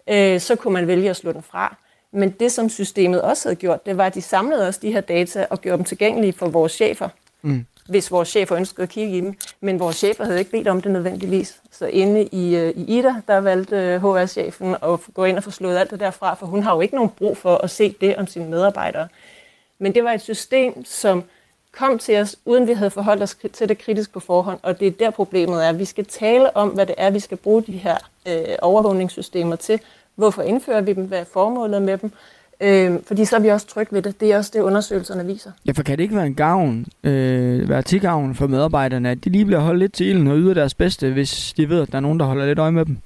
Øh, 0.10 0.40
så 0.40 0.56
kunne 0.56 0.74
man 0.74 0.88
vælge 0.88 1.10
at 1.10 1.16
slå 1.16 1.32
den 1.32 1.44
fra. 1.44 1.76
Men 2.12 2.30
det, 2.30 2.52
som 2.52 2.70
systemet 2.70 3.22
også 3.22 3.48
havde 3.48 3.56
gjort, 3.56 3.86
det 3.86 3.98
var, 3.98 4.06
at 4.06 4.16
de 4.16 4.22
samlede 4.22 4.68
os 4.68 4.78
de 4.78 4.92
her 4.92 5.02
data 5.02 5.46
og 5.50 5.62
gjorde 5.62 5.78
dem 5.78 5.86
tilgængelige 5.86 6.34
for 6.34 6.48
vores 6.48 6.72
chefer. 6.72 7.10
Mm. 7.42 7.66
Hvis 7.90 8.12
vores 8.12 8.30
chefer 8.30 8.58
ønskede 8.58 8.84
at 8.84 8.90
kigge 8.90 9.18
i 9.18 9.22
dem. 9.22 9.36
Men 9.62 9.80
vores 9.80 9.96
chefer 9.96 10.26
havde 10.26 10.40
ikke 10.40 10.52
bedt 10.52 10.68
om 10.68 10.82
det 10.82 10.92
nødvendigvis. 10.92 11.62
Så 11.72 11.86
inde 11.86 12.24
i, 12.32 12.56
øh, 12.56 12.70
i 12.70 13.00
Ida, 13.00 13.16
der 13.28 13.38
valgte 13.38 14.00
HR-chefen 14.00 14.76
at 14.84 15.00
gå 15.14 15.24
ind 15.24 15.38
og 15.38 15.44
få 15.44 15.52
slået 15.52 15.78
alt 15.78 15.92
det 15.92 16.00
derfra, 16.00 16.34
for 16.34 16.46
hun 16.46 16.64
har 16.64 16.76
jo 16.76 16.82
ikke 16.82 16.96
nogen 16.96 17.10
brug 17.10 17.38
for 17.38 17.58
at 17.58 17.70
se 17.70 17.96
det 18.02 18.16
om 18.16 18.28
sine 18.28 18.50
medarbejdere. 18.50 19.08
Men 19.80 19.96
det 19.96 20.04
var 20.04 20.12
et 20.12 20.22
system, 20.22 20.86
som 20.86 21.24
kom 21.72 22.00
til 22.00 22.18
os, 22.18 22.36
uden 22.46 22.68
vi 22.68 22.74
havde 22.74 22.92
forholdt 22.92 23.24
os 23.24 23.38
til 23.54 23.70
det 23.70 23.78
kritisk 23.78 24.14
på 24.14 24.20
forhånd. 24.20 24.60
Og 24.64 24.80
det 24.80 24.88
er 24.88 24.92
der 24.92 25.10
problemet 25.10 25.66
er. 25.66 25.72
Vi 25.72 25.86
skal 25.86 26.06
tale 26.06 26.58
om, 26.58 26.70
hvad 26.70 26.86
det 26.86 26.96
er, 26.98 27.10
vi 27.10 27.20
skal 27.20 27.38
bruge 27.38 27.64
de 27.64 27.72
her 27.72 27.98
øh, 28.28 28.56
overvågningssystemer 28.62 29.56
til. 29.56 29.80
Hvorfor 30.22 30.42
indfører 30.42 30.82
vi 30.82 30.94
dem? 30.94 31.04
Hvad 31.04 31.20
er 31.20 31.24
formålet 31.24 31.82
med 31.82 31.98
dem? 31.98 32.12
Øh, 32.62 33.00
fordi 33.08 33.26
så 33.26 33.36
er 33.36 33.40
vi 33.40 33.48
også 33.48 33.68
trygge 33.68 33.94
ved 33.94 34.02
det. 34.02 34.20
Det 34.20 34.32
er 34.32 34.38
også 34.38 34.52
det, 34.54 34.62
undersøgelserne 34.62 35.26
viser. 35.26 35.52
Ja, 35.66 35.72
for 35.72 35.84
kan 35.84 35.98
det 35.98 36.04
ikke 36.04 36.16
være 36.16 36.26
en 36.26 36.36
gavn, 36.36 36.86
øh, 37.04 37.70
være 37.70 37.82
til 37.82 38.02
gavn 38.02 38.36
for 38.36 38.48
medarbejderne, 38.48 39.10
at 39.10 39.24
de 39.24 39.30
lige 39.30 39.46
bliver 39.46 39.60
holdt 39.60 39.80
lidt 39.80 39.94
til 39.94 40.08
ilden 40.08 40.28
og 40.28 40.38
yder 40.38 40.54
deres 40.54 40.74
bedste, 40.74 41.10
hvis 41.10 41.54
de 41.58 41.70
ved, 41.70 41.82
at 41.82 41.92
der 41.92 41.96
er 41.96 42.00
nogen, 42.00 42.20
der 42.20 42.26
holder 42.26 42.46
lidt 42.46 42.60
øje 42.60 42.72
med 42.72 42.86
dem? 42.86 42.98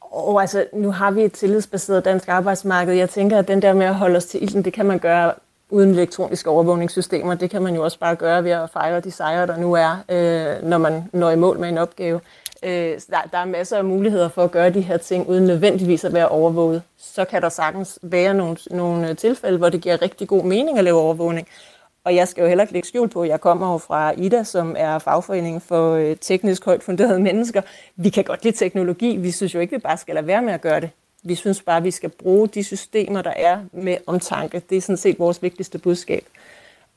Og 0.00 0.40
altså, 0.40 0.64
nu 0.72 0.90
har 0.90 1.10
vi 1.10 1.22
et 1.22 1.32
tillidsbaseret 1.32 2.04
dansk 2.04 2.28
arbejdsmarked. 2.28 2.94
Jeg 2.94 3.10
tænker, 3.10 3.38
at 3.38 3.48
den 3.48 3.62
der 3.62 3.72
med 3.72 3.86
at 3.86 3.94
holde 3.94 4.16
os 4.16 4.24
til 4.24 4.42
ilden, 4.42 4.64
det 4.64 4.72
kan 4.72 4.86
man 4.86 4.98
gøre 4.98 5.32
uden 5.70 5.90
elektroniske 5.90 6.50
overvågningssystemer. 6.50 7.34
Det 7.34 7.50
kan 7.50 7.62
man 7.62 7.74
jo 7.74 7.84
også 7.84 7.98
bare 7.98 8.16
gøre 8.16 8.44
ved 8.44 8.50
at 8.50 8.70
fejre 8.70 9.00
de 9.00 9.10
sejre, 9.10 9.46
der 9.46 9.56
nu 9.56 9.72
er, 9.72 10.04
øh, 10.08 10.68
når 10.68 10.78
man 10.78 11.04
når 11.12 11.30
i 11.30 11.36
mål 11.36 11.58
med 11.58 11.68
en 11.68 11.78
opgave. 11.78 12.20
Øh, 12.64 13.00
der, 13.10 13.28
der 13.32 13.38
er 13.38 13.44
masser 13.44 13.76
af 13.76 13.84
muligheder 13.84 14.28
for 14.28 14.44
at 14.44 14.50
gøre 14.50 14.70
de 14.70 14.80
her 14.80 14.96
ting, 14.96 15.28
uden 15.28 15.44
nødvendigvis 15.44 16.04
at 16.04 16.12
være 16.12 16.28
overvåget. 16.28 16.82
Så 16.98 17.24
kan 17.24 17.42
der 17.42 17.48
sagtens 17.48 17.98
være 18.02 18.34
nogle, 18.34 18.56
nogle 18.70 19.10
øh, 19.10 19.16
tilfælde, 19.16 19.58
hvor 19.58 19.68
det 19.68 19.80
giver 19.80 20.02
rigtig 20.02 20.28
god 20.28 20.44
mening 20.44 20.78
at 20.78 20.84
lave 20.84 20.98
overvågning. 20.98 21.46
Og 22.04 22.14
jeg 22.14 22.28
skal 22.28 22.42
jo 22.42 22.48
heller 22.48 22.64
ikke 22.64 22.72
lægge 22.72 22.88
skjul 22.88 23.08
på, 23.08 23.24
jeg 23.24 23.40
kommer 23.40 23.72
jo 23.72 23.78
fra 23.78 24.12
IDA, 24.12 24.42
som 24.42 24.74
er 24.78 24.98
fagforeningen 24.98 25.60
for 25.60 25.92
øh, 25.92 26.16
teknisk 26.20 26.64
højt 26.64 26.82
funderede 26.82 27.20
mennesker. 27.20 27.62
Vi 27.96 28.08
kan 28.08 28.24
godt 28.24 28.44
lide 28.44 28.56
teknologi. 28.56 29.16
Vi 29.16 29.30
synes 29.30 29.54
jo 29.54 29.60
ikke, 29.60 29.76
vi 29.76 29.80
bare 29.80 29.96
skal 29.96 30.14
lade 30.14 30.26
være 30.26 30.42
med 30.42 30.52
at 30.52 30.60
gøre 30.60 30.80
det. 30.80 30.90
Vi 31.22 31.34
synes 31.34 31.62
bare, 31.62 31.76
at 31.76 31.84
vi 31.84 31.90
skal 31.90 32.10
bruge 32.10 32.48
de 32.48 32.64
systemer, 32.64 33.22
der 33.22 33.32
er 33.36 33.58
med 33.72 33.96
omtanke. 34.06 34.62
Det 34.70 34.78
er 34.78 34.80
sådan 34.80 34.96
set 34.96 35.18
vores 35.18 35.42
vigtigste 35.42 35.78
budskab. 35.78 36.24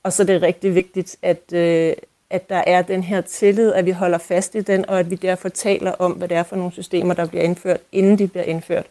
Og 0.04 0.14
så 0.14 0.24
er 0.24 0.28
det 0.28 0.42
rigtig 0.42 0.76
vigtigt, 0.76 1.16
at, 1.22 1.54
øh, 1.54 1.94
at 2.30 2.50
der 2.50 2.64
er 2.68 2.82
den 2.82 3.04
her 3.04 3.22
tillid, 3.22 3.74
at 3.74 3.86
vi 3.86 3.92
holder 3.92 4.18
fast 4.18 4.56
i 4.56 4.62
den, 4.62 4.90
og 4.90 5.00
at 5.00 5.10
vi 5.10 5.16
derfor 5.16 5.50
taler 5.50 5.92
om, 5.92 6.12
hvad 6.12 6.28
det 6.28 6.38
er 6.38 6.44
for 6.44 6.56
nogle 6.56 6.72
systemer, 6.72 7.14
der 7.14 7.28
bliver 7.28 7.44
indført, 7.44 7.80
inden 7.92 8.20
de 8.20 8.28
bliver 8.28 8.44
indført. 8.44 8.86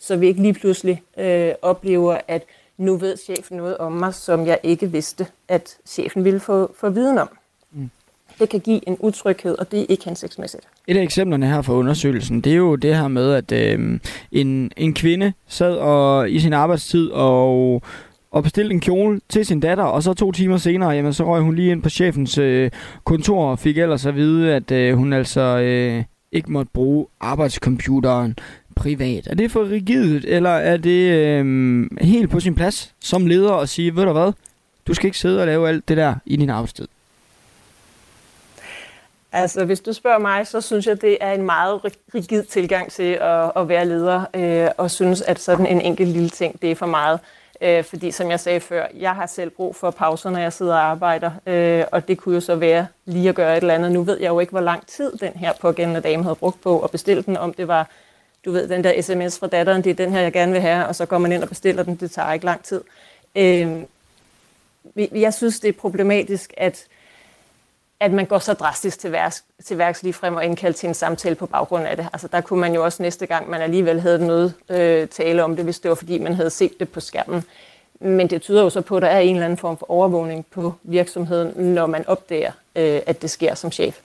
Så 0.00 0.16
vi 0.16 0.26
ikke 0.26 0.42
lige 0.42 0.54
pludselig 0.54 1.02
øh, 1.18 1.52
oplever, 1.62 2.18
at 2.28 2.42
nu 2.78 2.96
ved 2.96 3.16
chefen 3.16 3.56
noget 3.56 3.78
om 3.78 3.92
mig, 3.92 4.14
som 4.14 4.46
jeg 4.46 4.58
ikke 4.62 4.90
vidste, 4.90 5.26
at 5.48 5.76
chefen 5.86 6.24
ville 6.24 6.40
få, 6.40 6.74
få 6.80 6.88
viden 6.90 7.18
om. 7.18 7.28
Mm. 7.72 7.90
Det 8.38 8.48
kan 8.48 8.60
give 8.60 8.88
en 8.88 8.96
utryghed, 9.00 9.58
og 9.58 9.70
det 9.70 9.80
er 9.80 9.86
ikke 9.88 10.04
hensigtsmæssigt. 10.04 10.64
Et 10.86 10.96
af 10.96 11.02
eksemplerne 11.02 11.46
her 11.46 11.62
fra 11.62 11.72
undersøgelsen, 11.72 12.40
det 12.40 12.52
er 12.52 12.56
jo 12.56 12.76
det 12.76 12.96
her 12.96 13.08
med, 13.08 13.32
at 13.32 13.52
øh, 13.52 14.00
en, 14.32 14.72
en 14.76 14.94
kvinde 14.94 15.32
sad 15.48 15.76
og, 15.76 16.30
i 16.30 16.40
sin 16.40 16.52
arbejdstid 16.52 17.10
og 17.10 17.82
og 18.34 18.42
bestilte 18.42 18.74
en 18.74 18.80
kjole 18.80 19.20
til 19.28 19.46
sin 19.46 19.60
datter, 19.60 19.84
og 19.84 20.02
så 20.02 20.14
to 20.14 20.32
timer 20.32 20.56
senere, 20.56 20.90
jamen, 20.90 21.12
så 21.12 21.24
røg 21.24 21.42
hun 21.42 21.54
lige 21.54 21.70
ind 21.70 21.82
på 21.82 21.88
chefens 21.88 22.38
øh, 22.38 22.70
kontor 23.04 23.50
og 23.50 23.58
fik 23.58 23.78
ellers 23.78 24.06
at 24.06 24.14
vide, 24.14 24.54
at 24.54 24.70
øh, 24.70 24.96
hun 24.96 25.12
altså 25.12 25.40
øh, 25.40 26.04
ikke 26.32 26.52
måtte 26.52 26.70
bruge 26.74 27.06
arbejdscomputeren 27.20 28.38
privat. 28.76 29.26
Er 29.26 29.34
det 29.34 29.50
for 29.50 29.70
rigidt, 29.70 30.24
eller 30.24 30.50
er 30.50 30.76
det 30.76 31.10
øh, 31.10 31.86
helt 32.00 32.30
på 32.30 32.40
sin 32.40 32.54
plads 32.54 32.94
som 33.00 33.26
leder 33.26 33.52
at 33.52 33.68
sige, 33.68 33.96
ved 33.96 34.04
du 34.04 34.12
hvad, 34.12 34.32
du 34.86 34.94
skal 34.94 35.06
ikke 35.06 35.18
sidde 35.18 35.40
og 35.40 35.46
lave 35.46 35.68
alt 35.68 35.88
det 35.88 35.96
der 35.96 36.14
i 36.26 36.36
din 36.36 36.50
arbejdstid? 36.50 36.88
Altså, 39.32 39.64
hvis 39.64 39.80
du 39.80 39.92
spørger 39.92 40.18
mig, 40.18 40.46
så 40.46 40.60
synes 40.60 40.86
jeg, 40.86 41.02
det 41.02 41.18
er 41.20 41.32
en 41.32 41.42
meget 41.42 41.80
rigid 42.14 42.42
tilgang 42.42 42.92
til 42.92 43.18
at, 43.20 43.52
at 43.56 43.68
være 43.68 43.88
leder, 43.88 44.24
øh, 44.34 44.68
og 44.78 44.90
synes, 44.90 45.22
at 45.22 45.40
sådan 45.40 45.66
en 45.66 45.80
enkelt 45.80 46.08
lille 46.08 46.28
ting, 46.28 46.62
det 46.62 46.70
er 46.70 46.74
for 46.74 46.86
meget. 46.86 47.20
Øh, 47.60 47.84
fordi 47.84 48.10
som 48.10 48.30
jeg 48.30 48.40
sagde 48.40 48.60
før, 48.60 48.86
jeg 48.94 49.14
har 49.14 49.26
selv 49.26 49.50
brug 49.50 49.76
for 49.76 49.90
pauser, 49.90 50.30
når 50.30 50.38
jeg 50.38 50.52
sidder 50.52 50.74
og 50.74 50.80
arbejder, 50.80 51.30
øh, 51.46 51.84
og 51.92 52.08
det 52.08 52.18
kunne 52.18 52.34
jo 52.34 52.40
så 52.40 52.54
være 52.54 52.86
lige 53.04 53.28
at 53.28 53.34
gøre 53.34 53.56
et 53.56 53.60
eller 53.60 53.74
andet. 53.74 53.92
Nu 53.92 54.02
ved 54.02 54.20
jeg 54.20 54.28
jo 54.28 54.40
ikke, 54.40 54.50
hvor 54.50 54.60
lang 54.60 54.86
tid 54.86 55.12
den 55.12 55.32
her 55.32 55.52
pågældende 55.60 56.00
dame 56.00 56.22
havde 56.22 56.34
brugt 56.34 56.60
på 56.60 56.80
at 56.80 56.90
bestille 56.90 57.22
den, 57.22 57.36
om 57.36 57.52
det 57.52 57.68
var, 57.68 57.90
du 58.44 58.52
ved, 58.52 58.68
den 58.68 58.84
der 58.84 59.02
sms 59.02 59.38
fra 59.38 59.46
datteren, 59.46 59.84
det 59.84 59.90
er 59.90 59.94
den 59.94 60.12
her, 60.12 60.20
jeg 60.20 60.32
gerne 60.32 60.52
vil 60.52 60.60
have, 60.60 60.86
og 60.86 60.94
så 60.94 61.06
går 61.06 61.18
man 61.18 61.32
ind 61.32 61.42
og 61.42 61.48
bestiller 61.48 61.82
den, 61.82 61.96
det 61.96 62.10
tager 62.10 62.32
ikke 62.32 62.46
lang 62.46 62.64
tid. 62.64 62.80
Øh, 63.36 63.82
jeg 64.96 65.34
synes, 65.34 65.60
det 65.60 65.68
er 65.68 65.72
problematisk, 65.72 66.54
at 66.56 66.86
at 68.04 68.12
man 68.12 68.26
går 68.26 68.38
så 68.38 68.52
drastisk 68.54 68.98
til 68.98 69.12
værks, 69.12 69.44
til 69.64 69.78
værks 69.78 70.02
lige 70.02 70.12
frem 70.12 70.36
og 70.36 70.44
indkalder 70.44 70.76
til 70.76 70.86
en 70.86 70.94
samtale 70.94 71.34
på 71.34 71.46
baggrund 71.46 71.86
af 71.86 71.96
det. 71.96 72.08
Altså 72.12 72.28
der 72.28 72.40
kunne 72.40 72.60
man 72.60 72.74
jo 72.74 72.84
også 72.84 73.02
næste 73.02 73.26
gang, 73.26 73.50
man 73.50 73.60
alligevel 73.60 74.00
havde 74.00 74.26
noget 74.26 74.54
øh, 74.68 75.08
tale 75.08 75.44
om 75.44 75.56
det, 75.56 75.64
hvis 75.64 75.80
det 75.80 75.88
var 75.88 75.94
fordi, 75.94 76.18
man 76.18 76.34
havde 76.34 76.50
set 76.50 76.80
det 76.80 76.88
på 76.88 77.00
skærmen. 77.00 77.44
Men 78.00 78.30
det 78.30 78.42
tyder 78.42 78.62
jo 78.62 78.70
så 78.70 78.80
på, 78.80 78.96
at 78.96 79.02
der 79.02 79.08
er 79.08 79.20
en 79.20 79.34
eller 79.34 79.44
anden 79.44 79.58
form 79.58 79.76
for 79.76 79.90
overvågning 79.90 80.46
på 80.50 80.74
virksomheden, 80.82 81.64
når 81.74 81.86
man 81.86 82.08
opdager, 82.08 82.52
øh, 82.76 83.00
at 83.06 83.22
det 83.22 83.30
sker 83.30 83.54
som 83.54 83.72
chef. 83.72 83.98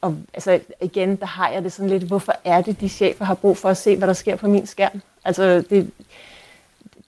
Og 0.00 0.16
altså, 0.34 0.60
igen, 0.80 1.16
der 1.16 1.26
har 1.26 1.50
jeg 1.50 1.62
det 1.64 1.72
sådan 1.72 1.90
lidt, 1.90 2.02
hvorfor 2.02 2.34
er 2.44 2.62
det, 2.62 2.80
de 2.80 2.88
chefer 2.88 3.24
har 3.24 3.34
brug 3.34 3.56
for 3.56 3.68
at 3.68 3.76
se, 3.76 3.96
hvad 3.96 4.08
der 4.08 4.14
sker 4.14 4.36
på 4.36 4.48
min 4.48 4.66
skærm? 4.66 5.02
Altså, 5.24 5.64
det, 5.70 5.90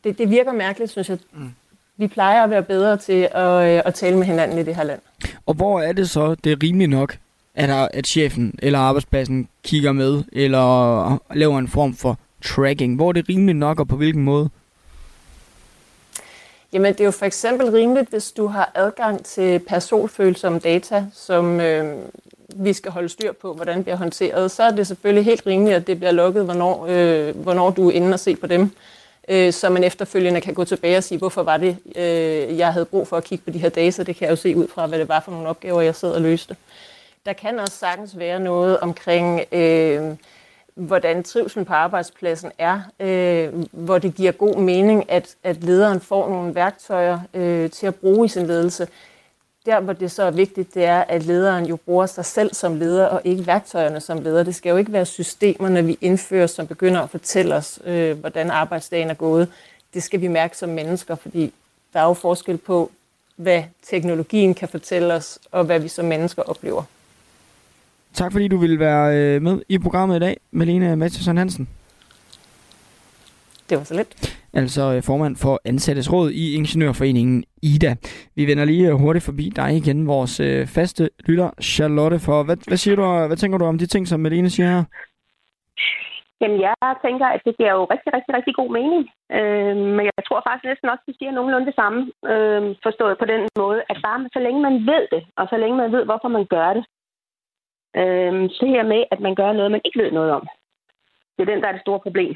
det, 0.04 0.18
det 0.18 0.30
virker 0.30 0.52
mærkeligt, 0.52 0.90
synes 0.90 1.08
jeg. 1.08 1.18
Mm 1.32 1.54
vi 1.96 2.06
plejer 2.06 2.44
at 2.44 2.50
være 2.50 2.62
bedre 2.62 2.96
til 2.96 3.28
at, 3.32 3.76
øh, 3.76 3.82
at 3.84 3.94
tale 3.94 4.16
med 4.16 4.26
hinanden 4.26 4.58
i 4.58 4.62
det 4.62 4.76
her 4.76 4.82
land. 4.82 5.00
Og 5.46 5.54
hvor 5.54 5.80
er 5.80 5.92
det 5.92 6.10
så, 6.10 6.36
det 6.44 6.52
er 6.52 6.56
rimeligt 6.62 6.90
nok, 6.90 7.16
at, 7.54 7.68
der, 7.68 7.88
at 7.92 8.06
chefen 8.06 8.54
eller 8.62 8.78
arbejdspladsen 8.78 9.48
kigger 9.62 9.92
med, 9.92 10.22
eller 10.32 11.22
laver 11.34 11.58
en 11.58 11.68
form 11.68 11.94
for 11.94 12.18
tracking? 12.44 12.96
Hvor 12.96 13.08
er 13.08 13.12
det 13.12 13.28
rimeligt 13.28 13.58
nok, 13.58 13.80
og 13.80 13.88
på 13.88 13.96
hvilken 13.96 14.22
måde? 14.22 14.50
Jamen, 16.72 16.92
det 16.92 17.00
er 17.00 17.04
jo 17.04 17.10
for 17.10 17.26
eksempel 17.26 17.70
rimeligt, 17.70 18.10
hvis 18.10 18.32
du 18.32 18.46
har 18.46 18.70
adgang 18.74 19.24
til 19.24 19.58
personfølsomme 19.58 20.58
data, 20.58 21.06
som 21.12 21.60
øh, 21.60 21.98
vi 22.54 22.72
skal 22.72 22.92
holde 22.92 23.08
styr 23.08 23.32
på, 23.32 23.54
hvordan 23.54 23.82
bliver 23.82 23.96
håndteret. 23.96 24.50
Så 24.50 24.62
er 24.62 24.70
det 24.70 24.86
selvfølgelig 24.86 25.24
helt 25.24 25.46
rimeligt, 25.46 25.76
at 25.76 25.86
det 25.86 25.96
bliver 25.96 26.12
lukket, 26.12 26.44
hvornår, 26.44 26.86
øh, 26.90 27.36
hvornår 27.36 27.70
du 27.70 27.88
er 27.88 27.92
inde 27.92 28.14
og 28.14 28.20
se 28.20 28.36
på 28.36 28.46
dem 28.46 28.70
øh, 29.28 29.52
så 29.52 29.70
man 29.70 29.84
efterfølgende 29.84 30.40
kan 30.40 30.55
gå 30.55 30.64
tilbage 30.64 30.96
og 30.96 31.05
sige, 31.05 31.18
hvorfor 31.18 31.42
var 31.42 31.56
det, 31.56 31.76
øh, 31.96 32.59
jeg 32.59 32.72
havde 32.72 32.86
brug 32.86 33.09
for 33.09 33.16
at 33.16 33.24
kigge 33.24 33.44
på 33.44 33.51
de 33.51 33.59
her 33.59 33.68
data. 33.68 34.02
Det 34.02 34.16
kan 34.16 34.24
jeg 34.24 34.30
jo 34.30 34.36
se 34.36 34.56
ud 34.56 34.68
fra, 34.68 34.86
hvad 34.86 34.98
det 34.98 35.09
var 35.09 35.20
for 35.20 35.32
nogle 35.32 35.48
opgaver, 35.48 35.80
jeg 35.80 35.94
sad 35.94 36.12
og 36.12 36.20
løste. 36.20 36.56
Der 37.26 37.32
kan 37.32 37.59
også 37.59 37.76
sagtens 37.78 38.18
være 38.18 38.40
noget 38.40 38.80
omkring, 38.80 39.44
øh, 39.52 40.16
hvordan 40.74 41.22
trivselen 41.22 41.64
på 41.64 41.72
arbejdspladsen 41.72 42.52
er, 42.59 42.80
øh, 43.01 43.64
hvor 43.72 43.98
det 43.98 44.14
giver 44.14 44.32
god 44.32 44.56
mening, 44.56 45.10
at, 45.10 45.34
at 45.42 45.64
lederen 45.64 46.01
får 46.01 46.28
nogle 46.28 46.55
værktøjer 46.55 47.18
øh, 47.34 47.70
til 47.70 47.86
at 47.86 47.94
bruge 47.94 48.26
i 48.26 48.28
sin 48.28 48.46
ledelse 48.46 48.88
der, 49.66 49.81
hvor 49.81 49.93
det 49.93 50.11
så 50.11 50.23
er 50.23 50.31
vigtigt, 50.31 50.74
det 50.74 50.85
er, 50.85 51.01
at 51.01 51.23
lederen 51.23 51.66
jo 51.66 51.77
bruger 51.77 52.07
sig 52.07 52.24
selv 52.24 52.55
som 52.55 52.77
leder, 52.77 53.07
og 53.07 53.20
ikke 53.24 53.47
værktøjerne 53.47 54.01
som 54.01 54.23
leder. 54.23 54.43
Det 54.43 54.55
skal 54.55 54.70
jo 54.70 54.77
ikke 54.77 54.93
være 54.93 55.07
systemerne, 55.07 55.85
vi 55.85 55.99
indfører, 56.01 56.47
som 56.47 56.66
begynder 56.66 57.01
at 57.01 57.11
fortælle 57.11 57.55
os, 57.55 57.78
øh, 57.85 58.19
hvordan 58.19 58.51
arbejdsdagen 58.51 59.11
er 59.11 59.15
gået. 59.15 59.49
Det 59.95 60.03
skal 60.03 60.20
vi 60.20 60.28
mærke 60.28 60.57
som 60.57 60.69
mennesker, 60.69 61.15
fordi 61.15 61.53
der 61.93 62.01
er 62.01 62.05
jo 62.05 62.15
forskel 62.15 62.59
på, 62.59 62.91
hvad 63.36 63.62
teknologien 63.82 64.55
kan 64.55 64.69
fortælle 64.69 65.15
os, 65.15 65.39
og 65.53 65.65
hvad 65.65 65.81
vi 65.81 65.89
som 65.89 66.05
mennesker 66.05 66.43
oplever. 66.43 66.82
Tak 68.15 68.32
fordi 68.32 68.49
du 68.49 68.57
ville 68.57 68.78
være 68.78 69.16
øh, 69.16 69.43
med 69.43 69.62
i 69.69 69.78
programmet 69.78 70.16
i 70.16 70.20
dag, 70.20 70.41
Malene 70.51 70.97
Matheson 70.97 71.36
Hansen. 71.36 71.69
Det 73.70 73.78
var 73.78 73.85
så 73.85 73.95
lidt 73.95 74.39
altså 74.55 74.82
øh, 74.94 75.02
formand 75.02 75.36
for 75.36 75.60
Ansattes 75.64 76.12
Råd 76.12 76.31
i 76.31 76.55
Ingeniørforeningen 76.59 77.44
IDA. 77.62 77.93
Vi 78.36 78.47
vender 78.47 78.64
lige 78.64 78.89
øh, 78.89 78.94
hurtigt 78.94 79.24
forbi 79.24 79.47
dig 79.56 79.70
igen, 79.76 80.06
vores 80.06 80.40
øh, 80.40 80.66
faste 80.66 81.10
lytter 81.26 81.51
Charlotte. 81.62 82.18
For 82.26 82.43
hvad, 82.43 82.56
hvad, 82.68 82.76
siger 82.76 82.97
du, 82.97 83.02
øh, 83.02 83.26
hvad 83.26 83.36
tænker 83.36 83.59
du 83.59 83.64
om 83.64 83.78
de 83.78 83.86
ting, 83.86 84.09
som 84.09 84.20
Melene 84.20 84.51
siger 84.51 84.68
her? 84.74 84.85
Jamen, 86.40 86.60
jeg 86.60 86.74
tænker, 87.06 87.26
at 87.26 87.40
det 87.47 87.56
giver 87.59 87.72
jo 87.78 87.85
rigtig, 87.94 88.10
rigtig, 88.16 88.32
rigtig 88.39 88.55
god 88.60 88.70
mening. 88.78 89.02
Øh, 89.39 89.76
men 89.97 90.05
jeg 90.10 90.24
tror 90.28 90.40
faktisk 90.47 90.68
næsten 90.70 90.89
også, 90.89 91.02
at 91.05 91.09
de 91.09 91.18
siger 91.18 91.32
nogenlunde 91.32 91.66
det 91.70 91.78
samme, 91.81 92.01
øh, 92.32 92.62
forstået 92.86 93.16
på 93.18 93.26
den 93.32 93.43
måde, 93.62 93.81
at 93.90 93.98
bare 94.06 94.18
så 94.36 94.40
længe 94.47 94.60
man 94.66 94.76
ved 94.90 95.02
det, 95.14 95.22
og 95.39 95.44
så 95.51 95.56
længe 95.62 95.76
man 95.82 95.93
ved, 95.93 96.05
hvorfor 96.05 96.28
man 96.36 96.47
gør 96.55 96.70
det, 96.78 96.85
øh, 98.01 98.35
så 98.56 98.64
her 98.74 98.85
med, 98.93 99.02
at 99.12 99.20
man 99.26 99.35
gør 99.40 99.52
noget, 99.52 99.70
man 99.70 99.85
ikke 99.85 100.01
ved 100.02 100.10
noget 100.18 100.31
om. 100.39 100.44
Det 101.35 101.43
er 101.43 101.52
den, 101.52 101.60
der 101.62 101.68
er 101.68 101.76
det 101.76 101.86
store 101.86 102.05
problem. 102.06 102.35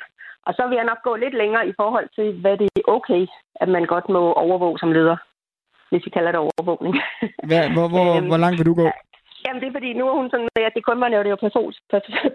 Og 0.49 0.53
så 0.59 0.62
vil 0.69 0.77
jeg 0.77 0.91
nok 0.91 1.03
gå 1.09 1.12
lidt 1.16 1.35
længere 1.43 1.69
i 1.69 1.75
forhold 1.81 2.09
til, 2.16 2.29
hvad 2.43 2.57
det 2.61 2.69
er 2.77 2.91
okay, 2.97 3.23
at 3.62 3.69
man 3.69 3.85
godt 3.85 4.09
må 4.09 4.33
overvåge 4.33 4.79
som 4.79 4.93
leder, 4.93 5.16
hvis 5.91 6.05
vi 6.07 6.11
kalder 6.11 6.33
det 6.33 6.41
overvågning. 6.47 6.95
Hvad, 7.49 7.65
hvor, 7.75 7.89
hvor, 7.95 8.09
øhm, 8.16 8.27
hvor 8.31 8.41
langt 8.45 8.59
vil 8.59 8.70
du 8.70 8.75
gå? 8.83 8.87
Jamen, 9.45 9.61
det 9.61 9.69
er 9.69 9.77
fordi, 9.79 9.91
nu 9.93 10.05
er 10.09 10.15
hun 10.20 10.31
sådan 10.31 10.49
med, 10.57 10.65
at 10.69 10.75
det 10.77 10.85
kun 10.85 11.01
var 11.01 11.09
nævnt 11.09 11.41
person, 11.41 11.73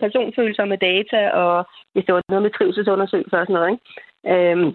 personfølsomme 0.03 0.75
data, 0.75 1.19
og 1.41 1.67
hvis 1.93 2.05
det 2.05 2.13
var 2.13 2.21
noget 2.29 2.43
med 2.43 2.51
trivselsundersøgelser 2.51 3.37
og 3.39 3.45
sådan 3.45 3.57
noget, 3.57 3.71
ikke? 3.71 3.83
Øhm, 4.31 4.69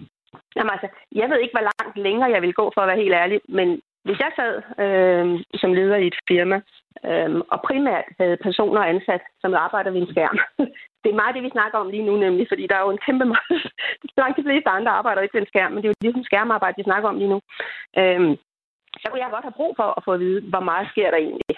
jamen 0.55 0.71
altså, 0.75 0.87
jeg 1.19 1.29
ved 1.29 1.39
ikke, 1.39 1.55
hvor 1.57 1.67
langt 1.69 1.97
længere 2.07 2.29
jeg 2.35 2.41
vil 2.41 2.53
gå, 2.53 2.65
for 2.73 2.81
at 2.81 2.87
være 2.87 3.03
helt 3.03 3.15
ærlig, 3.21 3.39
men 3.57 3.81
hvis 4.05 4.19
jeg 4.23 4.31
sad 4.39 4.53
øh, 4.83 5.25
som 5.61 5.73
leder 5.73 5.97
i 5.99 6.07
et 6.07 6.19
firma, 6.27 6.57
øh, 7.09 7.31
og 7.53 7.59
primært 7.67 8.07
havde 8.19 8.37
personer 8.47 8.81
ansat, 8.81 9.23
som 9.41 9.53
arbejder 9.53 9.91
ved 9.91 10.01
en 10.01 10.11
skærm, 10.13 10.39
det 11.03 11.09
er 11.11 11.21
meget 11.21 11.35
det, 11.35 11.43
vi 11.43 11.55
snakker 11.57 11.77
om 11.77 11.89
lige 11.89 12.07
nu 12.09 12.13
nemlig, 12.25 12.45
fordi 12.51 12.67
der 12.67 12.75
er 12.75 12.83
jo 12.85 12.91
en 12.91 13.03
kæmpe 13.05 13.25
meget... 13.33 13.57
Langt 14.17 14.37
de 14.37 14.47
fleste 14.47 14.69
andre 14.69 14.91
arbejder 14.91 15.21
ikke 15.21 15.35
ved 15.35 15.41
en 15.41 15.53
skærm, 15.53 15.71
men 15.71 15.79
det 15.81 15.87
er 15.87 15.93
jo 15.93 16.01
ligesom 16.01 16.23
skærmarbejde, 16.23 16.77
vi 16.77 16.89
snakker 16.89 17.09
om 17.09 17.17
lige 17.17 17.33
nu. 17.33 17.39
Øh, 17.99 18.37
så 19.01 19.05
kunne 19.07 19.23
jeg 19.23 19.31
godt 19.35 19.47
have 19.47 19.59
brug 19.59 19.73
for 19.79 19.87
at 19.97 20.03
få 20.05 20.11
at 20.13 20.19
vide, 20.19 20.41
hvor 20.51 20.63
meget 20.69 20.87
sker 20.91 21.09
der 21.11 21.17
egentlig 21.17 21.57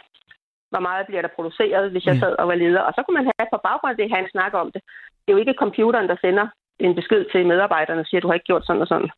hvor 0.71 0.83
meget 0.87 1.07
bliver 1.07 1.23
der 1.23 1.35
produceret, 1.37 1.91
hvis 1.91 2.05
jeg 2.05 2.15
sad 2.17 2.33
og 2.41 2.47
var 2.47 2.55
leder. 2.55 2.81
Og 2.87 2.93
så 2.95 2.99
kunne 3.01 3.17
man 3.19 3.29
have 3.29 3.47
på 3.53 3.59
baggrund 3.67 3.91
af 3.93 3.97
det, 3.97 4.13
have 4.13 4.23
en 4.23 4.33
snak 4.35 4.53
om 4.53 4.71
det. 4.73 4.81
Det 5.21 5.29
er 5.29 5.35
jo 5.35 5.43
ikke 5.43 5.61
computeren, 5.63 6.09
der 6.11 6.17
sender 6.21 6.47
en 6.79 6.95
besked 6.99 7.21
til 7.31 7.47
medarbejderne 7.51 8.01
og 8.01 8.07
siger, 8.07 8.19
at 8.19 8.23
du 8.23 8.27
har 8.27 8.37
ikke 8.37 8.49
gjort 8.51 8.65
sådan 8.65 8.81
og 8.81 8.87
sådan. 8.87 9.11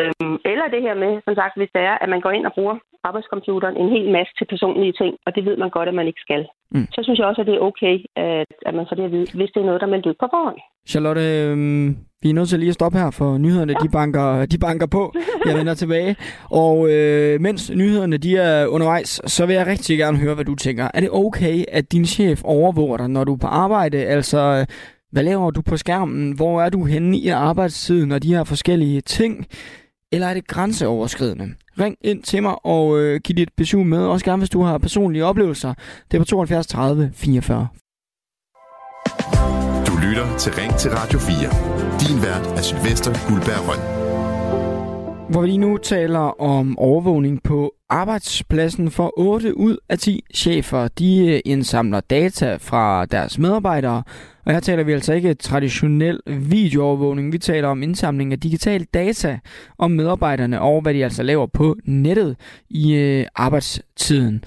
Øhm, 0.00 0.36
eller 0.52 0.66
det 0.74 0.82
her 0.86 0.94
med, 1.02 1.12
som 1.26 1.34
sagt, 1.40 1.54
hvis 1.56 1.74
det 1.76 1.82
er, 1.90 1.96
at 2.02 2.08
man 2.14 2.20
går 2.24 2.32
ind 2.36 2.46
og 2.46 2.52
bruger 2.56 2.76
arbejdscomputeren 3.08 3.76
en 3.76 3.90
hel 3.96 4.08
masse 4.16 4.32
til 4.38 4.46
personlige 4.52 4.94
ting, 5.00 5.12
og 5.26 5.30
det 5.34 5.44
ved 5.48 5.56
man 5.56 5.70
godt, 5.70 5.88
at 5.88 5.94
man 5.94 6.06
ikke 6.10 6.24
skal. 6.26 6.42
Mm. 6.74 6.86
Så 6.94 7.00
synes 7.02 7.18
jeg 7.18 7.26
også, 7.26 7.40
at 7.40 7.46
det 7.46 7.56
er 7.56 7.66
okay, 7.70 7.94
at, 8.16 8.52
at 8.68 8.74
man 8.74 8.86
får 8.88 8.96
det 8.96 9.04
at 9.04 9.12
vide, 9.12 9.26
hvis 9.38 9.50
det 9.54 9.60
er 9.60 9.68
noget, 9.68 9.80
der 9.80 9.86
er 9.86 9.90
meldt 9.90 10.06
ud 10.06 10.14
på 10.20 10.26
forhånd. 10.34 10.58
Charlotte, 10.88 11.24
øhm, 11.44 11.88
vi 12.22 12.30
er 12.30 12.34
nødt 12.34 12.48
til 12.48 12.58
lige 12.58 12.68
at 12.68 12.74
stoppe 12.74 12.98
her, 12.98 13.10
for 13.10 13.38
nyhederne 13.38 13.72
ja. 13.72 13.78
de, 13.84 13.88
banker, 13.88 14.46
de 14.46 14.58
banker 14.58 14.86
på. 14.86 15.12
Jeg 15.46 15.58
vender 15.58 15.74
tilbage. 15.74 16.16
Og 16.50 16.90
øh, 16.92 17.40
mens 17.40 17.70
nyhederne 17.70 18.16
de 18.16 18.36
er 18.36 18.66
undervejs, 18.66 19.20
så 19.26 19.46
vil 19.46 19.54
jeg 19.54 19.66
rigtig 19.66 19.98
gerne 19.98 20.18
høre, 20.18 20.34
hvad 20.34 20.44
du 20.44 20.54
tænker. 20.54 20.84
Er 20.94 21.00
det 21.00 21.10
okay, 21.12 21.64
at 21.68 21.92
din 21.92 22.04
chef 22.04 22.40
overvåger 22.44 22.96
dig, 22.96 23.08
når 23.08 23.24
du 23.24 23.32
er 23.32 23.38
på 23.38 23.46
arbejde? 23.46 23.98
Altså, 23.98 24.66
hvad 25.12 25.22
laver 25.22 25.50
du 25.50 25.62
på 25.62 25.76
skærmen? 25.76 26.32
Hvor 26.32 26.62
er 26.62 26.68
du 26.68 26.84
henne 26.84 27.18
i 27.18 27.28
arbejdstiden 27.28 28.12
og 28.12 28.22
de 28.22 28.34
her 28.34 28.44
forskellige 28.44 29.00
ting? 29.00 29.46
Eller 30.12 30.26
er 30.26 30.34
det 30.34 30.46
grænseoverskridende? 30.46 31.54
Ring 31.80 31.96
ind 32.00 32.22
til 32.22 32.42
mig 32.42 32.66
og 32.66 33.00
øh, 33.00 33.20
giv 33.24 33.36
dit 33.36 33.48
besøg 33.56 33.86
med. 33.86 33.98
Også 33.98 34.24
gerne, 34.24 34.38
hvis 34.38 34.50
du 34.50 34.62
har 34.62 34.78
personlige 34.78 35.24
oplevelser. 35.24 35.74
Det 36.10 36.16
er 36.16 36.20
på 36.20 36.24
72 36.24 36.66
30 36.66 37.10
44. 37.14 37.68
Du 39.86 39.92
lytter 40.08 40.36
til 40.38 40.52
Ring 40.52 40.76
til 40.76 40.90
Radio 40.90 41.18
4. 41.18 41.36
Din 42.00 42.22
vært 42.22 42.58
er 42.58 42.62
Sylvester 42.62 43.28
Guldberg 43.28 43.68
Røn 43.68 44.00
hvor 45.30 45.40
vi 45.40 45.46
lige 45.46 45.58
nu 45.58 45.76
taler 45.76 46.40
om 46.40 46.78
overvågning 46.78 47.42
på 47.42 47.74
arbejdspladsen 47.88 48.90
for 48.90 49.12
8 49.16 49.56
ud 49.56 49.76
af 49.88 49.98
10 49.98 50.24
chefer. 50.34 50.88
De 50.88 51.26
øh, 51.26 51.40
indsamler 51.44 52.00
data 52.00 52.56
fra 52.56 53.06
deres 53.06 53.38
medarbejdere, 53.38 54.02
og 54.50 54.54
her 54.54 54.60
taler 54.60 54.82
vi 54.82 54.92
altså 54.92 55.12
ikke 55.12 55.34
traditionel 55.34 56.20
videoovervågning. 56.26 57.32
Vi 57.32 57.38
taler 57.38 57.68
om 57.68 57.82
indsamling 57.82 58.32
af 58.32 58.40
digital 58.40 58.84
data 58.84 59.38
om 59.78 59.90
medarbejderne 59.90 60.60
og 60.60 60.82
hvad 60.82 60.94
de 60.94 61.04
altså 61.04 61.22
laver 61.22 61.46
på 61.46 61.76
nettet 61.84 62.36
i 62.70 62.94
øh, 62.94 63.26
arbejdstiden. 63.34 64.44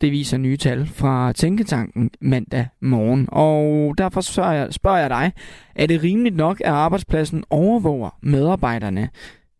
Det 0.00 0.12
viser 0.12 0.36
nye 0.36 0.56
tal 0.56 0.86
fra 0.86 1.32
Tænketanken 1.32 2.10
mandag 2.20 2.68
morgen. 2.80 3.28
Og 3.32 3.94
derfor 3.98 4.20
spørger 4.20 4.52
jeg, 4.52 4.68
spørger 4.70 4.98
jeg 4.98 5.10
dig, 5.10 5.32
er 5.74 5.86
det 5.86 6.02
rimeligt 6.02 6.36
nok, 6.36 6.60
at 6.60 6.72
arbejdspladsen 6.72 7.44
overvåger 7.50 8.18
medarbejderne? 8.22 9.08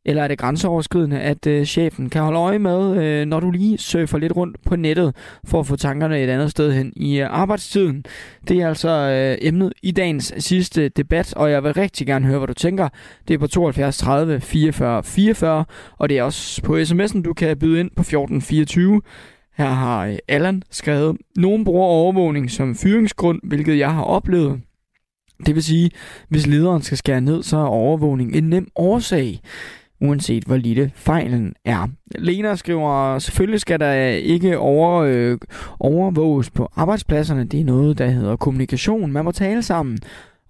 Eller 0.05 0.23
er 0.23 0.29
det 0.29 0.39
grænseoverskridende, 0.39 1.20
at 1.20 1.47
øh, 1.47 1.65
chefen 1.65 2.11
kan 2.11 2.23
holde 2.23 2.39
øje 2.39 2.59
med, 2.59 3.05
øh, 3.05 3.27
når 3.27 3.41
du 3.41 3.51
lige 3.51 3.79
surfer 3.79 4.19
lidt 4.19 4.37
rundt 4.37 4.57
på 4.66 4.77
nettet, 4.77 5.16
for 5.45 5.61
at 5.61 5.66
få 5.66 5.77
tankerne 5.77 6.23
et 6.23 6.29
andet 6.29 6.51
sted 6.51 6.73
hen 6.73 6.93
i 6.97 7.20
øh, 7.20 7.27
arbejdstiden? 7.31 8.05
Det 8.49 8.61
er 8.61 8.69
altså 8.69 8.91
øh, 8.91 9.49
emnet 9.49 9.73
i 9.83 9.91
dagens 9.91 10.35
sidste 10.39 10.89
debat, 10.89 11.35
og 11.35 11.51
jeg 11.51 11.65
vil 11.65 11.73
rigtig 11.73 12.07
gerne 12.07 12.27
høre, 12.27 12.39
hvad 12.39 12.49
du 12.49 12.55
tænker. 12.55 12.89
Det 13.29 13.35
er 13.35 13.39
på 13.39 13.47
72 13.47 13.99
30 13.99 14.41
44 14.41 15.03
44, 15.03 15.65
og 15.99 16.09
det 16.09 16.19
er 16.19 16.23
også 16.23 16.62
på 16.62 16.77
sms'en, 16.79 17.23
du 17.23 17.35
kan 17.35 17.59
byde 17.59 17.81
ind 17.81 17.91
på 17.91 18.01
1424. 18.01 19.03
Her 19.57 19.69
har 19.69 20.07
øh, 20.07 20.16
Allan 20.29 20.62
skrevet, 20.70 21.16
nogen 21.37 21.65
bruger 21.65 21.87
overvågning 21.87 22.51
som 22.51 22.74
fyringsgrund, 22.74 23.41
hvilket 23.43 23.79
jeg 23.79 23.95
har 23.95 24.03
oplevet. 24.03 24.61
Det 25.47 25.55
vil 25.55 25.62
sige, 25.62 25.91
hvis 26.29 26.47
lederen 26.47 26.83
skal 26.83 26.99
skære 26.99 27.20
ned, 27.20 27.43
så 27.43 27.57
er 27.57 27.65
overvågning 27.65 28.37
en 28.37 28.45
nem 28.45 28.69
årsag 28.77 29.41
uanset 30.03 30.45
hvor 30.45 30.57
lille 30.57 30.93
fejlen 30.95 31.55
er. 31.65 31.89
Lena 32.19 32.55
skriver, 32.55 33.19
selvfølgelig 33.19 33.61
skal 33.61 33.81
der 33.81 33.93
ikke 34.09 34.59
over, 34.59 35.03
øh, 35.03 35.39
overvåges 35.81 36.51
på 36.51 36.69
arbejdspladserne. 36.77 37.45
Det 37.45 37.61
er 37.61 37.65
noget, 37.65 37.99
der 37.99 38.07
hedder 38.07 38.37
kommunikation. 38.37 39.12
Man 39.12 39.24
må 39.24 39.33
tale 39.33 39.62
sammen. 39.62 39.99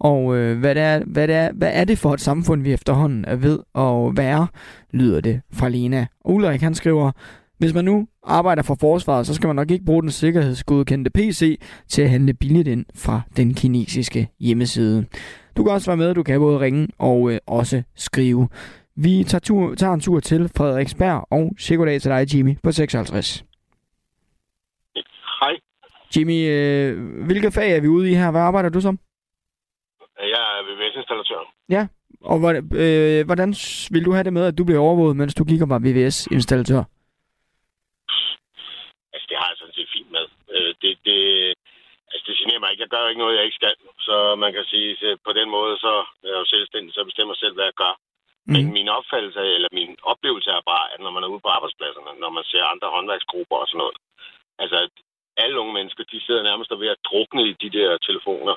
Og 0.01 0.37
øh, 0.37 0.59
hvad, 0.59 0.74
det 0.74 0.83
er, 0.83 1.01
hvad, 1.07 1.29
det 1.29 1.37
er, 1.37 1.53
hvad 1.53 1.70
er 1.73 1.85
det 1.85 1.99
for 1.99 2.15
et 2.15 2.20
samfund, 2.20 2.62
vi 2.62 2.73
efterhånden 2.73 3.24
er 3.24 3.37
ved 3.37 3.59
at 3.74 4.16
være, 4.16 4.47
lyder 4.91 5.20
det 5.20 5.41
fra 5.53 5.69
Lena. 5.69 6.07
Ulrik 6.24 6.61
han 6.61 6.74
skriver, 6.74 7.11
hvis 7.59 7.74
man 7.74 7.85
nu 7.85 8.07
arbejder 8.27 8.62
for 8.62 8.77
forsvaret, 8.81 9.27
så 9.27 9.35
skal 9.35 9.47
man 9.47 9.57
nok 9.57 9.70
ikke 9.70 9.85
bruge 9.85 10.03
den 10.03 10.11
sikkerhedsgodkendte 10.11 11.11
PC 11.11 11.61
til 11.89 12.03
at 12.03 12.11
handle 12.11 12.35
billigt 12.35 12.69
ind 12.69 12.85
fra 12.95 13.20
den 13.37 13.55
kinesiske 13.55 14.29
hjemmeside. 14.41 15.05
Du 15.57 15.65
kan 15.65 15.73
også 15.73 15.91
være 15.91 15.97
med, 15.97 16.15
du 16.15 16.23
kan 16.23 16.41
både 16.41 16.61
ringe 16.61 16.89
og 16.99 17.33
øh, 17.33 17.39
også 17.47 17.83
skrive. 17.97 18.49
Vi 18.97 19.24
tager, 19.24 19.40
tur, 19.40 19.74
tager 19.74 19.94
en 19.94 20.01
tur 20.01 20.20
til 20.20 20.51
Frederiksberg, 20.56 21.27
og 21.31 21.43
goddag 21.78 22.01
til 22.01 22.10
dig, 22.10 22.35
Jimmy, 22.35 22.56
på 22.64 22.73
56. 22.73 23.44
Hej. 25.40 25.55
Jimmy, 26.16 26.39
øh, 26.55 26.90
hvilket 27.27 27.55
fag 27.55 27.77
er 27.77 27.81
vi 27.81 27.89
ude 27.89 28.10
i 28.10 28.14
her? 28.14 28.31
Hvad 28.31 28.40
arbejder 28.40 28.69
du 28.69 28.81
som? 28.81 28.98
Jeg 30.19 30.43
er 30.56 30.62
VVS-installatør. 30.69 31.55
Ja, 31.69 31.86
og 32.20 32.39
hvordan, 32.39 32.62
øh, 32.82 33.27
hvordan 33.28 33.51
vil 33.94 34.05
du 34.05 34.12
have 34.12 34.24
det 34.24 34.32
med, 34.32 34.44
at 34.47 34.59
du 34.59 34.64
bliver 34.64 34.81
overvåget, 34.81 35.16
mens 35.16 35.35
du 35.35 35.44
kigger 35.44 35.66
på 35.66 35.78
VVS-installatør? 35.86 36.82
Altså, 39.14 39.27
det 39.31 39.36
har 39.40 39.48
jeg 39.51 39.59
sådan 39.59 39.74
set 39.78 39.89
fint 39.97 40.10
med. 40.16 40.27
Øh, 40.55 40.74
det, 40.82 40.93
det, 41.06 41.19
altså, 42.12 42.24
det 42.27 42.39
generer 42.40 42.60
mig 42.60 42.70
ikke. 42.70 42.82
Jeg 42.85 42.93
gør 42.94 43.09
ikke 43.09 43.23
noget, 43.24 43.36
jeg 43.36 43.44
ikke 43.44 43.60
skal. 43.60 43.74
Så 44.09 44.16
man 44.44 44.52
kan 44.52 44.64
sige, 44.64 44.89
at 45.10 45.19
på 45.27 45.32
den 45.32 45.48
måde, 45.56 45.74
så 45.85 45.93
er 46.24 46.32
jeg 46.32 46.40
jo 46.43 46.47
selvstændig, 46.55 46.94
så 46.94 47.05
bestemmer 47.05 47.35
selv, 47.35 47.55
hvad 47.55 47.64
jeg 47.64 47.78
gør. 47.85 47.94
Mm. 48.47 48.52
Men 48.52 48.64
min 48.78 48.89
opfattelse, 48.89 49.40
eller 49.56 49.69
min 49.73 49.97
oplevelse 50.12 50.51
er 50.51 50.62
bare, 50.73 50.86
at 50.93 51.01
når 51.01 51.10
man 51.10 51.23
er 51.23 51.32
ude 51.32 51.44
på 51.44 51.48
arbejdspladserne, 51.56 52.20
når 52.20 52.31
man 52.36 52.44
ser 52.44 52.64
andre 52.64 52.89
håndværksgrupper 52.94 53.56
og 53.62 53.69
sådan 53.69 53.78
noget, 53.78 53.97
altså 54.62 54.77
at 54.85 54.94
alle 55.36 55.60
unge 55.60 55.74
mennesker, 55.78 56.05
de 56.05 56.20
sidder 56.27 56.43
nærmest 56.43 56.70
ved 56.70 56.89
at 56.94 57.05
drukne 57.09 57.43
i 57.48 57.52
de 57.62 57.70
der 57.78 57.98
telefoner 58.09 58.55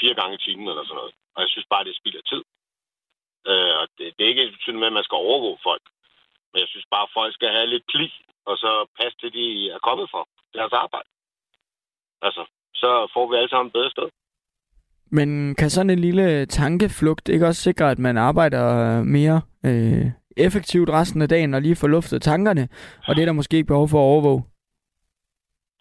fire 0.00 0.14
gange 0.14 0.34
i 0.36 0.44
timen 0.44 0.68
eller 0.68 0.84
sådan 0.84 1.00
noget. 1.00 1.14
Og 1.34 1.40
jeg 1.42 1.50
synes 1.50 1.66
bare, 1.70 1.84
det 1.84 1.96
spilder 1.96 2.22
tid. 2.32 2.42
Øh, 3.50 3.74
og 3.80 3.86
det, 3.98 4.06
det 4.16 4.22
er 4.24 4.32
ikke 4.32 4.56
sådan 4.64 4.80
med, 4.80 4.86
at 4.86 4.98
man 4.98 5.04
skal 5.04 5.16
overvåge 5.16 5.58
folk. 5.68 5.84
Men 6.50 6.58
jeg 6.60 6.68
synes 6.68 6.86
bare, 6.90 7.06
at 7.06 7.14
folk 7.18 7.34
skal 7.34 7.50
have 7.56 7.66
lidt 7.66 7.86
pli, 7.92 8.06
og 8.44 8.58
så 8.58 8.70
passe 8.98 9.16
til, 9.18 9.32
de 9.32 9.70
er 9.70 9.78
kommet 9.78 10.10
for 10.10 10.28
deres 10.54 10.72
arbejde. 10.72 11.08
Altså, 12.26 12.42
så 12.74 12.90
får 13.14 13.26
vi 13.30 13.36
alle 13.36 13.48
sammen 13.48 13.68
et 13.68 13.76
bedre 13.78 13.90
sted. 13.90 14.08
Men 15.18 15.28
kan 15.60 15.70
sådan 15.70 15.90
en 15.90 16.04
lille 16.08 16.46
tankeflugt 16.46 17.28
ikke 17.28 17.46
også 17.46 17.62
sikre, 17.68 17.90
at 17.90 17.98
man 17.98 18.16
arbejder 18.28 18.64
mere 19.16 19.38
øh, 19.68 20.06
effektivt 20.46 20.88
resten 20.98 21.22
af 21.22 21.28
dagen 21.28 21.54
og 21.54 21.62
lige 21.62 21.80
får 21.82 21.88
luftet 21.96 22.22
tankerne? 22.22 22.64
Og 23.06 23.10
det 23.14 23.22
er 23.22 23.28
der 23.28 23.40
måske 23.40 23.56
ikke 23.56 23.72
behov 23.72 23.88
for 23.92 23.98
at 24.00 24.10
overvåge? 24.12 24.42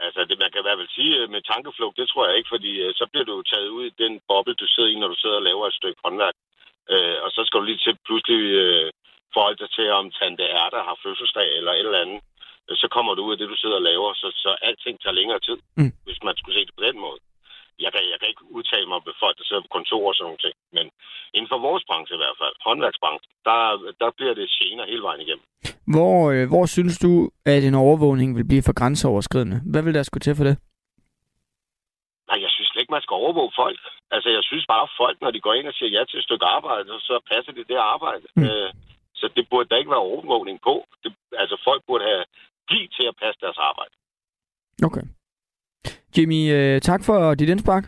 Altså, 0.05 0.19
det 0.29 0.37
man 0.43 0.51
kan 0.51 0.61
i 0.61 0.67
hvert 0.67 0.79
fald 0.81 0.95
sige 0.99 1.13
øh, 1.19 1.29
med 1.33 1.41
tankeflugt, 1.51 1.97
det 1.99 2.07
tror 2.09 2.27
jeg 2.27 2.35
ikke, 2.37 2.53
fordi 2.55 2.71
øh, 2.83 2.91
så 2.99 3.05
bliver 3.11 3.27
du 3.31 3.35
taget 3.51 3.69
ud 3.77 3.83
i 3.85 3.97
den 4.03 4.13
boble, 4.29 4.53
du 4.61 4.67
sidder 4.73 4.89
i, 4.89 4.99
når 5.01 5.09
du 5.13 5.17
sidder 5.21 5.37
og 5.41 5.47
laver 5.49 5.65
et 5.67 5.79
stykke 5.79 5.99
håndværk. 6.05 6.35
Øh, 6.93 7.17
og 7.25 7.29
så 7.35 7.41
skal 7.45 7.59
du 7.59 7.65
lige 7.67 7.83
til 7.85 7.95
pludselig 8.07 8.41
øh, 8.63 8.89
forholde 9.33 9.61
dig 9.63 9.69
til, 9.77 9.87
om 9.99 10.05
tante 10.19 10.45
Erda 10.61 10.79
har 10.87 10.97
fødselsdag 11.03 11.49
eller 11.57 11.71
et 11.73 11.87
eller 11.87 12.03
andet. 12.05 12.21
Øh, 12.69 12.75
så 12.81 12.87
kommer 12.95 13.11
du 13.13 13.21
ud 13.27 13.33
af 13.33 13.39
det, 13.39 13.51
du 13.53 13.57
sidder 13.59 13.79
og 13.81 13.87
laver, 13.89 14.09
så, 14.21 14.27
så 14.43 14.51
alting 14.67 14.95
tager 14.99 15.19
længere 15.19 15.39
tid, 15.47 15.57
mm. 15.79 15.91
hvis 16.05 16.19
man 16.27 16.35
skulle 16.37 16.55
se 16.57 16.65
det 16.67 16.75
på 16.77 16.85
den 16.89 16.99
måde 17.05 17.19
jeg 17.79 17.91
kan, 17.93 18.01
jeg 18.11 18.17
kan 18.19 18.29
ikke 18.31 18.45
udtale 18.57 18.87
mig 18.87 18.95
om 18.95 19.05
folk, 19.23 19.35
der 19.37 19.45
sidder 19.45 19.61
på 19.65 19.73
kontor 19.77 20.03
og 20.09 20.15
sådan 20.15 20.25
nogle 20.27 20.43
ting. 20.45 20.55
Men 20.77 20.85
inden 21.35 21.49
for 21.51 21.59
vores 21.67 21.83
branche 21.89 22.15
i 22.15 22.21
hvert 22.23 22.37
fald, 22.41 22.55
håndværksbranchen, 22.67 23.31
der, 23.47 23.59
der 24.01 24.09
bliver 24.17 24.33
det 24.39 24.47
gener 24.57 24.85
hele 24.91 25.03
vejen 25.07 25.21
igennem. 25.25 25.45
Hvor, 25.93 26.17
øh, 26.33 26.43
hvor 26.51 26.65
synes 26.75 26.97
du, 27.05 27.11
at 27.53 27.61
en 27.63 27.75
overvågning 27.85 28.29
vil 28.37 28.49
blive 28.51 28.67
for 28.67 28.75
grænseoverskridende? 28.79 29.57
Hvad 29.71 29.83
vil 29.83 29.97
der 29.97 30.03
skulle 30.03 30.25
til 30.25 30.35
for 30.39 30.45
det? 30.49 30.55
Nej, 32.29 32.39
jeg 32.45 32.51
synes 32.55 32.71
ikke, 32.79 32.95
man 32.95 33.05
skal 33.05 33.15
overvåge 33.23 33.53
folk. 33.63 33.79
Altså, 34.15 34.29
jeg 34.37 34.43
synes 34.49 34.65
bare, 34.73 34.83
at 34.87 34.95
folk, 35.01 35.17
når 35.21 35.31
de 35.31 35.45
går 35.45 35.53
ind 35.53 35.67
og 35.67 35.73
siger 35.73 35.91
ja 35.97 36.03
til 36.05 36.19
et 36.19 36.27
stykke 36.27 36.45
arbejde, 36.45 36.89
så 37.09 37.15
passer 37.31 37.51
det 37.51 37.65
det 37.71 37.79
arbejde. 37.95 38.25
Mm. 38.35 38.43
Øh, 38.43 38.69
så 39.19 39.25
det 39.35 39.43
burde 39.49 39.69
der 39.69 39.81
ikke 39.81 39.93
være 39.95 40.09
overvågning 40.11 40.57
på. 40.67 40.73
Det, 41.03 41.11
altså, 41.41 41.55
folk 41.67 41.81
burde 41.87 42.05
have 42.11 42.23
blive 42.67 42.87
til 42.97 43.05
at 43.11 43.15
passe 43.21 43.39
deres 43.45 43.59
arbejde. 43.69 43.93
Okay. 44.87 45.05
Jimmy, 46.17 46.51
øh, 46.51 46.81
tak 46.81 47.03
for 47.03 47.33
dit 47.33 47.49
indspark. 47.49 47.83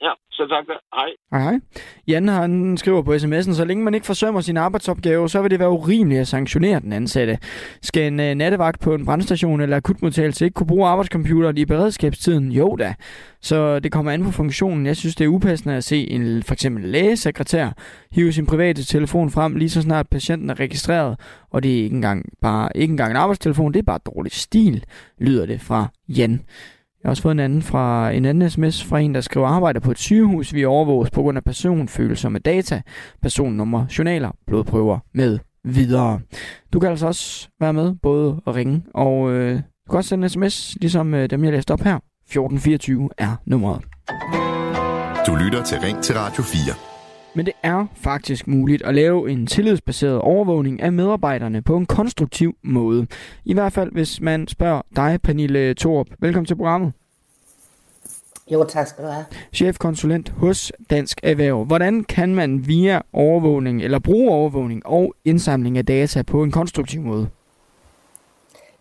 Ja, 0.00 0.10
så 0.30 0.46
tak 0.48 0.66
da. 0.66 0.72
Hej. 0.94 1.08
Hej 1.32 1.42
hej. 1.42 1.60
Jan 2.08 2.28
han 2.28 2.76
skriver 2.76 3.02
på 3.02 3.14
sms'en, 3.14 3.54
så 3.54 3.64
længe 3.64 3.84
man 3.84 3.94
ikke 3.94 4.06
forsømmer 4.06 4.40
sin 4.40 4.56
arbejdsopgave, 4.56 5.28
så 5.28 5.42
vil 5.42 5.50
det 5.50 5.58
være 5.58 5.70
urimeligt 5.70 6.20
at 6.20 6.28
sanktionere 6.28 6.80
den 6.80 6.92
ansatte. 6.92 7.38
Skal 7.82 8.06
en 8.12 8.20
uh, 8.20 8.26
nattevagt 8.26 8.80
på 8.80 8.94
en 8.94 9.04
brandstation 9.04 9.60
eller 9.60 9.76
akutmodtagelse 9.76 10.44
ikke 10.44 10.54
kunne 10.54 10.66
bruge 10.66 10.88
arbejdscomputeren 10.88 11.58
i 11.58 11.64
beredskabstiden? 11.64 12.52
Jo 12.52 12.76
da. 12.76 12.94
Så 13.40 13.78
det 13.78 13.92
kommer 13.92 14.12
an 14.12 14.24
på 14.24 14.30
funktionen. 14.30 14.86
Jeg 14.86 14.96
synes, 14.96 15.14
det 15.14 15.24
er 15.24 15.28
upassende 15.28 15.76
at 15.76 15.84
se 15.84 16.10
en 16.10 16.42
for 16.42 16.52
eksempel 16.52 16.84
lægesekretær 16.84 17.70
hive 18.12 18.32
sin 18.32 18.46
private 18.46 18.84
telefon 18.84 19.30
frem, 19.30 19.56
lige 19.56 19.70
så 19.70 19.82
snart 19.82 20.08
patienten 20.10 20.50
er 20.50 20.60
registreret. 20.60 21.20
Og 21.50 21.62
det 21.62 21.78
er 21.78 21.82
ikke 21.82 21.96
engang, 21.96 22.24
bare, 22.42 22.68
ikke 22.74 22.92
engang 22.92 23.10
en 23.10 23.16
arbejdstelefon, 23.16 23.72
det 23.72 23.78
er 23.78 23.84
bare 23.84 24.00
dårlig 24.14 24.32
stil, 24.32 24.84
lyder 25.18 25.46
det 25.46 25.60
fra 25.60 25.86
Jan. 26.08 26.40
Jeg 27.06 27.10
har 27.10 27.12
også 27.12 27.22
fået 27.22 27.32
en 27.32 27.40
anden 27.40 27.62
fra 27.62 28.10
en 28.10 28.24
anden 28.24 28.50
sms 28.50 28.84
fra 28.84 28.98
en, 28.98 29.14
der 29.14 29.20
skriver 29.20 29.46
arbejder 29.46 29.80
på 29.80 29.90
et 29.90 29.98
sygehus. 29.98 30.54
Vi 30.54 30.64
overvåges 30.64 31.10
på 31.10 31.22
grund 31.22 31.38
af 31.38 31.44
personfølsomme 31.44 32.38
data, 32.38 32.82
personnummer, 33.22 33.86
journaler, 33.98 34.30
blodprøver 34.46 34.98
med 35.14 35.38
videre. 35.64 36.20
Du 36.72 36.80
kan 36.80 36.90
altså 36.90 37.06
også 37.06 37.48
være 37.60 37.72
med, 37.72 37.94
både 38.02 38.40
at 38.46 38.54
ringe 38.54 38.82
og 38.94 39.30
øh, 39.30 39.54
du 39.56 39.90
kan 39.90 39.96
også 39.96 40.08
sende 40.08 40.24
en 40.24 40.30
sms, 40.30 40.76
ligesom 40.80 41.14
øh, 41.14 41.30
dem 41.30 41.44
jeg 41.44 41.52
læste 41.52 41.72
op 41.72 41.80
her. 41.80 41.96
1424 41.96 43.10
er 43.18 43.36
nummeret. 43.44 43.82
Du 45.26 45.34
lytter 45.34 45.62
til 45.64 45.78
Ring 45.78 46.02
til 46.02 46.14
Radio 46.14 46.42
4. 46.42 46.95
Men 47.36 47.46
det 47.46 47.54
er 47.62 47.86
faktisk 47.94 48.46
muligt 48.46 48.82
at 48.82 48.94
lave 48.94 49.30
en 49.30 49.46
tillidsbaseret 49.46 50.18
overvågning 50.18 50.82
af 50.82 50.92
medarbejderne 50.92 51.62
på 51.62 51.76
en 51.76 51.86
konstruktiv 51.86 52.56
måde. 52.62 53.06
I 53.44 53.54
hvert 53.54 53.72
fald, 53.72 53.92
hvis 53.92 54.20
man 54.20 54.48
spørger 54.48 54.82
dig, 54.96 55.18
Pernille 55.22 55.74
Thorup. 55.74 56.06
Velkommen 56.20 56.46
til 56.46 56.56
programmet. 56.56 56.92
Jo, 58.52 58.64
tak 58.68 58.86
skal 58.86 59.04
du 59.04 59.08
have. 59.08 59.24
Chefkonsulent 59.52 60.28
hos 60.28 60.72
Dansk 60.90 61.20
Erhverv. 61.22 61.64
Hvordan 61.64 62.04
kan 62.04 62.34
man 62.34 62.66
via 62.66 63.00
overvågning, 63.12 63.82
eller 63.82 63.98
bruge 63.98 64.30
overvågning 64.30 64.86
og 64.86 65.14
indsamling 65.24 65.78
af 65.78 65.86
data 65.86 66.22
på 66.22 66.42
en 66.42 66.50
konstruktiv 66.50 67.00
måde? 67.00 67.28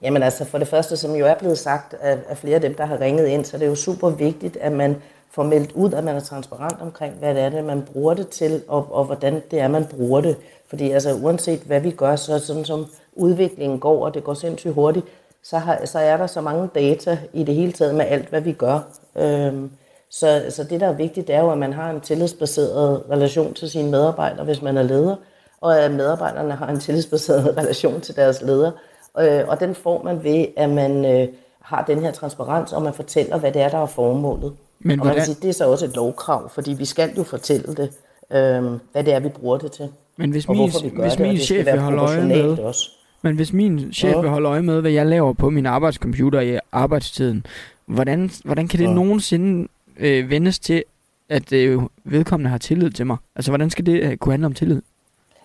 Jamen 0.01 0.23
altså, 0.23 0.45
for 0.45 0.57
det 0.57 0.67
første, 0.67 0.97
som 0.97 1.15
jo 1.15 1.25
er 1.25 1.35
blevet 1.39 1.57
sagt 1.57 1.93
af, 1.93 2.17
af 2.29 2.37
flere 2.37 2.55
af 2.55 2.61
dem, 2.61 2.73
der 2.73 2.85
har 2.85 3.01
ringet 3.01 3.27
ind, 3.27 3.45
så 3.45 3.57
det 3.57 3.63
er 3.65 3.69
jo 3.69 3.75
super 3.75 4.09
vigtigt, 4.09 4.57
at 4.57 4.71
man 4.71 4.95
får 5.35 5.43
meldt 5.43 5.71
ud, 5.71 5.93
at 5.93 6.03
man 6.03 6.15
er 6.15 6.19
transparent 6.19 6.81
omkring, 6.81 7.13
hvad 7.13 7.35
det 7.35 7.43
er, 7.43 7.49
det, 7.49 7.63
man 7.63 7.81
bruger 7.81 8.13
det 8.13 8.27
til, 8.27 8.61
og, 8.67 8.87
og 8.91 9.05
hvordan 9.05 9.41
det 9.51 9.59
er, 9.59 9.67
man 9.67 9.85
bruger 9.85 10.21
det. 10.21 10.37
Fordi 10.67 10.91
altså, 10.91 11.13
uanset 11.13 11.59
hvad 11.59 11.81
vi 11.81 11.91
gør, 11.91 12.15
så 12.15 12.39
sådan 12.39 12.65
som 12.65 12.85
udviklingen 13.13 13.79
går, 13.79 14.05
og 14.05 14.13
det 14.13 14.23
går 14.23 14.33
sindssygt 14.33 14.73
hurtigt, 14.73 15.05
så, 15.43 15.57
har, 15.57 15.85
så 15.85 15.99
er 15.99 16.17
der 16.17 16.27
så 16.27 16.41
mange 16.41 16.69
data 16.75 17.17
i 17.33 17.43
det 17.43 17.55
hele 17.55 17.71
taget 17.71 17.95
med 17.95 18.05
alt, 18.05 18.29
hvad 18.29 18.41
vi 18.41 18.51
gør. 18.51 18.79
Øhm, 19.15 19.71
så, 20.09 20.45
så 20.49 20.63
det, 20.63 20.81
der 20.81 20.87
er 20.87 20.93
vigtigt, 20.93 21.27
det 21.27 21.35
er 21.35 21.39
jo, 21.39 21.51
at 21.51 21.57
man 21.57 21.73
har 21.73 21.89
en 21.89 22.01
tillidsbaseret 22.01 23.03
relation 23.09 23.53
til 23.53 23.69
sine 23.69 23.91
medarbejdere, 23.91 24.45
hvis 24.45 24.61
man 24.61 24.77
er 24.77 24.83
leder, 24.83 25.15
og 25.61 25.79
at 25.79 25.91
medarbejderne 25.91 26.53
har 26.53 26.67
en 26.67 26.79
tillidsbaseret 26.79 27.57
relation 27.59 28.01
til 28.01 28.15
deres 28.15 28.41
leder. 28.41 28.71
Øh, 29.19 29.47
og 29.47 29.59
den 29.59 29.75
får 29.75 30.03
man 30.03 30.23
ved, 30.23 30.45
at 30.57 30.69
man 30.69 31.05
øh, 31.05 31.27
har 31.61 31.83
den 31.87 31.99
her 31.99 32.11
transparens, 32.11 32.73
og 32.73 32.81
man 32.81 32.93
fortæller, 32.93 33.37
hvad 33.37 33.51
det 33.51 33.61
er, 33.61 33.69
der 33.69 33.77
er 33.77 33.85
formålet. 33.85 34.53
Men 34.87 34.99
og 34.99 35.05
man 35.05 35.15
kan 35.15 35.25
sige, 35.25 35.37
det 35.41 35.49
er 35.49 35.53
så 35.53 35.71
også 35.71 35.85
et 35.85 35.95
lovkrav, 35.95 36.49
fordi 36.49 36.73
vi 36.73 36.85
skal 36.85 37.13
jo 37.17 37.23
fortælle 37.23 37.75
det, 37.75 37.89
øh, 38.31 38.79
hvad 38.91 39.03
det 39.03 39.13
er, 39.13 39.19
vi 39.19 39.29
bruger 39.29 39.57
det 39.57 39.71
til. 39.71 39.89
Men 40.17 40.31
hvis 40.31 40.49
min, 40.49 40.71
hvis 40.93 41.13
det, 41.13 41.19
min 41.19 41.37
chef 41.37 41.65
vil 41.65 41.79
holde 41.79 42.01
øje 42.01 42.25
med, 42.25 42.59
også. 42.59 42.89
men 43.21 43.35
hvis 43.35 43.53
min 43.53 43.93
chef 43.93 44.15
ja. 44.15 44.21
vil 44.21 44.29
holde 44.29 44.49
øje 44.49 44.61
med, 44.61 44.81
hvad 44.81 44.91
jeg 44.91 45.05
laver 45.05 45.33
på 45.33 45.49
min 45.49 45.65
arbejdscomputer 45.65 46.39
i 46.39 46.59
arbejdstiden, 46.71 47.45
hvordan, 47.85 48.31
hvordan 48.43 48.67
kan 48.67 48.79
det 48.79 48.85
ja. 48.85 48.93
nogensinde 48.93 49.67
øh, 49.97 50.29
vendes 50.29 50.59
til, 50.59 50.83
at 51.29 51.53
øh, 51.53 51.81
vedkommende 52.03 52.49
har 52.49 52.57
tillid 52.57 52.91
til 52.91 53.05
mig? 53.05 53.17
Altså, 53.35 53.51
hvordan 53.51 53.69
skal 53.69 53.85
det 53.85 54.01
øh, 54.01 54.17
kunne 54.17 54.33
handle 54.33 54.45
om 54.45 54.53
tillid? 54.53 54.81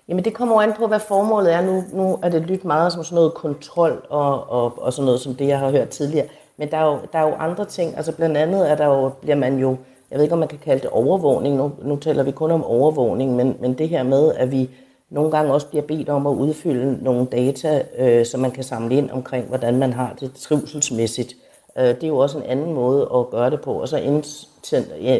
Jamen 0.08 0.24
det 0.24 0.34
kommer 0.34 0.62
an 0.62 0.72
på, 0.78 0.86
hvad 0.86 1.00
formålet 1.08 1.54
er. 1.54 1.60
Nu, 1.60 1.84
nu 1.92 2.18
er 2.22 2.28
det 2.28 2.42
lyttet 2.42 2.64
meget 2.64 2.92
som 2.92 3.04
sådan 3.04 3.14
noget 3.14 3.34
kontrol 3.34 4.06
og, 4.10 4.50
og, 4.50 4.82
og 4.82 4.92
sådan 4.92 5.04
noget 5.04 5.20
som 5.20 5.34
det, 5.34 5.46
jeg 5.46 5.58
har 5.58 5.70
hørt 5.70 5.88
tidligere. 5.88 6.26
Men 6.60 6.70
der 6.70 6.76
er, 6.76 6.84
jo, 6.84 6.98
der 7.12 7.18
er 7.18 7.28
jo 7.28 7.34
andre 7.34 7.64
ting. 7.64 7.96
Altså 7.96 8.12
blandt 8.12 8.36
andet 8.36 8.70
er 8.70 8.74
der 8.74 8.86
jo, 8.86 9.08
bliver 9.08 9.36
man 9.36 9.58
jo, 9.58 9.76
jeg 10.10 10.16
ved 10.16 10.22
ikke 10.22 10.32
om 10.32 10.38
man 10.38 10.48
kan 10.48 10.58
kalde 10.58 10.82
det 10.82 10.90
overvågning. 10.90 11.56
Nu, 11.56 11.72
nu 11.82 11.96
taler 11.96 12.22
vi 12.22 12.30
kun 12.30 12.50
om 12.50 12.64
overvågning, 12.64 13.36
men, 13.36 13.56
men 13.60 13.78
det 13.78 13.88
her 13.88 14.02
med, 14.02 14.34
at 14.34 14.50
vi 14.50 14.70
nogle 15.10 15.30
gange 15.30 15.52
også 15.52 15.66
bliver 15.66 15.82
bedt 15.82 16.08
om 16.08 16.26
at 16.26 16.30
udfylde 16.30 17.04
nogle 17.04 17.26
data, 17.26 17.82
øh, 17.98 18.26
som 18.26 18.40
man 18.40 18.50
kan 18.50 18.64
samle 18.64 18.94
ind 18.94 19.10
omkring, 19.10 19.46
hvordan 19.46 19.78
man 19.78 19.92
har 19.92 20.16
det 20.20 20.32
trivselsmæssigt. 20.34 21.34
Øh, 21.78 21.84
det 21.84 22.04
er 22.04 22.08
jo 22.08 22.18
også 22.18 22.38
en 22.38 22.44
anden 22.44 22.72
måde 22.72 23.08
at 23.14 23.30
gøre 23.30 23.50
det 23.50 23.60
på. 23.60 23.72
Og 23.72 23.88
så 23.88 23.98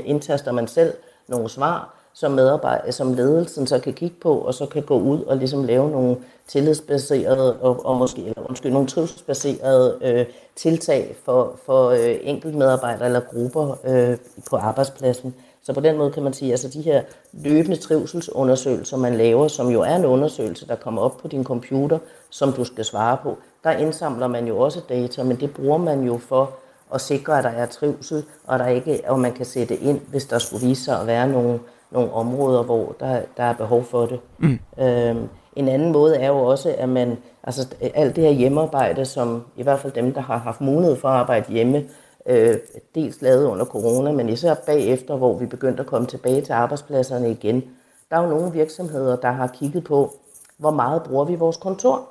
indtaster 0.05 0.53
man 0.53 0.67
selv 0.67 0.93
nogle 1.29 1.49
svar, 1.49 1.95
som, 2.13 2.33
medarbejder, 2.33 2.91
som 2.91 3.15
ledelsen 3.15 3.67
så 3.67 3.79
kan 3.79 3.93
kigge 3.93 4.17
på, 4.23 4.35
og 4.35 4.55
så 4.55 4.67
kan 4.67 4.83
gå 4.83 4.99
ud 4.99 5.23
og 5.23 5.37
ligesom 5.37 5.65
lave 5.65 5.91
nogle 5.91 6.17
tillidsbaserede 6.53 7.57
og, 7.61 7.87
og 7.87 7.97
måske 7.97 8.21
eller 8.21 8.49
undskyld, 8.49 8.73
nogle 8.73 8.89
trivselsbaserede 8.89 9.99
øh, 10.03 10.27
tiltag 10.57 11.17
for, 11.25 11.59
for 11.67 11.91
øh, 11.91 12.17
enkeltmedarbejdere 12.23 13.07
eller 13.07 13.21
grupper 13.21 13.77
øh, 13.85 14.17
på 14.51 14.57
arbejdspladsen. 14.57 15.35
Så 15.63 15.73
på 15.73 15.81
den 15.81 15.97
måde 15.97 16.11
kan 16.11 16.23
man 16.23 16.33
sige, 16.33 16.49
at 16.49 16.53
altså 16.65 16.79
de 16.79 16.83
her 16.83 17.03
løbende 17.33 17.77
trivselsundersøgelser, 17.77 18.97
man 18.97 19.15
laver, 19.15 19.49
som 19.49 19.69
jo 19.69 19.81
er 19.81 19.97
en 19.97 20.05
undersøgelse, 20.05 20.69
der 20.69 20.77
kommer 20.77 21.03
op 21.03 21.17
på 21.17 21.29
din 21.29 21.45
computer, 21.45 21.99
som 22.31 22.53
du 22.53 22.65
skal 22.65 22.85
svare 22.85 23.17
på, 23.23 23.37
der 23.65 23.71
indsamler 23.71 24.27
man 24.27 24.47
jo 24.47 24.59
også 24.59 24.81
data, 24.89 25.23
men 25.23 25.41
det 25.41 25.55
bruger 25.55 25.79
man 25.79 26.03
jo 26.03 26.19
for 26.19 26.51
at 26.95 27.01
sikre, 27.01 27.39
at 27.39 27.45
der 27.45 27.51
er 27.51 27.67
trivsel, 27.67 28.25
og, 28.47 28.59
der 28.59 28.67
ikke, 28.67 29.01
og 29.07 29.21
man 29.21 29.33
kan 29.33 29.47
sætte 29.47 29.77
ind, 29.77 30.01
hvis 30.01 30.25
der 30.25 30.39
skulle 30.39 30.67
vise 30.67 30.85
sig 30.85 31.01
at 31.01 31.07
være 31.07 31.29
nogle 31.29 31.61
nogle 31.91 32.13
områder, 32.13 32.63
hvor 32.63 32.97
der, 33.01 33.23
der 33.37 33.43
er 33.43 33.53
behov 33.53 33.85
for 33.85 34.07
det. 34.07 34.21
Mm. 34.39 34.59
Øhm, 34.81 35.29
en 35.57 35.69
anden 35.69 35.93
måde 35.93 36.17
er 36.17 36.29
jo 36.29 36.39
også, 36.39 36.75
at 36.79 36.89
man, 36.89 37.19
altså 37.43 37.75
alt 37.95 38.17
det 38.17 38.25
her 38.25 38.31
hjemmearbejde, 38.31 39.05
som 39.05 39.45
i 39.57 39.63
hvert 39.63 39.81
fald 39.81 39.93
dem, 39.93 40.15
der 40.15 40.21
har 40.21 40.39
haft 40.39 40.61
mulighed 40.61 40.97
for 40.97 41.09
at 41.09 41.15
arbejde 41.15 41.53
hjemme, 41.53 41.85
øh, 42.27 42.57
dels 42.95 43.23
lavet 43.23 43.47
under 43.47 43.65
corona, 43.65 44.13
men 44.13 44.29
især 44.29 44.55
bagefter, 44.55 45.17
hvor 45.17 45.39
vi 45.39 45.47
begyndte 45.47 45.81
at 45.81 45.87
komme 45.87 46.07
tilbage 46.07 46.41
til 46.41 46.53
arbejdspladserne 46.53 47.31
igen. 47.31 47.65
Der 48.11 48.17
er 48.17 48.23
jo 48.23 48.29
nogle 48.29 48.53
virksomheder, 48.53 49.17
der 49.17 49.31
har 49.31 49.47
kigget 49.47 49.85
på, 49.85 50.15
hvor 50.57 50.71
meget 50.71 51.03
bruger 51.03 51.25
vi 51.25 51.35
vores 51.35 51.57
kontor. 51.57 52.09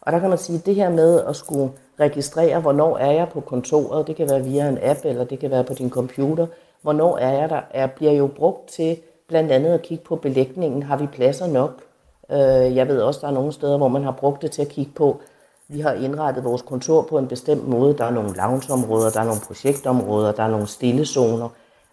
Og 0.00 0.12
der 0.12 0.18
kan 0.18 0.28
man 0.28 0.38
sige, 0.38 0.58
at 0.58 0.66
det 0.66 0.74
her 0.74 0.90
med 0.90 1.20
at 1.20 1.36
skulle 1.36 1.72
registrere, 2.00 2.60
hvornår 2.60 2.98
er 2.98 3.12
jeg 3.12 3.28
på 3.28 3.40
kontoret, 3.40 4.06
det 4.06 4.16
kan 4.16 4.30
være 4.30 4.44
via 4.44 4.68
en 4.68 4.78
app, 4.82 5.00
eller 5.04 5.24
det 5.24 5.38
kan 5.38 5.50
være 5.50 5.64
på 5.64 5.74
din 5.74 5.90
computer, 5.90 6.46
hvornår 6.82 7.18
er 7.18 7.32
jeg 7.32 7.50
der, 7.50 7.60
er, 7.70 7.86
bliver 7.86 8.12
jo 8.12 8.26
brugt 8.26 8.68
til 8.68 8.98
blandt 9.28 9.52
andet 9.52 9.74
at 9.74 9.82
kigge 9.82 10.04
på 10.04 10.16
belægningen. 10.16 10.82
Har 10.82 10.96
vi 10.96 11.06
pladser 11.06 11.46
nok? 11.46 11.85
Øh, 12.30 12.76
jeg 12.76 12.88
ved 12.88 13.00
også, 13.00 13.20
der 13.20 13.28
er 13.28 13.32
nogle 13.32 13.52
steder, 13.52 13.76
hvor 13.76 13.88
man 13.88 14.04
har 14.04 14.12
brugt 14.12 14.42
det 14.42 14.50
til 14.50 14.62
at 14.62 14.68
kigge 14.68 14.92
på, 14.92 15.20
vi 15.68 15.80
har 15.80 15.92
indrettet 15.92 16.44
vores 16.44 16.62
kontor 16.62 17.02
på 17.02 17.18
en 17.18 17.28
bestemt 17.28 17.68
måde. 17.68 17.98
Der 17.98 18.04
er 18.04 18.10
nogle 18.10 18.34
loungeområder, 18.36 19.10
der 19.10 19.20
er 19.20 19.24
nogle 19.24 19.40
projektområder, 19.46 20.32
der 20.32 20.42
er 20.42 20.50
nogle 20.50 20.66
stillezoner. 20.66 21.48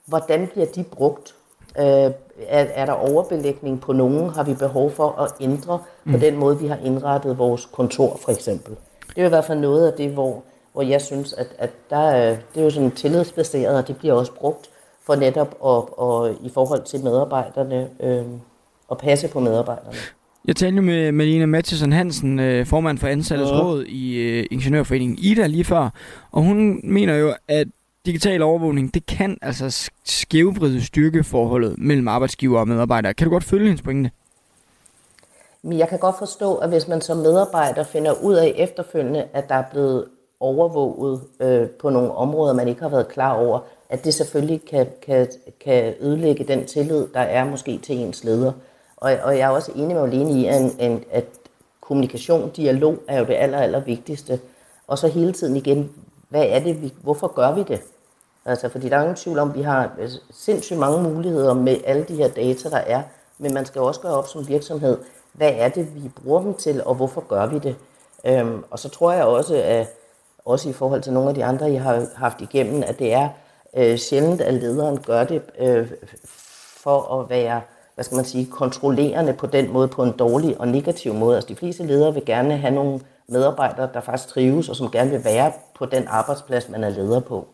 Hvordan 0.06 0.48
bliver 0.48 0.68
de 0.76 0.84
brugt? 0.84 1.36
Øh, 1.80 1.86
er, 1.86 2.12
er 2.50 2.86
der 2.86 2.94
overbelægning 2.94 3.82
på 3.82 3.94
nogen? 3.94 4.30
Har 4.30 4.44
vi 4.44 4.54
behov 4.54 4.92
for 4.92 5.22
at 5.22 5.32
ændre 5.40 5.78
på 6.04 6.12
mm. 6.12 6.20
den 6.20 6.38
måde, 6.38 6.60
vi 6.60 6.68
har 6.68 6.78
indrettet 6.84 7.38
vores 7.38 7.66
kontor, 7.66 8.18
for 8.18 8.32
eksempel? 8.32 8.76
Det 9.16 9.22
er 9.22 9.26
i 9.26 9.30
hvert 9.30 9.46
fald 9.46 9.60
noget 9.60 9.88
af 9.88 9.94
det, 9.94 10.10
hvor, 10.10 10.44
hvor 10.74 10.82
jeg 10.82 11.02
synes, 11.02 11.34
at, 11.34 11.48
at 11.58 11.70
der, 11.90 12.30
det 12.30 12.60
er 12.60 12.64
jo 12.64 12.70
sådan 12.70 12.92
tillidsbaseret, 12.92 13.78
og 13.78 13.88
det 13.88 13.98
bliver 13.98 14.14
også 14.14 14.32
brugt 14.32 14.70
for 15.06 15.16
netop 15.16 15.48
at, 15.48 15.84
og 15.98 16.32
i 16.42 16.50
forhold 16.50 16.84
til 16.84 17.04
medarbejderne 17.04 17.90
øh, 18.00 18.26
at 18.92 18.98
passe 18.98 19.28
på 19.28 19.40
medarbejderne. 19.40 19.98
Jeg 20.48 20.56
talte 20.56 20.82
med 20.82 21.12
Melina 21.12 21.46
Mathisen 21.46 21.94
Hansen, 21.94 22.40
øh, 22.40 22.66
formand 22.66 22.98
for 22.98 23.08
Ansattes 23.08 23.50
ja. 23.50 23.62
Råd 23.62 23.84
i 23.84 24.16
øh, 24.16 24.46
Ingeniørforeningen 24.52 25.18
IDA 25.22 25.48
lige 25.48 25.64
før, 25.64 25.90
og 26.32 26.44
hun 26.44 26.82
mener 26.84 27.16
jo, 27.16 27.34
at 27.48 27.68
digital 28.06 28.42
overvågning, 28.42 28.94
det 28.94 29.06
kan 29.06 29.38
altså 29.42 29.90
skævvride 30.06 30.86
styrkeforholdet 30.86 31.76
mellem 31.78 32.08
arbejdsgiver 32.08 32.60
og 32.60 32.68
medarbejdere. 32.68 33.14
Kan 33.14 33.26
du 33.26 33.32
godt 33.32 33.44
følge 33.44 33.66
hendes 33.66 33.82
pointe? 33.82 34.12
Men 35.62 35.80
jeg 35.80 35.90
kan 35.90 36.00
godt 36.00 36.18
forstå, 36.20 36.56
at 36.56 36.70
hvis 36.70 36.88
man 36.88 37.02
som 37.02 37.18
medarbejder 37.18 37.84
finder 37.84 38.24
ud 38.24 38.34
af 38.34 38.54
efterfølgende, 38.58 39.26
at 39.34 39.50
der 39.50 39.56
er 39.56 39.64
blevet 39.72 40.06
overvåget 40.40 41.22
øh, 41.40 41.68
på 41.70 41.90
nogle 41.90 42.12
områder, 42.12 42.54
man 42.54 42.68
ikke 42.68 42.82
har 42.82 42.90
været 42.90 43.08
klar 43.08 43.34
over, 43.34 43.60
at 43.90 44.06
det 44.06 44.14
selvfølgelig 44.14 44.62
kan, 44.70 44.88
kan, 45.06 45.28
kan 45.64 45.94
ødelægge 46.00 46.44
den 46.44 46.66
tillid, 46.66 47.08
der 47.14 47.20
er 47.20 47.46
måske 47.46 47.78
til 47.78 47.96
ens 47.96 48.24
leder. 48.24 48.52
Og, 49.04 49.18
og 49.24 49.38
jeg 49.38 49.46
er 49.46 49.50
også 49.50 49.72
enig 49.76 49.96
med 49.96 50.04
Olene 50.04 50.32
i, 50.32 50.46
at, 50.46 50.62
en, 50.80 51.04
at 51.12 51.26
kommunikation, 51.82 52.50
dialog 52.50 52.98
er 53.08 53.20
jo 53.20 53.26
det 53.26 53.34
aller, 53.34 53.58
aller 53.58 53.80
vigtigste. 53.80 54.40
Og 54.88 54.98
så 54.98 55.08
hele 55.08 55.34
tiden 55.34 55.56
igen, 55.56 55.92
hvad 56.30 56.46
er 56.48 56.60
det, 56.60 56.82
vi, 56.82 56.94
hvorfor 57.02 57.28
gør 57.28 57.52
vi 57.52 57.64
det? 57.64 57.82
Altså, 58.46 58.70
fordi 58.70 58.90
der 58.90 58.98
er 58.98 59.02
ingen 59.02 59.16
tvivl 59.16 59.40
om, 59.40 59.50
at 59.50 59.56
vi 59.56 59.62
har 59.62 59.92
altså, 60.00 60.20
sindssygt 60.32 60.80
mange 60.80 61.04
muligheder 61.04 61.54
med 61.54 61.78
alle 61.86 62.04
de 62.04 62.16
her 62.16 62.28
data, 62.28 62.70
der 62.70 62.78
er. 62.78 63.02
Men 63.38 63.54
man 63.54 63.66
skal 63.66 63.82
også 63.82 64.02
gøre 64.02 64.14
op 64.14 64.28
som 64.28 64.48
virksomhed, 64.48 64.98
hvad 65.34 65.52
er 65.56 65.70
det, 65.70 65.96
vi 65.96 66.10
bruger 66.24 66.42
dem 66.42 66.54
til, 66.54 66.84
og 66.84 66.96
hvorfor 66.96 67.22
gør 67.28 67.46
vi 67.46 67.60
det? 67.60 67.76
Øhm, 68.26 68.64
og 68.72 68.80
så 68.80 68.90
tror 68.90 69.12
jeg 69.12 69.24
også, 69.24 69.56
at 69.56 69.88
også 70.46 70.70
i 70.70 70.74
forhold 70.74 71.02
til 71.02 71.14
nogle 71.14 71.30
af 71.30 71.36
de 71.36 71.46
andre, 71.46 71.66
jeg 71.66 71.82
har 71.82 72.06
haft 72.16 72.42
igennem, 72.42 72.84
at 72.88 73.00
det 73.00 73.14
er 73.14 73.30
øh, 73.78 73.98
sjældent, 73.98 74.42
at 74.42 74.54
lederen 74.54 74.98
gør 74.98 75.24
det 75.24 75.42
øh, 75.60 75.92
for 76.84 77.20
at 77.20 77.30
være 77.30 77.62
hvad 77.96 78.06
skal 78.06 78.16
man 78.16 78.26
sige, 78.26 78.46
kontrollerende 78.46 79.34
på 79.34 79.48
den 79.48 79.74
måde, 79.74 79.88
på 79.88 80.04
en 80.04 80.12
dårlig 80.12 80.60
og 80.62 80.68
negativ 80.68 81.14
måde. 81.14 81.36
Altså 81.36 81.50
de 81.50 81.56
fleste 81.56 81.84
ledere 81.84 82.14
vil 82.14 82.26
gerne 82.26 82.58
have 82.58 82.74
nogle 82.74 83.00
medarbejdere, 83.30 83.90
der 83.94 84.02
faktisk 84.02 84.30
trives, 84.34 84.70
og 84.70 84.76
som 84.76 84.92
gerne 84.92 85.12
vil 85.12 85.24
være 85.24 85.52
på 85.76 85.86
den 85.86 86.04
arbejdsplads, 86.08 86.70
man 86.70 86.84
er 86.84 86.90
leder 86.90 87.20
på. 87.20 87.48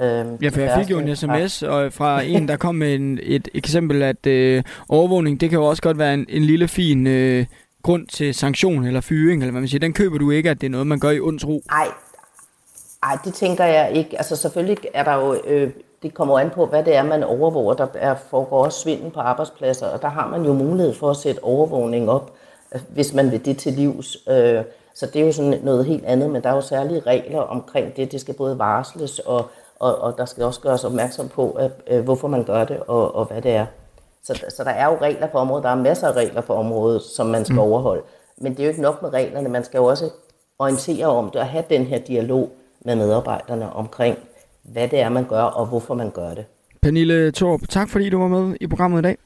Øhm, 0.00 0.38
ja, 0.42 0.48
for 0.48 0.60
jeg 0.60 0.78
fik 0.78 0.90
jo 0.90 0.98
en 0.98 1.16
sms 1.16 1.62
og 1.62 1.92
fra 1.92 2.22
en, 2.22 2.48
der 2.48 2.56
kom 2.56 2.74
med 2.74 2.94
en, 2.94 3.18
et 3.22 3.48
eksempel, 3.54 4.02
at 4.02 4.26
øh, 4.26 4.62
overvågning, 4.88 5.40
det 5.40 5.50
kan 5.50 5.58
jo 5.58 5.64
også 5.64 5.82
godt 5.82 5.98
være 5.98 6.14
en, 6.14 6.26
en 6.28 6.42
lille 6.42 6.68
fin 6.68 7.06
øh, 7.06 7.46
grund 7.82 8.06
til 8.06 8.34
sanktion 8.34 8.86
eller 8.86 9.00
fyring, 9.00 9.42
eller 9.42 9.52
hvad 9.52 9.60
man 9.60 9.68
siger. 9.68 9.80
Den 9.80 9.92
køber 9.92 10.18
du 10.18 10.30
ikke, 10.30 10.50
at 10.50 10.60
det 10.60 10.66
er 10.66 10.70
noget, 10.70 10.86
man 10.86 11.00
gør 11.00 11.10
i 11.10 11.20
ondt 11.20 11.46
ro? 11.46 11.62
Nej, 11.70 11.88
ej, 13.02 13.18
det 13.24 13.34
tænker 13.34 13.64
jeg 13.64 13.92
ikke. 13.92 14.16
Altså 14.16 14.36
selvfølgelig 14.36 14.78
er 14.94 15.04
der 15.04 15.14
jo, 15.14 15.40
øh, 15.46 15.70
det 16.04 16.14
kommer 16.14 16.38
an 16.38 16.50
på, 16.50 16.66
hvad 16.66 16.84
det 16.84 16.96
er, 16.96 17.02
man 17.02 17.24
overvåger. 17.24 17.74
Der 17.74 17.86
er, 17.94 18.14
foregår 18.14 18.64
også 18.64 18.80
svindel 18.80 19.10
på 19.10 19.20
arbejdspladser, 19.20 19.86
og 19.86 20.02
der 20.02 20.08
har 20.08 20.28
man 20.28 20.44
jo 20.44 20.52
mulighed 20.52 20.94
for 20.94 21.10
at 21.10 21.16
sætte 21.16 21.44
overvågning 21.44 22.10
op, 22.10 22.32
øh, 22.74 22.80
hvis 22.88 23.14
man 23.14 23.30
vil 23.30 23.44
det 23.44 23.58
til 23.58 23.72
livs. 23.72 24.16
Øh, 24.28 24.64
så 24.94 25.06
det 25.06 25.22
er 25.22 25.26
jo 25.26 25.32
sådan 25.32 25.60
noget 25.62 25.84
helt 25.84 26.04
andet, 26.04 26.30
men 26.30 26.42
der 26.42 26.48
er 26.48 26.54
jo 26.54 26.60
særlige 26.60 27.00
regler 27.00 27.40
omkring 27.40 27.96
det. 27.96 28.12
Det 28.12 28.20
skal 28.20 28.34
både 28.34 28.58
varsles, 28.58 29.18
og, 29.18 29.44
og, 29.78 29.98
og 29.98 30.18
der 30.18 30.24
skal 30.24 30.44
også 30.44 30.60
gøres 30.60 30.84
opmærksom 30.84 31.28
på, 31.28 31.50
at, 31.50 31.70
øh, 31.86 32.04
hvorfor 32.04 32.28
man 32.28 32.44
gør 32.44 32.64
det, 32.64 32.80
og, 32.80 33.14
og 33.14 33.24
hvad 33.24 33.42
det 33.42 33.52
er. 33.52 33.66
Så, 34.24 34.44
så 34.56 34.64
der 34.64 34.70
er 34.70 34.86
jo 34.86 34.98
regler 35.00 35.26
på 35.26 35.38
området. 35.38 35.64
Der 35.64 35.70
er 35.70 35.74
masser 35.74 36.08
af 36.08 36.12
regler 36.12 36.40
på 36.40 36.54
området, 36.54 37.02
som 37.02 37.26
man 37.26 37.44
skal 37.44 37.54
mm. 37.54 37.60
overholde. 37.60 38.02
Men 38.36 38.52
det 38.52 38.60
er 38.60 38.64
jo 38.64 38.70
ikke 38.70 38.82
nok 38.82 39.02
med 39.02 39.12
reglerne. 39.12 39.48
Man 39.48 39.64
skal 39.64 39.78
jo 39.78 39.84
også 39.84 40.10
orientere 40.58 41.06
om 41.06 41.30
det 41.30 41.40
og 41.40 41.46
have 41.46 41.64
den 41.70 41.84
her 41.84 41.98
dialog 41.98 42.50
med 42.80 42.96
medarbejderne 42.96 43.72
omkring, 43.72 44.18
hvad 44.72 44.88
det 44.88 45.00
er, 45.00 45.08
man 45.08 45.24
gør, 45.28 45.42
og 45.42 45.66
hvorfor 45.66 45.94
man 45.94 46.10
gør 46.10 46.34
det. 46.34 46.44
Pernille 46.82 47.30
Torp, 47.30 47.60
tak 47.68 47.88
fordi 47.88 48.10
du 48.10 48.18
var 48.18 48.28
med 48.28 48.56
i 48.60 48.66
programmet 48.66 48.98
i 48.98 49.02
dag. 49.02 49.16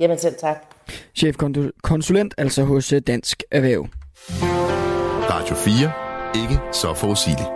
Jamen 0.00 0.18
selv 0.18 0.34
tak. 0.40 0.56
Chefkonsulent 1.14 2.34
altså 2.38 2.64
hos 2.64 2.92
øh, 2.92 3.00
Dansk 3.06 3.42
Erhverv. 3.50 3.86
Radio 5.30 5.54
4. 5.54 6.42
Ikke 6.42 6.60
så 6.72 6.94
forudsigeligt. 6.94 7.48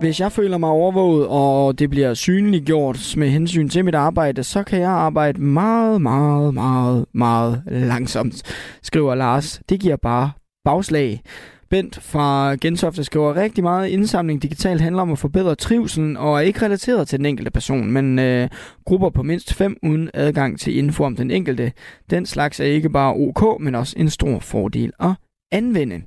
Hvis 0.00 0.20
jeg 0.20 0.32
føler 0.32 0.58
mig 0.58 0.70
overvåget, 0.70 1.26
og 1.28 1.78
det 1.78 1.90
bliver 1.90 2.14
synliggjort 2.14 3.14
med 3.16 3.28
hensyn 3.28 3.68
til 3.68 3.84
mit 3.84 3.94
arbejde, 3.94 4.44
så 4.44 4.62
kan 4.62 4.80
jeg 4.80 4.90
arbejde 4.90 5.40
meget, 5.40 6.02
meget, 6.02 6.54
meget, 6.54 7.06
meget 7.12 7.62
langsomt, 7.66 8.42
skriver 8.82 9.14
Lars. 9.14 9.60
Det 9.68 9.80
giver 9.80 9.96
bare 9.96 10.30
bagslag. 10.64 11.22
Bent 11.70 12.02
fra 12.02 12.54
Gentofte 12.54 13.04
skriver, 13.04 13.36
rigtig 13.36 13.64
meget 13.64 13.88
indsamling 13.88 14.42
digitalt 14.42 14.80
handler 14.80 15.02
om 15.02 15.12
at 15.12 15.18
forbedre 15.18 15.54
trivselen 15.54 16.16
og 16.16 16.36
er 16.36 16.40
ikke 16.40 16.64
relateret 16.64 17.08
til 17.08 17.18
den 17.18 17.26
enkelte 17.26 17.50
person, 17.50 17.90
men 17.90 18.18
øh, 18.18 18.48
grupper 18.84 19.10
på 19.10 19.22
mindst 19.22 19.54
fem 19.54 19.76
uden 19.82 20.10
adgang 20.14 20.60
til 20.60 20.78
info 20.78 21.04
om 21.04 21.16
den 21.16 21.30
enkelte. 21.30 21.72
Den 22.10 22.26
slags 22.26 22.60
er 22.60 22.64
ikke 22.64 22.90
bare 22.90 23.14
ok, 23.14 23.60
men 23.60 23.74
også 23.74 23.94
en 23.96 24.10
stor 24.10 24.38
fordel 24.38 24.92
at 25.00 25.12
anvende. 25.52 26.02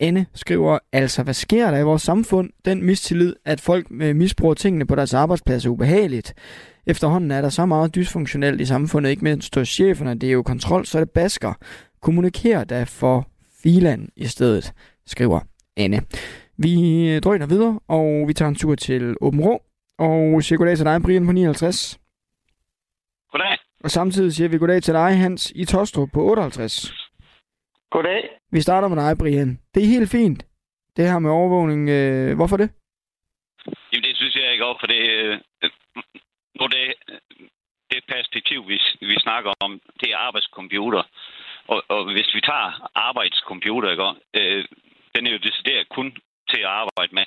Anne 0.00 0.26
skriver, 0.34 0.78
altså 0.92 1.22
hvad 1.22 1.34
sker 1.34 1.70
der 1.70 1.78
i 1.78 1.82
vores 1.82 2.02
samfund? 2.02 2.50
Den 2.64 2.86
mistillid, 2.86 3.34
at 3.44 3.60
folk 3.60 3.86
øh, 3.90 4.16
misbruger 4.16 4.54
tingene 4.54 4.86
på 4.86 4.94
deres 4.94 5.14
arbejdsplads 5.14 5.66
er 5.66 5.70
ubehageligt. 5.70 6.34
Efterhånden 6.86 7.30
er 7.30 7.40
der 7.40 7.48
så 7.48 7.66
meget 7.66 7.94
dysfunktionelt 7.94 8.60
i 8.60 8.64
samfundet, 8.64 9.10
ikke 9.10 9.24
mindst 9.24 9.54
hos 9.54 9.68
cheferne, 9.68 10.14
det 10.14 10.28
er 10.28 10.32
jo 10.32 10.42
kontrol, 10.42 10.86
så 10.86 11.00
det 11.00 11.10
basker. 11.10 11.52
Kommuniker 12.02 12.64
da 12.64 12.82
for 12.82 13.28
filan 13.62 14.08
i 14.16 14.26
stedet, 14.26 14.72
skriver 15.06 15.40
Anne. 15.76 16.00
Vi 16.58 16.72
drøner 17.20 17.46
videre, 17.46 17.80
og 17.88 18.28
vi 18.28 18.32
tager 18.32 18.48
en 18.48 18.54
tur 18.54 18.74
til 18.74 19.16
Åben 19.20 19.40
Rå, 19.40 19.62
og 19.98 20.42
siger 20.42 20.58
goddag 20.58 20.76
til 20.76 20.86
dig, 20.86 21.02
Brian 21.02 21.26
på 21.26 21.32
59. 21.32 22.00
Goddag. 23.32 23.58
Og 23.84 23.90
samtidig 23.90 24.32
siger 24.32 24.48
vi 24.48 24.58
goddag 24.58 24.82
til 24.82 24.94
dig, 24.94 25.16
Hans, 25.16 25.52
i 25.54 25.64
Tostrup 25.64 26.08
på 26.14 26.20
58. 26.20 26.92
Goddag. 27.90 28.28
Vi 28.52 28.60
starter 28.60 28.88
med 28.88 28.96
dig, 29.02 29.18
Brian. 29.18 29.58
Det 29.74 29.82
er 29.82 29.86
helt 29.86 30.10
fint, 30.10 30.46
det 30.96 31.04
her 31.10 31.18
med 31.18 31.30
overvågning. 31.30 31.88
Øh, 31.88 32.36
hvorfor 32.36 32.56
det? 32.56 32.70
Jamen, 33.92 34.04
det 34.04 34.16
synes 34.16 34.34
jeg 34.36 34.52
ikke 34.52 34.64
op, 34.64 34.76
for 34.80 34.86
det, 34.86 35.02
øh, 35.10 35.38
nu 36.60 36.66
det, 36.66 36.94
det 37.90 38.04
perspektiv, 38.08 38.68
vi, 38.68 38.80
vi 39.00 39.16
snakker 39.18 39.52
om, 39.60 39.80
det 40.00 40.08
er 40.12 40.16
arbejdscomputer. 40.16 41.02
Og, 41.72 41.82
og 41.88 42.12
hvis 42.12 42.34
vi 42.34 42.40
tager 42.40 42.90
arbejdscomputer, 42.94 43.90
ikke, 43.90 44.10
øh, 44.38 44.64
den 45.14 45.26
er 45.26 45.32
jo 45.32 45.46
decideret 45.48 45.88
kun 45.88 46.16
til 46.50 46.60
at 46.60 46.74
arbejde 46.82 47.14
med. 47.14 47.26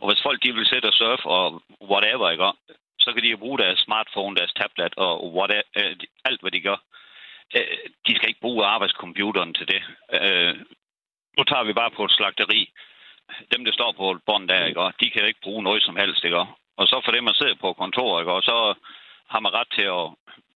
Og 0.00 0.08
hvis 0.08 0.22
folk 0.22 0.42
de 0.42 0.54
vil 0.54 0.66
sætte 0.66 0.86
og 0.86 0.92
surfe 0.92 1.26
og 1.38 1.62
whatever, 1.90 2.30
ikke, 2.30 2.50
så 2.98 3.12
kan 3.12 3.22
de 3.22 3.28
jo 3.28 3.36
bruge 3.36 3.58
deres 3.58 3.78
smartphone, 3.78 4.36
deres 4.36 4.52
tablet 4.52 4.94
og 4.96 5.34
whatever, 5.36 5.62
øh, 5.76 5.96
alt, 6.24 6.40
hvad 6.40 6.50
de 6.50 6.60
gør. 6.60 6.78
Øh, 7.56 7.78
de 8.06 8.16
skal 8.16 8.28
ikke 8.28 8.40
bruge 8.46 8.66
arbejdscomputeren 8.66 9.54
til 9.54 9.68
det. 9.68 9.82
Øh, 10.18 10.54
nu 11.36 11.44
tager 11.44 11.64
vi 11.64 11.72
bare 11.72 11.90
på 11.90 12.04
et 12.04 12.12
slagteri. 12.12 12.70
Dem, 13.52 13.64
der 13.64 13.72
står 13.72 13.92
på 13.92 14.10
et 14.10 14.22
bånd 14.26 14.48
der, 14.48 14.64
ikke, 14.64 14.80
de 15.00 15.10
kan 15.10 15.26
ikke 15.26 15.46
bruge 15.46 15.62
noget 15.62 15.82
som 15.82 15.96
helst. 15.96 16.24
Ikke? 16.24 16.46
Og 16.76 16.86
så 16.86 17.00
for 17.04 17.12
dem, 17.12 17.24
man 17.24 17.34
sidder 17.34 17.54
på 17.54 17.72
kontoret, 17.72 18.22
ikke, 18.22 18.32
og 18.32 18.42
så 18.42 18.74
har 19.32 19.40
man 19.40 19.52
ret 19.58 19.70
til 19.76 19.86
at 19.98 20.06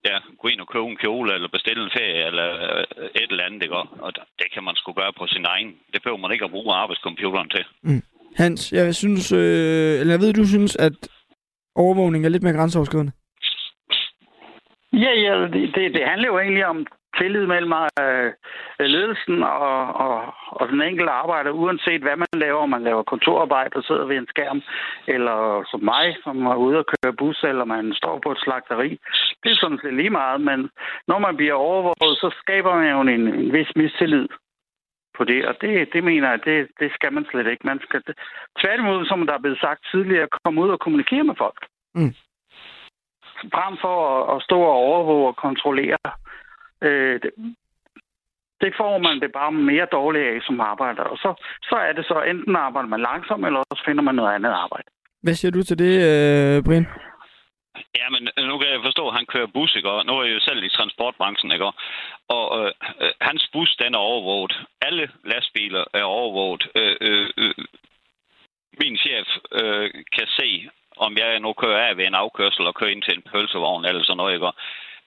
ja, 0.08 0.16
gå 0.40 0.48
ind 0.48 0.60
og 0.60 0.68
købe 0.72 0.86
en 0.86 1.02
kjole, 1.04 1.34
eller 1.34 1.48
bestille 1.48 1.84
en 1.84 1.96
ferie, 1.98 2.26
eller 2.26 2.48
øh, 2.66 3.22
et 3.22 3.30
eller 3.30 3.44
andet, 3.44 3.62
ikke? 3.62 3.76
Og 3.76 4.12
det 4.38 4.48
kan 4.54 4.64
man 4.64 4.74
sgu 4.76 4.92
gøre 4.92 5.12
på 5.18 5.26
sin 5.26 5.44
egen. 5.44 5.70
Det 5.92 6.02
behøver 6.02 6.22
man 6.24 6.32
ikke 6.32 6.44
at 6.44 6.50
bruge 6.50 6.74
arbejdscomputeren 6.74 7.50
til. 7.50 7.64
Mm. 7.82 8.02
Hans, 8.36 8.72
jeg 8.72 8.94
synes, 8.94 9.32
øh, 9.32 10.00
eller 10.00 10.12
jeg 10.14 10.20
ved, 10.20 10.32
du 10.32 10.46
synes, 10.46 10.76
at 10.76 10.98
overvågning 11.74 12.24
er 12.24 12.28
lidt 12.28 12.42
mere 12.42 12.58
grænseoverskridende. 12.58 13.12
Ja, 14.92 15.12
ja, 15.26 15.32
det, 15.54 15.74
det, 15.74 15.94
det 15.94 16.02
handler 16.10 16.28
jo 16.28 16.38
egentlig 16.38 16.66
om 16.66 16.86
tillid 17.16 17.46
mellem 17.46 17.72
øh, 18.00 18.32
ledelsen 18.80 19.42
og, 19.42 19.94
og, 20.06 20.34
og 20.58 20.68
den 20.68 20.82
enkelte 20.82 21.12
arbejder, 21.12 21.50
uanset 21.50 22.02
hvad 22.02 22.16
man 22.16 22.32
laver, 22.32 22.60
om 22.62 22.70
man 22.70 22.84
laver 22.84 23.02
kontorarbejde 23.02 23.76
og 23.76 23.84
sidder 23.84 24.04
ved 24.04 24.16
en 24.16 24.26
skærm, 24.28 24.62
eller 25.06 25.64
som 25.70 25.80
mig, 25.80 26.16
som 26.24 26.46
er 26.46 26.54
ude 26.54 26.78
og 26.78 26.86
køre 26.86 27.12
bus, 27.12 27.42
eller 27.42 27.64
man 27.64 27.94
står 27.94 28.20
på 28.24 28.32
et 28.32 28.40
slagteri. 28.40 28.90
Det 29.42 29.50
er 29.50 29.56
sådan 29.60 29.80
set 29.82 29.94
lige 29.94 30.10
meget, 30.10 30.40
men 30.40 30.70
når 31.08 31.18
man 31.18 31.36
bliver 31.36 31.54
overvåget, 31.54 32.18
så 32.18 32.28
skaber 32.40 32.74
man 32.74 32.90
jo 32.90 33.00
en, 33.00 33.08
en 33.08 33.52
vis 33.52 33.70
mistillid 33.76 34.28
på 35.16 35.24
det, 35.24 35.46
og 35.46 35.54
det, 35.60 35.92
det 35.92 36.04
mener 36.04 36.30
jeg, 36.30 36.44
det, 36.44 36.68
det 36.80 36.90
skal 36.92 37.12
man 37.12 37.26
slet 37.30 37.46
ikke. 37.46 37.66
Man 37.66 37.80
skal 37.82 38.02
tværtimod, 38.60 39.06
som 39.06 39.26
der 39.26 39.34
er 39.34 39.44
blevet 39.44 39.60
sagt 39.60 39.80
tidligere, 39.90 40.28
komme 40.44 40.60
ud 40.62 40.70
og 40.70 40.80
kommunikere 40.80 41.24
med 41.24 41.34
folk. 41.38 41.66
Mm. 41.94 42.14
Frem 43.54 43.76
for 43.80 43.96
at, 44.10 44.36
at 44.36 44.42
stå 44.42 44.60
og 44.60 44.78
overvåge 44.88 45.28
og 45.28 45.36
kontrollere 45.36 45.98
Øh, 46.04 46.27
det, 46.82 47.30
det 48.60 48.74
får 48.76 48.98
man 48.98 49.20
det 49.20 49.32
bare 49.32 49.52
mere 49.52 49.86
dårligt 49.92 50.24
af 50.24 50.42
som 50.46 50.60
arbejder. 50.60 51.02
Og 51.02 51.18
så, 51.18 51.34
så 51.62 51.76
er 51.76 51.92
det 51.92 52.04
så, 52.04 52.22
enten 52.22 52.56
arbejder 52.56 52.88
man 52.88 53.00
langsomt, 53.00 53.46
eller 53.46 53.62
også 53.70 53.82
finder 53.84 54.02
man 54.02 54.14
noget 54.14 54.34
andet 54.34 54.50
arbejde. 54.50 54.88
Hvad 55.22 55.34
siger 55.34 55.52
du 55.52 55.62
til 55.62 55.78
det, 55.78 55.94
øh, 56.08 56.64
Brian? 56.64 56.86
Ja, 57.98 58.06
men 58.10 58.22
nu 58.48 58.58
kan 58.58 58.68
jeg 58.70 58.80
forstå, 58.82 59.08
at 59.08 59.14
han 59.14 59.26
kører 59.26 59.46
bus, 59.46 59.76
ikke? 59.76 59.90
Og 59.90 60.06
nu 60.06 60.12
er 60.12 60.24
jeg 60.24 60.34
jo 60.34 60.40
selv 60.40 60.64
i 60.64 60.68
transportbranchen, 60.68 61.52
ikke? 61.52 61.72
Og 62.28 62.46
øh, 62.60 62.72
øh, 63.00 63.12
hans 63.20 63.48
bus, 63.52 63.76
den 63.76 63.94
er 63.94 63.98
overvåget. 63.98 64.54
Alle 64.80 65.10
lastbiler 65.24 65.84
er 65.94 66.02
overvåget. 66.02 66.68
Øh, 66.74 66.96
øh, 67.00 67.30
øh, 67.36 67.54
min 68.80 68.96
chef 68.96 69.28
øh, 69.52 69.90
kan 70.16 70.26
se, 70.26 70.68
om 70.96 71.16
jeg 71.16 71.40
nu 71.40 71.52
kører 71.52 71.88
af 71.88 71.96
ved 71.96 72.06
en 72.06 72.14
afkørsel 72.14 72.66
og 72.66 72.74
kører 72.74 72.90
ind 72.90 73.02
til 73.02 73.14
en 73.16 73.22
pølsevogn 73.32 73.84
eller 73.84 74.02
sådan 74.04 74.16
noget, 74.16 74.34
ikke? 74.34 74.50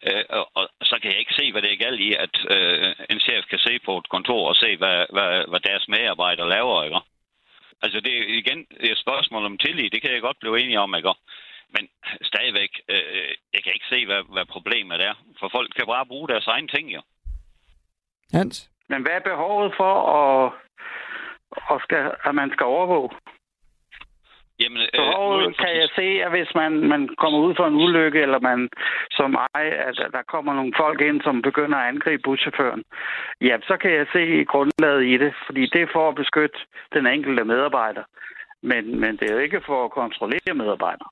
Øh, 0.08 0.24
og, 0.30 0.46
og 0.56 0.70
så 0.84 0.96
kan 1.02 1.12
jeg 1.12 1.20
ikke 1.20 1.40
se, 1.40 1.52
hvad 1.52 1.62
det 1.62 1.72
er 1.72 1.84
galt 1.86 2.00
i, 2.00 2.14
at 2.26 2.36
øh, 2.56 2.96
en 3.10 3.20
chef 3.20 3.44
kan 3.50 3.60
se 3.60 3.80
på 3.86 3.98
et 3.98 4.10
kontor 4.10 4.50
og 4.50 4.56
se, 4.56 4.78
hvad, 4.78 5.06
hvad, 5.16 5.32
hvad 5.50 5.60
deres 5.60 5.88
medarbejdere 5.88 6.50
laver, 6.50 6.84
ikke? 6.84 7.00
Altså, 7.84 8.00
det 8.00 8.14
er 8.18 8.24
igen 8.42 8.60
det 8.82 8.88
er 8.88 8.92
et 8.92 9.06
spørgsmål 9.06 9.46
om 9.46 9.58
tillid. 9.58 9.90
Det 9.90 10.02
kan 10.02 10.14
jeg 10.14 10.22
godt 10.22 10.40
blive 10.40 10.60
enig 10.60 10.78
om, 10.80 10.96
ikke? 10.96 11.14
Men 11.76 11.90
stadigvæk, 12.22 12.72
øh, 12.90 13.32
jeg 13.54 13.64
kan 13.64 13.74
ikke 13.74 13.92
se, 13.94 14.06
hvad, 14.06 14.24
hvad 14.34 14.46
problemet 14.46 15.02
er. 15.02 15.14
For 15.40 15.50
folk 15.50 15.70
kan 15.76 15.86
bare 15.86 16.06
bruge 16.06 16.28
deres 16.28 16.48
egne 16.48 16.68
ting, 16.68 16.94
jo. 16.94 17.02
Hans? 18.34 18.70
Men 18.90 19.02
hvad 19.02 19.12
er 19.12 19.30
behovet 19.32 19.74
for, 19.78 19.94
at, 20.20 20.54
at, 21.72 21.82
skal, 21.84 22.12
at 22.24 22.36
man 22.36 22.52
skal 22.52 22.66
overvåge? 22.66 23.10
Jamen, 24.62 24.82
øh, 24.98 25.44
nu 25.44 25.54
kan 25.64 25.74
jeg 25.82 25.90
se, 25.96 26.08
at 26.26 26.32
hvis 26.32 26.52
man, 26.56 26.72
man 26.94 27.02
kommer 27.22 27.40
ud 27.40 27.54
for 27.56 27.66
en 27.68 27.76
ulykke, 27.84 28.20
eller 28.22 28.40
man 28.40 28.70
som 29.12 29.30
mig, 29.32 29.64
at 29.88 29.96
der 30.16 30.24
kommer 30.34 30.54
nogle 30.54 30.74
folk 30.78 31.02
ind, 31.02 31.22
som 31.22 31.42
begynder 31.42 31.78
at 31.78 31.88
angribe 31.88 32.22
buschaufføren, 32.24 32.84
ja, 33.42 33.56
så 33.70 33.78
kan 33.82 33.92
jeg 33.92 34.06
se 34.14 34.44
grundlaget 34.44 35.04
i 35.14 35.18
det, 35.18 35.34
fordi 35.46 35.62
det 35.74 35.82
er 35.82 35.94
for 35.94 36.10
at 36.10 36.16
beskytte 36.16 36.60
den 36.94 37.08
enkelte 37.08 37.44
medarbejder. 37.44 38.04
Men, 38.62 39.00
men 39.00 39.18
det 39.18 39.30
er 39.30 39.34
jo 39.34 39.40
ikke 39.40 39.62
for 39.66 39.86
at 39.86 39.92
kontrollere 39.92 40.54
medarbejdere. 40.54 41.10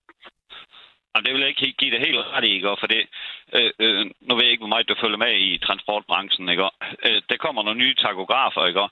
Jamen, 1.16 1.26
det 1.26 1.34
vil 1.34 1.42
jeg 1.42 1.50
ikke 1.50 1.78
give 1.82 1.92
det 1.92 2.06
helt 2.08 2.18
ret 2.18 2.44
i, 2.44 2.52
ikke? 2.54 2.76
For 2.80 2.88
det, 2.88 3.08
øh, 3.56 3.72
øh, 3.80 4.06
nu 4.22 4.36
ved 4.36 4.44
jeg 4.44 4.52
ikke, 4.52 4.62
hvor 4.62 4.74
meget 4.74 4.90
du 4.90 4.96
følger 5.02 5.18
med 5.18 5.34
i 5.40 5.58
transportbranchen, 5.58 6.50
ikke? 6.50 6.70
Øh, 7.06 7.22
der 7.30 7.38
kommer 7.38 7.64
nogle 7.64 7.80
nye 7.80 7.96
takografer, 7.96 8.66
ikke? 8.66 8.88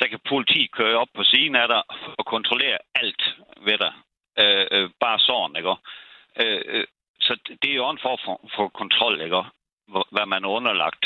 Der 0.00 0.06
kan 0.06 0.20
politi 0.28 0.66
køre 0.66 0.98
op 0.98 1.08
på 1.14 1.24
siden 1.24 1.56
af 1.56 1.68
dig 1.68 1.82
og 2.18 2.24
kontrollere 2.26 2.78
alt 2.94 3.22
ved 3.66 3.78
dig. 3.78 3.92
Øh, 4.38 4.66
øh, 4.70 4.90
bare 5.00 5.18
sådan, 5.18 5.56
ikke? 5.56 5.74
Øh, 6.42 6.62
øh, 6.66 6.86
så 7.20 7.36
det 7.62 7.70
er 7.70 7.74
jo 7.74 7.90
en 7.90 8.04
form 8.06 8.18
for, 8.24 8.50
for 8.56 8.68
kontrol, 8.68 9.20
ikke? 9.20 9.42
Hvad 10.10 10.26
man 10.26 10.44
er 10.44 10.48
underlagt. 10.48 11.04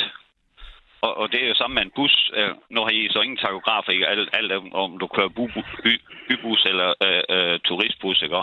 Og, 1.01 1.17
og 1.17 1.33
det 1.33 1.45
er 1.45 1.49
jo 1.49 1.55
sammen 1.55 1.75
med 1.75 1.83
en 1.83 1.97
bus. 1.97 2.31
Øh, 2.35 2.55
nu 2.71 2.81
har 2.81 2.91
I 2.91 3.09
så 3.11 3.21
ingen 3.21 3.37
takografer, 3.37 3.93
ikke? 3.93 4.07
Alt, 4.07 4.31
alt 4.33 4.53
om 4.73 4.99
du 4.99 5.07
kører 5.07 5.29
bu, 5.29 5.47
by, 5.85 6.01
bybus 6.29 6.65
eller 6.65 6.95
øh, 7.03 7.23
øh, 7.37 7.61
turistbus, 7.61 8.23
ikke? 8.23 8.43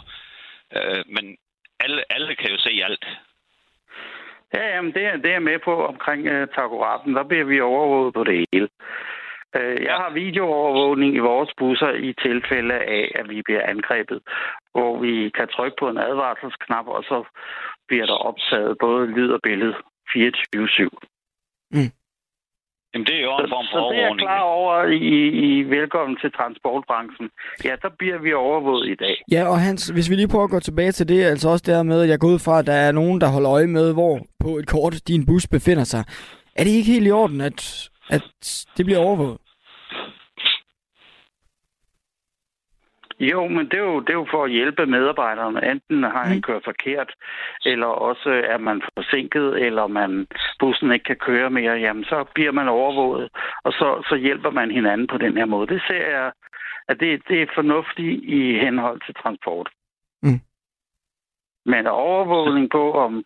Øh, 0.75 1.03
men 1.05 1.37
alle, 1.83 2.01
alle 2.15 2.35
kan 2.35 2.49
jo 2.49 2.57
se 2.57 2.81
alt. 2.87 3.05
Ja, 4.53 4.75
jamen 4.75 4.93
det 4.93 5.05
er, 5.05 5.17
det 5.17 5.31
er 5.33 5.39
med 5.39 5.59
på 5.59 5.85
omkring 5.85 6.21
uh, 6.33 6.47
takografen. 6.57 7.15
Der 7.15 7.23
bliver 7.23 7.45
vi 7.45 7.59
overvåget 7.59 8.13
på 8.13 8.23
det 8.23 8.45
hele. 8.51 8.69
Uh, 9.57 9.83
jeg 9.89 9.95
har 10.01 10.09
videoovervågning 10.13 11.15
i 11.15 11.25
vores 11.31 11.51
busser 11.57 11.91
i 11.91 12.13
tilfælde 12.25 12.73
af, 12.73 13.11
at 13.15 13.29
vi 13.29 13.41
bliver 13.41 13.63
angrebet, 13.73 14.19
hvor 14.71 14.99
vi 14.99 15.29
kan 15.29 15.47
trykke 15.47 15.77
på 15.79 15.89
en 15.89 15.97
advarselsknap, 15.97 16.87
og 16.87 17.03
så 17.03 17.23
bliver 17.87 18.05
der 18.05 18.13
optaget 18.13 18.77
både 18.79 19.07
lyd 19.07 19.29
og 19.31 19.39
billede 19.43 19.75
24-7. 20.09 20.89
Mm. 21.71 22.02
Jamen, 22.93 23.05
det 23.05 23.15
er 23.15 23.21
jo 23.21 23.31
en 23.43 23.49
form 23.55 23.65
for 23.71 23.79
så, 23.79 23.83
så 23.89 23.93
det 23.93 24.03
er 24.03 24.15
klar 24.25 24.41
over 24.41 24.75
i, 24.85 25.13
i 25.45 25.63
velkommen 25.63 26.17
til 26.21 26.31
transportbranchen. 26.31 27.29
Ja, 27.67 27.73
der 27.81 27.89
bliver 27.99 28.19
vi 28.25 28.33
overvåget 28.33 28.89
i 28.89 28.95
dag. 28.95 29.15
Ja, 29.31 29.43
og 29.51 29.59
Hans, 29.59 29.87
hvis 29.87 30.09
vi 30.09 30.15
lige 30.15 30.27
prøver 30.27 30.43
at 30.43 30.55
gå 30.55 30.59
tilbage 30.59 30.91
til 30.91 31.07
det, 31.07 31.23
altså 31.23 31.49
også 31.49 31.63
der 31.67 31.83
med, 31.83 32.01
at 32.01 32.09
jeg 32.09 32.19
går 32.19 32.27
ud 32.27 32.39
fra, 32.39 32.59
at 32.59 32.67
der 32.67 32.73
er 32.73 32.91
nogen, 32.91 33.21
der 33.21 33.27
holder 33.27 33.51
øje 33.51 33.67
med, 33.67 33.93
hvor 33.93 34.19
på 34.39 34.49
et 34.57 34.67
kort 34.67 35.07
din 35.07 35.25
bus 35.25 35.47
befinder 35.47 35.83
sig. 35.83 36.03
Er 36.55 36.63
det 36.63 36.71
ikke 36.71 36.91
helt 36.91 37.07
i 37.07 37.11
orden, 37.11 37.41
at, 37.41 37.89
at 38.09 38.23
det 38.77 38.85
bliver 38.85 38.99
overvåget? 38.99 39.37
Jo, 43.19 43.47
men 43.47 43.65
det 43.65 43.73
er 43.73 43.83
jo, 43.83 43.99
det 43.99 44.09
er 44.09 44.13
jo 44.13 44.27
for 44.31 44.43
at 44.43 44.51
hjælpe 44.51 44.85
medarbejderne. 44.85 45.71
Enten 45.71 46.03
har 46.03 46.23
han 46.23 46.35
mm. 46.35 46.41
kørt 46.41 46.61
forkert, 46.65 47.11
eller 47.65 47.87
også 47.87 48.29
er 48.29 48.57
man 48.57 48.81
forsinket, 48.93 49.65
eller 49.65 49.87
man 49.87 50.27
bussen 50.59 50.91
ikke 50.91 51.03
kan 51.03 51.15
køre 51.15 51.49
mere. 51.49 51.73
Jamen, 51.73 52.03
så 52.03 52.25
bliver 52.35 52.51
man 52.51 52.67
overvåget, 52.67 53.29
og 53.63 53.71
så, 53.71 54.03
så 54.09 54.15
hjælper 54.15 54.49
man 54.49 54.71
hinanden 54.71 55.07
på 55.07 55.17
den 55.17 55.37
her 55.37 55.45
måde. 55.45 55.67
Det 55.67 55.81
ser 55.87 56.05
jeg, 56.17 56.31
at 56.87 56.99
det, 56.99 57.21
det 57.27 57.41
er 57.41 57.47
fornuftigt 57.55 58.23
i 58.23 58.59
henhold 58.59 59.01
til 59.05 59.15
transport. 59.15 59.69
Mm. 60.23 60.39
Men 61.65 61.87
overvågning 61.87 62.69
på, 62.71 62.93
om 62.93 63.23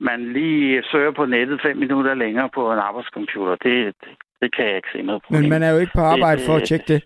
man 0.00 0.32
lige 0.32 0.82
søger 0.92 1.10
på 1.10 1.26
nettet 1.26 1.60
fem 1.62 1.76
minutter 1.76 2.14
længere 2.14 2.48
på 2.54 2.72
en 2.72 2.78
arbejdscomputer, 2.78 3.56
det, 3.56 3.94
det, 4.00 4.12
det 4.40 4.56
kan 4.56 4.66
jeg 4.66 4.76
ikke 4.76 4.88
se 4.92 5.02
noget 5.02 5.22
problem. 5.22 5.40
Men 5.42 5.50
man 5.50 5.62
er 5.62 5.70
jo 5.70 5.78
ikke 5.78 5.92
på 5.94 6.00
arbejde 6.00 6.40
det, 6.40 6.46
for 6.46 6.56
at 6.56 6.62
tjekke 6.62 6.84
det. 6.88 7.04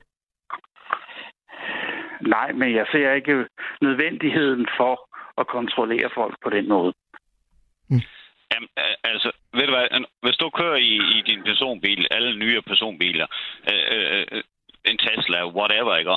Nej, 2.20 2.52
men 2.52 2.74
jeg 2.74 2.86
ser 2.92 3.12
ikke 3.12 3.46
nødvendigheden 3.80 4.66
for 4.76 5.08
at 5.40 5.46
kontrollere 5.46 6.10
folk 6.14 6.34
på 6.42 6.50
den 6.50 6.68
måde. 6.68 6.92
Mm. 7.88 8.02
Jamen, 8.52 8.68
altså, 9.04 9.30
ved 9.54 9.66
du 9.66 9.72
hvad, 9.74 10.04
hvis 10.22 10.36
du 10.36 10.50
kører 10.50 10.76
i, 10.76 10.94
i 11.18 11.22
din 11.26 11.42
personbil, 11.42 12.06
alle 12.10 12.38
nye 12.38 12.62
personbiler, 12.62 13.26
øh, 13.72 14.24
øh, 14.32 14.42
en 14.84 14.98
Tesla, 14.98 15.46
whatever, 15.46 15.96
ikke? 15.96 16.16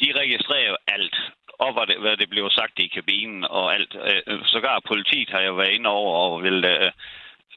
De 0.00 0.20
registrerer 0.20 0.68
jo 0.68 0.76
alt, 0.86 1.16
og 1.58 1.72
hvad 1.72 1.86
det, 1.86 2.00
hvad 2.00 2.16
det 2.16 2.30
bliver 2.30 2.48
sagt 2.48 2.78
i 2.78 2.86
kabinen 2.86 3.44
og 3.44 3.74
alt. 3.74 3.96
Øh, 4.28 4.38
sågar 4.44 4.80
politiet 4.86 5.30
har 5.30 5.40
jo 5.40 5.54
været 5.54 5.74
inde 5.74 5.90
over 5.90 6.12
og 6.18 6.42
vil 6.42 6.64
øh, 6.64 6.90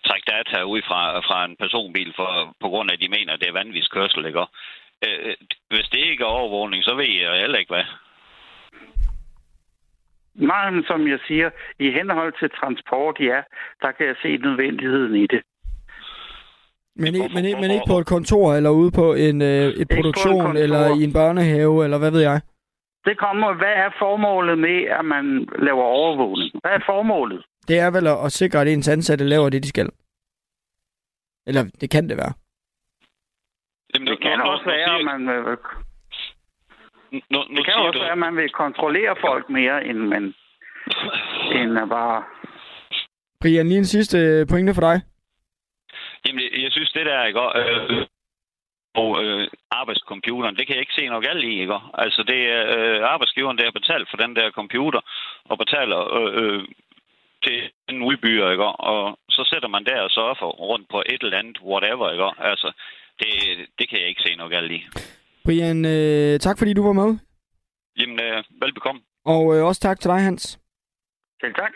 trække 0.06 0.32
data 0.32 0.64
ud 0.64 0.82
fra, 0.82 1.20
fra 1.20 1.46
en 1.46 1.56
personbil 1.56 2.14
for, 2.16 2.56
på 2.60 2.68
grund 2.70 2.90
af, 2.90 2.94
at 2.94 3.02
de 3.02 3.10
mener, 3.10 3.34
at 3.34 3.40
det 3.40 3.50
er 3.50 3.60
vanvidskørsel, 3.62 4.26
ikke? 4.26 4.46
Øh, 5.06 5.36
hvis 5.70 5.88
det 5.92 6.00
ikke 6.00 6.24
er 6.24 6.28
overvågning, 6.28 6.84
så 6.84 6.96
ved 6.96 7.06
jeg 7.06 7.42
heller 7.42 7.60
ikke 7.60 7.74
hvad. 7.74 7.88
Nej, 10.36 10.72
men 10.72 10.84
som 10.84 11.08
jeg 11.08 11.20
siger, 11.28 11.50
i 11.80 11.92
henhold 11.92 12.34
til 12.40 12.50
transport, 12.50 13.16
ja, 13.20 13.40
der 13.82 13.92
kan 13.92 14.06
jeg 14.08 14.16
se 14.22 14.38
nødvendigheden 14.38 15.16
i 15.16 15.28
det. 15.28 15.42
Men, 16.96 17.16
ikke, 17.16 17.30
men, 17.36 17.46
ikke, 17.46 17.62
men 17.62 17.72
ikke 17.72 17.88
på 17.88 17.98
et 17.98 18.06
kontor, 18.06 18.54
eller 18.54 18.70
ude 18.70 18.92
på 18.92 19.14
en 19.14 19.42
øh, 19.42 19.68
et 19.82 19.88
produktion, 19.96 20.58
eller 20.58 21.00
i 21.00 21.04
en 21.04 21.14
børnehave, 21.14 21.84
eller 21.84 21.98
hvad 21.98 22.12
ved 22.12 22.22
jeg? 22.22 22.42
Det 23.06 23.18
kommer, 23.18 23.54
hvad 23.54 23.76
er 23.86 23.90
formålet 24.00 24.58
med, 24.60 24.84
at 25.00 25.06
man 25.06 25.26
laver 25.60 25.84
overvågning? 25.84 26.52
Hvad 26.62 26.72
er 26.72 26.80
formålet? 26.86 27.46
Det 27.68 27.80
er 27.80 27.92
vel 27.92 28.08
at, 28.08 28.18
at 28.26 28.32
sikre, 28.32 28.62
at 28.62 28.68
ens 28.68 28.88
ansatte 28.88 29.26
laver 29.26 29.50
det, 29.50 29.64
de 29.64 29.70
skal. 29.70 29.90
Eller 31.48 31.64
det 31.82 31.90
kan 31.90 32.10
det 32.10 32.18
være. 32.18 32.34
Jamen, 33.94 34.08
det 34.08 34.22
kan 34.22 34.40
nu, 34.40 34.44
også 34.44 34.66
nu, 34.66 34.72
være, 34.72 35.00
at 35.00 35.06
man... 35.06 35.30
Øh, 35.30 35.58
nu, 37.12 37.40
nu 37.50 37.58
det 37.58 37.66
kan 37.66 37.74
også 37.74 37.92
du... 37.92 38.00
være, 38.00 38.12
at 38.12 38.18
man 38.18 38.36
vil 38.36 38.50
kontrollere 38.50 39.16
folk 39.22 39.50
mere, 39.50 39.86
end 39.86 39.98
man 39.98 40.34
end 41.52 41.80
at 41.80 41.90
bare... 41.90 42.24
Brian, 43.42 43.68
lige 43.68 43.78
en 43.78 43.86
sidste 43.86 44.18
øh, 44.18 44.48
pointe 44.48 44.74
for 44.74 44.82
dig. 44.82 45.02
Jamen, 46.26 46.44
jeg 46.64 46.72
synes, 46.72 46.92
det 46.92 47.06
der, 47.06 47.26
ikke? 47.26 47.40
Øh, 47.62 48.06
og 48.96 49.24
øh, 49.24 49.48
arbejdscomputeren, 49.72 50.56
det 50.56 50.68
kan 50.68 50.76
jeg 50.76 50.82
ikke 50.82 50.98
se 51.00 51.08
noget 51.08 51.26
galt 51.28 51.44
i, 51.44 51.60
ikke? 51.62 51.80
Altså, 51.94 52.24
det 52.24 52.40
er 52.56 52.62
øh, 52.78 53.02
arbejdsgiveren, 53.14 53.58
der 53.58 53.64
har 53.64 53.80
betalt 53.80 54.10
for 54.10 54.18
den 54.18 54.36
der 54.36 54.52
computer, 54.52 55.02
og 55.46 55.58
betaler 55.58 56.00
øh, 56.18 56.32
øh, 56.44 56.64
til 57.44 57.72
en 57.90 58.02
udbyer, 58.02 58.52
ikke? 58.52 58.64
Og 58.64 59.20
så 59.30 59.44
sætter 59.52 59.70
man 59.70 59.86
der 59.86 60.02
og 60.02 60.12
sørger 60.12 60.36
for 60.40 60.50
rundt 60.50 60.90
på 60.90 61.04
et 61.06 61.24
eller 61.24 61.38
andet, 61.38 61.58
whatever, 61.62 62.12
ikke? 62.12 62.30
Altså, 62.52 62.72
det, 63.20 63.34
det 63.80 63.90
kan 63.90 64.00
jeg 64.00 64.08
ikke 64.10 64.22
se 64.26 64.36
noget 64.36 64.52
galt 64.52 64.72
i. 64.72 64.80
Brian, 65.46 65.86
øh, 65.86 66.40
tak 66.40 66.58
fordi 66.58 66.74
du 66.74 66.84
var 66.84 66.94
med. 66.94 67.18
Jamen, 68.00 68.20
øh, 68.20 68.44
velbekomme. 68.62 69.02
Og 69.26 69.56
øh, 69.56 69.66
også 69.66 69.82
tak 69.82 70.00
til 70.00 70.10
dig, 70.10 70.22
Hans. 70.22 70.60
Selv 71.42 71.54
tak. 71.54 71.74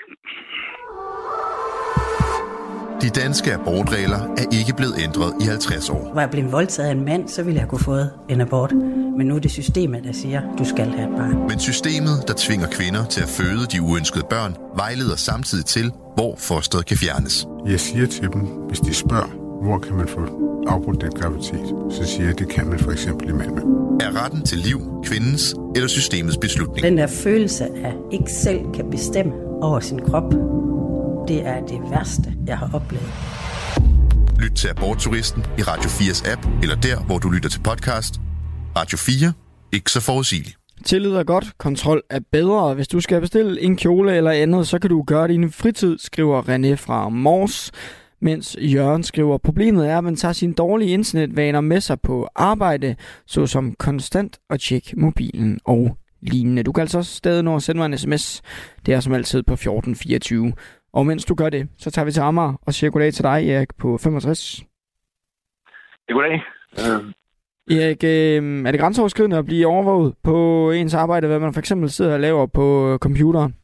De 3.01 3.09
danske 3.09 3.53
abortregler 3.53 4.21
er 4.41 4.45
ikke 4.59 4.73
blevet 4.77 4.95
ændret 5.03 5.33
i 5.41 5.45
50 5.45 5.89
år. 5.89 6.13
Var 6.13 6.21
jeg 6.21 6.29
blevet 6.29 6.51
voldtaget 6.51 6.89
af 6.89 6.91
en 6.91 7.05
mand, 7.05 7.27
så 7.27 7.43
ville 7.43 7.59
jeg 7.59 7.69
kunne 7.69 7.85
få 7.91 7.97
en 8.29 8.41
abort. 8.41 8.71
Men 9.17 9.27
nu 9.27 9.35
er 9.35 9.39
det 9.39 9.51
systemet, 9.51 10.03
der 10.03 10.11
siger, 10.11 10.55
du 10.57 10.65
skal 10.65 10.89
have 10.89 11.09
et 11.11 11.17
barn. 11.17 11.37
Men 11.49 11.59
systemet, 11.59 12.17
der 12.27 12.33
tvinger 12.37 12.67
kvinder 12.67 13.05
til 13.05 13.21
at 13.21 13.29
føde 13.37 13.65
de 13.73 13.81
uønskede 13.81 14.25
børn, 14.29 14.55
vejleder 14.75 15.15
samtidig 15.15 15.65
til, 15.65 15.91
hvor 16.15 16.35
fosteret 16.49 16.85
kan 16.85 16.97
fjernes. 16.97 17.47
Jeg 17.65 17.79
siger 17.79 18.07
til 18.07 18.27
dem, 18.33 18.41
hvis 18.41 18.79
de 18.79 18.93
spørger, 18.93 19.31
hvor 19.65 19.79
kan 19.79 19.95
man 19.95 20.07
få 20.07 20.52
afbrudt 20.67 21.01
den 21.01 21.11
graviditet, 21.11 21.67
så 21.91 22.05
siger 22.05 22.21
jeg, 22.21 22.29
at 22.29 22.39
det 22.39 22.49
kan 22.49 22.67
man 22.67 22.79
for 22.79 22.91
eksempel 22.91 23.29
i 23.29 23.31
Malmø. 23.31 23.61
Er 24.01 24.23
retten 24.23 24.45
til 24.45 24.57
liv 24.57 24.81
kvindens 25.05 25.55
eller 25.75 25.87
systemets 25.87 26.37
beslutning? 26.37 26.83
Den 26.83 26.97
der 26.97 27.07
følelse 27.07 27.65
af 27.65 27.93
ikke 28.11 28.31
selv 28.31 28.59
kan 28.73 28.89
bestemme 28.89 29.33
over 29.61 29.79
sin 29.79 29.99
krop, 29.99 30.33
det 31.27 31.47
er 31.47 31.65
det 31.65 31.81
værste, 31.91 32.33
jeg 32.47 32.57
har 32.57 32.69
oplevet. 32.73 33.13
Lyt 34.39 34.51
til 34.51 34.67
Abortturisten 34.67 35.45
i 35.57 35.61
Radio 35.61 35.89
4's 35.89 36.31
app, 36.31 36.47
eller 36.61 36.75
der, 36.75 37.03
hvor 37.05 37.17
du 37.17 37.29
lytter 37.29 37.49
til 37.49 37.59
podcast. 37.59 38.19
Radio 38.77 38.97
4. 38.97 39.33
Ikke 39.71 39.91
så 39.91 40.01
forudsigeligt. 40.01 40.57
Tillid 40.85 41.11
er 41.11 41.23
godt, 41.23 41.57
kontrol 41.57 42.01
er 42.09 42.19
bedre. 42.31 42.73
Hvis 42.73 42.87
du 42.87 42.99
skal 42.99 43.21
bestille 43.21 43.61
en 43.61 43.77
kjole 43.77 44.15
eller 44.17 44.31
andet, 44.31 44.67
så 44.67 44.79
kan 44.79 44.89
du 44.89 45.03
gøre 45.07 45.27
det 45.27 45.33
i 45.33 45.37
din 45.37 45.51
fritid, 45.51 45.97
skriver 45.99 46.41
René 46.41 46.75
fra 46.75 47.09
Mors. 47.09 47.71
Mens 48.23 48.57
Jørgen 48.59 49.03
skriver, 49.03 49.37
problemet 49.37 49.89
er, 49.89 49.97
at 49.97 50.03
man 50.03 50.15
tager 50.15 50.33
sine 50.33 50.53
dårlige 50.53 50.91
internetvaner 50.91 51.61
med 51.61 51.81
sig 51.81 52.01
på 52.01 52.27
arbejde, 52.35 52.95
såsom 53.25 53.75
konstant 53.75 54.39
at 54.49 54.59
tjekke 54.59 54.99
mobilen 54.99 55.59
og 55.65 55.97
lignende. 56.21 56.63
Du 56.63 56.71
kan 56.71 56.81
altså 56.81 57.03
stadig 57.03 57.43
nå 57.43 57.55
at 57.55 57.63
sende 57.63 57.79
mig 57.79 57.85
en 57.85 57.97
sms. 57.97 58.41
Det 58.85 58.93
er 58.93 58.99
som 58.99 59.13
altid 59.13 59.43
på 59.43 59.53
1424. 59.53 60.53
Og 60.93 61.05
mens 61.05 61.25
du 61.25 61.35
gør 61.35 61.49
det, 61.49 61.67
så 61.77 61.91
tager 61.91 62.05
vi 62.05 62.11
til 62.11 62.21
Amager 62.21 62.53
og 62.61 62.73
siger 62.73 62.91
goddag 62.91 63.13
til 63.13 63.23
dig, 63.23 63.49
Erik, 63.49 63.75
på 63.77 63.97
65. 63.97 64.63
Ja, 66.09 66.13
goddag. 66.13 66.41
Uh... 66.71 67.11
Erik, 67.77 68.03
øh, 68.03 68.67
er 68.67 68.71
det 68.71 68.79
grænseoverskridende 68.79 69.37
at 69.37 69.45
blive 69.45 69.67
overvåget 69.67 70.13
på 70.23 70.71
ens 70.71 70.93
arbejde, 70.93 71.27
hvad 71.27 71.39
man 71.39 71.53
for 71.53 71.59
eksempel 71.59 71.89
sidder 71.89 72.13
og 72.13 72.19
laver 72.19 72.45
på 72.45 72.97
computeren? 73.01 73.55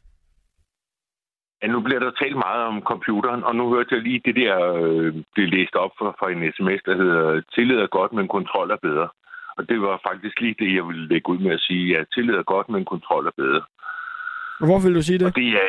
Ja, 1.62 1.66
nu 1.68 1.80
bliver 1.80 2.00
der 2.00 2.10
talt 2.10 2.36
meget 2.36 2.64
om 2.64 2.82
computeren, 2.82 3.44
og 3.44 3.56
nu 3.56 3.74
hørte 3.74 3.94
jeg 3.94 4.02
lige 4.02 4.22
det 4.24 4.36
der, 4.36 4.56
øh, 4.74 5.14
det 5.36 5.48
læste 5.54 5.76
op 5.76 5.90
for, 5.98 6.16
for 6.18 6.26
en 6.28 6.52
sms, 6.52 6.82
der 6.86 6.96
hedder, 6.96 7.42
tillid 7.54 7.76
er 7.76 7.86
godt, 7.86 8.12
men 8.12 8.28
kontrol 8.28 8.70
er 8.70 8.76
bedre. 8.76 9.08
Og 9.56 9.68
det 9.68 9.82
var 9.82 10.00
faktisk 10.08 10.40
lige 10.40 10.56
det, 10.58 10.74
jeg 10.74 10.86
ville 10.86 11.08
lægge 11.08 11.28
ud 11.28 11.38
med 11.38 11.52
at 11.52 11.60
sige, 11.60 11.98
at 11.98 12.06
tillid 12.14 12.34
er 12.34 12.42
godt, 12.42 12.68
men 12.68 12.84
kontrol 12.84 13.26
er 13.26 13.36
bedre. 13.36 13.62
Hvorfor 14.58 14.86
vil 14.86 14.94
du 14.94 15.02
sige 15.02 15.18
det? 15.18 15.26
Og 15.26 15.36
det 15.36 15.48
er, 15.48 15.68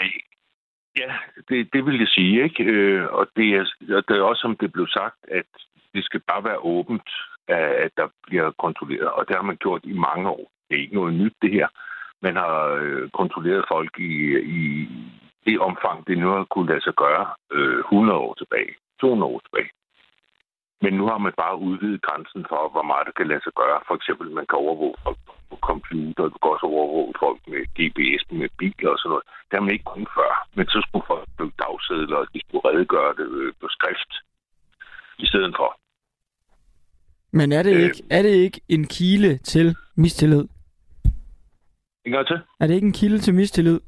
ja, 1.02 1.10
det, 1.50 1.74
det 1.74 1.86
vil 1.86 2.00
jeg 2.00 2.08
sige, 2.08 2.44
ikke? 2.44 2.64
Øh, 2.64 3.06
og 3.12 3.28
det 3.36 3.48
er, 3.56 3.66
det 4.08 4.18
er 4.18 4.22
også, 4.22 4.42
som 4.42 4.58
det 4.62 4.72
blev 4.72 4.88
sagt, 4.88 5.18
at 5.32 5.50
det 5.94 6.06
skal 6.06 6.22
bare 6.28 6.44
være 6.44 6.58
åbent, 6.58 7.10
at 7.48 7.92
der 7.98 8.08
bliver 8.28 8.52
kontrolleret. 8.52 9.12
Og 9.12 9.28
det 9.28 9.36
har 9.36 9.44
man 9.44 9.58
gjort 9.58 9.82
i 9.84 9.94
mange 9.94 10.30
år. 10.30 10.52
Det 10.70 10.78
er 10.78 10.82
ikke 10.82 10.96
noget 10.96 11.14
nyt, 11.14 11.34
det 11.42 11.52
her. 11.52 11.68
Man 12.22 12.36
har 12.36 12.58
øh, 12.82 13.10
kontrolleret 13.10 13.66
folk 13.68 14.00
i, 14.00 14.14
i 14.40 14.88
det 15.46 15.60
omfang, 15.60 16.08
det 16.08 16.18
nu 16.18 16.28
har 16.36 16.44
kunne 16.54 16.70
lade 16.72 16.84
sig 16.84 16.96
gøre 17.04 17.26
øh, 17.52 17.80
100 17.80 18.20
år 18.26 18.34
tilbage, 18.42 18.74
200 19.02 19.32
år 19.34 19.42
tilbage. 19.46 19.72
Men 20.84 20.94
nu 21.00 21.04
har 21.12 21.20
man 21.26 21.34
bare 21.44 21.62
udvidet 21.68 22.02
grænsen 22.08 22.44
for, 22.50 22.62
hvor 22.74 22.86
meget 22.90 23.08
det 23.08 23.16
kan 23.16 23.28
lade 23.32 23.44
sig 23.44 23.54
gøre. 23.62 23.80
For 23.88 23.96
eksempel, 24.00 24.28
man 24.40 24.46
kan 24.50 24.58
overvåge 24.66 24.98
folk 25.04 25.20
på 25.50 25.56
computer, 25.70 26.24
du 26.34 26.38
kan 26.42 26.54
også 26.56 26.68
overvåge 26.76 27.14
folk 27.24 27.40
med 27.52 27.62
GPS, 27.78 28.22
med 28.42 28.50
biler 28.60 28.90
og 28.94 29.00
sådan 29.00 29.12
noget. 29.14 29.26
Det 29.48 29.54
har 29.58 29.66
man 29.66 29.76
ikke 29.76 29.92
kun 29.94 30.08
før. 30.18 30.32
Men 30.56 30.66
så 30.74 30.78
skulle 30.86 31.06
folk 31.12 31.28
bruge 31.38 31.54
dagsedler, 31.64 32.18
og 32.24 32.28
de 32.34 32.40
skulle 32.44 32.66
redegøre 32.70 33.12
det 33.20 33.28
øh, 33.40 33.54
på 33.62 33.68
skrift 33.76 34.12
i 35.24 35.26
stedet 35.32 35.54
for. 35.60 35.70
Men 37.32 37.52
er 37.52 37.64
det, 37.64 37.76
øh, 37.76 37.82
ikke, 37.86 38.04
er 38.10 38.22
det 38.22 38.34
ikke 38.46 38.62
en 38.70 38.86
kilde 38.88 39.38
til 39.38 39.76
mistillid? 39.96 40.46
En 42.06 42.12
gang 42.12 42.28
til. 42.28 42.40
Er 42.60 42.68
det 42.68 42.74
ikke 42.76 42.88
en 42.88 43.00
kilde 43.02 43.20
til 43.20 43.34
mistillid? 43.34 43.80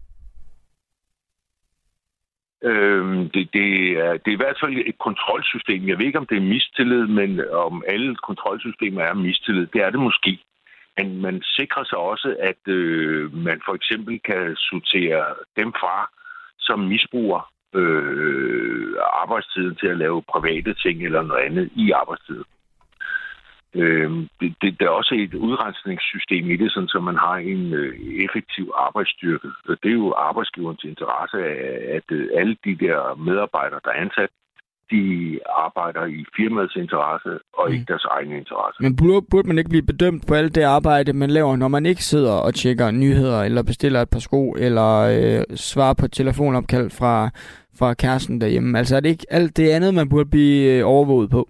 Øhm, 2.63 3.29
det, 3.29 3.53
det, 3.53 3.67
er, 4.05 4.11
det 4.11 4.27
er 4.27 4.37
i 4.37 4.43
hvert 4.43 4.59
fald 4.61 4.73
et 4.85 4.97
kontrolsystem. 4.97 5.87
Jeg 5.87 5.97
ved 5.97 6.05
ikke, 6.05 6.19
om 6.19 6.25
det 6.25 6.37
er 6.37 6.51
mistillid, 6.55 7.07
men 7.07 7.41
om 7.51 7.83
alle 7.87 8.15
kontrolsystemer 8.15 9.01
er 9.01 9.13
mistillid. 9.13 9.67
Det 9.73 9.81
er 9.81 9.89
det 9.89 9.99
måske. 9.99 10.39
Men 10.97 11.21
man 11.21 11.41
sikrer 11.43 11.83
sig 11.83 11.97
også, 11.97 12.35
at 12.39 12.73
øh, 12.73 13.33
man 13.33 13.61
for 13.65 13.73
eksempel 13.73 14.19
kan 14.19 14.55
sortere 14.55 15.25
dem 15.57 15.73
fra, 15.81 16.09
som 16.59 16.79
misbruger 16.79 17.51
øh, 17.75 18.95
arbejdstiden 19.21 19.75
til 19.75 19.87
at 19.87 19.97
lave 19.97 20.21
private 20.21 20.73
ting 20.73 21.05
eller 21.05 21.21
noget 21.21 21.43
andet 21.43 21.69
i 21.75 21.91
arbejdstiden. 21.91 22.45
Øh, 23.75 24.11
det, 24.39 24.55
det, 24.61 24.79
der 24.79 24.85
er 24.85 24.99
også 25.01 25.15
et 25.25 25.33
udrensningssystem 25.33 26.49
i 26.49 26.57
det, 26.57 26.71
sådan, 26.71 26.87
så 26.87 26.99
man 26.99 27.17
har 27.25 27.35
en 27.35 27.73
øh, 27.73 27.93
effektiv 28.25 28.71
arbejdsstyrke. 28.87 29.47
Det 29.83 29.89
er 29.89 29.99
jo 30.03 30.13
arbejdsgiverens 30.29 30.83
interesse, 30.83 31.37
at 31.97 32.07
øh, 32.11 32.29
alle 32.39 32.55
de 32.65 32.75
der 32.85 33.15
medarbejdere, 33.27 33.79
der 33.83 33.91
er 33.91 34.01
ansat, 34.05 34.29
de 34.91 35.39
arbejder 35.65 36.05
i 36.05 36.25
firmaets 36.37 36.75
interesse 36.75 37.31
og 37.53 37.65
mm. 37.67 37.73
ikke 37.73 37.85
deres 37.87 38.05
egen 38.15 38.31
interesse. 38.41 38.77
Men 38.83 38.95
burde, 38.95 39.47
man 39.47 39.57
ikke 39.57 39.69
blive 39.69 39.91
bedømt 39.91 40.27
på 40.27 40.33
alt 40.33 40.55
det 40.55 40.63
arbejde, 40.63 41.13
man 41.13 41.29
laver, 41.29 41.55
når 41.55 41.67
man 41.67 41.85
ikke 41.85 42.03
sidder 42.03 42.31
og 42.31 42.53
tjekker 42.53 42.91
nyheder, 42.91 43.41
eller 43.43 43.63
bestiller 43.63 44.01
et 44.01 44.09
par 44.09 44.19
sko, 44.19 44.51
eller 44.51 44.91
øh, 44.99 45.43
svarer 45.55 45.93
på 45.93 46.05
et 46.05 46.11
telefonopkald 46.11 46.89
fra, 46.89 47.29
fra 47.79 47.93
kæresten 47.93 48.41
derhjemme? 48.41 48.77
Altså 48.77 48.95
er 48.95 48.99
det 48.99 49.09
ikke 49.09 49.25
alt 49.29 49.57
det 49.57 49.69
andet, 49.69 49.93
man 49.93 50.09
burde 50.09 50.29
blive 50.29 50.71
øh, 50.73 50.87
overvåget 50.87 51.29
på? 51.29 51.49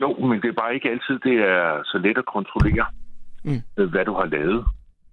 Jo, 0.00 0.26
men 0.28 0.42
det 0.42 0.48
er 0.48 0.60
bare 0.62 0.74
ikke 0.74 0.90
altid, 0.90 1.18
det 1.18 1.36
er 1.38 1.82
så 1.84 1.98
let 1.98 2.18
at 2.18 2.32
kontrollere, 2.36 2.86
mm. 3.44 3.62
hvad 3.92 4.04
du 4.04 4.14
har 4.14 4.26
lavet, 4.26 4.64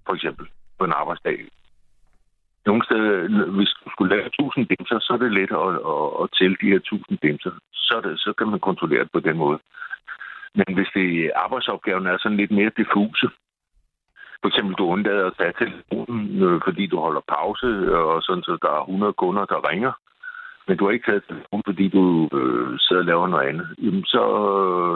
for 0.05 0.13
eksempel, 0.13 0.47
på 0.79 0.85
en 0.85 0.93
arbejdsdag. 0.95 1.37
Nogle 2.65 2.85
steder, 2.85 3.45
hvis 3.57 3.73
du 3.83 3.89
skulle 3.91 4.15
lave 4.15 4.27
1000 4.27 4.67
dimser, 4.67 4.99
så 4.99 5.13
er 5.13 5.17
det 5.17 5.31
let 5.31 5.51
at, 5.51 5.73
at, 5.93 6.07
at 6.21 6.29
tælle 6.37 6.57
de 6.61 6.71
her 6.73 6.75
1000 6.75 7.17
dimser. 7.17 7.51
Så, 7.73 8.01
det, 8.03 8.19
så 8.19 8.33
kan 8.37 8.47
man 8.47 8.59
kontrollere 8.59 9.03
det 9.03 9.11
på 9.11 9.19
den 9.19 9.37
måde. 9.37 9.59
Men 10.55 10.69
hvis 10.75 10.91
det 10.93 11.31
arbejdsopgaven 11.35 12.07
er 12.07 12.17
sådan 12.17 12.37
lidt 12.37 12.51
mere 12.51 12.71
diffuse, 12.77 13.27
for 14.41 14.47
eksempel 14.47 14.75
du 14.75 14.85
undlader 14.85 15.25
at 15.27 15.37
tage 15.37 15.53
telefonen, 15.63 16.43
øh, 16.43 16.61
fordi 16.65 16.87
du 16.87 16.97
holder 16.99 17.21
pause, 17.35 17.67
og 17.97 18.23
sådan 18.23 18.43
så 18.43 18.57
der 18.61 18.71
er 18.77 18.81
100 18.81 19.13
kunder, 19.13 19.45
der 19.45 19.69
ringer, 19.69 19.93
men 20.67 20.77
du 20.77 20.85
har 20.85 20.91
ikke 20.91 21.11
taget 21.11 21.23
telefon, 21.27 21.61
fordi 21.65 21.87
du 21.87 22.29
øh, 22.37 22.79
sidder 22.79 23.01
og 23.01 23.05
laver 23.05 23.27
noget 23.27 23.47
andet, 23.49 23.67
jamen, 23.83 24.05
så 24.05 24.23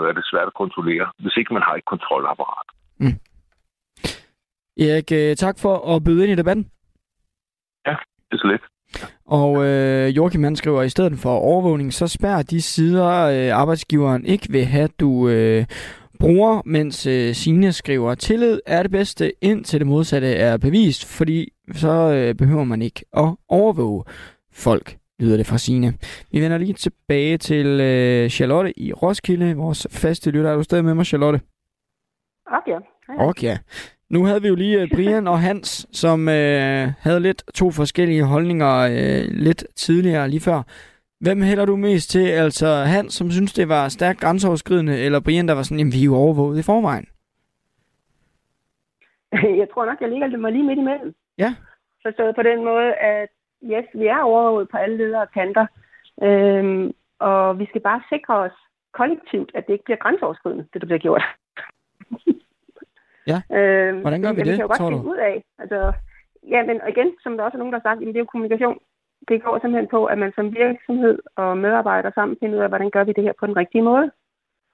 er 0.10 0.14
det 0.14 0.26
svært 0.32 0.48
at 0.48 0.60
kontrollere, 0.62 1.08
hvis 1.20 1.38
ikke 1.38 1.54
man 1.54 1.64
har 1.68 1.76
et 1.76 1.86
kontrolapparat. 1.86 2.68
Mm. 3.00 3.18
Erik, 4.86 5.12
øh, 5.12 5.36
tak 5.36 5.56
for 5.60 5.96
at 5.96 6.04
byde 6.04 6.24
ind 6.24 6.32
i 6.34 6.42
debatten. 6.42 6.66
Ja, 7.88 7.96
det 8.28 8.36
er 8.38 8.38
så 8.38 8.48
lidt. 8.48 8.66
Og 9.26 9.66
øh, 9.66 10.18
Joachim 10.18 10.44
han 10.44 10.56
skriver, 10.56 10.82
at 10.82 10.86
i 10.86 10.90
stedet 10.90 11.20
for 11.20 11.30
overvågning, 11.30 11.94
så 11.94 12.08
spærrer 12.08 12.44
de 12.44 12.62
sider, 12.62 13.12
øh, 13.36 13.60
arbejdsgiveren 13.62 14.26
ikke 14.26 14.48
vil 14.50 14.66
have, 14.66 14.90
du 15.00 15.30
øh, 15.30 15.66
bruger, 16.20 16.62
mens 16.66 17.08
øh, 17.08 17.34
Signe 17.34 17.72
skriver, 17.72 18.16
tillid 18.16 18.60
er 18.66 18.82
det 18.82 18.92
bedste, 18.92 19.32
indtil 19.42 19.80
det 19.80 19.88
modsatte 19.88 20.28
er 20.28 20.58
bevist, 20.58 21.18
fordi 21.18 21.52
så 21.74 22.14
øh, 22.14 22.36
behøver 22.36 22.64
man 22.64 22.82
ikke 22.82 23.06
at 23.18 23.36
overvåge 23.50 24.04
folk 24.54 24.98
lyder 25.20 25.38
det 25.38 25.48
fra 25.48 25.58
sine. 25.58 25.94
Vi 26.32 26.42
vender 26.42 26.58
lige 26.58 26.74
tilbage 26.74 27.38
til 27.38 27.68
øh, 27.82 28.30
Charlotte 28.30 28.80
i 28.80 28.94
Roskilde, 28.94 29.56
vores 29.56 29.88
faste 29.92 30.32
lytter. 30.32 30.52
Er 30.52 30.56
du 30.56 30.64
stadig 30.64 30.86
med 30.86 30.94
mig, 30.94 31.06
Charlotte? 31.06 31.40
Okay. 32.48 32.80
Ja. 33.10 33.28
Okay. 33.30 33.58
Nu 34.10 34.26
havde 34.26 34.42
vi 34.42 34.48
jo 34.48 34.56
lige 34.56 34.82
øh, 34.82 34.90
Brian 34.96 35.28
og 35.28 35.40
Hans, 35.40 35.88
som 35.92 36.30
øh, 36.30 36.88
havde 37.00 37.20
lidt 37.20 37.44
to 37.54 37.72
forskellige 37.72 38.24
holdninger 38.24 38.76
øh, 38.78 39.28
lidt 39.32 39.64
tidligere 39.76 40.30
lige 40.30 40.42
før. 40.42 40.62
Hvem 41.20 41.42
hælder 41.42 41.66
du 41.66 41.76
mest 41.76 42.10
til? 42.10 42.28
Altså 42.28 42.68
Hans, 42.68 43.14
som 43.14 43.32
synes, 43.32 43.54
det 43.54 43.70
var 43.70 43.88
stærkt 43.90 44.20
grænseoverskridende, 44.20 45.00
eller 45.00 45.20
Brian, 45.20 45.48
der 45.48 45.54
var 45.54 45.64
sådan, 45.64 45.78
jamen 45.80 45.94
vi 45.94 46.00
er 46.02 46.06
jo 46.06 46.16
overvåget 46.16 46.60
i 46.60 46.64
forvejen? 46.64 47.06
Jeg 49.62 49.68
tror 49.74 49.86
nok, 49.86 50.02
jeg 50.02 50.10
ligger 50.10 50.38
mig 50.38 50.52
lige 50.52 50.64
midt 50.64 50.80
imellem. 50.80 51.14
Ja. 51.38 51.56
Forstået 52.06 52.36
på 52.36 52.44
den 52.44 52.64
måde, 52.64 52.94
at 52.94 53.30
yes, 53.72 53.88
vi 53.94 54.06
er 54.08 54.22
overvåget 54.22 54.70
på 54.70 54.78
alle 54.78 54.98
ledere 54.98 55.22
og 55.22 55.32
kanter. 55.32 55.66
Øhm, 56.24 56.94
og 57.20 57.60
vi 57.60 57.66
skal 57.66 57.82
bare 57.82 58.02
sikre 58.10 58.36
os 58.36 58.58
kollektivt, 58.94 59.52
at 59.54 59.68
det 59.68 59.74
ikke 59.74 59.84
bliver 59.84 60.04
grænseoverskridende, 60.04 60.68
det 60.74 60.82
der 60.82 60.88
bliver 60.88 61.06
gjort. 61.08 61.24
ja, 63.32 63.38
øhm, 63.58 64.02
hvordan 64.02 64.22
gør 64.22 64.34
vi 64.34 64.42
det, 64.42 64.52
vi 64.52 64.56
kan 64.56 64.66
jo 64.68 64.68
godt 64.68 64.94
finde 64.94 65.10
ud 65.14 65.18
af. 65.18 65.44
Altså, 65.60 65.94
ja, 66.54 66.64
men 66.70 66.78
igen, 66.90 67.10
som 67.24 67.38
der 67.38 67.44
også 67.44 67.58
er 67.58 67.60
nogen, 67.60 67.74
der 67.74 67.80
har 67.80 67.90
sagt, 67.90 68.00
jamen, 68.00 68.14
det 68.14 68.20
er 68.20 68.26
jo 68.26 68.34
kommunikation. 68.34 68.80
Det 69.28 69.44
går 69.44 69.60
simpelthen 69.60 69.88
på, 69.96 70.06
at 70.06 70.18
man 70.18 70.32
som 70.36 70.56
virksomhed 70.56 71.20
og 71.36 71.58
medarbejder 71.58 72.12
sammen 72.16 72.38
finder 72.40 72.58
ud 72.58 72.64
af, 72.64 72.70
hvordan 72.70 72.90
gør 72.90 73.04
vi 73.04 73.14
det 73.14 73.24
her 73.24 73.34
på 73.40 73.48
den 73.48 73.58
rigtige 73.58 73.82
måde. 73.82 74.12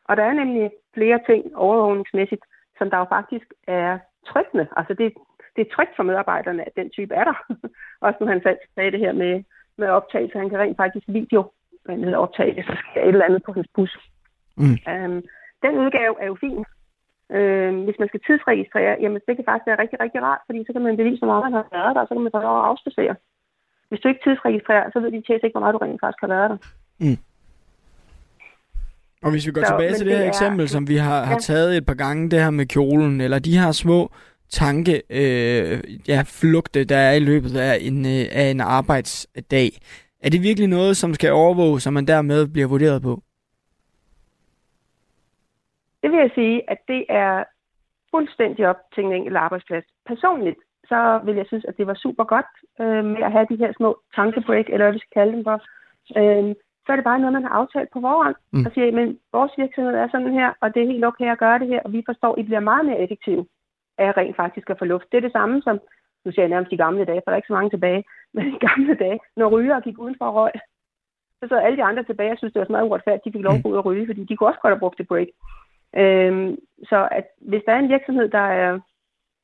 Og 0.06 0.18
der 0.18 0.24
er 0.24 0.34
nemlig 0.34 0.72
flere 0.94 1.20
ting 1.30 1.56
overvågningsmæssigt, 1.56 2.44
som 2.78 2.90
der 2.90 2.98
jo 2.98 3.06
faktisk 3.10 3.48
er 3.68 4.00
tryggende. 4.28 4.68
Altså 4.78 4.94
det, 4.94 5.14
det 5.56 5.62
er 5.62 5.74
trygt 5.76 5.96
for 5.96 6.04
medarbejderne, 6.04 6.62
at 6.68 6.76
den 6.76 6.90
type 6.90 7.14
er 7.14 7.24
der. 7.24 7.38
Også 8.06 8.18
nu 8.22 8.28
han 8.28 8.42
selv 8.44 8.58
sagde 8.76 8.92
det 8.92 9.00
her 9.00 9.14
med, 9.14 9.44
med 9.78 9.88
optagelse. 9.88 10.38
Han 10.38 10.50
kan 10.50 10.60
rent 10.60 10.78
faktisk 10.78 11.06
video 11.08 11.52
med 11.86 12.14
optage, 12.14 12.64
så 12.64 12.74
skal 12.80 13.02
et 13.02 13.08
eller 13.08 13.26
andet 13.26 13.44
på 13.44 13.52
hans 13.54 13.68
bus. 13.76 13.94
Mm. 14.58 14.78
Um, 14.92 15.18
den 15.64 15.74
udgave 15.84 16.16
er 16.24 16.28
jo 16.32 16.38
fin. 16.46 16.64
Uh, 17.36 17.74
hvis 17.86 18.00
man 18.00 18.08
skal 18.08 18.22
tidsregistrere, 18.28 18.98
jamen 19.02 19.22
det 19.28 19.36
kan 19.36 19.46
faktisk 19.50 19.68
være 19.68 19.82
rigtig, 19.84 20.00
rigtig 20.04 20.22
rart, 20.22 20.42
fordi 20.46 20.60
så 20.68 20.72
kan 20.74 20.82
man 20.82 20.98
bevise, 20.98 21.20
hvor 21.20 21.32
meget 21.32 21.46
man 21.48 21.58
har 21.60 21.68
været 21.78 21.96
der, 21.96 22.02
og 22.02 22.08
så 22.08 22.14
kan 22.16 22.24
man 22.24 22.36
få 22.36 22.42
lov 22.48 22.58
at 22.60 22.70
afspacere. 22.72 23.16
Hvis 23.90 24.00
du 24.00 24.08
ikke 24.08 24.24
tidsregistrerer, 24.26 24.86
så 24.94 25.00
ved 25.00 25.12
de 25.12 25.22
tæt 25.28 25.44
ikke, 25.44 25.56
hvor 25.56 25.64
meget 25.64 25.74
du 25.74 25.78
rent 25.78 26.02
faktisk 26.04 26.22
har 26.22 26.34
været 26.36 26.50
der. 26.52 26.58
Mm. 27.04 27.20
Og 29.24 29.32
hvis 29.32 29.48
vi 29.48 29.52
går 29.52 29.62
så, 29.62 29.68
tilbage 29.68 29.94
til 29.94 30.06
det 30.06 30.14
her 30.14 30.20
det 30.20 30.26
er... 30.26 30.34
eksempel, 30.34 30.70
som 30.70 30.88
vi 30.88 30.96
har, 30.96 31.24
har 31.24 31.40
taget 31.40 31.78
et 31.78 31.86
par 31.86 31.94
gange, 31.94 32.30
det 32.30 32.44
her 32.44 32.50
med 32.50 32.66
kjolen, 32.66 33.22
eller 33.22 33.40
de 33.40 33.58
her 33.60 33.72
små 33.72 34.12
tanke, 34.52 34.94
øh, 35.10 35.84
ja, 36.08 36.24
flugte, 36.40 36.84
der 36.84 36.98
er 36.98 37.14
i 37.14 37.20
løbet 37.20 37.58
af 37.58 37.78
en, 37.82 38.06
øh, 38.06 38.26
af 38.32 38.46
en 38.52 38.62
arbejdsdag. 38.62 39.70
Er 40.24 40.30
det 40.30 40.42
virkelig 40.44 40.70
noget, 40.70 40.98
som 40.98 41.14
skal 41.14 41.32
overvåges, 41.32 41.84
så 41.84 41.92
man 41.92 42.08
dermed 42.08 42.48
bliver 42.48 42.68
vurderet 42.68 43.02
på? 43.02 43.14
Det 46.02 46.12
vil 46.12 46.20
jeg 46.20 46.32
sige, 46.36 46.70
at 46.72 46.78
det 46.88 47.06
er 47.10 47.44
fuldstændig 48.12 48.68
op 48.68 48.82
til 48.94 49.04
en 49.04 49.14
enkelt 49.14 49.38
arbejdsplads. 49.38 49.86
Personligt, 50.06 50.60
så 50.86 51.22
vil 51.26 51.36
jeg 51.36 51.46
synes, 51.48 51.66
at 51.66 51.78
det 51.78 51.88
var 51.88 51.94
super 51.94 52.24
godt 52.24 52.52
øh, 52.82 53.06
med 53.06 53.24
at 53.24 53.32
have 53.32 53.48
de 53.50 53.62
her 53.64 53.72
små 53.78 54.00
tankebreak, 54.16 54.66
eller 54.70 54.86
hvad 54.86 54.94
vi 54.94 55.00
skal 55.00 55.16
kalde 55.20 55.34
dem 55.36 55.44
for. 55.44 55.58
Øh, 56.20 56.56
så 56.86 56.92
er 56.92 56.96
det 56.96 57.10
bare 57.10 57.20
noget, 57.20 57.34
man 57.34 57.44
har 57.44 57.54
aftalt 57.60 57.90
på 57.94 58.00
forhånd. 58.02 58.36
Mm. 58.54 58.66
Og 58.66 58.72
siger, 58.72 58.92
men 58.92 59.20
vores 59.32 59.52
virksomhed 59.58 59.94
er 59.94 60.08
sådan 60.12 60.34
her, 60.40 60.50
og 60.62 60.68
det 60.74 60.80
er 60.82 60.92
helt 60.92 61.06
okay 61.06 61.28
at 61.32 61.42
gøre 61.46 61.60
det 61.60 61.68
her, 61.68 61.82
og 61.86 61.94
vi 61.94 62.02
forstår, 62.10 62.34
at 62.34 62.40
I 62.40 62.44
bliver 62.44 62.70
meget 62.72 62.86
mere 62.86 63.04
effektive 63.04 63.46
er 63.98 64.18
rent 64.18 64.36
faktisk 64.36 64.70
at 64.70 64.80
få 64.80 64.86
luft. 64.86 65.06
Det 65.12 65.18
er 65.18 65.22
det 65.22 65.32
samme 65.32 65.62
som, 65.62 65.80
nu 66.26 66.32
siger 66.32 66.44
jeg 66.44 66.50
nærmest 66.50 66.72
de 66.72 66.84
gamle 66.86 67.06
dage, 67.06 67.22
for 67.22 67.32
der 67.32 67.32
er 67.32 67.42
ikke 67.42 67.52
så 67.52 67.54
mange 67.54 67.70
tilbage, 67.70 68.04
men 68.36 68.48
i 68.48 68.66
gamle 68.68 68.96
dage, 68.96 69.20
når 69.36 69.48
ryger 69.48 69.80
gik 69.80 70.00
uden 70.00 70.16
for 70.18 70.32
røg, 70.32 70.52
så 71.40 71.48
sad 71.48 71.58
alle 71.58 71.78
de 71.78 71.84
andre 71.84 72.04
tilbage 72.04 72.32
og 72.32 72.38
synes, 72.38 72.54
det 72.54 72.60
var 72.60 72.68
meget 72.70 72.88
uretfærdigt, 72.90 73.26
de 73.26 73.32
fik 73.32 73.42
lov 73.42 73.56
at 73.56 73.64
gå 73.64 73.70
ud 73.70 73.78
og 73.78 73.86
ryge, 73.86 74.06
fordi 74.08 74.24
de 74.24 74.38
kunne 74.38 74.50
også 74.50 74.60
godt 74.62 74.74
have 74.74 74.80
brugt 74.84 74.98
det 74.98 75.08
break. 75.08 75.28
Øhm, 76.02 76.58
så 76.90 77.08
at 77.12 77.26
hvis 77.42 77.64
der 77.66 77.74
er 77.74 77.80
en 77.80 77.90
virksomhed, 77.90 78.30
der 78.30 78.48
er 78.64 78.80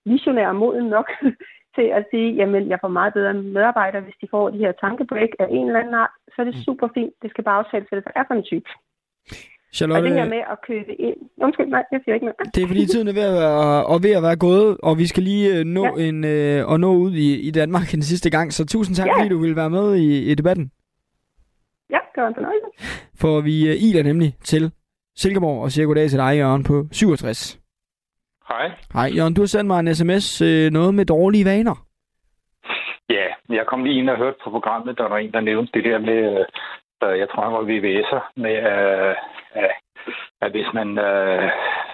visionær 0.05 0.47
og 0.47 0.55
moden 0.55 0.85
nok 0.85 1.09
til 1.75 1.87
at 1.97 2.05
sige, 2.11 2.35
jamen 2.35 2.69
jeg 2.69 2.79
får 2.81 2.87
meget 2.87 3.13
bedre 3.13 3.33
medarbejdere, 3.33 4.01
hvis 4.01 4.19
de 4.21 4.27
får 4.31 4.49
de 4.49 4.57
her 4.57 4.71
tankebreak 4.71 5.29
af 5.39 5.47
en 5.49 5.67
eller 5.67 5.79
anden 5.79 5.93
art, 5.93 6.13
så 6.27 6.35
er 6.41 6.45
det 6.45 6.55
mm. 6.55 6.61
super 6.61 6.87
fint. 6.93 7.13
Det 7.21 7.29
skal 7.29 7.43
bare 7.43 7.59
aftales, 7.59 7.89
hvad 7.89 8.01
det 8.01 8.11
er 8.15 8.23
for 8.27 8.33
en 8.33 8.43
type. 8.43 8.69
Charlotte, 9.77 9.99
og 9.99 10.03
det 10.03 10.13
her 10.21 10.29
med 10.35 10.43
at 10.53 10.57
købe 10.67 10.91
ind... 11.07 11.17
Undskyld, 11.45 11.67
nej, 11.67 11.83
jeg 11.91 11.99
siger 12.03 12.15
ikke 12.15 12.25
noget. 12.25 12.55
Det 12.55 12.63
er 12.63 12.67
fordi 12.67 12.85
tiden 12.85 13.07
er 13.07 13.13
ved 13.13 13.27
at 13.31 13.33
være, 13.33 13.85
og 13.91 14.03
ved 14.03 14.13
at 14.19 14.23
være 14.23 14.37
gået, 14.47 14.77
og 14.83 14.97
vi 14.97 15.05
skal 15.11 15.23
lige 15.23 15.45
øh, 15.59 15.65
nå, 15.65 15.85
ja. 15.85 16.03
en, 16.07 16.17
øh, 16.25 16.71
og 16.71 16.79
nå 16.79 16.91
ud 17.05 17.13
i, 17.13 17.27
i 17.47 17.51
Danmark 17.51 17.93
en 17.93 18.01
sidste 18.01 18.29
gang. 18.29 18.53
Så 18.53 18.65
tusind 18.65 18.95
tak, 18.95 19.07
ja. 19.07 19.13
fordi 19.17 19.29
du 19.29 19.39
vil 19.45 19.55
være 19.55 19.69
med 19.69 19.95
i, 19.95 20.31
i 20.31 20.35
debatten. 20.35 20.71
Ja, 21.89 21.99
det 22.13 22.21
var 22.23 22.27
en 22.27 22.35
fornøjelse. 22.35 22.67
For 23.21 23.41
vi 23.41 23.55
uh, 23.69 23.75
iler 23.87 24.03
nemlig 24.03 24.33
til 24.43 24.71
Silkeborg 25.15 25.63
og 25.63 25.71
siger 25.71 25.85
goddag 25.85 26.09
til 26.09 26.19
dig, 26.19 26.37
Jørgen, 26.37 26.63
på 26.63 26.85
67. 26.91 27.59
Hej. 28.49 28.71
Hej, 28.93 29.09
Jørgen, 29.17 29.33
du 29.33 29.41
har 29.41 29.47
sendt 29.47 29.67
mig 29.67 29.79
en 29.79 29.95
sms, 29.95 30.41
uh, 30.41 30.69
noget 30.71 30.93
med 30.95 31.05
dårlige 31.05 31.45
vaner. 31.45 31.87
Ja, 33.09 33.27
Jeg 33.49 33.65
kom 33.67 33.83
lige 33.83 33.99
ind 33.99 34.09
og 34.09 34.17
hørte 34.17 34.37
på 34.43 34.49
programmet, 34.49 34.97
der 34.97 35.07
var 35.09 35.17
en, 35.17 35.31
der 35.31 35.39
nævnte 35.39 35.71
det 35.73 35.83
der 35.83 35.99
med, 35.99 36.45
øh, 37.03 37.19
jeg 37.19 37.27
tror, 37.29 37.43
han 37.43 37.53
var 37.53 37.69
VVS'er, 37.71 38.21
med, 38.35 38.55
øh, 38.73 39.15
at 40.41 40.51
hvis 40.51 40.73
man 40.73 40.97
øh, 40.97 41.51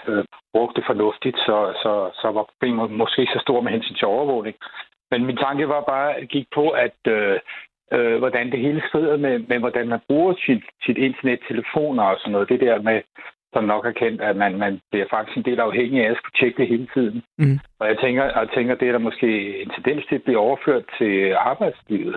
øh, 0.07 0.23
brugte 0.53 0.75
det 0.75 0.85
fornuftigt, 0.87 1.37
så, 1.37 1.57
så, 1.83 1.93
så 2.21 2.31
var 2.31 2.43
problemet 2.43 2.91
måske 2.91 3.21
ikke 3.21 3.33
så 3.33 3.39
stort 3.39 3.63
med 3.63 3.71
hensyn 3.71 3.95
til 3.95 4.07
overvågning. 4.07 4.55
Men 5.11 5.25
min 5.25 5.37
tanke 5.37 5.67
var 5.67 5.81
bare, 5.81 6.15
at 6.15 6.29
gik 6.29 6.47
på, 6.55 6.69
at 6.69 6.99
øh, 7.07 7.39
øh, 7.93 8.17
hvordan 8.17 8.51
det 8.51 8.59
hele 8.59 8.81
skrider 8.87 9.17
med, 9.17 9.39
med, 9.39 9.59
hvordan 9.59 9.87
man 9.87 9.99
bruger 10.07 10.33
sit, 10.45 10.63
sit 10.85 10.97
internet, 10.97 11.39
telefoner 11.47 12.03
og 12.03 12.17
sådan 12.19 12.31
noget. 12.31 12.49
Det 12.49 12.59
der 12.59 12.81
med, 12.81 13.01
som 13.53 13.63
nok 13.63 13.85
har 13.85 13.91
kendt, 13.91 14.21
at 14.21 14.35
man, 14.35 14.57
man 14.57 14.81
bliver 14.91 15.05
faktisk 15.09 15.37
en 15.37 15.45
del 15.45 15.59
afhængig 15.59 16.05
af 16.05 16.11
at 16.11 16.17
skulle 16.17 16.39
tjekke 16.39 16.57
det 16.57 16.67
hele 16.67 16.87
tiden. 16.93 17.23
Mm. 17.37 17.59
Og 17.79 17.87
jeg 17.87 17.97
tænker, 17.99 18.23
jeg 18.23 18.49
tænker, 18.55 18.75
det 18.75 18.87
er 18.87 18.91
der 18.91 19.09
måske 19.09 19.61
en 19.61 19.69
tendens 19.69 20.05
til 20.05 20.15
at 20.15 20.23
blive 20.23 20.39
overført 20.39 20.83
til 20.97 21.33
arbejdslivet. 21.33 22.15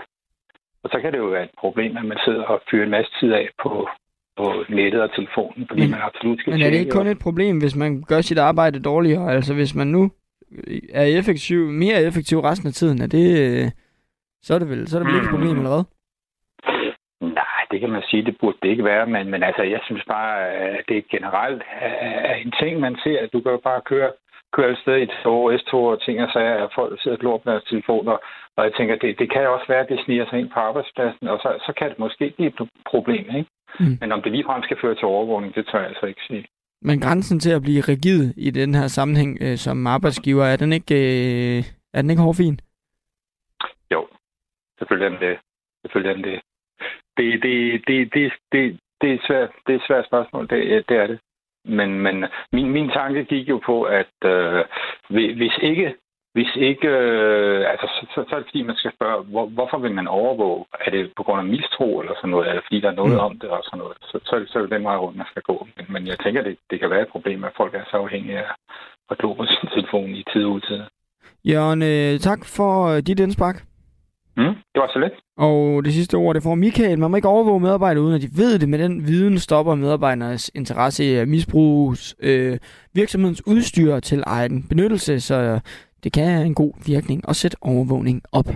Og 0.82 0.90
så 0.92 1.00
kan 1.00 1.12
det 1.12 1.18
jo 1.18 1.24
være 1.24 1.44
et 1.44 1.58
problem, 1.58 1.96
at 1.96 2.04
man 2.04 2.18
sidder 2.24 2.44
og 2.44 2.62
fyrer 2.70 2.84
en 2.84 2.90
masse 2.90 3.12
tid 3.20 3.32
af 3.32 3.48
på, 3.62 3.88
på 4.36 4.64
nettet 4.68 5.02
og 5.02 5.14
telefonen, 5.14 5.66
fordi 5.68 5.80
men, 5.80 5.90
man 5.90 6.00
absolut 6.00 6.40
skal 6.40 6.52
Men 6.52 6.62
er 6.62 6.70
det 6.70 6.78
ikke 6.78 6.90
kun 6.98 7.06
et 7.06 7.18
problem, 7.18 7.58
hvis 7.58 7.76
man 7.76 8.02
gør 8.02 8.20
sit 8.20 8.38
arbejde 8.38 8.80
dårligere? 8.80 9.32
Altså 9.32 9.54
hvis 9.54 9.74
man 9.74 9.86
nu 9.86 10.10
er 10.92 11.04
effektiv, 11.18 11.58
mere 11.58 12.02
effektiv 12.02 12.38
resten 12.38 12.68
af 12.68 12.72
tiden, 12.72 13.02
er 13.02 13.06
det, 13.06 13.26
så 14.42 14.54
er 14.54 14.58
det 14.58 14.68
vel, 14.68 14.88
så 14.88 14.96
er 14.96 15.02
det 15.02 15.06
vel 15.08 15.16
ikke 15.16 15.26
et 15.26 15.36
problem, 15.36 15.56
eller 15.56 15.74
hvad? 15.74 15.84
Nej, 17.20 17.62
det 17.70 17.80
kan 17.80 17.90
man 17.90 18.02
sige, 18.10 18.24
det 18.24 18.36
burde 18.40 18.58
det 18.62 18.68
ikke 18.68 18.84
være, 18.84 19.06
men, 19.06 19.30
men 19.30 19.42
altså, 19.42 19.62
jeg 19.62 19.80
synes 19.84 20.04
bare, 20.08 20.48
at 20.48 20.84
det 20.88 21.08
generelt 21.08 21.62
er 21.80 22.34
en 22.34 22.52
ting, 22.60 22.80
man 22.80 22.96
ser, 23.04 23.18
at 23.20 23.32
du 23.32 23.40
kan 23.40 23.52
jo 23.52 23.60
bare 23.64 23.80
køre, 23.80 24.10
køre 24.52 24.70
et 24.70 24.78
sted 24.78 24.96
i 24.96 25.02
et 25.02 25.12
år, 25.24 25.56
S-tog 25.58 25.84
og 25.84 26.02
ting 26.02 26.22
og 26.22 26.30
sager, 26.32 26.64
at 26.64 26.74
folk 26.74 27.02
sidder 27.02 27.16
og 27.16 27.20
glor 27.20 27.38
på 27.38 27.50
deres 27.50 27.64
telefoner, 27.70 28.16
og 28.56 28.64
jeg 28.64 28.72
tænker, 28.74 28.96
det, 28.96 29.18
det 29.18 29.32
kan 29.32 29.48
også 29.48 29.66
være, 29.68 29.84
at 29.84 29.88
det 29.88 30.00
sniger 30.04 30.26
sig 30.26 30.38
ind 30.38 30.50
på 30.50 30.60
arbejdspladsen, 30.60 31.28
og 31.28 31.38
så, 31.42 31.48
så 31.66 31.72
kan 31.78 31.90
det 31.90 31.98
måske 31.98 32.32
blive 32.36 32.48
et 32.48 32.70
problem, 32.90 33.26
ikke? 33.38 33.50
Mm. 33.80 33.98
Men 34.00 34.12
om 34.12 34.22
det 34.22 34.32
ligefrem 34.32 34.62
skal 34.62 34.76
føre 34.80 34.94
til 34.94 35.04
overvågning, 35.04 35.54
det 35.54 35.66
tør 35.66 35.78
jeg 35.78 35.88
altså 35.88 36.06
ikke 36.06 36.20
sige. 36.26 36.46
Men 36.82 37.00
grænsen 37.00 37.40
til 37.40 37.50
at 37.50 37.62
blive 37.62 37.80
rigid 37.80 38.34
i 38.36 38.50
den 38.50 38.74
her 38.74 38.86
sammenhæng 38.86 39.38
øh, 39.40 39.56
som 39.56 39.86
arbejdsgiver, 39.86 40.44
er 40.44 40.56
den 40.56 40.72
ikke, 40.72 40.94
øh, 40.94 41.64
er 41.94 42.02
den 42.02 42.10
ikke 42.10 42.22
hårdfin? 42.22 42.60
Jo, 43.90 44.08
selvfølgelig 44.78 45.06
er 45.06 45.18
den 45.18 45.28
det. 45.28 45.38
Selvfølgelig 45.82 46.10
er 46.10 46.16
den 46.16 46.24
det. 46.24 46.40
Det, 47.16 47.42
det, 47.42 47.82
det, 47.88 48.14
det, 48.14 48.32
det, 48.52 48.80
det, 49.00 49.12
er, 49.14 49.18
svært, 49.26 49.50
det 49.66 49.72
er 49.74 49.78
et 49.78 49.86
svært 49.86 50.06
spørgsmål, 50.06 50.48
det, 50.50 50.88
det 50.88 50.96
er 50.96 51.06
det. 51.06 51.18
Men, 51.64 52.00
men 52.00 52.24
min, 52.52 52.70
min 52.70 52.88
tanke 52.88 53.24
gik 53.24 53.48
jo 53.48 53.60
på, 53.66 53.82
at 53.82 54.14
øh, 54.24 54.64
hvis 55.10 55.58
ikke 55.62 55.94
hvis 56.36 56.52
ikke, 56.70 56.88
øh, 56.88 57.70
altså, 57.72 57.86
så, 57.96 58.02
så, 58.12 58.18
så 58.28 58.32
er 58.34 58.40
det 58.40 58.48
fordi, 58.50 58.62
man 58.70 58.76
skal 58.80 58.92
spørge, 58.96 59.24
hvor, 59.32 59.46
hvorfor 59.56 59.78
vil 59.84 59.94
man 59.98 60.08
overvåge? 60.20 60.64
Er 60.86 60.90
det 60.90 61.12
på 61.16 61.22
grund 61.22 61.40
af 61.40 61.52
mistro 61.54 61.88
eller 62.00 62.14
sådan 62.16 62.30
noget? 62.30 62.48
Eller 62.48 62.62
fordi 62.66 62.80
der 62.80 62.90
er 62.90 63.00
noget 63.00 63.16
mm. 63.18 63.26
om 63.26 63.32
det 63.40 63.50
og 63.56 63.62
sådan 63.64 63.78
noget? 63.82 63.96
Så, 64.08 64.16
så, 64.28 64.34
så 64.48 64.54
er 64.58 64.62
det 64.62 64.74
den 64.76 64.84
vej 64.84 64.96
rundt, 64.96 65.16
man 65.16 65.30
skal 65.32 65.42
gå. 65.50 65.56
Men, 65.76 65.84
men 65.94 66.02
jeg 66.06 66.18
tænker, 66.24 66.42
det, 66.42 66.56
det 66.70 66.80
kan 66.80 66.90
være 66.90 67.02
et 67.02 67.14
problem, 67.14 67.44
at 67.44 67.56
folk 67.56 67.74
er 67.74 67.84
så 67.90 67.96
afhængige 67.96 68.38
af 68.38 68.48
at 69.10 69.18
glo 69.18 69.28
på 69.38 69.44
sin 69.46 69.68
telefon 69.74 70.10
i 70.20 70.24
tid 70.32 70.44
og 70.44 70.52
utid. 70.52 70.80
Jørgen, 71.52 71.82
øh, 71.92 72.12
tak 72.28 72.40
for 72.56 72.72
øh, 72.90 72.98
dit 73.08 73.20
indspark. 73.20 73.56
Mm, 74.36 74.54
det 74.72 74.78
var 74.82 74.90
så 74.92 74.98
let. 74.98 75.12
Og 75.36 75.84
det 75.84 75.92
sidste 75.92 76.14
ord, 76.14 76.34
det 76.34 76.42
får 76.42 76.54
Michael. 76.54 76.98
Man 76.98 77.10
må 77.10 77.16
ikke 77.16 77.28
overvåge 77.28 77.60
medarbejdere, 77.60 78.04
uden 78.04 78.14
at 78.14 78.22
de 78.22 78.28
ved 78.36 78.58
det, 78.58 78.68
men 78.68 78.80
den 78.80 79.06
viden 79.06 79.38
stopper 79.38 79.74
medarbejdernes 79.74 80.50
interesse 80.54 81.04
i 81.04 81.14
at 81.14 81.28
misbruge 81.28 81.96
øh, 82.20 82.58
virksomhedens 82.94 83.46
udstyr 83.46 84.00
til 84.00 84.22
egen 84.26 84.68
benyttelse, 84.68 85.20
så 85.20 85.60
det 86.04 86.12
kan 86.12 86.26
have 86.26 86.46
en 86.46 86.54
god 86.54 86.72
virkning 86.86 87.22
at 87.28 87.36
sætte 87.36 87.56
overvågning 87.60 88.22
op. 88.32 88.48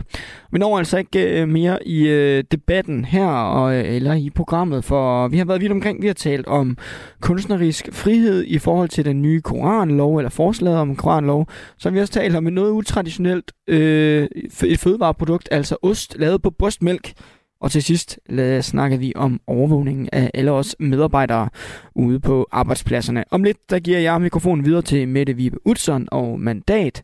Vi 0.52 0.58
når 0.58 0.78
altså 0.78 0.98
ikke 0.98 1.40
øh, 1.40 1.48
mere 1.48 1.86
i 1.86 2.08
øh, 2.08 2.44
debatten 2.50 3.04
her 3.04 3.26
og, 3.26 3.74
øh, 3.74 3.94
eller 3.94 4.14
i 4.14 4.30
programmet, 4.30 4.84
for 4.84 5.28
vi 5.28 5.38
har 5.38 5.44
været 5.44 5.60
vidt 5.60 5.72
omkring, 5.72 6.02
vi 6.02 6.06
har 6.06 6.14
talt 6.14 6.46
om 6.46 6.78
kunstnerisk 7.20 7.88
frihed 7.92 8.44
i 8.46 8.58
forhold 8.58 8.88
til 8.88 9.04
den 9.04 9.22
nye 9.22 9.40
koranlov, 9.40 10.16
eller 10.16 10.30
forslaget 10.30 10.78
om 10.78 10.96
koranlov. 10.96 11.46
Så 11.78 11.88
har 11.88 11.94
vi 11.94 12.00
også 12.00 12.12
talt 12.12 12.36
om 12.36 12.46
et 12.46 12.52
noget 12.52 12.70
utraditionelt 12.70 13.52
øh, 13.66 14.28
et 14.64 14.78
fødevareprodukt, 14.78 15.48
altså 15.50 15.76
ost 15.82 16.16
lavet 16.18 16.42
på 16.42 16.50
brystmælk, 16.50 17.12
og 17.60 17.70
til 17.70 17.82
sidst 17.82 18.18
snakker 18.60 18.96
vi 18.96 19.12
om 19.16 19.40
overvågningen 19.46 20.08
af 20.12 20.30
alle 20.34 20.50
os 20.50 20.76
medarbejdere 20.78 21.48
ude 21.94 22.20
på 22.20 22.48
arbejdspladserne. 22.52 23.24
Om 23.30 23.44
lidt, 23.44 23.70
der 23.70 23.78
giver 23.78 23.98
jeg 23.98 24.20
mikrofonen 24.20 24.64
videre 24.64 24.82
til 24.82 25.08
Mette 25.08 25.36
Vibe 25.36 25.66
Utzon 25.66 26.08
og 26.10 26.40
Mandat. 26.40 27.02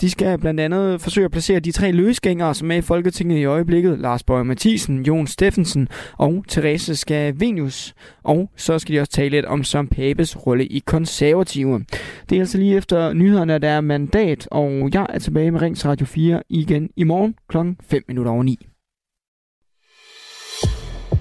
De 0.00 0.10
skal 0.10 0.38
blandt 0.38 0.60
andet 0.60 1.00
forsøge 1.00 1.24
at 1.24 1.30
placere 1.30 1.60
de 1.60 1.72
tre 1.72 1.92
løsgængere, 1.92 2.54
som 2.54 2.70
er 2.70 2.74
i 2.74 2.80
Folketinget 2.80 3.38
i 3.38 3.44
øjeblikket. 3.44 3.98
Lars 3.98 4.22
Bøge 4.22 4.44
Mathisen, 4.44 5.02
Jon 5.02 5.26
Steffensen 5.26 5.88
og 6.18 6.44
Therese 6.48 6.96
Skavenius. 6.96 7.94
Og 8.22 8.50
så 8.56 8.78
skal 8.78 8.94
de 8.94 9.00
også 9.00 9.12
tale 9.12 9.28
lidt 9.28 9.46
om 9.46 9.64
Søren 9.64 9.88
Papes 9.88 10.46
rolle 10.46 10.66
i 10.66 10.82
konservative. 10.86 11.84
Det 12.28 12.36
er 12.36 12.40
altså 12.40 12.58
lige 12.58 12.76
efter 12.76 13.12
nyhederne, 13.12 13.58
der 13.58 13.68
er 13.68 13.80
mandat, 13.80 14.48
og 14.50 14.90
jeg 14.94 15.06
er 15.08 15.18
tilbage 15.18 15.50
med 15.50 15.62
Rings 15.62 15.86
Radio 15.86 16.06
4 16.06 16.42
igen 16.48 16.90
i 16.96 17.04
morgen 17.04 17.34
kl. 17.48 17.58
5 17.80 18.02
minutter 18.08 18.32
over 18.32 18.42
9. 18.42 18.58